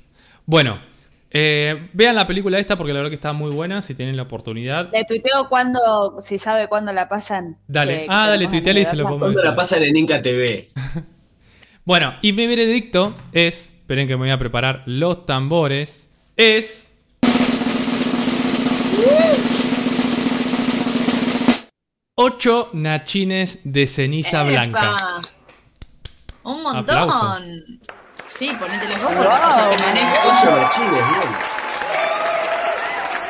Bueno, 0.51 0.81
eh, 1.29 1.87
vean 1.93 2.13
la 2.13 2.27
película 2.27 2.59
esta 2.59 2.75
porque 2.75 2.91
la 2.91 2.99
verdad 2.99 3.09
que 3.09 3.15
está 3.15 3.31
muy 3.31 3.51
buena. 3.51 3.81
Si 3.81 3.95
tienen 3.95 4.17
la 4.17 4.23
oportunidad, 4.23 4.89
Le 4.91 5.05
tuiteo 5.05 5.47
cuando, 5.47 6.17
si 6.19 6.37
sabe 6.37 6.67
cuándo 6.67 6.91
la 6.91 7.07
pasan. 7.07 7.57
Dale. 7.69 7.99
que- 7.99 8.07
Ah, 8.09 8.23
que 8.25 8.29
dale, 8.31 8.47
tuiteale 8.49 8.81
y 8.81 8.85
se 8.85 8.97
lo 8.97 9.05
pongo. 9.05 9.19
¿Cuándo 9.19 9.41
la 9.41 9.55
pasan 9.55 9.81
en 9.83 9.95
Inca 9.95 10.21
TV? 10.21 10.69
Bueno, 11.85 12.13
y 12.21 12.33
mi 12.33 12.45
veredicto 12.47 13.15
es. 13.31 13.73
Esperen 13.79 14.07
que 14.09 14.13
me 14.15 14.19
voy 14.23 14.29
a 14.31 14.37
preparar 14.37 14.83
los 14.87 15.25
tambores. 15.25 16.09
Es. 16.35 16.89
Ocho 22.15 22.69
nachines 22.73 23.59
de 23.63 23.87
ceniza 23.87 24.43
blanca. 24.43 24.79
¡Epa! 24.81 25.21
Un 26.43 26.61
montón. 26.63 26.79
Aplauso. 26.97 27.43
Sí, 28.41 28.49
ponételo 28.59 28.95
vos 28.95 29.13
porque 29.13 29.77
que 29.77 29.83
maneja. 29.83 30.13
Ocho 30.25 30.51
machines, 30.57 31.03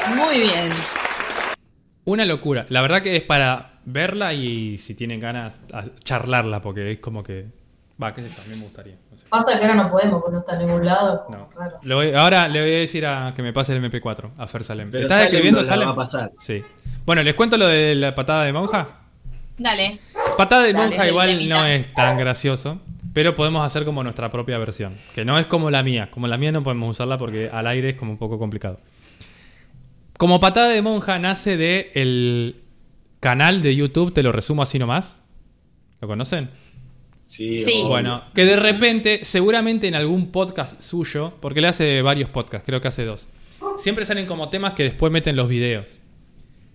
bien. 0.06 0.18
Muy 0.18 0.40
bien. 0.40 0.70
Una 2.06 2.24
locura. 2.24 2.66
La 2.70 2.82
verdad 2.82 3.02
que 3.02 3.18
es 3.18 3.22
para 3.24 3.74
verla 3.84 4.34
y 4.34 4.78
si 4.78 4.96
tienen 4.96 5.20
ganas, 5.20 5.66
a 5.74 5.84
charlarla, 6.06 6.62
porque 6.62 6.94
es 6.94 7.00
como 7.00 7.24
que. 7.24 7.48
Va, 8.02 8.14
que 8.14 8.22
también 8.22 8.60
me 8.60 8.64
gustaría. 8.64 8.96
no 9.12 9.18
sé. 9.18 9.26
Pasa 9.28 9.60
que 9.60 9.66
ahora 9.66 9.76
no 9.84 9.92
podemos, 9.92 10.22
porque 10.22 10.34
no 10.36 10.40
está 10.40 10.54
en 10.54 10.60
ningún 10.66 10.86
lado. 10.86 11.26
No. 11.30 11.50
Raro. 11.58 11.80
Le 11.84 11.94
voy- 11.94 12.14
ahora 12.16 12.48
le 12.48 12.62
voy 12.62 12.72
a 12.74 12.78
decir 12.80 13.06
a 13.06 13.34
que 13.36 13.44
me 13.44 13.52
pase 13.52 13.74
el 13.76 13.84
MP4 13.84 14.32
a 14.38 14.48
Fer 14.48 14.64
Salem. 14.64 14.90
Pero 14.92 15.04
¿Estás 15.04 15.18
Salem 15.18 15.34
escribiendo 15.34 15.64
Salem? 15.66 15.90
va 15.90 15.92
a 15.92 15.96
pasar. 15.98 16.32
Sí. 16.40 16.64
Bueno, 17.06 17.22
les 17.22 17.36
cuento 17.36 17.58
lo 17.58 17.68
de 17.68 17.96
la 17.96 18.16
patada 18.16 18.46
de 18.46 18.54
monja. 18.54 18.88
Dale. 19.58 20.00
Patada 20.38 20.62
de 20.64 20.72
Dale, 20.72 20.88
monja 20.88 21.08
igual 21.10 21.50
no 21.50 21.66
es 21.66 21.94
tan 21.94 22.18
gracioso, 22.18 22.80
pero 23.14 23.36
podemos 23.36 23.66
hacer 23.66 23.86
como 23.86 24.04
nuestra 24.04 24.32
propia 24.32 24.58
versión, 24.58 24.96
que 25.14 25.26
no 25.26 25.38
es 25.38 25.46
como 25.48 25.70
la 25.70 25.84
mía. 25.84 26.10
Como 26.12 26.28
la 26.28 26.38
mía 26.38 26.52
no 26.52 26.64
podemos 26.64 26.92
usarla 26.92 27.18
porque 27.18 27.50
al 27.52 27.68
aire 27.68 27.90
es 27.90 27.96
como 27.96 28.12
un 28.12 28.18
poco 28.18 28.40
complicado. 28.40 28.80
Como 30.18 30.40
patada 30.40 30.70
de 30.70 30.82
monja 30.82 31.20
nace 31.20 31.58
de 31.58 31.92
el 31.96 32.62
canal 33.20 33.62
de 33.62 33.76
YouTube, 33.76 34.14
te 34.14 34.24
lo 34.24 34.32
resumo 34.32 34.62
así 34.62 34.80
nomás. 34.80 35.22
¿Lo 36.00 36.08
conocen? 36.08 36.50
Sí. 37.26 37.64
Bueno, 37.88 38.24
que 38.36 38.44
de 38.44 38.58
repente, 38.58 39.24
seguramente 39.24 39.88
en 39.88 39.96
algún 39.96 40.32
podcast 40.32 40.82
suyo, 40.82 41.34
porque 41.40 41.62
le 41.62 41.70
hace 41.70 42.02
varios 42.02 42.30
podcasts, 42.30 42.66
creo 42.66 42.82
que 42.82 42.90
hace 42.90 43.06
dos, 43.06 43.30
siempre 43.78 44.04
salen 44.04 44.26
como 44.26 44.50
temas 44.50 44.74
que 44.74 44.84
después 44.84 45.14
meten 45.14 45.38
los 45.38 45.48
videos. 45.48 46.01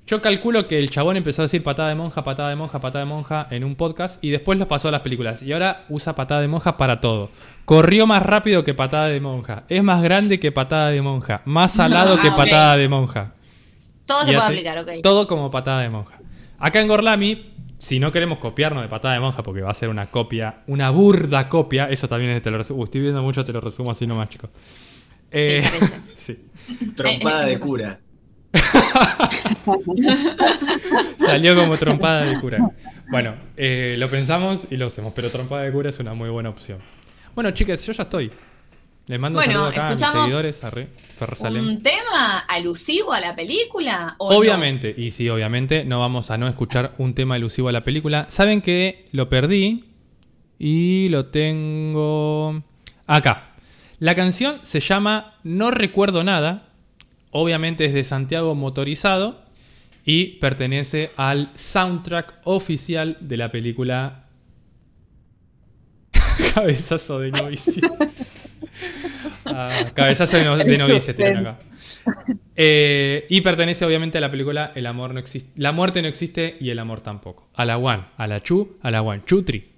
Yo 0.06 0.22
calculo 0.22 0.68
que 0.68 0.78
el 0.78 0.88
chabón 0.88 1.16
empezó 1.16 1.42
a 1.42 1.46
decir 1.46 1.64
patada 1.64 1.88
de 1.88 1.96
monja, 1.96 2.22
patada 2.22 2.50
de 2.50 2.54
monja, 2.54 2.78
patada 2.80 3.04
de 3.04 3.08
monja 3.08 3.48
en 3.50 3.64
un 3.64 3.74
podcast 3.74 4.22
y 4.22 4.30
después 4.30 4.56
los 4.56 4.68
pasó 4.68 4.86
a 4.86 4.92
las 4.92 5.00
películas. 5.00 5.42
Y 5.42 5.52
ahora 5.52 5.84
usa 5.88 6.14
patada 6.14 6.40
de 6.40 6.46
monja 6.46 6.76
para 6.76 7.00
todo. 7.00 7.30
Corrió 7.64 8.06
más 8.06 8.22
rápido 8.22 8.62
que 8.62 8.72
patada 8.72 9.08
de 9.08 9.20
monja. 9.20 9.64
Es 9.68 9.82
más 9.82 10.00
grande 10.04 10.38
que 10.38 10.52
patada 10.52 10.90
de 10.90 11.02
monja. 11.02 11.42
Más 11.44 11.72
salado 11.74 12.20
que 12.20 12.28
Ah, 12.28 12.36
patada 12.36 12.76
de 12.76 12.88
monja. 12.88 13.32
Todo 14.06 14.20
se 14.20 14.30
Y 14.30 14.34
puede 14.34 14.38
hace 14.38 14.52
aplicar, 14.52 14.78
ok. 14.78 15.02
Todo 15.02 15.26
como 15.26 15.50
patada 15.50 15.82
de 15.82 15.90
monja. 15.90 16.20
Acá 16.60 16.78
en 16.78 16.86
Gorlami, 16.86 17.54
si 17.76 17.98
no 17.98 18.12
queremos 18.12 18.38
copiarnos 18.38 18.84
de 18.84 18.88
patada 18.88 19.14
de 19.14 19.20
monja, 19.20 19.42
porque 19.42 19.62
va 19.62 19.72
a 19.72 19.74
ser 19.74 19.88
una 19.88 20.06
copia, 20.12 20.60
una 20.68 20.90
burda 20.90 21.48
copia, 21.48 21.90
eso 21.90 22.06
también 22.06 22.30
es 22.30 22.42
te 22.42 22.52
lo 22.52 22.58
resumo. 22.58 22.84
Estoy 22.84 23.00
viendo 23.00 23.22
mucho, 23.24 23.42
te 23.42 23.52
lo 23.52 23.60
resumo 23.60 23.90
así 23.90 24.06
nomás, 24.06 24.30
chicos. 24.30 24.50
Eh, 25.32 25.64
Sí, 26.14 26.38
sí. 26.68 26.92
Trompada 26.94 27.44
de 27.44 27.58
cura. 27.58 27.98
Salió 31.18 31.56
como 31.56 31.76
trompada 31.76 32.24
de 32.24 32.40
cura. 32.40 32.58
Bueno, 33.10 33.34
eh, 33.56 33.96
lo 33.98 34.08
pensamos 34.08 34.66
y 34.70 34.76
lo 34.76 34.86
hacemos, 34.86 35.12
pero 35.14 35.30
trompada 35.30 35.62
de 35.62 35.72
cura 35.72 35.90
es 35.90 35.98
una 35.98 36.14
muy 36.14 36.28
buena 36.28 36.50
opción. 36.50 36.78
Bueno, 37.34 37.50
chicas, 37.50 37.84
yo 37.84 37.92
ya 37.92 38.04
estoy. 38.04 38.30
Les 39.06 39.20
mando 39.20 39.38
Bueno, 39.38 39.52
un 39.52 39.58
saludo 39.58 39.70
acá 39.70 39.88
a 39.88 39.92
mis 39.92 40.02
seguidores, 40.02 40.64
a 40.64 40.70
Re-. 40.70 40.88
¿Un 41.50 41.82
tema 41.82 42.38
alusivo 42.48 43.12
a 43.12 43.20
la 43.20 43.36
película? 43.36 44.16
o 44.18 44.32
no? 44.32 44.38
Obviamente, 44.38 44.92
y 44.96 45.12
sí, 45.12 45.28
obviamente, 45.28 45.84
no 45.84 46.00
vamos 46.00 46.30
a 46.30 46.38
no 46.38 46.48
escuchar 46.48 46.92
un 46.98 47.14
tema 47.14 47.36
elusivo 47.36 47.68
a 47.68 47.72
la 47.72 47.84
película. 47.84 48.26
Saben 48.30 48.62
que 48.62 49.08
lo 49.12 49.28
perdí 49.28 49.84
y 50.58 51.08
lo 51.10 51.26
tengo 51.26 52.62
acá. 53.06 53.50
La 53.98 54.14
canción 54.14 54.60
se 54.62 54.80
llama 54.80 55.34
No 55.44 55.70
recuerdo 55.70 56.24
nada. 56.24 56.65
Obviamente 57.30 57.84
es 57.84 57.92
de 57.94 58.04
Santiago 58.04 58.54
Motorizado 58.54 59.42
y 60.04 60.38
pertenece 60.38 61.10
al 61.16 61.50
soundtrack 61.56 62.40
oficial 62.44 63.16
de 63.20 63.36
la 63.36 63.50
película 63.50 64.26
Cabezazo 66.54 67.20
de 67.20 67.30
novicia. 67.32 67.82
Ah, 69.44 69.68
cabezazo 69.94 70.36
de, 70.38 70.44
no- 70.44 70.56
de 70.56 70.78
novicia 70.78 71.14
tienen 71.16 71.38
acá. 71.38 71.58
Eh, 72.54 73.26
y 73.28 73.40
pertenece 73.40 73.84
obviamente 73.84 74.18
a 74.18 74.20
la 74.20 74.30
película 74.30 74.72
El 74.74 74.86
amor 74.86 75.12
no 75.12 75.20
existe. 75.20 75.50
La 75.56 75.72
muerte 75.72 76.02
no 76.02 76.08
existe 76.08 76.56
y 76.60 76.70
el 76.70 76.78
amor 76.78 77.00
tampoco. 77.00 77.48
A 77.54 77.64
la 77.64 77.76
one, 77.78 78.04
a 78.16 78.26
la 78.26 78.40
chu, 78.42 78.76
a 78.82 78.90
la 78.90 79.02
one. 79.02 79.22
Chutri. 79.24 79.72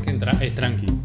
Que 0.00 0.10
entra, 0.10 0.32
es 0.40 0.54
tranqui. 0.54 0.99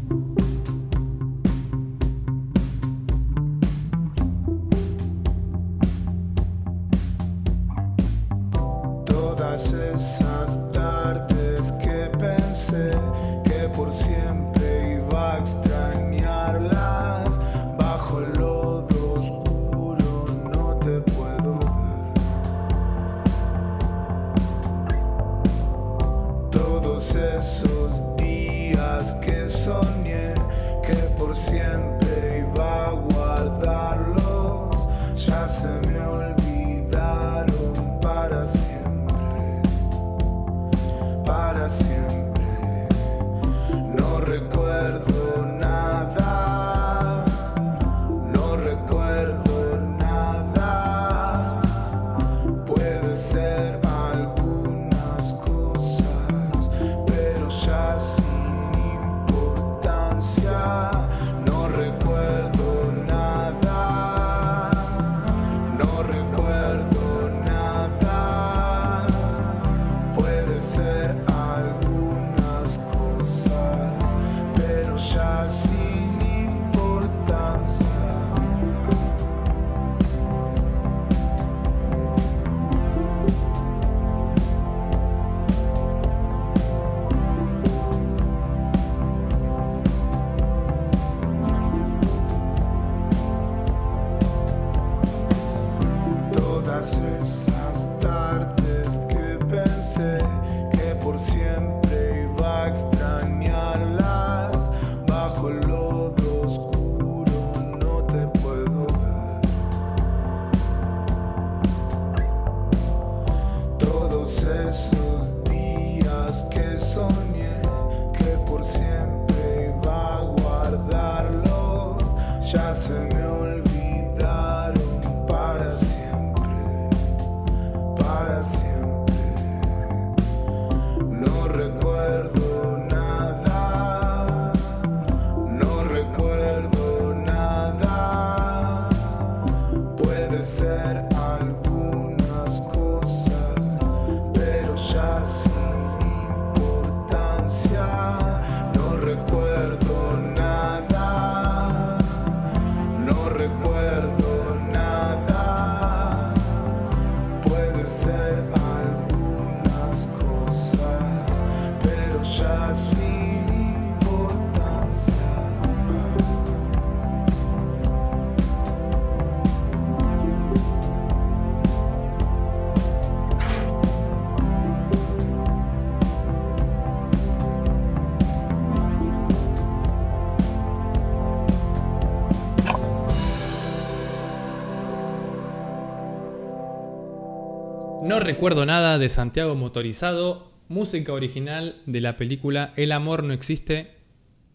Recuerdo 188.26 188.66
nada 188.66 188.98
de 188.98 189.08
Santiago 189.08 189.54
Motorizado. 189.54 190.52
música 190.68 191.12
original 191.12 191.76
de 191.86 192.00
la 192.00 192.16
película 192.16 192.72
El 192.76 192.90
amor 192.92 193.22
no 193.22 193.32
existe. 193.32 193.92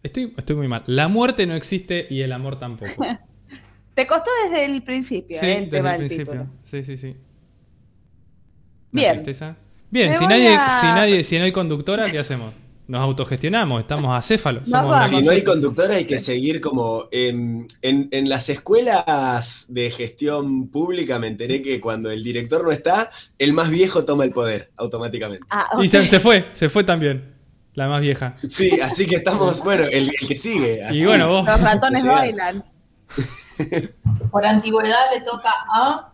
Estoy, 0.02 0.34
estoy 0.36 0.56
muy 0.56 0.68
mal. 0.68 0.82
La 0.86 1.08
muerte 1.08 1.46
no 1.46 1.54
existe 1.54 2.06
y 2.10 2.20
el 2.22 2.32
amor 2.32 2.58
tampoco. 2.58 3.04
Te 3.94 4.06
costó 4.06 4.30
desde 4.44 4.64
el 4.66 4.82
principio, 4.82 5.38
Sí, 5.40 5.46
¿eh? 5.46 5.58
el 5.58 5.70
desde 5.70 5.90
el 5.90 5.96
principio. 5.98 6.24
título. 6.24 6.46
Sí, 6.64 6.82
sí, 6.84 6.96
sí. 6.96 7.16
Bien. 8.90 9.12
tristeza. 9.14 9.56
Bien, 9.90 10.14
si 10.16 10.26
nadie, 10.26 10.54
a- 10.58 10.80
si 10.80 10.86
nadie, 10.86 11.24
si 11.24 11.38
no 11.38 11.44
hay 11.44 11.52
conductora, 11.52 12.02
¿qué 12.10 12.18
hacemos? 12.18 12.54
Nos 12.92 13.00
autogestionamos, 13.00 13.80
estamos 13.80 14.14
acéfalos. 14.14 14.68
Somos. 14.68 15.08
Si 15.08 15.22
no 15.22 15.30
hay 15.30 15.42
conductora, 15.42 15.94
hay 15.94 16.04
que 16.04 16.18
seguir 16.18 16.60
como 16.60 17.04
en, 17.10 17.66
en- 17.80 18.08
en 18.10 18.28
las 18.28 18.50
escuelas 18.50 19.64
de 19.70 19.90
gestión 19.90 20.68
pública. 20.68 21.18
Me 21.18 21.28
enteré 21.28 21.62
que 21.62 21.80
cuando 21.80 22.10
el 22.10 22.22
director 22.22 22.62
no 22.62 22.70
está, 22.70 23.10
el 23.38 23.54
más 23.54 23.70
viejo 23.70 24.04
toma 24.04 24.24
el 24.24 24.30
poder 24.32 24.72
automáticamente. 24.76 25.42
Ah, 25.48 25.70
Y 25.82 25.88
se, 25.88 26.06
se 26.06 26.20
fue, 26.20 26.50
se 26.52 26.68
fue 26.68 26.84
también. 26.84 27.32
La 27.72 27.88
más 27.88 28.02
vieja. 28.02 28.36
Sí, 28.46 28.78
así 28.82 29.06
que 29.06 29.16
estamos, 29.16 29.64
bueno, 29.64 29.84
el, 29.84 30.10
el 30.20 30.28
que 30.28 30.36
sigue. 30.36 30.84
así. 30.84 30.98
Y 30.98 31.06
bueno, 31.06 31.30
vos. 31.30 31.46
Los 31.46 31.60
ratones 31.62 32.04
bailan. 32.06 32.62
Por 34.30 34.44
antigüedad 34.44 34.98
le 35.14 35.22
toca 35.22 35.50
a. 35.74 36.12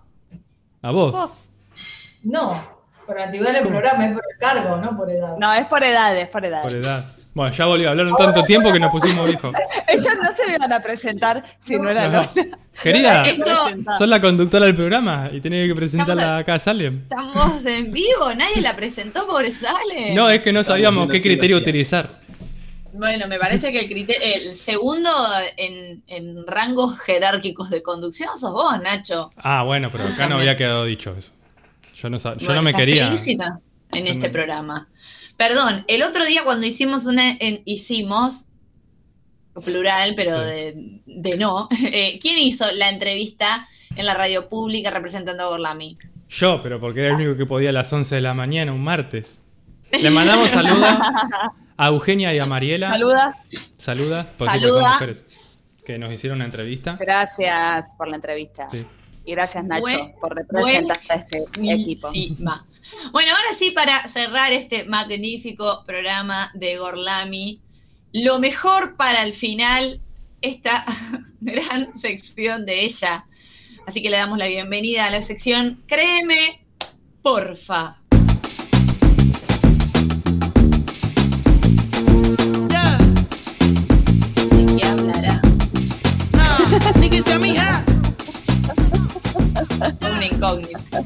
A 0.83 0.91
vos. 0.93 1.11
Vos. 1.11 1.51
No, 2.23 2.53
por 3.09 3.19
antigüedad 3.19 3.55
del 3.55 3.67
programa 3.67 4.05
es 4.07 4.13
por 4.13 4.23
el 4.33 4.39
cargo, 4.39 4.77
no 4.77 4.97
por 4.97 5.11
edad. 5.11 5.37
No, 5.39 5.53
es 5.55 5.67
por 5.67 5.83
edad, 5.83 6.17
es 6.17 6.29
por 6.29 6.45
edad. 6.45 6.63
Por 6.63 6.77
edad. 6.77 7.05
Bueno, 7.35 7.55
ya 7.55 7.65
volvió 7.67 7.89
a 7.89 7.91
hablar 7.93 8.07
un 8.07 8.17
tanto 8.17 8.43
tiempo 8.45 8.71
que 8.73 8.79
nos 8.79 8.91
pusimos 8.91 9.27
viejos. 9.27 9.55
Ellos 9.87 10.09
no 10.23 10.33
se 10.33 10.55
iban 10.55 10.73
a 10.73 10.81
presentar 10.81 11.43
si 11.59 11.79
no 11.79 11.89
eran 11.89 12.15
Ajá. 12.15 12.31
los 12.35 12.47
Querida, 12.83 13.27
Esto- 13.29 13.71
sos 13.97 14.09
la 14.09 14.21
conductora 14.21 14.67
del 14.67 14.75
programa 14.75 15.31
y 15.33 15.41
tenés 15.41 15.69
que 15.69 15.75
presentarla 15.75 16.39
acá 16.39 16.55
a 16.55 16.59
Salem. 16.59 17.03
Estamos 17.03 17.65
en 17.65 17.91
vivo, 17.93 18.33
nadie 18.37 18.61
la 18.61 18.77
presentó, 18.77 19.27
pobre 19.27 19.51
Sale. 19.51 20.15
No, 20.15 20.29
es 20.29 20.41
que 20.41 20.53
no 20.53 20.63
sabíamos 20.63 21.09
qué 21.11 21.21
criterio 21.21 21.57
utilizar. 21.57 22.19
Bueno, 22.93 23.29
me 23.29 23.39
parece 23.39 23.71
que 23.73 23.81
el, 23.81 23.87
criterio, 23.87 24.21
el 24.23 24.55
segundo 24.57 25.11
en, 25.57 26.03
en 26.09 26.47
rangos 26.47 26.99
jerárquicos 26.99 27.71
de 27.71 27.83
conducción 27.83 28.37
sos 28.37 28.53
vos, 28.53 28.81
Nacho. 28.83 29.31
Ah, 29.37 29.63
bueno, 29.63 29.89
pero 29.93 30.05
acá 30.05 30.27
no 30.27 30.37
había 30.37 30.57
quedado 30.57 30.85
dicho 30.85 31.15
eso. 31.17 31.33
Yo 32.01 32.11
no, 32.11 32.19
sab- 32.19 32.37
yo 32.39 32.55
no 32.55 32.63
me 32.63 32.73
quería. 32.73 33.11
en 33.11 34.05
Yo 34.05 34.13
este 34.13 34.31
programa. 34.31 34.89
Perdón, 35.37 35.85
el 35.89 36.03
otro 36.03 36.25
día 36.27 36.45
cuando 36.45 36.67
hicimos 36.67 37.07
una, 37.07 37.31
en- 37.39 37.63
hicimos, 37.65 38.47
plural, 39.65 40.13
pero 40.15 40.39
Sí. 40.39 40.45
de, 40.47 41.01
de 41.07 41.37
no, 41.37 41.69
eh, 41.93 42.19
¿quién 42.21 42.39
hizo 42.39 42.71
la 42.73 42.89
entrevista 42.91 43.67
en 43.97 44.07
la 44.07 44.15
radio 44.15 44.49
pública 44.49 44.91
representando 44.91 45.43
a 45.45 45.49
Gorlami? 45.49 45.99
Yo, 46.29 46.61
pero 46.63 46.79
porque 46.79 47.01
era 47.01 47.09
el 47.09 47.15
único 47.15 47.37
que 47.37 47.47
podía 47.47 47.71
a 47.71 47.73
las 47.73 47.93
11 47.93 48.15
de 48.17 48.21
la 48.21 48.35
mañana, 48.35 48.73
un 48.73 48.83
martes. 48.85 49.41
Le 49.91 50.11
mandamos 50.11 50.51
saludos 50.51 50.97
a 51.79 51.87
Eugenia 51.89 52.35
y 52.35 52.39
a 52.39 52.45
Mariela. 52.47 52.91
Saluda. 52.91 53.35
Saluda, 53.79 54.33
Saluda. 54.37 54.99
que 55.87 55.99
nos 55.99 56.13
hicieron 56.13 56.37
una 56.39 56.45
entrevista. 56.45 56.97
Gracias 57.01 57.95
por 57.97 58.09
la 58.09 58.17
entrevista. 58.17 58.69
Sí. 58.69 58.85
Y 59.29 59.33
gracias, 59.33 59.63
Nacho, 59.67 59.83
Buen- 59.83 60.15
por 60.23 60.35
representar 60.35 60.99
a 61.11 61.15
este 61.17 61.45
equipo. 61.63 62.11
Bueno, 63.13 63.31
ahora 63.37 63.55
sí, 63.59 63.73
para 63.73 64.09
cerrar 64.09 64.53
este 64.55 64.85
magnífico 64.85 65.85
programa 65.85 66.51
de 66.55 66.79
Gorlami, 66.79 67.61
lo 68.15 68.39
mejor 68.39 68.97
para 68.97 69.23
el 69.25 69.35
final, 69.35 70.01
esta 70.41 70.83
gran 71.43 71.99
sección 71.99 72.65
de 72.65 72.87
ella. 72.87 73.27
Así 73.87 74.01
que 74.01 74.09
le 74.09 74.17
damos 74.17 74.39
la 74.39 74.47
bienvenida 74.47 75.05
a 75.05 75.11
la 75.11 75.21
sección 75.21 75.83
Créeme, 75.87 76.65
porfa. 77.21 77.99
Una 90.01 90.27
incógnita. 90.27 91.03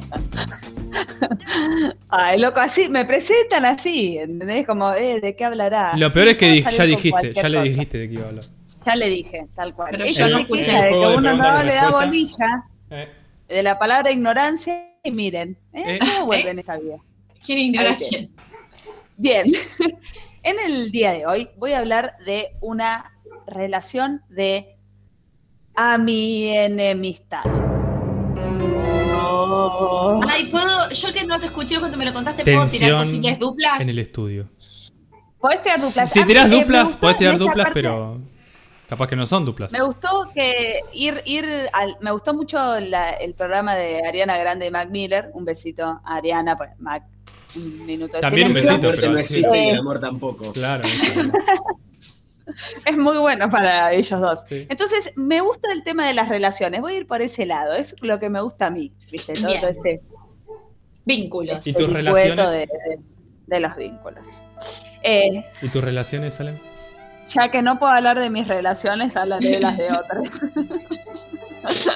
Ay, 2.08 2.38
loco, 2.38 2.60
así, 2.60 2.88
me 2.88 3.04
presentan 3.04 3.64
así, 3.64 4.18
¿entendés? 4.18 4.66
Como, 4.66 4.92
eh, 4.92 5.20
¿de 5.20 5.34
qué 5.36 5.44
hablará? 5.44 5.96
Lo 5.96 6.08
Sí, 6.08 6.14
peor 6.14 6.28
es 6.28 6.36
que 6.36 6.60
ya 6.62 6.84
dijiste, 6.84 7.32
ya 7.34 7.48
le 7.48 7.58
cosa. 7.58 7.68
dijiste 7.68 7.98
de 7.98 8.08
qué 8.08 8.14
iba 8.14 8.24
a 8.24 8.28
hablar. 8.28 8.44
Ya 8.84 8.96
le 8.96 9.08
dije, 9.08 9.46
tal 9.54 9.74
cual. 9.74 9.88
Pero 9.92 10.04
Ella 10.04 10.28
yo 10.28 10.38
no 10.38 10.46
queja 10.48 10.82
de 10.82 10.90
que 10.90 10.96
uno 10.98 11.36
no 11.36 11.62
le 11.62 11.74
da 11.74 11.90
bolilla 11.90 12.46
Eh, 12.90 13.08
de 13.48 13.62
la 13.62 13.78
palabra 13.78 14.10
ignorancia 14.10 14.88
y 15.04 15.10
miren, 15.10 15.56
¿eh? 15.72 15.82
Eh. 15.94 15.98
¿Cómo 16.00 16.26
vuelve 16.26 16.50
en 16.50 16.58
esta 16.58 16.76
vida? 16.78 16.96
¿Quién 17.44 17.58
ignora 17.58 17.96
quién? 17.96 18.30
Bien, 19.16 19.46
en 20.42 20.56
el 20.66 20.90
día 20.90 21.12
de 21.12 21.26
hoy 21.26 21.48
voy 21.56 21.72
a 21.72 21.78
hablar 21.78 22.16
de 22.26 22.48
una 22.60 23.12
relación 23.46 24.22
de 24.28 24.76
a 25.74 25.96
mi 25.96 26.48
enemistad. 26.56 27.44
Ay, 30.28 30.46
puedo, 30.46 30.90
yo 30.90 31.12
que 31.12 31.24
no 31.24 31.38
te 31.40 31.46
escuché 31.46 31.78
cuando 31.78 31.96
me 31.96 32.04
lo 32.04 32.12
contaste, 32.12 32.44
¿puedo 32.44 32.66
tirar 32.66 33.04
posibles 33.04 33.38
duplas? 33.38 33.80
en 33.80 33.88
el 33.88 33.98
estudio. 33.98 34.48
Podés 35.40 35.62
tirar 35.62 35.80
duplas. 35.80 36.10
Si 36.10 36.24
tirás 36.24 36.44
eh, 36.44 36.48
me 36.48 36.54
duplas, 36.56 36.84
gustó 36.84 37.00
podés 37.00 37.16
tirar 37.16 37.38
duplas, 37.38 37.66
parte- 37.66 37.72
pero 37.74 38.20
capaz 38.88 39.06
que 39.08 39.16
no 39.16 39.26
son 39.26 39.44
duplas. 39.44 39.72
Me 39.72 39.82
gustó 39.82 40.28
que 40.32 40.80
ir, 40.92 41.20
ir 41.24 41.44
al- 41.72 41.96
me 42.00 42.10
gustó 42.12 42.32
mucho 42.34 42.78
la- 42.80 43.10
el 43.12 43.34
programa 43.34 43.74
de 43.74 44.06
Ariana 44.06 44.36
Grande 44.38 44.66
y 44.66 44.70
Mac 44.70 44.88
Miller. 44.90 45.30
Un 45.34 45.44
besito 45.44 45.84
a 45.84 46.00
Ariana, 46.16 46.56
pues 46.56 46.70
Mac, 46.78 47.04
un 47.56 47.84
minuto 47.86 48.14
de 48.16 48.20
También 48.20 48.48
un. 48.52 48.54
La 48.54 48.78
muerte 48.78 49.00
pero 49.00 49.12
no 49.12 49.18
sí. 49.18 49.22
existe 49.24 49.56
y 49.56 49.60
Eh. 49.68 49.70
el 49.70 49.78
amor 49.78 50.00
tampoco. 50.00 50.52
Claro. 50.52 50.84
Es 52.86 52.96
muy 52.98 53.18
bueno 53.18 53.48
para 53.50 53.92
ellos 53.92 54.20
dos. 54.20 54.44
Sí. 54.48 54.66
Entonces, 54.68 55.12
me 55.16 55.40
gusta 55.40 55.72
el 55.72 55.82
tema 55.82 56.06
de 56.06 56.14
las 56.14 56.28
relaciones. 56.28 56.80
Voy 56.80 56.94
a 56.94 56.96
ir 56.98 57.06
por 57.06 57.22
ese 57.22 57.46
lado. 57.46 57.74
Es 57.74 57.96
lo 58.02 58.18
que 58.18 58.28
me 58.28 58.40
gusta 58.40 58.66
a 58.66 58.70
mí. 58.70 58.92
¿Viste? 59.10 59.34
Todo 59.34 59.46
Bien. 59.48 59.64
este 59.64 60.02
Vínculos. 61.04 61.66
¿Y 61.66 61.72
tus 61.72 61.92
relaciones? 61.92 62.50
De, 62.50 62.58
de- 62.58 62.98
de 63.46 63.60
los 63.60 63.74
vínculos. 63.76 64.44
Eh, 65.02 65.44
¿Y 65.60 65.68
tus 65.68 65.82
relaciones 65.82 66.34
salen? 66.34 66.60
ya 67.26 67.50
que 67.50 67.62
no 67.62 67.78
puedo 67.78 67.92
hablar 67.92 68.18
de 68.18 68.30
mis 68.30 68.46
relaciones, 68.48 69.16
hablaré 69.16 69.48
de 69.50 69.60
las 69.60 69.76
de 69.76 69.88
otras. 69.92 70.42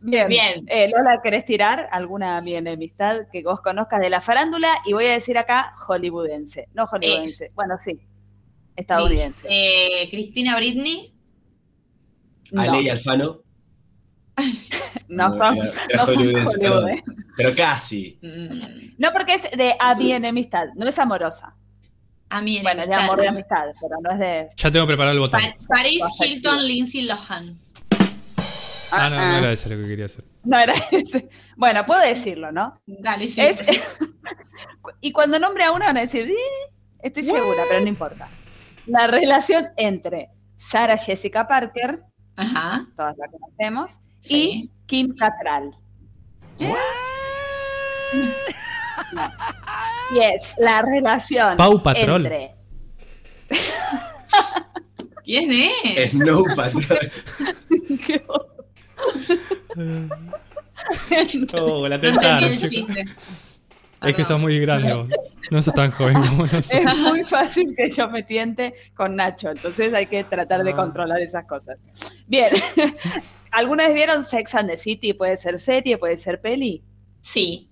Bien. 0.00 0.28
Bien. 0.28 0.64
Eh, 0.68 0.88
Lola, 0.88 1.20
¿querés 1.22 1.44
tirar 1.44 1.88
alguna 1.92 2.40
mi 2.40 2.54
enemistad 2.54 3.22
que 3.32 3.42
vos 3.42 3.60
conozcas 3.60 4.00
de 4.00 4.10
la 4.10 4.20
farándula? 4.20 4.68
Y 4.84 4.92
voy 4.92 5.06
a 5.06 5.12
decir 5.12 5.38
acá 5.38 5.74
hollywoodense. 5.76 6.68
No 6.74 6.86
hollywoodense. 6.86 7.52
bueno, 7.54 7.76
sí. 7.78 8.00
Estadounidense. 8.78 9.46
Eh, 9.50 10.08
Cristina 10.10 10.56
Britney. 10.56 11.12
No, 12.52 12.62
Ale 12.62 12.82
y 12.82 12.88
Alfano. 12.88 13.40
no 15.08 15.36
son, 15.36 15.56
no 15.58 16.06
son. 16.06 16.16
Hollywood. 16.18 16.88
¿eh? 16.90 17.02
Pero 17.36 17.54
casi. 17.54 18.18
Mm, 18.22 18.94
No, 18.98 19.12
porque 19.12 19.34
es 19.34 19.42
de 19.50 19.74
a 19.78 19.94
mi 19.96 20.12
enemistad, 20.12 20.68
no 20.76 20.88
es 20.88 20.98
amorosa. 20.98 21.54
a 22.30 22.40
mí 22.40 22.60
Bueno, 22.62 22.82
es 22.82 22.88
de 22.88 22.94
amor 22.94 23.20
de 23.20 23.28
amistad, 23.28 23.64
pero 23.80 23.96
no 24.00 24.10
es 24.12 24.18
de. 24.20 24.48
Ya 24.56 24.70
tengo 24.70 24.86
preparado 24.86 25.14
el 25.14 25.20
botón. 25.20 25.40
Pa- 25.40 25.56
Paris. 25.76 26.02
Hilton, 26.24 26.66
Lindsay 26.66 27.02
Lohan. 27.02 27.58
Ah, 28.90 29.10
no, 29.10 29.16
no 29.16 29.22
ah, 29.22 29.38
era 29.38 29.52
ese 29.52 29.68
lo 29.68 29.82
que 29.82 29.88
quería 29.88 30.06
hacer. 30.06 30.24
no 30.44 30.58
era 30.58 30.72
ese. 30.92 31.28
Bueno, 31.56 31.84
puedo 31.84 32.00
decirlo, 32.00 32.52
¿no? 32.52 32.80
Dale, 32.86 33.28
sí. 33.28 33.40
Es, 33.42 33.62
y 35.00 35.10
cuando 35.12 35.38
nombre 35.38 35.64
a 35.64 35.72
una 35.72 35.86
van 35.86 35.98
a 35.98 36.00
decir, 36.02 36.22
"Eh, 36.30 36.34
estoy 37.02 37.22
segura, 37.24 37.64
pero 37.68 37.80
no 37.82 37.88
importa. 37.88 38.28
La 38.88 39.06
relación 39.06 39.68
entre 39.76 40.30
Sarah 40.56 40.96
Jessica 40.98 41.46
Parker, 41.46 42.02
Ajá. 42.36 42.86
todas 42.96 43.16
la 43.18 43.28
conocemos, 43.28 44.00
Sí. 44.20 44.72
y 44.72 44.72
Kim 44.86 45.14
Cattrall. 45.16 45.76
Y 50.14 50.18
es 50.20 50.54
la 50.58 50.82
relación 50.82 51.56
Pau 51.56 51.82
Patrol. 51.82 52.24
entre 52.26 52.54
¿Quién 55.24 55.50
es? 55.52 56.10
Snow 56.12 56.44
Patrol. 56.56 57.10
Oh, 61.54 61.86
la 61.88 61.96
No 61.96 62.00
tentaron, 62.00 62.44
entendí 62.44 62.64
el 62.64 62.70
chiste. 62.70 63.04
Es 64.02 64.14
que 64.14 64.24
sos 64.24 64.40
muy 64.40 64.58
grande 64.60 64.92
vos. 64.94 65.08
No 65.50 65.62
sos 65.62 65.72
tan 65.72 65.90
joven 65.92 66.14
como 66.14 66.42
nosotros. 66.44 66.70
Es 66.70 66.96
muy 66.98 67.24
fácil 67.24 67.74
que 67.74 67.88
yo 67.88 68.08
me 68.10 68.22
tiente 68.22 68.74
con 68.94 69.16
Nacho, 69.16 69.48
entonces 69.50 69.94
hay 69.94 70.06
que 70.06 70.22
tratar 70.24 70.62
de 70.62 70.72
Ah. 70.72 70.76
controlar 70.76 71.22
esas 71.22 71.46
cosas. 71.46 71.78
Bien, 72.26 72.48
¿alguna 73.50 73.84
vez 73.86 73.94
vieron 73.94 74.24
Sex 74.24 74.54
and 74.56 74.68
the 74.68 74.76
City? 74.76 75.14
Puede 75.14 75.36
ser 75.38 75.58
serie, 75.58 75.96
puede 75.96 76.18
ser 76.18 76.40
peli. 76.42 76.82
Sí. 77.22 77.70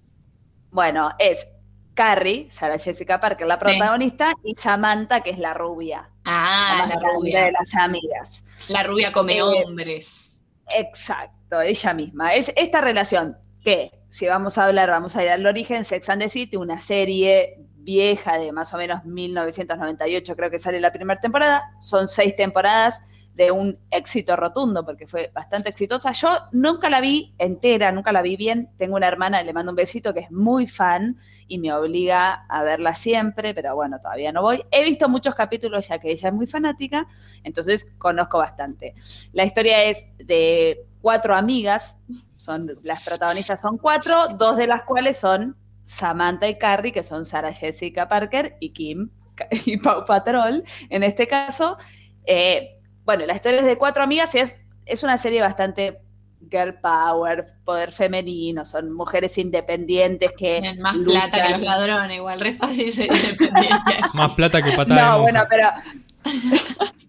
Bueno, 0.71 1.11
es 1.19 1.47
Carrie, 1.93 2.47
Sarah 2.51 2.79
Jessica 2.79 3.21
Parker, 3.21 3.47
la 3.47 3.59
protagonista, 3.59 4.33
y 4.43 4.55
Samantha, 4.57 5.21
que 5.23 5.31
es 5.31 5.39
la 5.39 5.53
rubia, 5.53 6.11
Ah, 6.25 6.87
la 6.89 6.95
la 6.99 7.09
rubia. 7.13 7.45
de 7.45 7.53
las 7.53 7.75
amigas. 7.75 8.43
La 8.71 8.85
rubia 8.85 9.13
come 9.13 9.37
Eh, 9.37 9.43
hombres. 9.43 10.35
Exacto, 10.75 11.61
ella 11.61 11.93
misma. 11.95 12.35
Es 12.35 12.53
esta 12.57 12.81
relación 12.81 13.37
que 13.63 13.91
si 14.17 14.27
vamos 14.27 14.57
a 14.57 14.65
hablar, 14.65 14.89
vamos 14.89 15.15
a 15.15 15.23
ir 15.23 15.29
al 15.29 15.45
origen, 15.45 15.85
Sex 15.85 16.09
and 16.09 16.23
the 16.23 16.31
City, 16.31 16.57
una 16.57 16.81
serie 16.81 17.59
vieja 17.77 18.39
de 18.39 18.51
más 18.51 18.73
o 18.73 18.79
menos 18.79 19.05
1998, 19.05 20.35
creo 20.35 20.51
que 20.51 20.59
sale 20.59 20.81
la 20.81 20.91
primera 20.91 21.21
temporada. 21.21 21.71
Son 21.83 22.09
seis 22.09 22.35
temporadas 22.35 23.03
de 23.35 23.51
un 23.51 23.79
éxito 23.91 24.35
rotundo, 24.35 24.87
porque 24.87 25.07
fue 25.07 25.31
bastante 25.35 25.69
exitosa. 25.69 26.13
Yo 26.13 26.31
nunca 26.53 26.89
la 26.89 27.03
vi 27.03 27.35
entera, 27.37 27.93
nunca 27.93 28.11
la 28.11 28.23
vi 28.23 28.39
bien. 28.39 28.71
Tengo 28.79 28.97
una 28.97 29.07
hermana, 29.07 29.43
le 29.43 29.53
mando 29.53 29.73
un 29.73 29.77
besito, 29.77 30.15
que 30.15 30.21
es 30.21 30.31
muy 30.31 30.67
fan 30.67 31.19
y 31.47 31.59
me 31.59 31.75
obliga 31.75 32.47
a 32.49 32.63
verla 32.63 32.95
siempre, 32.95 33.53
pero 33.53 33.75
bueno, 33.75 34.01
todavía 34.01 34.33
no 34.33 34.41
voy. 34.41 34.65
He 34.71 34.83
visto 34.83 35.11
muchos 35.11 35.35
capítulos 35.35 35.89
ya 35.89 35.99
que 35.99 36.11
ella 36.11 36.31
es 36.31 36.35
muy 36.35 36.47
fanática, 36.47 37.07
entonces 37.45 37.93
conozco 37.99 38.39
bastante. 38.39 38.95
La 39.35 39.45
historia 39.45 39.85
es 39.85 40.07
de 40.17 40.87
cuatro 41.07 41.37
amigas, 41.37 42.01
son, 42.37 42.81
las 42.83 43.05
protagonistas 43.05 43.61
son 43.61 43.79
cuatro, 43.79 44.27
dos 44.37 44.57
de 44.57 44.67
las 44.67 44.83
cuales 44.83 45.17
son 45.17 45.57
Samantha 45.85 46.49
y 46.49 46.59
Carrie, 46.59 46.91
que 46.91 47.05
son 47.05 47.25
Sarah 47.25 47.53
Jessica 47.53 48.09
Parker 48.09 48.57
y 48.59 48.71
Kim 48.71 49.11
y 49.67 49.77
Pau 49.77 50.05
Patrol, 50.05 50.65
en 50.91 51.05
este 51.05 51.29
caso. 51.29 51.77
Eh, 52.25 52.81
bueno, 53.05 53.25
la 53.25 53.37
historia 53.37 53.61
es 53.61 53.67
de 53.67 53.79
cuatro 53.79 54.03
amigas 54.03 54.35
y 54.35 54.41
es, 54.41 54.57
es 54.85 55.05
una 55.05 55.17
serie 55.17 55.41
bastante 55.41 56.01
girl 56.51 56.75
power, 56.81 57.55
poder 57.65 57.93
femenino, 57.93 58.65
son 58.65 58.93
mujeres 58.93 59.39
independientes 59.39 60.33
que 60.37 60.59
Tienen 60.61 60.83
más 60.83 60.97
plata 60.97 61.41
que 61.41 61.53
los 61.53 61.61
ladrones, 61.61 62.17
igual, 62.17 62.41
re 62.41 62.55
fácil 62.55 62.93
ser 62.93 63.15
independiente. 63.15 63.93
Más 64.15 64.35
plata 64.35 64.61
que 64.61 64.73
patada 64.73 65.13
No, 65.13 65.23
bueno, 65.23 65.45
pero. 65.49 65.69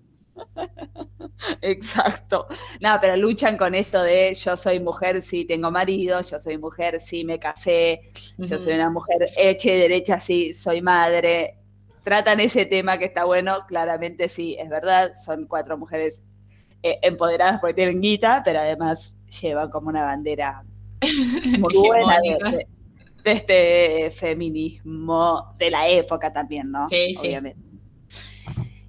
Exacto. 1.61 2.47
No, 2.81 2.97
pero 2.99 3.15
luchan 3.15 3.57
con 3.57 3.75
esto 3.75 4.01
de 4.01 4.33
yo 4.33 4.57
soy 4.57 4.79
mujer, 4.79 5.21
sí 5.21 5.45
tengo 5.45 5.71
marido, 5.71 6.21
yo 6.21 6.39
soy 6.39 6.57
mujer, 6.57 6.99
sí 6.99 7.23
me 7.23 7.39
casé, 7.39 8.11
yo 8.37 8.57
soy 8.59 8.73
una 8.73 8.89
mujer 8.89 9.25
hecha 9.37 9.69
y 9.71 9.77
derecha, 9.79 10.19
sí 10.19 10.53
soy 10.53 10.81
madre. 10.81 11.57
Tratan 12.03 12.39
ese 12.39 12.65
tema 12.65 12.97
que 12.97 13.05
está 13.05 13.25
bueno, 13.25 13.65
claramente 13.67 14.27
sí, 14.29 14.55
es 14.59 14.69
verdad, 14.69 15.11
son 15.13 15.45
cuatro 15.45 15.77
mujeres 15.77 16.25
eh, 16.81 16.99
empoderadas 17.01 17.59
porque 17.59 17.73
tienen 17.73 18.01
guita, 18.01 18.41
pero 18.45 18.59
además 18.59 19.15
llevan 19.41 19.69
como 19.69 19.89
una 19.89 20.03
bandera 20.03 20.63
muy 21.59 21.73
buena 21.75 22.17
de, 22.21 22.27
Hegemónica. 22.29 22.51
de- 22.51 22.67
de 23.23 23.31
este 23.33 24.11
feminismo 24.11 25.53
de 25.57 25.69
la 25.69 25.89
época 25.89 26.31
también, 26.31 26.71
¿no? 26.71 26.87
Sí, 26.87 27.13
sí. 27.13 27.27
Obviamente. 27.27 27.59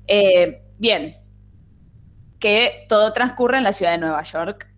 Eh, 0.06 0.62
bien, 0.78 1.16
que 2.38 2.86
todo 2.88 3.12
transcurre 3.12 3.58
en 3.58 3.64
la 3.64 3.72
ciudad 3.72 3.92
de 3.92 3.98
Nueva 3.98 4.22
York 4.22 4.68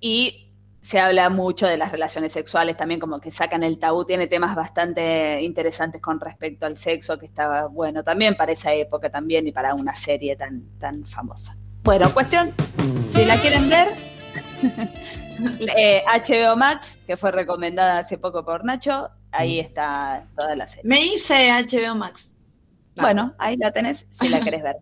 y 0.00 0.52
se 0.82 0.98
habla 0.98 1.30
mucho 1.30 1.66
de 1.66 1.76
las 1.76 1.92
relaciones 1.92 2.32
sexuales, 2.32 2.76
también 2.76 2.98
como 2.98 3.20
que 3.20 3.30
sacan 3.30 3.62
el 3.62 3.78
tabú, 3.78 4.04
tiene 4.04 4.26
temas 4.26 4.56
bastante 4.56 5.40
interesantes 5.40 6.00
con 6.00 6.18
respecto 6.18 6.66
al 6.66 6.74
sexo, 6.74 7.18
que 7.18 7.26
estaba 7.26 7.68
bueno 7.68 8.02
también 8.02 8.36
para 8.36 8.50
esa 8.50 8.72
época 8.74 9.08
también 9.08 9.46
y 9.46 9.52
para 9.52 9.74
una 9.74 9.94
serie 9.94 10.34
tan, 10.34 10.64
tan 10.78 11.04
famosa. 11.04 11.56
Bueno, 11.84 12.12
cuestión, 12.12 12.52
si 13.08 13.24
la 13.24 13.40
quieren 13.40 13.68
ver, 13.68 13.88
eh, 15.76 16.02
HBO 16.04 16.56
Max, 16.56 16.98
que 17.06 17.16
fue 17.16 17.30
recomendada 17.30 17.98
hace 17.98 18.18
poco 18.18 18.44
por 18.44 18.64
Nacho, 18.64 19.08
ahí 19.30 19.60
está 19.60 20.26
toda 20.36 20.56
la 20.56 20.66
serie. 20.66 20.88
Me 20.88 21.00
hice 21.00 21.50
HBO 21.50 21.94
Max. 21.94 22.30
Bueno, 22.96 23.34
ahí 23.38 23.56
la 23.56 23.70
tenés 23.70 24.08
si 24.10 24.28
la 24.28 24.40
querés 24.40 24.62
ver. 24.64 24.76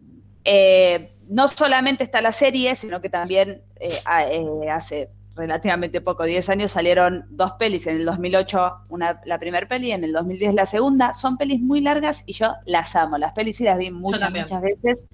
Eh, 0.45 1.15
no 1.31 1.47
solamente 1.47 2.03
está 2.03 2.21
la 2.21 2.33
serie, 2.33 2.75
sino 2.75 3.01
que 3.01 3.09
también 3.09 3.63
eh, 3.79 4.01
eh, 4.33 4.71
hace 4.71 5.11
relativamente 5.37 6.01
poco, 6.01 6.25
10 6.25 6.49
años, 6.49 6.73
salieron 6.73 7.25
dos 7.31 7.53
pelis. 7.53 7.87
En 7.87 7.99
el 7.99 8.05
2008 8.05 8.73
una, 8.89 9.21
la 9.25 9.39
primera 9.39 9.67
peli, 9.69 9.93
en 9.93 10.03
el 10.03 10.13
2010 10.13 10.55
la 10.55 10.67
segunda. 10.67 11.13
Son 11.13 11.39
pelis 11.39 11.61
muy 11.61 11.81
largas 11.81 12.25
y 12.27 12.33
yo 12.33 12.55
las 12.67 12.97
amo. 12.97 13.17
Las 13.17 13.33
pelis 13.33 13.57
sí 13.57 13.65
las 13.65 13.79
vi 13.79 13.93
muchas, 13.93 14.31
muchas 14.31 14.61
veces. 14.61 15.07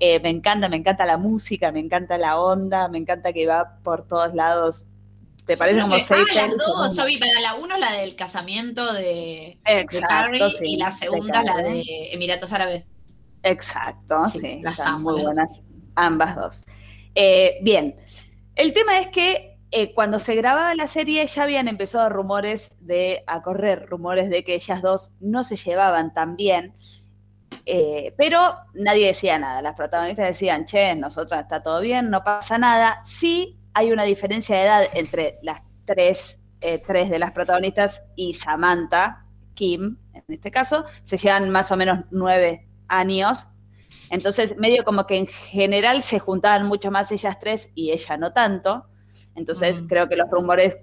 Eh, 0.00 0.18
me 0.18 0.30
encanta, 0.30 0.68
me 0.68 0.76
encanta 0.76 1.06
la 1.06 1.16
música, 1.16 1.70
me 1.70 1.78
encanta 1.78 2.18
la 2.18 2.40
onda, 2.40 2.88
me 2.88 2.98
encanta 2.98 3.32
que 3.32 3.46
va 3.46 3.78
por 3.84 4.06
todos 4.08 4.34
lados. 4.34 4.88
¿Te 5.46 5.56
parece 5.56 5.80
como 5.80 5.94
que- 5.94 6.02
seis 6.02 6.26
ah, 6.28 6.34
las 6.34 6.44
pelis? 6.44 6.62
dos. 6.66 6.96
Yo 6.96 7.06
vi 7.06 7.18
para 7.18 7.40
la 7.40 7.54
uno 7.54 7.76
la 7.78 7.92
del 7.92 8.16
casamiento 8.16 8.92
de, 8.92 9.60
sí, 10.50 10.64
y 10.64 10.76
la 10.76 10.90
de 10.90 10.96
segunda 10.96 11.44
la 11.44 11.56
de 11.58 11.84
Emiratos 12.12 12.52
Árabes. 12.52 12.86
Exacto, 13.42 14.26
Sí, 14.26 14.38
sí, 14.38 14.60
las 14.62 14.78
están 14.78 14.94
amo, 14.94 15.12
muy 15.12 15.22
buenas 15.22 15.64
ambas 15.94 16.36
dos. 16.36 16.64
Eh, 17.14 17.58
bien, 17.62 17.96
el 18.54 18.72
tema 18.72 18.98
es 18.98 19.08
que 19.08 19.58
eh, 19.70 19.94
cuando 19.94 20.18
se 20.18 20.34
grababa 20.34 20.74
la 20.74 20.86
serie 20.86 21.26
ya 21.26 21.42
habían 21.42 21.68
empezado 21.68 22.08
rumores 22.08 22.76
de, 22.80 23.24
a 23.26 23.42
correr 23.42 23.86
rumores 23.86 24.30
de 24.30 24.44
que 24.44 24.54
ellas 24.54 24.82
dos 24.82 25.12
no 25.20 25.44
se 25.44 25.56
llevaban 25.56 26.12
tan 26.14 26.36
bien, 26.36 26.74
eh, 27.64 28.14
pero 28.16 28.56
nadie 28.74 29.06
decía 29.06 29.38
nada. 29.38 29.62
Las 29.62 29.74
protagonistas 29.74 30.26
decían, 30.26 30.64
che, 30.64 30.94
nosotras 30.94 31.42
está 31.42 31.62
todo 31.62 31.80
bien, 31.80 32.10
no 32.10 32.22
pasa 32.24 32.58
nada. 32.58 33.00
Sí 33.04 33.58
hay 33.74 33.92
una 33.92 34.04
diferencia 34.04 34.56
de 34.56 34.62
edad 34.62 34.84
entre 34.94 35.38
las 35.42 35.62
tres, 35.84 36.40
tres 36.86 37.10
de 37.10 37.18
las 37.18 37.32
protagonistas 37.32 38.06
y 38.14 38.34
Samantha, 38.34 39.26
Kim, 39.54 39.98
en 40.12 40.24
este 40.28 40.50
caso, 40.50 40.84
se 41.02 41.18
llevan 41.18 41.50
más 41.50 41.72
o 41.72 41.76
menos 41.76 42.00
nueve 42.10 42.68
años. 42.92 43.46
Entonces, 44.10 44.56
medio 44.58 44.84
como 44.84 45.06
que 45.06 45.16
en 45.16 45.26
general 45.26 46.02
se 46.02 46.18
juntaban 46.18 46.66
mucho 46.66 46.90
más 46.90 47.10
ellas 47.12 47.38
tres 47.38 47.70
y 47.74 47.92
ella 47.92 48.16
no 48.16 48.32
tanto. 48.32 48.86
Entonces, 49.34 49.84
creo 49.88 50.08
que 50.08 50.16
los 50.16 50.30
rumores 50.30 50.78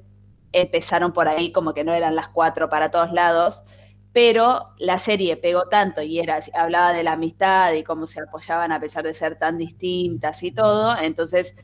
empezaron 0.51 1.13
por 1.13 1.27
ahí, 1.27 1.51
como 1.51 1.73
que 1.73 1.83
no 1.83 1.93
eran 1.93 2.15
las 2.15 2.27
cuatro 2.29 2.69
para 2.69 2.91
todos 2.91 3.11
lados. 3.11 3.63
Pero 4.11 4.69
la 4.79 4.97
serie 4.97 5.37
pegó 5.37 5.67
tanto 5.69 6.01
y 6.01 6.19
era, 6.19 6.39
hablaba 6.55 6.93
de 6.93 7.03
la 7.03 7.13
amistad 7.13 7.73
y 7.73 7.83
cómo 7.83 8.07
se 8.07 8.21
apoyaban 8.21 8.71
a 8.71 8.79
pesar 8.79 9.03
de 9.03 9.13
ser 9.13 9.37
tan 9.37 9.57
distintas 9.59 10.41
y 10.43 10.51
todo. 10.51 10.97
Entonces, 10.99 11.55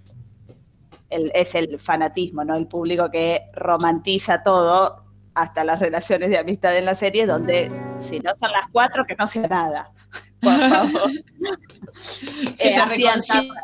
el- 1.10 1.32
es 1.36 1.56
el 1.56 1.80
fanatismo, 1.80 2.44
¿no? 2.44 2.56
El 2.56 2.68
público 2.68 3.10
que 3.12 3.50
romantiza 3.54 4.44
todo, 4.44 5.04
hasta 5.34 5.64
las 5.64 5.80
relaciones 5.82 6.30
de 6.30 6.38
amistad 6.38 6.76
en 6.78 6.86
la 6.86 6.96
serie, 6.96 7.26
donde 7.26 7.72
si 8.00 8.20
no 8.20 8.34
son 8.36 8.52
las 8.52 8.68
cuatro, 8.72 9.06
que 9.06 9.16
no 9.16 9.28
sea 9.28 9.48
nada. 9.48 9.92
Por 10.46 10.60
favor. 10.70 11.12
Que 12.58 12.70
Eh, 12.70 12.76
hacían, 12.78 13.22
tapa, 13.28 13.62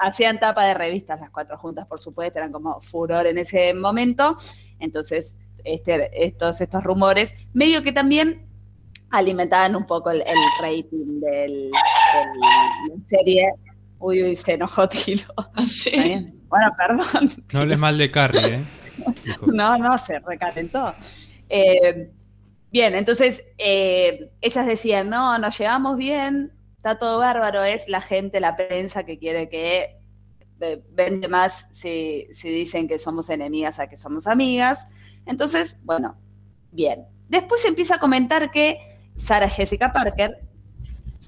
hacían 0.00 0.38
de 0.40 0.74
revistas 0.74 1.20
las 1.20 1.30
cuatro 1.30 1.56
juntas, 1.58 1.86
por 1.86 1.98
supuesto, 2.00 2.38
eran 2.38 2.52
como 2.52 2.80
furor 2.80 3.26
en 3.26 3.38
ese 3.38 3.72
momento. 3.74 4.36
Entonces, 4.78 5.36
este, 5.64 6.10
estos, 6.26 6.60
estos 6.60 6.82
rumores, 6.82 7.34
medio 7.52 7.82
que 7.82 7.92
también 7.92 8.46
alimentaban 9.10 9.74
un 9.76 9.86
poco 9.86 10.10
el, 10.10 10.20
el 10.20 10.36
rating 10.60 11.20
del, 11.20 11.20
del- 11.20 11.70
de 11.70 12.96
la 12.96 13.02
serie. 13.04 13.52
Uy, 13.98 14.22
uy, 14.22 14.36
se 14.36 14.54
enojó 14.54 14.88
Tilo. 14.88 15.24
Bueno, 16.48 16.74
perdón. 16.76 17.30
No 17.52 17.58
hables 17.60 17.78
mal 17.78 17.98
de 17.98 18.10
Carrie, 18.10 18.54
¿eh? 18.54 18.60
Dijo. 19.24 19.46
No, 19.52 19.76
no, 19.78 19.96
se 19.98 20.18
recalentó. 20.20 20.94
Eh, 21.48 22.10
bien, 22.70 22.94
entonces 22.94 23.44
eh, 23.58 24.30
ellas 24.40 24.66
decían, 24.66 25.08
no, 25.10 25.38
nos 25.38 25.58
llevamos 25.58 25.96
bien, 25.96 26.52
está 26.76 26.98
todo 26.98 27.18
bárbaro, 27.18 27.64
es 27.64 27.88
la 27.88 28.00
gente, 28.00 28.40
la 28.40 28.56
prensa 28.56 29.04
que 29.04 29.18
quiere 29.18 29.48
que 29.48 29.96
eh, 30.60 30.82
vende 30.90 31.28
más 31.28 31.68
si, 31.70 32.26
si 32.30 32.50
dicen 32.50 32.86
que 32.88 32.98
somos 32.98 33.28
enemigas 33.30 33.78
a 33.78 33.88
que 33.88 33.96
somos 33.96 34.26
amigas. 34.26 34.86
Entonces, 35.26 35.80
bueno, 35.84 36.16
bien. 36.72 37.06
Después 37.28 37.64
empieza 37.64 37.96
a 37.96 37.98
comentar 37.98 38.50
que 38.50 38.78
Sarah 39.16 39.48
Jessica 39.48 39.92
Parker, 39.92 40.40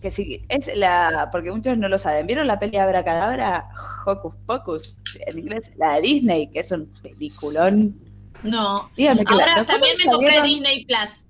que 0.01 0.11
sí, 0.11 0.45
es 0.49 0.77
la, 0.77 1.29
porque 1.31 1.53
muchos 1.53 1.79
no 1.79 1.89
lo 1.89 1.97
saben, 1.97 2.27
¿vieron 2.27 2.47
la 2.49 2.59
peli 2.59 2.77
Abracadabra? 2.77 3.69
Hocus 4.05 4.35
Pocus, 4.47 4.99
en 5.27 5.39
inglés, 5.39 5.73
la 5.77 5.95
de 5.95 6.01
Disney, 6.03 6.49
que 6.49 6.59
es 6.61 6.73
un 6.73 6.87
peliculón. 7.03 7.95
No. 8.43 8.91
Dígame 8.97 9.25
que 9.25 9.35
la- 9.35 9.45
Ahora 9.45 9.55
¿cómo 9.55 9.67
también 9.67 9.97
me 9.99 10.11
compré 10.11 10.29
vieron? 10.31 10.47
Disney 10.49 10.85
Plus. 10.87 11.22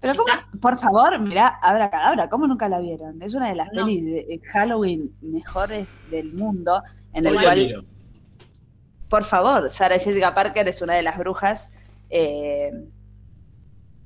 Pero 0.00 0.14
cómo, 0.14 0.28
por 0.60 0.76
favor, 0.76 1.18
mirá, 1.18 1.48
Abra 1.60 1.90
Cadabra, 1.90 2.28
¿cómo 2.28 2.46
nunca 2.46 2.68
la 2.68 2.78
vieron? 2.80 3.20
Es 3.22 3.34
una 3.34 3.48
de 3.48 3.56
las 3.56 3.68
No. 3.72 3.84
pelis 3.86 4.04
de 4.04 4.40
Halloween 4.52 5.12
mejores 5.20 5.98
del 6.10 6.32
mundo, 6.32 6.82
en 7.12 7.26
el 7.26 7.34
cual, 7.34 7.86
por 9.08 9.24
favor, 9.24 9.68
Sarah 9.70 9.98
Jessica 9.98 10.34
Parker 10.34 10.68
es 10.68 10.80
una 10.82 10.94
de 10.94 11.02
las 11.02 11.18
brujas. 11.18 11.70
eh, 12.10 12.70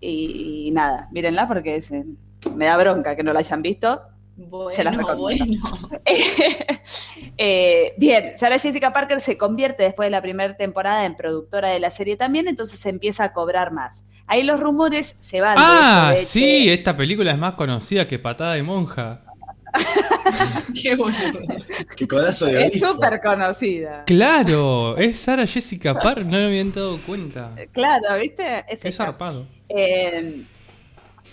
y, 0.00 0.66
y 0.68 0.70
nada, 0.72 1.08
mírenla 1.12 1.46
porque 1.46 1.76
es, 1.76 1.92
eh, 1.92 2.04
me 2.56 2.66
da 2.66 2.76
bronca 2.76 3.14
que 3.14 3.22
no 3.22 3.32
la 3.32 3.38
hayan 3.38 3.62
visto. 3.62 4.02
Bueno, 4.48 4.70
Se 4.70 4.84
las 4.84 4.96
recomiendo. 4.96 5.62
bueno. 5.62 5.62
Eh, 7.38 7.94
bien, 7.96 8.32
Sarah 8.36 8.58
Jessica 8.58 8.92
Parker 8.92 9.20
se 9.20 9.38
convierte 9.38 9.82
después 9.82 10.06
de 10.06 10.10
la 10.10 10.20
primera 10.20 10.54
temporada 10.56 11.06
en 11.06 11.16
productora 11.16 11.70
de 11.70 11.80
la 11.80 11.90
serie 11.90 12.16
también, 12.16 12.46
entonces 12.46 12.78
se 12.78 12.90
empieza 12.90 13.24
a 13.24 13.32
cobrar 13.32 13.72
más. 13.72 14.04
Ahí 14.26 14.42
los 14.42 14.60
rumores 14.60 15.16
se 15.18 15.40
van. 15.40 15.56
Ah, 15.58 16.12
de 16.14 16.24
sí, 16.24 16.40
que- 16.66 16.74
esta 16.74 16.96
película 16.96 17.32
es 17.32 17.38
más 17.38 17.54
conocida 17.54 18.06
que 18.06 18.18
Patada 18.18 18.54
de 18.54 18.62
Monja. 18.62 19.22
Qué 20.82 20.94
boludo. 20.94 21.16
Qué 21.96 22.06
codazo 22.06 22.46
de 22.46 22.66
Es 22.66 22.78
súper 22.78 23.20
conocida. 23.22 24.04
Claro, 24.04 24.96
es 24.98 25.18
Sara 25.18 25.46
Jessica 25.46 25.94
Parker, 25.98 26.26
no 26.26 26.32
me 26.32 26.44
habían 26.46 26.70
dado 26.72 26.98
cuenta. 27.06 27.50
Claro, 27.72 28.18
¿viste? 28.20 28.64
Es 28.68 28.84
Es 28.84 28.96
zarpado. 28.96 29.46
Eh, 29.68 30.42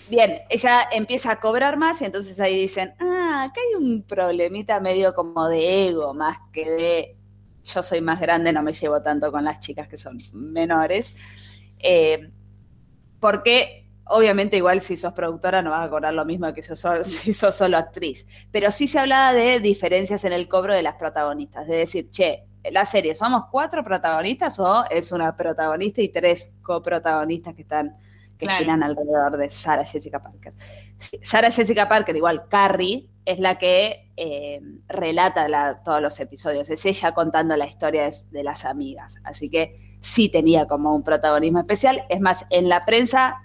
bien, 0.10 0.42
ella 0.50 0.88
empieza 0.92 1.32
a 1.32 1.40
cobrar 1.40 1.78
más 1.78 2.02
y 2.02 2.06
entonces 2.06 2.40
ahí 2.40 2.60
dicen, 2.60 2.94
ah, 3.00 3.46
acá 3.50 3.62
hay 3.62 3.76
un 3.76 4.04
problemita 4.04 4.80
medio 4.80 5.14
como 5.14 5.48
de 5.48 5.88
ego, 5.90 6.14
más 6.14 6.38
que 6.52 6.70
de 6.70 7.16
yo 7.64 7.84
soy 7.84 8.02
más 8.02 8.20
grande, 8.20 8.52
no 8.54 8.64
me 8.64 8.74
llevo 8.74 9.02
tanto 9.02 9.32
con 9.32 9.44
las 9.44 9.60
chicas 9.60 9.88
que 9.88 9.98
son 9.98 10.18
menores. 10.34 11.16
Eh, 11.80 12.32
porque 13.20 13.88
obviamente 14.06 14.58
igual 14.58 14.82
si 14.82 14.98
sos 14.98 15.14
productora 15.14 15.62
no 15.62 15.70
vas 15.70 15.86
a 15.86 15.90
cobrar 15.90 16.14
lo 16.14 16.26
mismo 16.26 16.52
que 16.54 16.62
si 16.62 16.76
sos, 16.76 17.08
si 17.08 17.34
sos 17.34 17.56
solo 17.56 17.78
actriz. 17.78 18.28
Pero 18.52 18.72
sí 18.72 18.88
se 18.88 19.00
hablaba 19.00 19.34
de 19.34 19.60
diferencias 19.60 20.24
en 20.24 20.34
el 20.34 20.48
cobro 20.48 20.74
de 20.74 20.84
las 20.84 20.96
protagonistas. 20.96 21.68
De 21.68 21.78
decir, 21.78 22.10
che, 22.10 22.46
la 22.72 22.86
serie, 22.86 23.16
¿somos 23.16 23.46
cuatro 23.52 23.84
protagonistas 23.84 24.60
o 24.60 24.86
es 24.90 25.12
una 25.12 25.36
protagonista 25.36 26.02
y 26.02 26.10
tres 26.10 26.58
coprotagonistas 26.62 27.54
que 27.54 27.62
están 27.62 27.96
que 28.40 28.46
Claro. 28.48 28.64
giran 28.64 28.82
alrededor 28.84 29.38
de 29.38 29.50
Sarah 29.50 29.84
Jessica 29.86 30.24
Parker? 30.24 30.54
Sarah 30.98 31.52
Jessica 31.52 31.88
Parker, 31.88 32.16
igual 32.16 32.48
Carrie, 32.48 33.10
es 33.26 33.40
la 33.40 33.60
que 33.60 34.12
eh, 34.18 34.60
relata 34.88 35.48
la- 35.48 35.84
todos 35.84 36.02
los 36.02 36.20
episodios. 36.20 36.70
Es 36.70 36.86
ella 36.86 37.14
contando 37.14 37.56
la 37.56 37.68
historia 37.68 38.04
de, 38.06 38.16
de 38.32 38.44
las 38.44 38.66
amigas. 38.66 39.18
Así 39.24 39.50
que 39.50 39.98
sí 40.02 40.30
tenía 40.30 40.68
como 40.68 40.96
un 40.96 41.04
protagonismo 41.04 41.60
especial. 41.60 42.04
Es 42.10 42.20
más, 42.22 42.46
en 42.50 42.68
la 42.70 42.86
prensa 42.86 43.38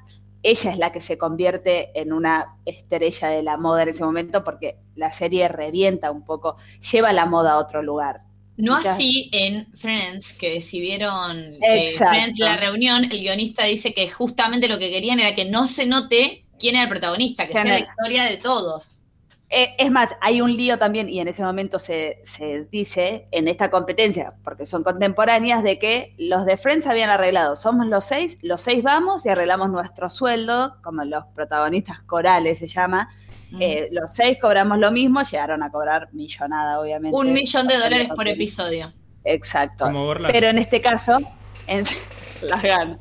ella 0.42 0.70
es 0.72 0.78
la 0.78 0.92
que 0.92 1.00
se 1.00 1.16
convierte 1.18 1.98
en 1.98 2.12
una 2.12 2.58
estrella 2.66 3.28
de 3.28 3.42
la 3.42 3.56
moda 3.56 3.82
en 3.84 3.88
ese 3.88 4.04
momento 4.04 4.44
porque 4.44 4.78
la 4.94 5.10
serie 5.10 5.48
revienta 5.48 6.10
un 6.10 6.24
poco, 6.24 6.56
lleva 6.92 7.12
la 7.12 7.24
moda 7.26 7.52
a 7.52 7.58
otro 7.58 7.82
lugar. 7.82 8.22
No 8.56 8.76
así 8.76 9.30
en 9.32 9.66
Friends, 9.76 10.38
que 10.38 10.62
si 10.62 10.80
vieron 10.80 11.54
eh. 11.60 11.92
Friends 11.96 12.38
la 12.38 12.56
reunión, 12.56 13.04
el 13.04 13.20
guionista 13.20 13.64
dice 13.64 13.92
que 13.92 14.08
justamente 14.08 14.68
lo 14.68 14.78
que 14.78 14.90
querían 14.90 15.18
era 15.18 15.34
que 15.34 15.44
no 15.44 15.66
se 15.66 15.86
note 15.86 16.44
quién 16.58 16.76
era 16.76 16.84
el 16.84 16.90
protagonista, 16.90 17.46
que 17.46 17.52
sea 17.52 17.62
¿Quién 17.62 17.74
la 17.74 17.80
historia 17.80 18.24
de 18.24 18.36
todos. 18.36 19.02
Eh, 19.50 19.74
es 19.78 19.90
más, 19.90 20.16
hay 20.20 20.40
un 20.40 20.56
lío 20.56 20.78
también, 20.78 21.08
y 21.08 21.20
en 21.20 21.28
ese 21.28 21.42
momento 21.42 21.78
se, 21.78 22.18
se 22.24 22.64
dice 22.72 23.28
en 23.30 23.46
esta 23.46 23.70
competencia, 23.70 24.34
porque 24.42 24.66
son 24.66 24.82
contemporáneas, 24.82 25.62
de 25.62 25.78
que 25.78 26.14
los 26.18 26.46
de 26.46 26.56
Friends 26.56 26.86
habían 26.86 27.10
arreglado, 27.10 27.54
somos 27.54 27.86
los 27.86 28.04
seis, 28.04 28.38
los 28.42 28.62
seis 28.62 28.82
vamos 28.82 29.26
y 29.26 29.28
arreglamos 29.28 29.70
nuestro 29.70 30.10
sueldo, 30.10 30.76
como 30.82 31.04
los 31.04 31.26
protagonistas 31.34 32.00
corales 32.00 32.58
se 32.58 32.66
llama, 32.66 33.14
eh, 33.60 33.88
los 33.92 34.14
seis 34.14 34.38
cobramos 34.40 34.78
lo 34.78 34.90
mismo, 34.90 35.22
llegaron 35.22 35.62
a 35.62 35.70
cobrar 35.70 36.08
millonada, 36.12 36.80
obviamente. 36.80 37.16
Un 37.16 37.32
millón 37.32 37.66
de 37.66 37.76
dólares 37.76 38.08
por 38.14 38.28
episodio. 38.28 38.92
Exacto. 39.24 39.86
Pero 40.26 40.48
en 40.48 40.58
este 40.58 40.80
caso, 40.80 41.18
en, 41.66 41.84
las 42.42 42.62
ganas. 42.62 42.98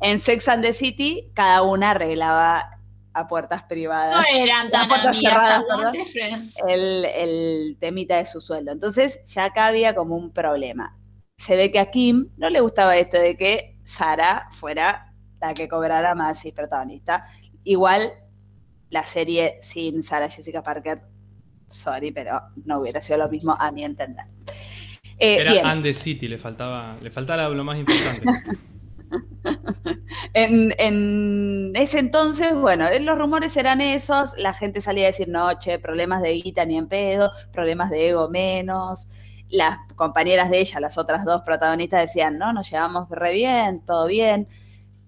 En 0.00 0.18
Sex 0.18 0.48
and 0.48 0.62
the 0.62 0.72
City, 0.72 1.30
cada 1.34 1.62
una 1.62 1.92
arreglaba 1.92 2.70
a 3.12 3.26
puertas 3.28 3.62
privadas. 3.62 4.16
No 4.16 4.44
eran 4.44 4.70
tan 4.70 4.88
puertas 4.88 5.16
amigas, 5.16 5.32
cerradas, 5.32 5.96
el 6.68 7.76
temita 7.80 8.16
de 8.16 8.26
su 8.26 8.40
sueldo. 8.40 8.72
Entonces, 8.72 9.24
ya 9.26 9.46
acá 9.46 9.66
había 9.66 9.94
como 9.94 10.16
un 10.16 10.32
problema. 10.32 10.92
Se 11.36 11.56
ve 11.56 11.70
que 11.70 11.78
a 11.78 11.90
Kim 11.90 12.30
no 12.36 12.50
le 12.50 12.60
gustaba 12.60 12.96
esto 12.96 13.18
de 13.18 13.36
que 13.36 13.78
Sara 13.84 14.48
fuera 14.50 15.14
la 15.40 15.54
que 15.54 15.68
cobrara 15.68 16.14
más 16.14 16.44
y 16.44 16.52
protagonista. 16.52 17.26
Igual, 17.64 18.12
la 18.94 19.04
serie 19.04 19.56
sin 19.60 20.04
Sara 20.04 20.28
Jessica 20.28 20.62
Parker, 20.62 21.02
sorry, 21.66 22.12
pero 22.12 22.40
no 22.64 22.78
hubiera 22.78 23.00
sido 23.00 23.18
lo 23.18 23.28
mismo 23.28 23.52
a 23.58 23.72
mi 23.72 23.84
entender. 23.84 24.26
Eh, 25.18 25.38
Era 25.40 25.52
bien. 25.52 25.66
And 25.66 25.82
the 25.82 25.92
City, 25.92 26.28
le 26.28 26.38
faltaba, 26.38 26.96
le 27.02 27.10
faltaba 27.10 27.48
lo 27.48 27.64
más 27.64 27.76
importante. 27.76 28.24
En, 30.32 30.74
en 30.78 31.72
ese 31.76 32.00
entonces, 32.00 32.52
bueno, 32.56 32.88
eh, 32.88 32.98
los 32.98 33.16
rumores 33.16 33.56
eran 33.56 33.80
esos, 33.80 34.36
la 34.38 34.54
gente 34.54 34.80
salía 34.80 35.04
a 35.04 35.06
decir, 35.06 35.28
no, 35.28 35.56
che, 35.60 35.78
problemas 35.78 36.20
de 36.22 36.32
guita 36.32 36.64
ni 36.64 36.76
en 36.78 36.88
pedo, 36.88 37.30
problemas 37.52 37.90
de 37.90 38.08
ego 38.08 38.28
menos. 38.28 39.10
Las 39.50 39.78
compañeras 39.94 40.50
de 40.50 40.60
ella, 40.60 40.80
las 40.80 40.98
otras 40.98 41.24
dos 41.24 41.42
protagonistas, 41.42 42.00
decían, 42.00 42.38
no, 42.38 42.52
nos 42.52 42.68
llevamos 42.68 43.08
re 43.10 43.32
bien, 43.34 43.84
todo 43.84 44.06
bien. 44.06 44.48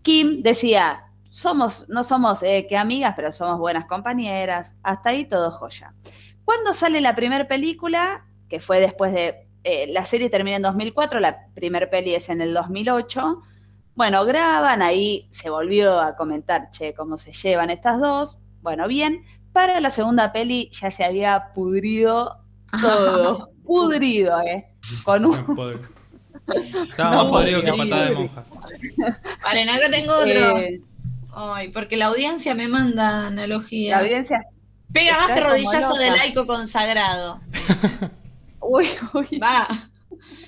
Kim 0.03 0.43
decía, 0.43 1.06
somos, 1.37 1.87
no 1.91 2.03
somos 2.03 2.43
eh, 2.43 2.67
que 2.67 2.79
amigas, 2.79 3.13
pero 3.15 3.31
somos 3.31 3.59
buenas 3.59 3.85
compañeras, 3.85 4.79
hasta 4.83 5.11
ahí 5.11 5.27
todo 5.27 5.51
joya. 5.51 5.93
Cuando 6.47 6.73
sale 6.73 7.03
la 7.03 7.15
primera 7.15 7.47
película, 7.47 8.25
que 8.49 8.59
fue 8.59 8.81
después 8.81 9.13
de, 9.13 9.47
eh, 9.63 9.87
la 9.89 10.07
serie 10.07 10.31
termina 10.31 10.57
en 10.57 10.63
2004, 10.63 11.21
la 11.21 11.49
primer 11.55 11.91
peli 11.91 12.15
es 12.15 12.31
en 12.31 12.41
el 12.41 12.55
2008, 12.55 13.43
bueno, 13.95 14.25
graban, 14.25 14.81
ahí 14.81 15.29
se 15.31 15.51
volvió 15.51 16.01
a 16.01 16.17
comentar, 16.17 16.71
che, 16.71 16.95
cómo 16.95 17.19
se 17.19 17.33
llevan 17.33 17.69
estas 17.69 18.01
dos. 18.01 18.39
Bueno, 18.63 18.89
bien, 18.89 19.23
para 19.53 19.79
la 19.83 19.91
segunda 19.91 20.33
peli 20.33 20.71
ya 20.73 20.91
se 20.91 21.05
había 21.05 21.53
pudrido 21.55 22.39
todo. 22.81 23.51
pudrido, 23.63 24.41
¿eh? 24.41 24.69
Con 25.05 25.27
un... 25.27 25.35
Estaba 26.89 27.11
No, 27.17 27.23
más 27.25 27.31
podrido 27.31 27.63
que 27.63 27.73
patada 27.75 28.05
de 28.07 28.15
monja. 28.15 28.47
Valen, 29.45 29.69
acá 29.69 29.91
tengo 29.91 30.15
otro. 30.15 30.59
eh, 30.61 30.81
Ay, 31.39 31.69
porque 31.69 31.97
la 31.99 32.07
audiencia 32.07 32.55
me 32.55 32.67
manda 32.67 33.27
analogía. 33.27 33.97
la 33.97 34.03
audiencia... 34.03 34.39
Pega 34.93 35.13
más 35.29 35.43
rodillazo 35.43 35.95
de 35.97 36.11
laico 36.11 36.47
consagrado. 36.47 37.41
Uy, 38.61 38.87
uy. 39.13 39.39
Va. 39.39 39.67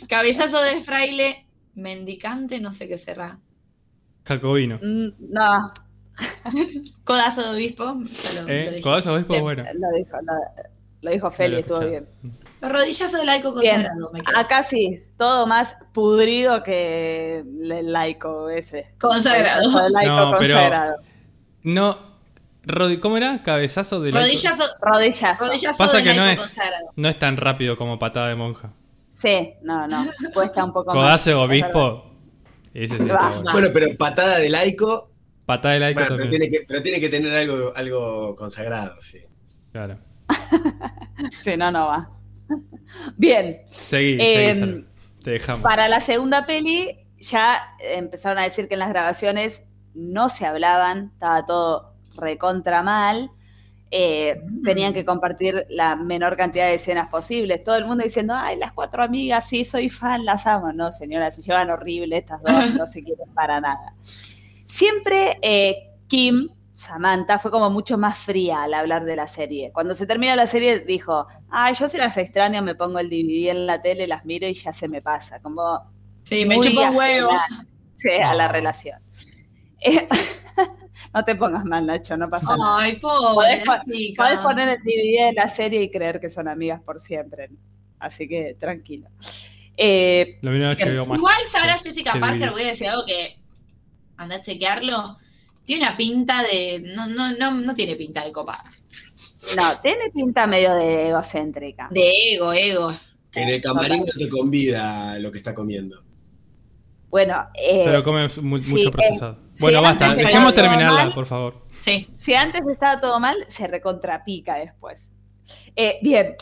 Cabezazo 0.09 0.63
de 0.63 0.81
fraile 0.81 1.47
mendicante, 1.75 2.59
no 2.61 2.73
sé 2.73 2.89
qué 2.89 2.97
será. 2.99 3.39
Jacobino. 4.25 4.79
Mm, 4.83 5.09
No, 5.31 5.73
Codazo 7.05 7.43
de 7.43 7.57
obispo. 7.57 8.01
ya 8.05 8.43
lo- 8.43 8.49
¿Eh? 8.49 8.81
Codazo 8.83 9.13
obispo, 9.15 9.33
Bien. 9.35 9.43
bueno. 9.45 9.65
lo 9.75 9.89
dijo, 9.97 10.17
lo, 10.23 10.33
lo 11.03 11.11
dijo 11.11 11.31
Feli, 11.31 11.59
estuvo 11.59 11.83
escuché. 11.83 12.07
Bien. 12.61 12.73
Rodillazo 12.73 13.17
de 13.19 13.25
laico 13.25 13.53
consagrado. 13.55 14.11
me 14.13 14.21
quedo. 14.23 14.37
Acá 14.39 14.63
sí, 14.63 15.03
todo 15.17 15.47
más 15.47 15.77
pudrido 15.93 16.63
que 16.63 17.39
el 17.39 17.93
laico 17.93 18.49
ese. 18.51 18.93
Consagrado. 19.01 19.87
El 19.87 19.93
laico 19.93 20.13
No, 20.15 20.31
pero- 20.39 20.55
consagrado. 20.55 20.97
No. 21.63 22.09
¿Cómo 23.01 23.17
era? 23.17 23.43
Cabezazo 23.43 24.01
de 24.01 24.13
laico. 24.13 24.27
Rodillazo, 24.27 24.65
Rodillazo. 24.83 25.47
rodillazo 25.47 25.79
Pasa 25.79 25.97
de 25.99 26.03
que 26.05 26.15
no 26.15 26.25
laico 26.25 26.43
es, 26.43 26.49
consagrado. 26.49 26.91
no 26.97 27.09
es 27.09 27.19
tan 27.19 27.37
rápido 27.39 27.77
como 27.77 27.99
patada 27.99 28.29
de 28.29 28.35
monja. 28.35 28.73
Sí, 29.11 29.55
no, 29.63 29.87
no. 29.89 30.07
Cuesta 30.35 30.65
un 30.65 30.73
poco 30.73 30.95
más. 30.95 31.03
Codazo 31.23 31.31
de 31.31 31.31
es 31.45 31.49
verdad. 31.63 31.71
obispo. 31.75 32.05
Ese 32.75 32.99
sí 32.99 33.09
Va, 33.09 33.33
está 33.37 33.53
bueno. 33.53 33.69
pero 33.73 33.97
patada 33.97 34.39
de 34.39 34.51
laico, 34.51 35.11
Patada 35.47 35.75
de 35.75 35.81
laico 35.81 36.01
bueno, 36.01 36.09
pero, 36.17 36.23
también. 36.25 36.41
tiene 36.43 36.59
que, 36.59 36.65
pero 36.69 36.83
tiene 36.83 37.01
que 37.01 37.09
tener 37.09 37.35
algo, 37.35 37.73
algo 37.75 38.35
consagrado, 38.37 39.01
sí. 39.01 39.19
Claro. 39.73 39.97
Sí, 41.41 41.57
no, 41.57 41.73
no 41.73 41.87
va. 41.89 42.11
Bien, 43.17 43.63
Seguí, 43.67 44.17
Eh, 44.19 44.55
seguí, 44.55 44.55
Sara. 44.55 44.79
Te 45.23 45.31
dejamos. 45.33 45.63
para 45.63 45.89
la 45.89 46.01
segunda 46.01 46.47
peli 46.47 46.97
ya 47.19 47.75
empezaron 47.81 48.39
a 48.39 48.43
decir 48.45 48.69
que 48.69 48.75
en 48.75 48.81
las 48.81 48.89
grabaciones 48.91 49.65
no 49.95 50.29
se 50.29 50.47
hablaban, 50.47 51.11
estaba 51.15 51.45
todo 51.47 51.95
recontra 52.15 52.83
mal. 52.83 53.31
eh, 53.91 54.43
tenían 54.65 54.93
que 54.93 55.05
compartir 55.07 55.65
la 55.71 55.97
menor 55.97 56.37
cantidad 56.37 56.67
de 56.67 56.75
escenas 56.75 57.09
posibles. 57.09 57.63
Todo 57.65 57.77
el 57.77 57.87
mundo 57.87 58.05
diciendo, 58.05 58.35
ay, 58.37 58.57
las 58.59 58.73
cuatro 58.73 59.03
amigas, 59.03 59.49
sí, 59.49 59.65
soy 59.65 59.89
fan, 59.89 60.25
las 60.27 60.47
amo. 60.47 60.73
No, 60.75 60.93
señora, 60.93 61.31
se 61.31 61.41
llevan 61.43 61.71
horrible 61.71 62.19
estas 62.19 62.43
dos, 62.43 62.53
no 62.77 62.87
se 62.87 63.03
quieren 63.03 63.33
para 63.35 63.61
nada. 63.63 63.95
Siempre 64.67 65.39
eh, 65.43 65.91
Kim, 66.07 66.49
Samantha, 66.79 67.41
fue 67.41 67.51
como 67.51 67.71
mucho 67.71 67.99
más 67.99 68.17
fría 68.17 68.63
al 68.63 68.73
hablar 68.73 69.05
de 69.05 69.17
la 69.17 69.27
serie. 69.27 69.73
Cuando 69.73 69.95
se 69.95 70.07
termina 70.07 70.37
la 70.37 70.47
serie 70.47 70.79
dijo, 70.79 71.27
ay, 71.51 71.75
yo 71.75 71.89
si 71.89 71.99
las 71.99 72.17
extraño, 72.17 72.63
me 72.63 72.77
pongo 72.77 73.01
el 73.01 73.11
DVD 73.11 73.49
en 73.51 73.67
la 73.67 73.83
tele, 73.83 74.07
las 74.07 74.25
miro 74.25 74.47
y 74.47 74.55
ya 74.55 74.73
se 74.73 74.89
me 74.89 75.03
pasa. 75.03 75.43
Como 75.43 75.61
Sí, 76.23 76.45
me 76.47 76.55
muy 76.55 76.69
chupa 76.69 76.91
un 76.91 76.97
huevo. 76.97 77.31
sí, 77.95 78.11
a 78.11 78.33
la 78.33 78.47
relación. 78.47 79.01
Eh, 79.81 80.07
no 81.15 81.25
te 81.25 81.35
pongas 81.35 81.65
mal, 81.65 81.85
Nacho, 81.85 82.17
no 82.17 82.31
pasa 82.31 82.57
nada. 82.57 82.79
Ay, 82.79 82.95
pobre. 83.01 83.65
Podés 84.17 84.39
poner 84.39 84.69
el 84.69 84.79
DVD 84.79 85.31
de 85.31 85.33
la 85.35 85.49
serie 85.49 85.83
y 85.83 85.91
creer 85.91 86.21
que 86.21 86.29
son 86.29 86.47
amigas 86.47 86.81
por 86.81 87.01
siempre. 87.01 87.51
Así 87.99 88.29
que 88.29 88.55
tranquilo. 88.55 89.09
Eh, 89.77 90.39
Lo 90.43 90.53
más. 91.07 91.19
Igual 91.19 91.37
Sara 91.51 91.77
Jessica 91.77 92.13
Parker, 92.21 92.53
voy 92.53 92.63
a 92.63 92.67
decir 92.69 92.87
algo 92.89 93.05
que 93.05 93.37
anda 94.17 94.37
a 94.37 94.43
chequearlo. 94.43 95.19
Tiene 95.69 95.87
una 95.87 95.97
pinta 95.99 96.43
de. 96.43 96.81
No, 96.97 97.07
no, 97.07 97.31
no, 97.37 97.51
no 97.51 97.75
tiene 97.75 97.95
pinta 97.95 98.25
de 98.25 98.33
copada. 98.33 98.65
no, 99.55 99.81
tiene 99.83 100.09
pinta 100.15 100.47
medio 100.47 100.75
de 100.75 101.09
egocéntrica. 101.11 101.89
De 101.91 102.11
ego, 102.33 102.55
ego. 102.55 102.93
Que 103.31 103.43
en 103.43 103.51
el 103.51 103.61
camarín 103.61 104.01
no 104.01 104.13
te 104.19 104.31
convida 104.31 105.19
lo 105.19 105.31
que 105.31 105.37
está 105.37 105.55
comiendo. 105.55 106.03
Bueno, 107.11 107.49
eh, 107.55 107.83
Pero 107.85 108.03
come 108.03 108.31
sí, 108.31 108.41
mucho 108.41 108.77
eh, 108.77 108.91
procesado. 108.91 109.39
sí, 109.51 109.65
bueno, 109.65 109.83
basta. 109.83 110.15
Dejemos 110.15 110.55
terminarla, 110.55 111.05
mal. 111.05 111.13
por 111.13 111.27
favor. 111.27 111.67
Sí. 111.81 112.09
si 112.17 112.33
antes 112.35 112.67
estaba 112.67 112.99
todo 112.99 113.21
mal, 113.21 113.37
se 113.49 113.67
recontrapica 113.67 114.55
después. 114.57 115.11
Eh, 115.77 115.99
bien, 116.03 116.35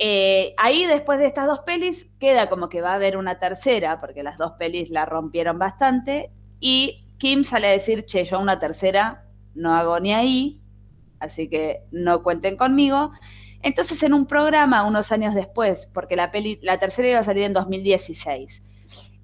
Eh, 0.00 0.54
ahí 0.56 0.86
después 0.86 1.18
de 1.18 1.26
estas 1.26 1.48
dos 1.48 1.58
pelis 1.66 2.12
queda 2.20 2.48
como 2.48 2.68
que 2.68 2.80
va 2.80 2.92
a 2.92 2.94
haber 2.94 3.16
una 3.16 3.40
tercera, 3.40 4.00
porque 4.00 4.22
las 4.22 4.38
dos 4.38 4.52
pelis 4.56 4.90
la 4.90 5.04
rompieron 5.04 5.58
bastante, 5.58 6.30
y 6.60 7.07
Kim 7.18 7.44
sale 7.44 7.66
a 7.66 7.70
decir, 7.70 8.06
che, 8.06 8.24
yo 8.24 8.40
una 8.40 8.58
tercera 8.58 9.24
no 9.54 9.74
hago 9.74 9.98
ni 10.00 10.14
ahí, 10.14 10.62
así 11.20 11.48
que 11.48 11.84
no 11.90 12.22
cuenten 12.22 12.56
conmigo. 12.56 13.12
Entonces 13.62 14.02
en 14.02 14.14
un 14.14 14.26
programa 14.26 14.84
unos 14.84 15.10
años 15.10 15.34
después, 15.34 15.90
porque 15.92 16.16
la, 16.16 16.30
peli, 16.30 16.58
la 16.62 16.78
tercera 16.78 17.08
iba 17.08 17.18
a 17.18 17.24
salir 17.24 17.42
en 17.42 17.52
2016, 17.52 18.62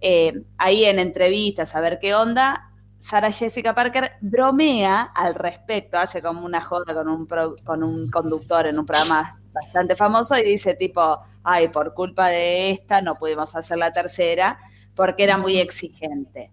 eh, 0.00 0.42
ahí 0.58 0.84
en 0.84 0.98
entrevistas 0.98 1.74
a 1.76 1.80
ver 1.80 1.98
qué 2.00 2.14
onda, 2.14 2.70
Sara 2.98 3.30
Jessica 3.30 3.74
Parker 3.74 4.12
bromea 4.20 5.02
al 5.02 5.34
respecto, 5.34 5.98
hace 5.98 6.22
como 6.22 6.44
una 6.44 6.60
joda 6.60 6.94
con 6.94 7.08
un, 7.08 7.26
con 7.62 7.82
un 7.82 8.10
conductor 8.10 8.66
en 8.66 8.78
un 8.78 8.86
programa 8.86 9.38
bastante 9.52 9.94
famoso 9.94 10.36
y 10.36 10.42
dice 10.42 10.74
tipo, 10.74 11.20
ay, 11.42 11.68
por 11.68 11.94
culpa 11.94 12.28
de 12.28 12.70
esta 12.70 13.02
no 13.02 13.14
pudimos 13.16 13.54
hacer 13.54 13.76
la 13.76 13.92
tercera 13.92 14.58
porque 14.94 15.24
era 15.24 15.36
muy 15.36 15.58
exigente. 15.58 16.50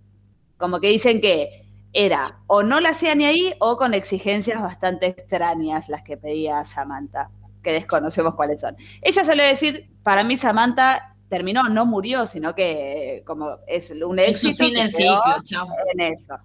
Como 0.61 0.79
que 0.79 0.87
dicen 0.87 1.19
que 1.19 1.65
era 1.91 2.39
o 2.47 2.63
no 2.63 2.79
la 2.79 2.89
hacía 2.89 3.15
ni 3.15 3.25
ahí 3.25 3.53
o 3.59 3.75
con 3.75 3.93
exigencias 3.93 4.61
bastante 4.61 5.07
extrañas 5.07 5.89
las 5.89 6.03
que 6.03 6.15
pedía 6.15 6.63
Samantha, 6.63 7.29
que 7.61 7.73
desconocemos 7.73 8.35
cuáles 8.35 8.61
son. 8.61 8.77
Ella 9.01 9.25
suele 9.25 9.43
decir, 9.43 9.89
para 10.03 10.23
mí 10.23 10.37
Samantha 10.37 11.17
terminó, 11.27 11.63
no 11.69 11.85
murió, 11.85 12.25
sino 12.25 12.55
que 12.55 13.23
como 13.25 13.57
es 13.67 13.91
un 13.91 14.19
Es 14.19 14.39
su 14.39 14.49
éxito. 14.49 14.65
del 14.65 14.73
quedó 14.95 15.21
ciclo, 15.23 15.43
chao. 15.43 15.67
en 15.93 15.99
eso. 16.13 16.35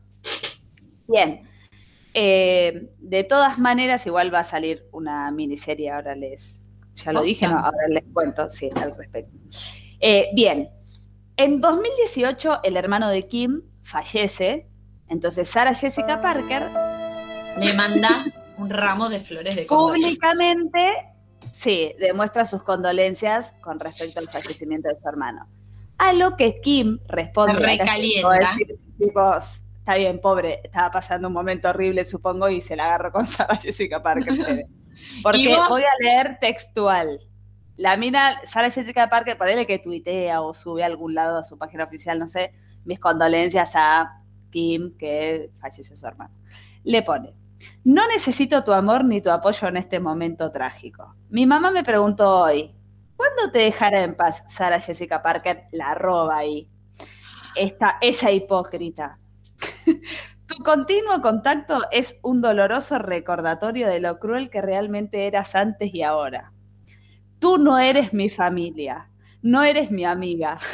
Bien. 1.06 1.43
Eh, 2.14 2.88
de 2.98 3.24
todas 3.24 3.59
maneras, 3.59 4.06
igual 4.06 4.32
va 4.32 4.40
a 4.40 4.44
salir 4.44 4.88
una 4.93 5.30
miniserie, 5.30 5.90
ahora 5.90 6.14
les. 6.14 6.70
Ya 6.94 7.12
lo 7.12 7.20
dije, 7.22 7.47
no, 7.47 7.59
ahora 7.59 7.88
les 7.90 8.05
cuento, 8.12 8.48
sí, 8.48 8.70
al 8.74 8.97
respecto. 8.97 9.36
Eh, 10.01 10.28
bien. 10.34 10.70
En 11.36 11.60
2018, 11.60 12.60
el 12.62 12.76
hermano 12.78 13.10
de 13.10 13.28
Kim 13.28 13.62
fallece. 13.86 14.68
Entonces, 15.08 15.48
Sarah 15.48 15.74
Jessica 15.74 16.20
Parker 16.20 16.68
Le 17.58 17.72
manda 17.74 18.24
un 18.58 18.68
ramo 18.68 19.08
de 19.08 19.20
flores 19.20 19.54
de 19.54 19.62
públicamente, 19.62 21.14
sí, 21.52 21.94
demuestra 22.00 22.44
sus 22.44 22.62
condolencias 22.62 23.54
con 23.60 23.78
respecto 23.78 24.18
al 24.18 24.28
fallecimiento 24.28 24.88
de 24.88 24.96
su 25.00 25.08
hermano. 25.08 25.46
A 25.98 26.12
lo 26.12 26.36
que 26.36 26.60
Kim 26.60 26.98
responde. 27.06 27.54
Recalienta. 27.54 28.56
está 29.78 29.94
bien, 29.94 30.20
pobre, 30.20 30.60
estaba 30.64 30.90
pasando 30.90 31.28
un 31.28 31.34
momento 31.34 31.68
horrible, 31.68 32.04
supongo, 32.04 32.48
y 32.48 32.60
se 32.60 32.76
la 32.76 32.86
agarró 32.86 33.12
con 33.12 33.24
Sarah 33.26 33.56
Jessica 33.56 34.02
Parker. 34.02 34.36
se 34.36 34.54
ve. 34.54 34.66
Porque 35.22 35.54
voy 35.68 35.82
a 35.82 36.02
leer 36.02 36.38
textual. 36.40 37.20
La 37.76 37.96
mina, 37.96 38.38
Sarah 38.44 38.70
Jessica 38.70 39.08
Parker, 39.10 39.36
ponele 39.36 39.66
que 39.66 39.78
tuitea 39.78 40.40
o 40.40 40.54
sube 40.54 40.82
a 40.82 40.86
algún 40.86 41.14
lado 41.14 41.38
a 41.38 41.42
su 41.42 41.58
página 41.58 41.84
oficial, 41.84 42.18
no 42.18 42.26
sé, 42.26 42.54
mis 42.86 42.98
condolencias 42.98 43.72
a 43.74 44.22
Kim, 44.50 44.96
que 44.96 45.50
falleció 45.60 45.96
su 45.96 46.06
hermano. 46.06 46.34
Le 46.84 47.02
pone, 47.02 47.34
no 47.84 48.06
necesito 48.08 48.64
tu 48.64 48.72
amor 48.72 49.04
ni 49.04 49.20
tu 49.20 49.30
apoyo 49.30 49.68
en 49.68 49.76
este 49.76 50.00
momento 50.00 50.50
trágico. 50.50 51.14
Mi 51.28 51.46
mamá 51.46 51.70
me 51.70 51.84
preguntó 51.84 52.42
hoy, 52.42 52.74
¿cuándo 53.16 53.50
te 53.50 53.60
dejará 53.60 54.02
en 54.02 54.16
paz 54.16 54.44
Sarah 54.48 54.80
Jessica 54.80 55.22
Parker? 55.22 55.64
La 55.72 55.94
roba 55.94 56.38
ahí. 56.38 56.70
Esa 58.00 58.30
hipócrita. 58.30 59.18
tu 60.46 60.62
continuo 60.62 61.20
contacto 61.22 61.82
es 61.90 62.20
un 62.22 62.40
doloroso 62.40 62.98
recordatorio 62.98 63.88
de 63.88 64.00
lo 64.00 64.18
cruel 64.18 64.50
que 64.50 64.62
realmente 64.62 65.26
eras 65.26 65.54
antes 65.54 65.94
y 65.94 66.02
ahora. 66.02 66.52
Tú 67.38 67.58
no 67.58 67.78
eres 67.78 68.12
mi 68.12 68.28
familia, 68.28 69.10
no 69.47 69.62
eres 69.62 69.90
mi 69.90 70.05
amiga. 70.05 70.59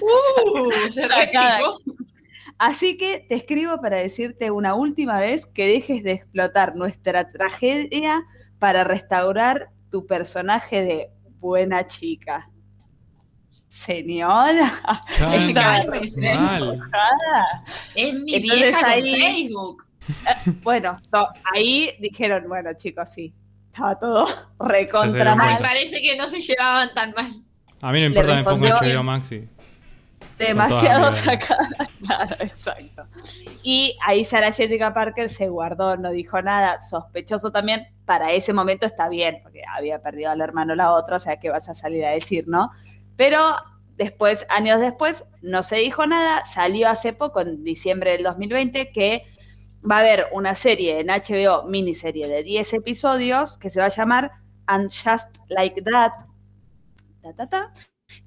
Uh. 0.00 0.70
Así 2.58 2.96
que 2.96 3.24
te 3.28 3.34
escribo 3.34 3.80
para 3.80 3.96
decirte 3.96 4.50
una 4.50 4.74
última 4.74 5.18
vez 5.18 5.46
que 5.46 5.66
dejes 5.66 6.02
de 6.04 6.12
explotar 6.12 6.76
nuestra 6.76 7.28
tragedia 7.30 8.22
para 8.58 8.84
restaurar 8.84 9.70
tu 9.90 10.06
personaje 10.06 10.84
de 10.84 11.10
buena 11.40 11.86
chica. 11.86 12.48
Señora, 13.68 14.70
Está. 15.34 15.82
Es 17.94 18.14
mi 18.14 18.34
Entonces 18.34 18.42
vieja 18.42 18.86
ahí- 18.86 19.14
Facebook. 19.20 19.86
Bueno, 20.62 20.98
to- 21.10 21.28
ahí 21.54 21.90
dijeron, 22.00 22.44
bueno, 22.48 22.70
chicos, 22.74 23.10
sí, 23.10 23.32
estaba 23.72 23.98
todo 23.98 24.26
recontra 24.60 25.34
mal. 25.34 25.58
parece 25.60 26.00
que 26.02 26.16
no 26.16 26.28
se 26.28 26.40
llevaban 26.40 26.92
tan 26.94 27.12
mal. 27.12 27.32
A 27.82 27.90
mí 27.90 28.00
no 28.00 28.06
importa, 28.06 28.36
me 28.36 28.44
pongo 28.44 28.66
HBO 28.66 29.02
Max 29.02 29.32
y. 29.32 29.48
demasiado 30.38 31.12
sacada. 31.12 31.68
Claro, 32.06 32.36
exacto. 32.40 33.06
Y 33.62 33.96
ahí 34.04 34.24
Sarah 34.24 34.52
Jessica 34.52 34.94
Parker 34.94 35.28
se 35.28 35.48
guardó, 35.48 35.96
no 35.96 36.10
dijo 36.10 36.40
nada. 36.42 36.78
Sospechoso 36.78 37.50
también, 37.50 37.88
para 38.04 38.32
ese 38.32 38.52
momento 38.52 38.86
está 38.86 39.08
bien, 39.08 39.40
porque 39.42 39.62
había 39.68 40.00
perdido 40.00 40.30
al 40.30 40.40
hermano 40.40 40.74
la 40.74 40.92
otra, 40.92 41.16
o 41.16 41.20
sea, 41.20 41.38
que 41.38 41.50
vas 41.50 41.68
a 41.68 41.74
salir 41.74 42.04
a 42.04 42.10
decir, 42.10 42.46
no? 42.46 42.70
Pero 43.16 43.56
después, 43.96 44.46
años 44.48 44.80
después, 44.80 45.24
no 45.42 45.64
se 45.64 45.76
dijo 45.76 46.06
nada. 46.06 46.44
Salió 46.44 46.88
hace 46.88 47.12
poco, 47.12 47.40
en 47.40 47.64
diciembre 47.64 48.12
del 48.12 48.22
2020, 48.22 48.92
que 48.92 49.24
va 49.88 49.96
a 49.96 50.00
haber 50.00 50.26
una 50.30 50.54
serie 50.54 51.00
en 51.00 51.08
HBO, 51.08 51.64
miniserie 51.64 52.28
de 52.28 52.44
10 52.44 52.74
episodios, 52.74 53.56
que 53.58 53.70
se 53.70 53.80
va 53.80 53.86
a 53.86 53.90
llamar 53.90 54.32
And 54.66 54.92
Just 54.92 55.38
Like 55.48 55.82
That. 55.82 56.31
Ta, 57.22 57.32
ta, 57.34 57.48
ta 57.48 57.72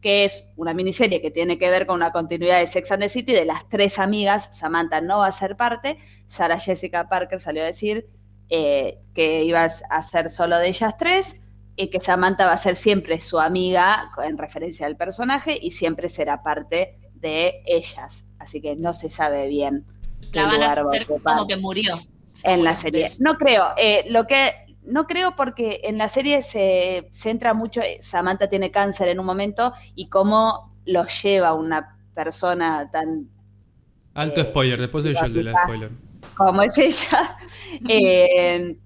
que 0.02 0.26
es 0.26 0.52
una 0.56 0.74
miniserie 0.74 1.22
que 1.22 1.30
tiene 1.30 1.60
que 1.60 1.70
ver 1.70 1.86
con 1.86 1.98
una 1.98 2.12
continuidad 2.12 2.60
de 2.60 2.66
Sex 2.66 2.92
and 2.92 3.04
the 3.04 3.10
City 3.10 3.34
de 3.34 3.46
las 3.46 3.70
tres 3.70 4.00
amigas. 4.00 4.58
Samantha 4.58 5.00
no 5.02 5.20
va 5.20 5.28
a 5.28 5.32
ser 5.32 5.56
parte. 5.58 5.98
Sarah 6.28 6.60
Jessica 6.60 7.08
Parker 7.08 7.40
salió 7.40 7.62
a 7.62 7.66
decir 7.68 8.08
eh, 8.50 9.00
que 9.14 9.44
iba 9.44 9.64
a 9.64 10.02
ser 10.02 10.30
solo 10.30 10.58
de 10.58 10.70
ellas 10.70 10.96
tres 10.98 11.36
y 11.76 11.90
que 11.90 12.00
Samantha 12.00 12.46
va 12.46 12.54
a 12.54 12.58
ser 12.58 12.76
siempre 12.76 13.22
su 13.22 13.40
amiga 13.40 14.12
en 14.24 14.38
referencia 14.38 14.88
al 14.88 14.98
personaje 14.98 15.58
y 15.62 15.72
siempre 15.72 16.10
será 16.10 16.42
parte 16.42 16.98
de 17.14 17.62
ellas. 17.66 18.30
Así 18.40 18.62
que 18.62 18.76
no 18.76 18.94
se 18.94 19.10
sabe 19.10 19.48
bien 19.48 19.86
qué 20.32 20.40
La 20.40 20.50
a 20.50 20.84
va 20.84 20.96
a 20.96 21.06
como 21.06 21.48
que 21.48 21.58
murió. 21.58 21.96
en 22.44 22.64
la 22.64 22.76
serie. 22.76 23.12
No 23.20 23.38
creo. 23.38 23.68
eh, 23.78 24.06
lo 24.10 24.26
que 24.26 24.52
no 24.88 25.06
creo 25.08 25.36
porque 25.36 25.82
en 25.84 25.98
la 25.98 26.08
serie 26.08 26.42
se 26.42 27.08
centra 27.12 27.54
mucho. 27.54 27.82
eh, 27.82 27.98
Samantha 28.02 28.48
tiene 28.50 28.72
cáncer 28.72 29.08
en 29.10 29.20
un 29.20 29.26
momento 29.26 29.74
y 29.96 30.10
cómo 30.10 30.74
lo 30.86 31.06
lleva 31.06 31.54
una 31.54 31.98
persona 32.14 32.90
tan 32.92 33.30
Alto 34.14 34.42
Eh, 34.42 34.46
spoiler, 34.46 34.80
después 34.80 35.04
soy 35.04 35.14
yo 35.14 35.26
el 35.26 35.34
de 35.34 35.44
la 35.44 35.64
spoiler. 35.64 35.92
como 36.38 36.62
es 36.62 36.78
ella. 36.78 37.38
Eh, 37.90 38.78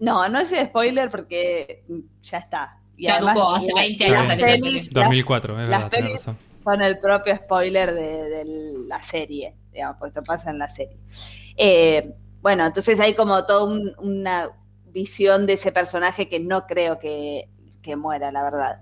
no, 0.00 0.28
no 0.28 0.38
es 0.40 0.50
spoiler 0.66 1.10
porque 1.10 1.84
ya 2.22 2.38
está. 2.38 2.78
Y 2.96 3.06
Caducó, 3.06 3.28
además, 3.30 3.58
hace 3.58 3.72
la- 3.74 3.80
20 3.82 4.04
años 4.06 4.28
las 4.28 4.36
pelis- 4.38 4.62
serie. 4.64 4.82
las 4.82 4.90
2004, 4.94 5.60
es 5.62 5.68
las 5.68 5.82
verdad, 5.84 5.98
pelis- 5.98 6.12
razón. 6.14 6.38
son 6.64 6.82
el 6.82 6.98
propio 6.98 7.36
spoiler 7.36 7.94
de, 7.94 8.22
de 8.24 8.44
la 8.88 9.02
serie, 9.02 9.54
digamos, 9.72 9.96
porque 9.98 10.18
esto 10.18 10.22
pasa 10.24 10.50
en 10.50 10.58
la 10.58 10.68
serie. 10.68 10.96
Eh, 11.56 12.12
bueno, 12.40 12.66
entonces 12.66 12.98
hay 13.00 13.14
como 13.14 13.44
toda 13.46 13.64
un- 13.64 13.94
una 13.98 14.48
visión 15.02 15.46
de 15.46 15.54
ese 15.54 15.70
personaje 15.72 16.28
que 16.28 16.40
no 16.40 16.66
creo 16.66 16.98
que, 16.98 17.48
que 17.82 17.96
muera, 17.96 18.30
la 18.32 18.42
verdad. 18.42 18.80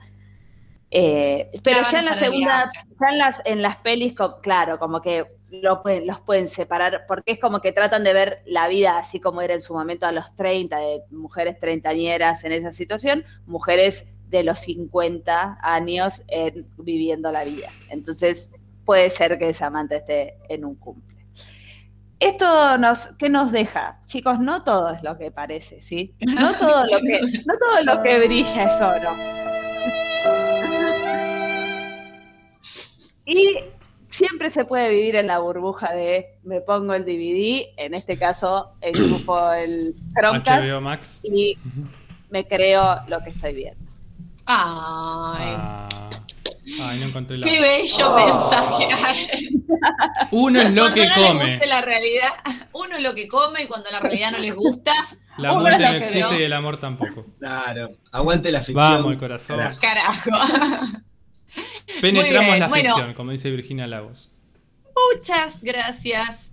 Eh, 0.90 1.50
pero 1.64 1.78
ya 1.90 1.98
en 1.98 2.04
la 2.04 2.10
segunda, 2.26 2.72
ya 3.00 3.08
en 3.10 3.18
las, 3.18 3.42
en 3.44 3.62
las 3.62 3.76
pelis, 3.76 4.14
claro, 4.42 4.78
como 4.78 5.02
que 5.02 5.26
lo 5.50 5.82
pueden- 5.82 6.06
los 6.06 6.20
pueden 6.20 6.48
separar, 6.48 7.04
porque 7.08 7.32
es 7.32 7.38
como 7.40 7.60
que 7.60 7.72
tratan 7.72 8.04
de 8.04 8.12
ver 8.12 8.42
la 8.46 8.68
vida 8.68 8.96
así 8.96 9.20
como 9.20 9.42
era 9.42 9.54
en 9.54 9.60
su 9.60 9.74
momento 9.74 10.06
a 10.06 10.12
los 10.12 10.34
30, 10.36 10.78
de 10.78 11.02
mujeres 11.10 11.58
treintañeras 11.58 12.44
en 12.44 12.52
esa 12.52 12.72
situación, 12.72 13.24
mujeres 13.46 14.12
de 14.28 14.42
los 14.44 14.60
50 14.60 15.58
años 15.60 16.22
en- 16.28 16.66
viviendo 16.78 17.30
la 17.32 17.44
vida. 17.44 17.68
Entonces, 17.90 18.50
puede 18.84 19.10
ser 19.10 19.38
que 19.38 19.52
Samantha 19.54 19.96
esté 19.96 20.38
en 20.48 20.64
un 20.64 20.76
cumple. 20.76 21.15
Esto 22.18 22.78
nos, 22.78 23.08
¿qué 23.18 23.28
nos 23.28 23.52
deja? 23.52 24.00
Chicos, 24.06 24.38
no 24.38 24.64
todo 24.64 24.90
es 24.90 25.02
lo 25.02 25.18
que 25.18 25.30
parece, 25.30 25.82
¿sí? 25.82 26.14
No 26.20 26.54
todo 26.54 26.84
lo 26.84 26.98
que, 27.00 27.20
no 27.20 27.54
todo 27.58 27.82
lo 27.84 28.02
que 28.02 28.26
brilla 28.26 28.64
es 28.64 28.80
oro. 28.80 29.10
Y 33.26 33.58
siempre 34.06 34.48
se 34.50 34.64
puede 34.64 34.88
vivir 34.88 35.16
en 35.16 35.26
la 35.26 35.40
burbuja 35.40 35.92
de 35.92 36.38
me 36.42 36.60
pongo 36.62 36.94
el 36.94 37.04
DVD, 37.04 37.66
en 37.76 37.94
este 37.94 38.16
caso 38.16 38.72
el 38.80 38.94
grupo 39.08 39.52
el 39.52 39.94
Chromecast, 40.14 40.68
HBO 40.68 40.80
Max. 40.80 41.20
y 41.22 41.58
me 42.30 42.46
creo 42.46 43.00
lo 43.08 43.20
que 43.22 43.30
estoy 43.30 43.54
viendo. 43.54 43.84
Ay. 44.46 45.54
Ah, 45.58 45.88
Ay, 46.80 46.98
no 47.00 47.06
encontré 47.06 47.38
la. 47.38 47.46
Qué 47.46 47.60
bello 47.60 48.14
mensaje. 48.16 49.48
Uno 50.32 50.60
es 50.60 50.70
lo 50.72 50.82
Cuando 50.82 50.94
que 50.94 51.06
no 51.08 51.16
les 51.16 51.26
come. 51.28 51.50
guste 51.52 51.66
la 51.68 51.80
realidad, 51.80 52.28
uno 52.72 52.96
es 52.96 53.02
lo 53.02 53.14
que 53.14 53.28
come 53.28 53.62
y 53.62 53.66
cuando 53.66 53.90
la 53.90 54.00
realidad 54.00 54.32
no 54.32 54.38
les 54.38 54.54
gusta, 54.54 54.92
La 55.38 55.54
muerte 55.54 55.82
no 55.84 55.90
existe 55.92 56.20
no. 56.20 56.38
y 56.38 56.42
el 56.42 56.52
amor 56.52 56.78
tampoco. 56.78 57.26
Claro. 57.38 57.90
Aguante 58.12 58.50
la 58.50 58.58
ficción. 58.60 58.76
Vamos, 58.78 59.12
el 59.12 59.18
corazón. 59.18 59.60
Carajo. 59.80 60.30
Penetramos 62.00 62.58
la 62.58 62.68
bueno. 62.68 62.94
ficción, 62.94 63.14
como 63.14 63.30
dice 63.30 63.50
Virginia 63.50 63.86
Lagos. 63.86 64.30
Muchas 65.14 65.62
gracias, 65.62 66.50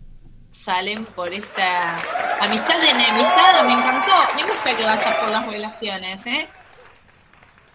Salen, 0.52 1.06
por 1.06 1.34
esta 1.34 2.02
amistad 2.40 2.80
de 2.82 2.90
enemistad. 2.90 3.66
Me 3.66 3.74
encantó. 3.74 4.12
Me 4.36 4.44
gusta 4.44 4.76
que 4.78 4.84
vayas 4.84 5.16
por 5.16 5.30
las 5.30 5.46
relaciones, 5.48 6.26
¿eh? 6.28 6.48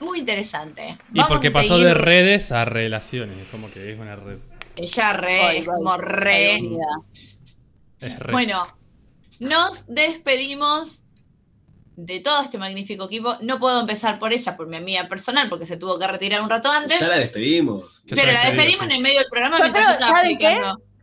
Muy 0.01 0.21
interesante. 0.21 0.97
Y 1.13 1.19
Vamos 1.19 1.29
porque 1.29 1.51
pasó 1.51 1.75
seguir. 1.79 1.87
de 1.89 1.95
redes 1.95 2.53
a 2.53 2.65
relaciones, 2.65 3.37
como 3.51 3.71
que 3.71 3.93
es 3.93 3.99
una 3.99 4.17
red. 4.17 4.39
Ella 4.77 5.13
re, 5.13 5.59
es 5.59 5.67
como 5.67 5.97
re. 5.97 6.57
Es. 8.01 8.19
Bueno, 8.31 8.63
nos 9.41 9.85
despedimos 9.89 11.03
de 11.97 12.21
todo 12.21 12.43
este 12.43 12.59
magnífico 12.59 13.07
equipo. 13.07 13.37
No 13.43 13.59
puedo 13.59 13.81
empezar 13.81 14.21
por 14.21 14.33
ella, 14.33 14.57
por 14.57 14.69
mi 14.69 14.77
amiga 14.77 15.09
personal, 15.09 15.49
porque 15.49 15.67
se 15.67 15.77
tuvo 15.77 15.99
que 15.99 16.07
retirar 16.07 16.43
un 16.43 16.49
rato 16.51 16.71
antes. 16.71 17.01
Ya 17.01 17.09
la 17.09 17.19
despedimos. 17.19 18.05
Pero 18.09 18.31
la 18.31 18.45
despedimos 18.45 18.81
sí. 18.81 18.85
en 18.85 18.91
el 18.93 19.03
medio 19.03 19.19
del 19.19 19.29
programa 19.29 19.59
Yo 19.59 19.65
mientras 19.65 19.85
creo- 19.87 19.99
yo 19.99 20.05
estaba 20.05 20.19
¿saben 20.19 20.39
qué? 20.39 20.59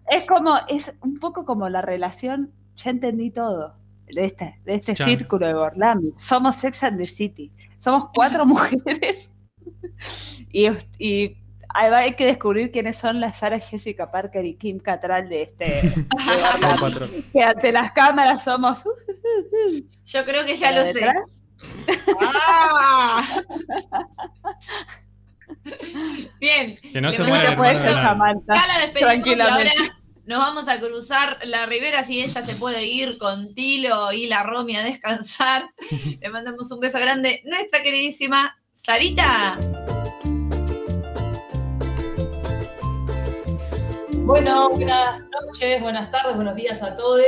Es 0.08 0.24
como, 0.26 0.58
es 0.70 0.94
un 1.02 1.20
poco 1.20 1.44
como 1.46 1.68
la 1.68 1.82
relación, 1.82 2.54
ya 2.78 2.92
entendí 2.92 3.32
todo, 3.32 3.76
de 4.08 4.26
este, 4.26 4.60
de 4.66 4.76
este 4.76 4.94
Chan. 4.94 5.08
círculo 5.08 5.48
de 5.48 5.54
Gorlami. 5.54 6.14
Somos 6.18 6.56
Sex 6.58 6.84
and 6.84 6.98
the 7.00 7.06
City. 7.08 7.52
Somos 7.78 8.10
cuatro 8.14 8.46
mujeres 8.48 9.32
y, 10.50 10.68
y 10.98 11.38
hay, 11.70 11.92
hay 11.94 12.14
que 12.14 12.26
descubrir 12.26 12.72
quiénes 12.72 12.98
son 12.98 13.20
las 13.20 13.40
Sarah 13.40 13.60
Jessica 13.60 14.10
Parker 14.12 14.46
y 14.46 14.56
Kim 14.56 14.80
Cattrall 14.80 15.28
de 15.30 15.42
este 15.44 15.66
de. 15.66 16.06
Que 17.34 17.44
ante 17.44 17.72
las 17.72 17.92
cámaras 17.92 18.44
somos 18.44 18.86
uh, 18.86 18.90
Yo 20.06 20.24
creo 20.26 20.46
que 20.46 20.56
ya 20.56 20.72
lo 20.72 20.82
sé. 20.84 20.94
detrás, 20.94 21.44
¡Ah! 22.22 23.42
Bien. 26.40 26.78
Que 26.92 27.02
no 27.02 27.12
se 27.12 27.24
muera 27.24 27.56
puede 27.56 27.76
ser 27.76 27.92
nadie. 27.92 28.02
Samantha. 28.02 28.56
Ya 28.56 28.68
la 28.68 28.80
despedimos 28.80 29.00
y 29.00 29.04
Tranquilamente. 29.22 29.70
ahora 29.80 29.98
nos 30.26 30.40
vamos 30.40 30.68
a 30.68 30.80
cruzar 30.80 31.38
la 31.44 31.68
ribera 31.68 32.04
si 32.04 32.24
ella 32.24 32.44
se 32.44 32.56
puede 32.56 32.86
ir 32.86 33.20
con 33.20 33.54
Tilo 33.54 34.12
y 34.12 34.26
la 34.26 34.42
Romy 34.44 34.76
a 34.76 34.84
descansar. 34.84 35.70
Le 36.20 36.30
mandamos 36.30 36.72
un 36.72 36.80
beso 36.80 37.00
grande. 37.00 37.44
Nuestra 37.46 37.84
queridísima 37.84 38.58
Sarita. 38.74 39.58
Bueno, 44.24 44.72
buenas 44.72 45.22
noches, 45.30 45.82
buenas 45.84 46.10
tardes, 46.10 46.36
buenos 46.36 46.56
días 46.56 46.82
a 46.82 46.96
todos 46.96 47.22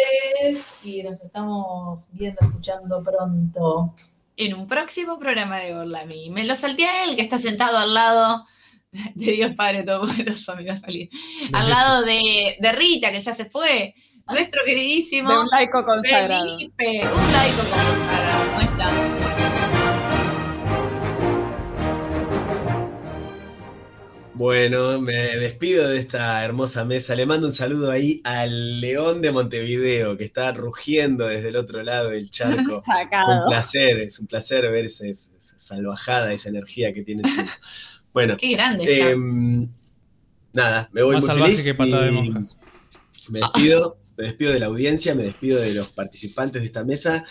y 0.84 1.04
nos 1.04 1.22
estamos 1.22 2.08
viendo, 2.12 2.40
escuchando 2.42 3.04
pronto. 3.04 3.94
En 4.36 4.56
un 4.56 4.66
próximo 4.66 5.20
programa 5.20 5.60
de 5.60 5.74
Gorlami. 5.74 6.32
Me 6.32 6.44
lo 6.44 6.56
salté 6.56 6.86
a 6.86 7.04
él, 7.04 7.16
que 7.16 7.22
está 7.22 7.38
sentado 7.38 7.78
al 7.78 7.94
lado 7.94 8.48
de 9.16 9.32
Dios 9.32 9.54
Padre 9.56 9.84
Todopoderoso, 9.84 10.56
me 10.56 10.64
iba 10.64 10.74
a 10.74 10.78
salir. 10.78 11.10
Al 11.54 11.70
lado 11.70 12.04
de, 12.04 12.58
de 12.60 12.72
Rita, 12.72 13.12
que 13.12 13.20
ya 13.20 13.36
se 13.36 13.46
fue. 13.46 13.96
Nuestro 14.30 14.62
queridísimo 14.66 15.32
de 15.32 15.40
un 15.40 15.48
laico 15.48 15.86
consagrado. 15.86 16.58
Felipe. 16.58 17.02
Un 17.08 17.32
laico 17.32 17.60
consagrado. 17.60 18.46
¿Cómo 18.52 18.62
está? 18.62 19.38
Bueno, 24.34 25.02
me 25.02 25.14
despido 25.38 25.88
de 25.88 25.98
esta 25.98 26.44
hermosa 26.46 26.86
mesa. 26.86 27.16
Le 27.16 27.26
mando 27.26 27.48
un 27.48 27.54
saludo 27.54 27.90
ahí 27.90 28.22
al 28.24 28.82
León 28.82 29.20
de 29.22 29.32
Montevideo, 29.32 30.16
que 30.16 30.26
está 30.26 30.52
rugiendo 30.52 31.26
desde 31.26 31.48
el 31.48 31.56
otro 31.56 31.82
lado 31.82 32.10
del 32.10 32.30
charco. 32.30 32.84
Un 32.86 33.50
placer, 33.50 33.98
es 33.98 34.20
un 34.20 34.28
placer 34.28 34.70
ver 34.70 34.86
esa, 34.86 35.08
esa 35.08 35.32
salvajada, 35.58 36.34
esa 36.34 36.50
energía 36.50 36.94
que 36.94 37.02
tiene. 37.02 37.24
Bueno, 38.18 38.36
Qué 38.36 38.50
grande 38.54 38.84
está. 38.92 39.12
em, 39.12 39.70
nada, 40.52 40.90
me 40.92 41.04
voy 41.04 41.18
Más 41.18 41.24
muy 41.26 41.36
feliz. 41.52 41.64
que 41.64 41.74
de 41.76 42.08
y 42.08 42.12
monja. 42.12 42.40
Me 43.30 43.42
despido, 43.42 44.00
me 44.18 44.24
despido 44.24 44.54
de 44.54 44.60
la 44.60 44.66
audiencia, 44.66 45.14
me 45.14 45.22
despido 45.22 45.60
de 45.60 45.76
los 45.76 45.90
participantes 45.90 46.64
de 46.64 46.66
esta 46.66 46.84
mesa 46.84 47.24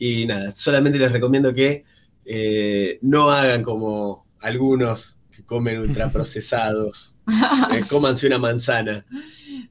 y 0.00 0.26
nada, 0.26 0.52
solamente 0.56 0.98
les 0.98 1.12
recomiendo 1.12 1.54
que 1.54 1.84
eh, 2.24 2.98
no 3.02 3.30
hagan 3.30 3.62
como 3.62 4.26
algunos 4.40 5.20
que 5.34 5.44
comen 5.44 5.78
ultraprocesados, 5.80 7.16
eh, 7.72 7.82
cómanse 7.88 8.26
una 8.26 8.38
manzana. 8.38 9.04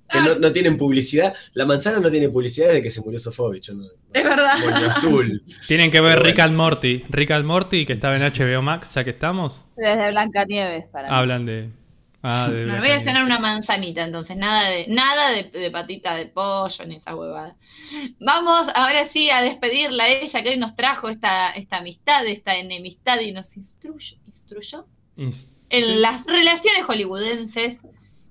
Que 0.10 0.20
no, 0.22 0.36
no 0.36 0.52
tienen 0.52 0.78
publicidad. 0.78 1.34
La 1.54 1.66
manzana 1.66 2.00
no 2.00 2.12
tiene 2.12 2.28
publicidad 2.30 2.68
desde 2.68 2.82
que 2.84 2.92
se 2.92 3.02
murió 3.02 3.20
Sofovich. 3.20 3.70
¿no? 3.70 3.86
Es 4.14 4.24
verdad. 4.24 4.58
Moño 4.60 4.88
azul. 4.88 5.44
Tienen 5.68 5.90
que 5.92 6.02
ver 6.02 6.16
Pero 6.18 6.26
Rick 6.26 6.36
bueno. 6.36 6.50
and 6.50 6.58
Morty. 6.58 7.04
Rick 7.10 7.32
and 7.32 7.46
Morty, 7.46 7.86
que 7.86 7.94
estaba 7.94 8.18
en 8.18 8.24
HBO 8.24 8.62
Max, 8.62 8.94
ya 8.96 9.04
que 9.04 9.12
estamos, 9.12 9.66
Desde 9.78 10.10
Blancanieves 10.12 10.86
para 10.92 11.10
mí. 11.10 11.16
hablan 11.16 11.46
de. 11.46 11.70
Ah, 12.24 12.50
de 12.52 12.66
Me 12.68 12.78
voy 12.80 12.90
a 12.92 13.00
cenar 13.00 13.24
una 13.24 13.40
manzanita, 13.40 14.04
entonces, 14.04 14.38
nada 14.38 14.70
de, 14.70 14.86
nada 14.90 15.32
de, 15.32 15.44
de 15.46 15.72
patita 15.72 16.16
de 16.16 16.28
pollo 16.28 16.86
ni 16.86 16.98
esa 16.98 17.16
huevada. 17.16 17.56
Vamos 18.20 18.68
ahora 18.76 19.06
sí 19.06 19.32
a 19.32 19.42
despedirla 19.42 20.04
a 20.04 20.08
ella 20.10 20.44
que 20.44 20.50
hoy 20.50 20.58
nos 20.58 20.76
trajo 20.76 21.10
esta, 21.10 21.50
esta 21.52 21.78
amistad, 21.78 22.28
esta 22.28 22.56
enemistad 22.58 23.20
y 23.22 23.32
nos 23.32 23.58
instruyó, 23.58 24.18
instruyó 24.28 24.86
Ins- 24.86 24.86
en 25.70 26.02
las 26.02 26.26
relaciones 26.26 26.84
hollywoodenses. 26.86 27.82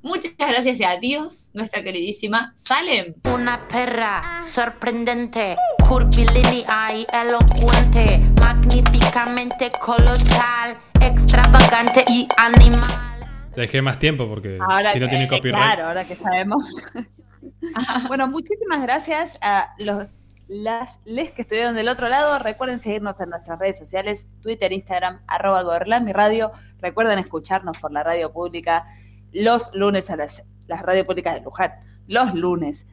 Muchas 0.02 0.32
gracias 0.36 0.80
y 0.80 0.84
adiós, 0.84 1.50
nuestra 1.52 1.82
queridísima 1.82 2.52
Salem. 2.56 3.14
Una 3.32 3.68
perra 3.68 4.40
sorprendente, 4.42 5.56
curvilínea 5.86 6.94
y 6.94 7.06
elocuente, 7.12 8.20
magníficamente 8.40 9.70
colosal, 9.78 10.78
extravagante 11.02 12.04
y 12.08 12.26
animal. 12.38 13.50
Dejé 13.54 13.82
más 13.82 13.98
tiempo 13.98 14.26
porque 14.26 14.58
Ahora 14.60 14.92
si 14.92 15.00
no 15.00 15.08
tiene 15.08 15.28
copyright. 15.28 15.62
Claro, 15.62 15.88
ahora 15.88 16.04
que 16.06 16.16
sabemos. 16.16 16.82
bueno, 18.08 18.26
muchísimas 18.26 18.82
gracias 18.82 19.38
a 19.42 19.74
los 19.78 20.08
las 20.50 21.00
les 21.04 21.30
que 21.30 21.42
estuvieron 21.42 21.76
del 21.76 21.88
otro 21.88 22.08
lado. 22.08 22.36
Recuerden 22.40 22.80
seguirnos 22.80 23.20
en 23.20 23.30
nuestras 23.30 23.56
redes 23.60 23.78
sociales, 23.78 24.28
Twitter, 24.42 24.72
Instagram, 24.72 25.22
arroba 25.28 25.62
Gorlami 25.62 26.12
Radio. 26.12 26.50
Recuerden 26.80 27.20
escucharnos 27.20 27.78
por 27.78 27.92
la 27.92 28.02
radio 28.02 28.32
pública 28.32 28.84
los 29.32 29.72
lunes 29.76 30.10
a 30.10 30.16
las, 30.16 30.48
las 30.66 30.82
radio 30.82 31.06
públicas 31.06 31.34
de 31.36 31.42
Luján, 31.42 31.72
los 32.08 32.34
lunes 32.34 32.88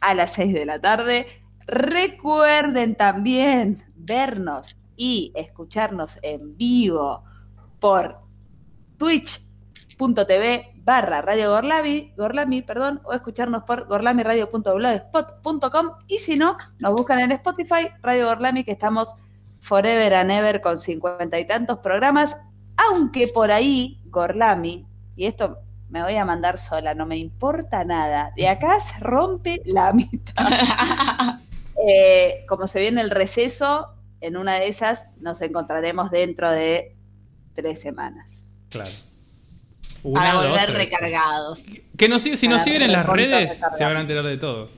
a 0.00 0.12
las 0.12 0.34
6 0.34 0.52
de 0.52 0.66
la 0.66 0.78
tarde. 0.80 1.26
Recuerden 1.66 2.94
también 2.94 3.82
vernos 3.96 4.76
y 4.94 5.32
escucharnos 5.34 6.18
en 6.22 6.58
vivo 6.58 7.24
por 7.80 8.18
twitch.tv 8.98 10.77
barra 10.88 11.20
Radio 11.20 11.50
Gorlami, 11.50 12.14
Gorlami, 12.16 12.62
perdón, 12.62 13.02
o 13.04 13.12
escucharnos 13.12 13.64
por 13.64 13.86
gorlamiradio.blogspot.com 13.88 15.90
y 16.06 16.16
si 16.16 16.36
no, 16.36 16.56
nos 16.78 16.94
buscan 16.94 17.20
en 17.20 17.32
Spotify, 17.32 17.90
Radio 18.00 18.24
Gorlami, 18.24 18.64
que 18.64 18.72
estamos 18.72 19.14
forever 19.60 20.14
and 20.14 20.30
ever 20.30 20.62
con 20.62 20.78
cincuenta 20.78 21.38
y 21.38 21.46
tantos 21.46 21.80
programas, 21.80 22.40
aunque 22.78 23.28
por 23.28 23.52
ahí 23.52 24.00
Gorlami, 24.06 24.86
y 25.14 25.26
esto 25.26 25.58
me 25.90 26.02
voy 26.02 26.16
a 26.16 26.24
mandar 26.24 26.56
sola, 26.56 26.94
no 26.94 27.04
me 27.04 27.18
importa 27.18 27.84
nada, 27.84 28.32
de 28.34 28.48
acá 28.48 28.80
se 28.80 28.98
rompe 29.00 29.60
la 29.66 29.92
mitad. 29.92 30.34
Eh, 31.80 32.44
como 32.48 32.66
se 32.66 32.80
viene 32.80 33.00
el 33.00 33.10
receso, 33.10 33.94
en 34.20 34.36
una 34.36 34.54
de 34.54 34.66
esas 34.66 35.12
nos 35.20 35.40
encontraremos 35.42 36.10
dentro 36.10 36.50
de 36.50 36.96
tres 37.54 37.80
semanas. 37.80 38.56
Claro. 38.68 38.90
Para 40.02 40.38
Una, 40.38 40.48
volver 40.48 40.72
recargados. 40.72 41.64
Que 41.96 42.08
nos, 42.08 42.22
si 42.22 42.48
nos 42.48 42.62
siguen 42.62 42.82
en 42.82 42.92
las 42.92 43.06
redes, 43.06 43.60
se 43.76 43.84
van 43.84 43.96
a 43.96 44.00
enterar 44.00 44.24
de 44.24 44.36
todo. 44.36 44.68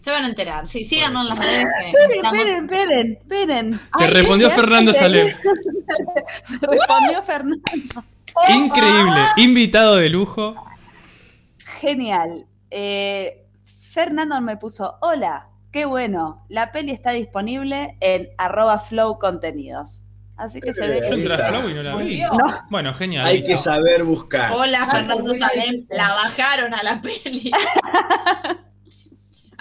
Se 0.00 0.10
van 0.10 0.24
a 0.24 0.28
enterar. 0.28 0.66
Sí, 0.66 0.84
síganos 0.84 1.22
en 1.22 1.28
las 1.28 1.38
redes. 1.38 1.68
Esperen, 1.84 2.24
esperen, 2.24 2.64
esperen, 2.64 3.12
esperen. 3.20 3.80
Te 3.98 4.06
respondió 4.06 4.48
¿qué? 4.48 4.54
Fernando 4.54 4.92
¿Qué? 4.92 4.98
Salem. 4.98 5.26
Me 6.48 6.76
respondió 6.78 7.22
Fernando. 7.22 7.62
Increíble. 8.48 9.20
Invitado 9.36 9.96
de 9.96 10.08
lujo. 10.08 10.54
Genial. 11.80 12.46
Eh, 12.70 13.46
Fernando 13.64 14.40
me 14.40 14.56
puso, 14.56 14.96
hola, 15.00 15.48
qué 15.72 15.84
bueno, 15.84 16.44
la 16.48 16.70
peli 16.70 16.92
está 16.92 17.10
disponible 17.10 17.96
en 18.00 18.28
arroba 18.38 18.78
flow 18.78 19.18
contenidos. 19.18 20.04
Así 20.40 20.58
que 20.58 20.72
se 20.72 20.86
ve 20.86 21.02
Yo 21.02 21.10
que. 21.10 21.36
Flow 21.36 21.68
y 21.68 21.74
no 21.74 21.82
la 21.82 21.96
vi. 21.96 22.22
Bueno, 22.70 22.94
genial. 22.94 23.26
Hay 23.26 23.44
que 23.44 23.58
saber 23.58 24.04
buscar. 24.04 24.50
Hola, 24.52 24.86
Fernando 24.86 25.34
Salem. 25.34 25.84
La 25.90 26.14
bajaron 26.14 26.72
a 26.72 26.82
la 26.82 27.02
peli. 27.02 27.50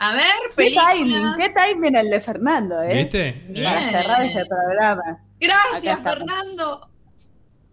A 0.02 0.14
ver, 0.14 0.24
¿Qué 0.56 0.72
timing? 0.72 1.12
película. 1.12 1.36
¿Qué 1.38 1.50
timing 1.50 1.96
el 1.98 2.10
de 2.10 2.22
Fernando, 2.22 2.82
eh? 2.82 2.94
¿Viste? 2.94 3.44
Bien. 3.50 3.66
Para 3.66 3.84
cerrar 3.84 4.22
este 4.22 4.46
programa. 4.46 5.20
Gracias. 5.38 6.00
Fernando. 6.02 6.90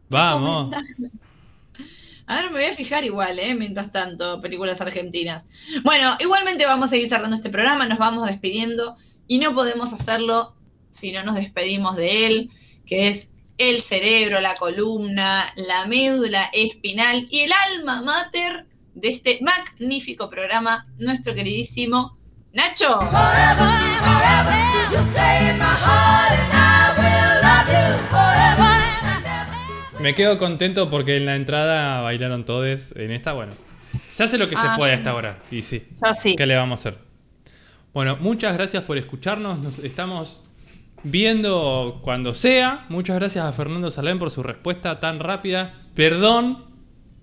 Vamos. 0.09 0.75
A 2.27 2.43
ver, 2.43 2.51
me 2.51 2.59
voy 2.59 2.65
a 2.65 2.75
fijar 2.75 3.05
igual, 3.05 3.39
¿eh? 3.39 3.55
Mientras 3.55 3.93
tanto, 3.93 4.43
películas 4.43 4.81
argentinas. 4.81 5.47
Bueno, 5.85 6.17
igualmente 6.19 6.67
vamos 6.67 6.87
a 6.87 6.91
seguir 6.91 7.09
cerrando 7.09 7.37
este 7.37 7.51
programa, 7.51 7.87
nos 7.87 7.99
vamos 7.99 8.27
despidiendo 8.27 8.97
y 9.29 9.39
no 9.39 9.55
podemos 9.55 9.93
hacerlo 9.93 10.57
si 10.91 11.13
no 11.13 11.23
nos 11.23 11.37
despedimos 11.37 11.95
de 11.95 12.27
él, 12.27 12.51
que 12.87 13.09
es 13.09 13.31
el 13.59 13.81
cerebro, 13.83 14.41
la 14.41 14.55
columna, 14.55 15.53
la 15.57 15.87
médula 15.87 16.51
espinal 16.53 17.27
y 17.31 17.41
el 17.41 17.53
alma 17.75 18.03
mater 18.03 18.67
de 18.95 19.09
este 19.09 19.39
magnífico 19.43 20.31
programa, 20.31 20.87
nuestro 20.99 21.35
queridísimo 21.35 22.17
Nacho. 22.53 22.99
Me 30.01 30.15
quedo 30.15 30.39
contento 30.39 30.91
porque 30.91 31.17
en 31.17 31.27
la 31.27 31.37
entrada 31.37 32.01
bailaron 32.03 32.45
todos. 32.45 32.93
En 32.97 33.11
esta, 33.13 33.33
bueno. 33.33 33.53
Se 34.11 34.25
hace 34.25 34.39
lo 34.39 34.49
que 34.49 34.57
se 34.57 34.67
Ah, 34.67 34.75
puede 34.77 34.93
sí. 34.93 34.97
hasta 34.99 35.11
ahora. 35.11 35.39
Y 35.51 35.63
sí. 35.63 35.87
Yo 36.05 36.15
sí. 36.15 36.37
¿Qué 36.37 36.47
le 36.47 36.57
vamos 36.57 36.81
a 36.81 36.89
hacer? 36.89 36.99
Bueno, 37.93 38.17
muchas 38.21 38.55
gracias 38.55 38.83
por 38.85 38.99
escucharnos. 38.99 39.59
Nos 39.59 39.79
estamos 39.79 40.45
viendo 41.03 42.01
cuando 42.03 42.35
sea. 42.35 42.87
Muchas 42.89 43.17
gracias 43.17 43.45
a 43.45 43.53
Fernando 43.53 43.91
Salén 43.91 44.19
por 44.19 44.31
su 44.31 44.43
respuesta 44.43 45.01
tan 45.01 45.21
rápida. 45.21 45.75
Perdón 45.95 46.65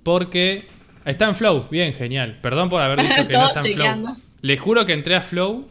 porque 0.04 0.68
está 1.06 1.28
en 1.28 1.36
Flow. 1.36 1.68
Bien, 1.70 1.94
genial. 1.94 2.40
Perdón 2.41 2.70
por 2.70 2.82
haber 2.82 3.02
dicho 3.02 3.28
que 3.28 3.34
no 3.34 3.48
está 3.48 3.68
en. 3.68 3.76
Flow. 3.76 4.18
Les 4.41 4.60
juro 4.60 4.86
que 4.86 4.94
entré 4.94 5.16
a 5.16 5.22
Flow 5.22 5.68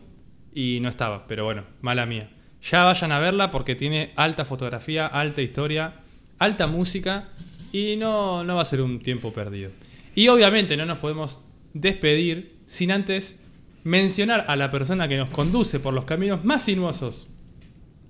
y 0.54 0.78
no 0.80 0.88
estaba. 0.88 1.26
Pero 1.26 1.44
bueno, 1.44 1.64
mala 1.80 2.06
mía. 2.06 2.30
Ya 2.62 2.84
vayan 2.84 3.12
a 3.12 3.18
verla 3.18 3.50
porque 3.50 3.74
tiene 3.74 4.12
alta 4.16 4.44
fotografía, 4.44 5.06
alta 5.06 5.42
historia, 5.42 5.94
alta 6.38 6.66
música 6.66 7.28
y 7.72 7.96
no, 7.96 8.44
no 8.44 8.54
va 8.54 8.62
a 8.62 8.66
ser 8.66 8.80
un 8.80 9.00
tiempo 9.00 9.32
perdido. 9.32 9.70
Y 10.14 10.28
obviamente 10.28 10.76
no 10.76 10.86
nos 10.86 10.98
podemos 10.98 11.40
despedir 11.72 12.52
sin 12.66 12.92
antes 12.92 13.38
mencionar 13.82 14.44
a 14.46 14.54
la 14.54 14.70
persona 14.70 15.08
que 15.08 15.16
nos 15.16 15.30
conduce 15.30 15.80
por 15.80 15.92
los 15.92 16.04
caminos 16.04 16.44
más 16.44 16.64
sinuosos 16.64 17.26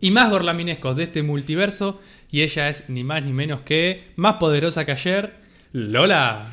y 0.03 0.11
más 0.11 0.31
gorlaminescos 0.31 0.97
de 0.97 1.05
este 1.05 1.23
multiverso 1.23 2.01
y 2.29 2.43
ella 2.43 2.69
es 2.69 2.89
ni 2.89 3.05
más 3.05 3.23
ni 3.23 3.33
menos 3.33 3.61
que 3.61 4.13
más 4.17 4.35
poderosa 4.35 4.85
que 4.85 4.91
ayer, 4.91 5.37
Lola. 5.71 6.51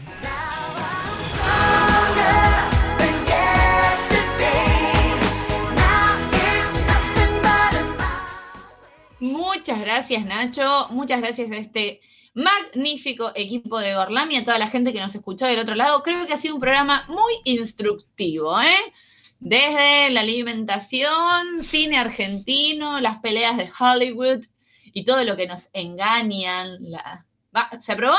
Muchas 9.19 9.81
gracias, 9.81 10.25
Nacho. 10.25 10.87
Muchas 10.91 11.19
gracias 11.19 11.49
a 11.49 11.57
este 11.57 12.01
magnífico 12.35 13.31
equipo 13.33 13.79
de 13.79 13.95
Gorlami, 13.95 14.37
a 14.37 14.45
toda 14.45 14.59
la 14.59 14.67
gente 14.67 14.93
que 14.93 14.99
nos 14.99 15.15
escuchó 15.15 15.47
del 15.47 15.59
otro 15.59 15.73
lado. 15.73 16.03
Creo 16.03 16.27
que 16.27 16.33
ha 16.33 16.37
sido 16.37 16.53
un 16.53 16.61
programa 16.61 17.03
muy 17.07 17.33
instructivo, 17.45 18.61
¿eh? 18.61 18.93
Desde 19.39 20.09
la 20.11 20.21
alimentación, 20.21 21.61
cine 21.61 21.97
argentino, 21.97 22.99
las 22.99 23.19
peleas 23.19 23.57
de 23.57 23.69
Hollywood 23.79 24.39
y 24.85 25.05
todo 25.05 25.23
lo 25.23 25.35
que 25.37 25.47
nos 25.47 25.69
engañan. 25.73 26.77
la- 26.81 27.25
Va, 27.55 27.69
¿Se 27.81 27.93
aprobó? 27.93 28.17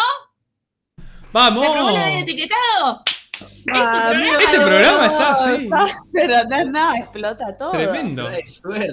¡Vamos! 1.33 1.63
¿Se 1.63 1.69
aprobó 1.71 1.91
el 1.91 2.23
etiquetado? 2.23 3.03
Ah, 3.73 4.13
Este 4.13 4.57
programa 4.61 5.07
está 5.07 5.33
así. 5.33 5.69
Pero 6.13 6.45
no 6.49 6.57
es 6.57 6.67
nada, 6.69 6.99
explota 6.99 7.57
todo. 7.59 7.71
Tremendo. 7.73 8.29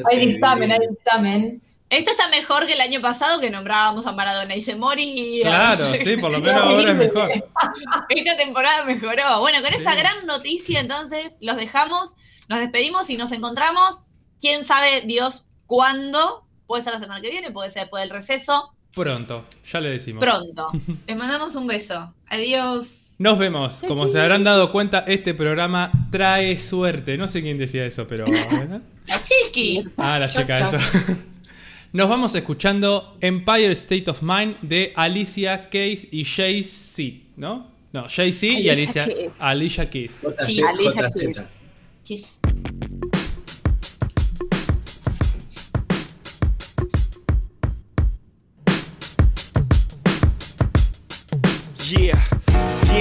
Hay 0.09 0.25
dictamen, 0.25 0.71
hay 0.71 0.79
dictamen. 0.89 1.61
Esto 1.89 2.11
está 2.11 2.27
mejor 2.29 2.65
que 2.65 2.73
el 2.73 2.81
año 2.81 2.99
pasado 3.01 3.39
que 3.39 3.49
nombrábamos 3.49 4.05
a 4.07 4.11
Maradona 4.11 4.55
y 4.55 4.61
se 4.61 4.75
moría. 4.75 5.47
Claro, 5.47 5.93
sí, 6.03 6.17
por 6.17 6.31
lo 6.31 6.37
Sí, 6.37 6.43
menos 6.43 6.61
ahora 6.61 6.91
es 6.91 6.97
mejor. 6.97 7.29
Esta 8.09 8.37
temporada 8.37 8.83
mejoró. 8.83 9.39
Bueno, 9.39 9.61
con 9.61 9.73
esa 9.73 9.95
gran 9.95 10.25
noticia, 10.25 10.81
entonces, 10.81 11.37
los 11.39 11.55
dejamos, 11.55 12.15
nos 12.49 12.59
despedimos 12.59 13.09
y 13.09 13.15
nos 13.15 13.31
encontramos. 13.31 14.03
Quién 14.39 14.65
sabe 14.65 15.01
Dios 15.05 15.47
cuándo. 15.65 16.45
Puede 16.67 16.83
ser 16.83 16.93
la 16.93 16.99
semana 16.99 17.21
que 17.21 17.29
viene, 17.29 17.51
puede 17.51 17.69
ser 17.69 17.83
después 17.83 18.03
del 18.03 18.09
receso. 18.09 18.73
Pronto, 18.93 19.45
ya 19.71 19.79
le 19.79 19.89
decimos. 19.91 20.21
Pronto. 20.21 20.71
Les 21.07 21.15
mandamos 21.15 21.55
un 21.55 21.67
beso. 21.67 22.13
Adiós. 22.27 23.15
Nos 23.19 23.37
vemos. 23.37 23.75
Como 23.87 24.09
se 24.09 24.19
habrán 24.19 24.43
dado 24.43 24.71
cuenta, 24.73 25.05
este 25.07 25.33
programa 25.33 25.91
trae 26.11 26.57
suerte. 26.57 27.17
No 27.17 27.29
sé 27.29 27.41
quién 27.41 27.57
decía 27.57 27.85
eso, 27.85 28.05
pero. 28.07 28.25
La 28.27 29.21
chiqui. 29.21 29.85
Ah, 29.95 30.19
la 30.19 30.27
chau. 30.27 30.43
eso. 30.43 30.77
Nos 31.93 32.09
vamos 32.09 32.35
escuchando 32.35 33.17
Empire 33.21 33.71
State 33.71 34.09
of 34.09 34.21
Mind 34.21 34.57
de 34.61 34.91
Alicia 34.95 35.69
Keys 35.69 36.05
y 36.11 36.25
Jay-Z, 36.25 37.25
¿no? 37.37 37.71
No, 37.93 38.07
Jay-Z 38.09 38.45
y 38.45 38.69
Alicia 38.69 39.03
Alicia, 39.39 39.89
Keys. 39.89 40.19
Alicia 40.19 40.35
Keys. 40.35 40.41
Sí, 40.45 40.61
Alicia. 40.61 41.49
Yeah, 51.89 52.36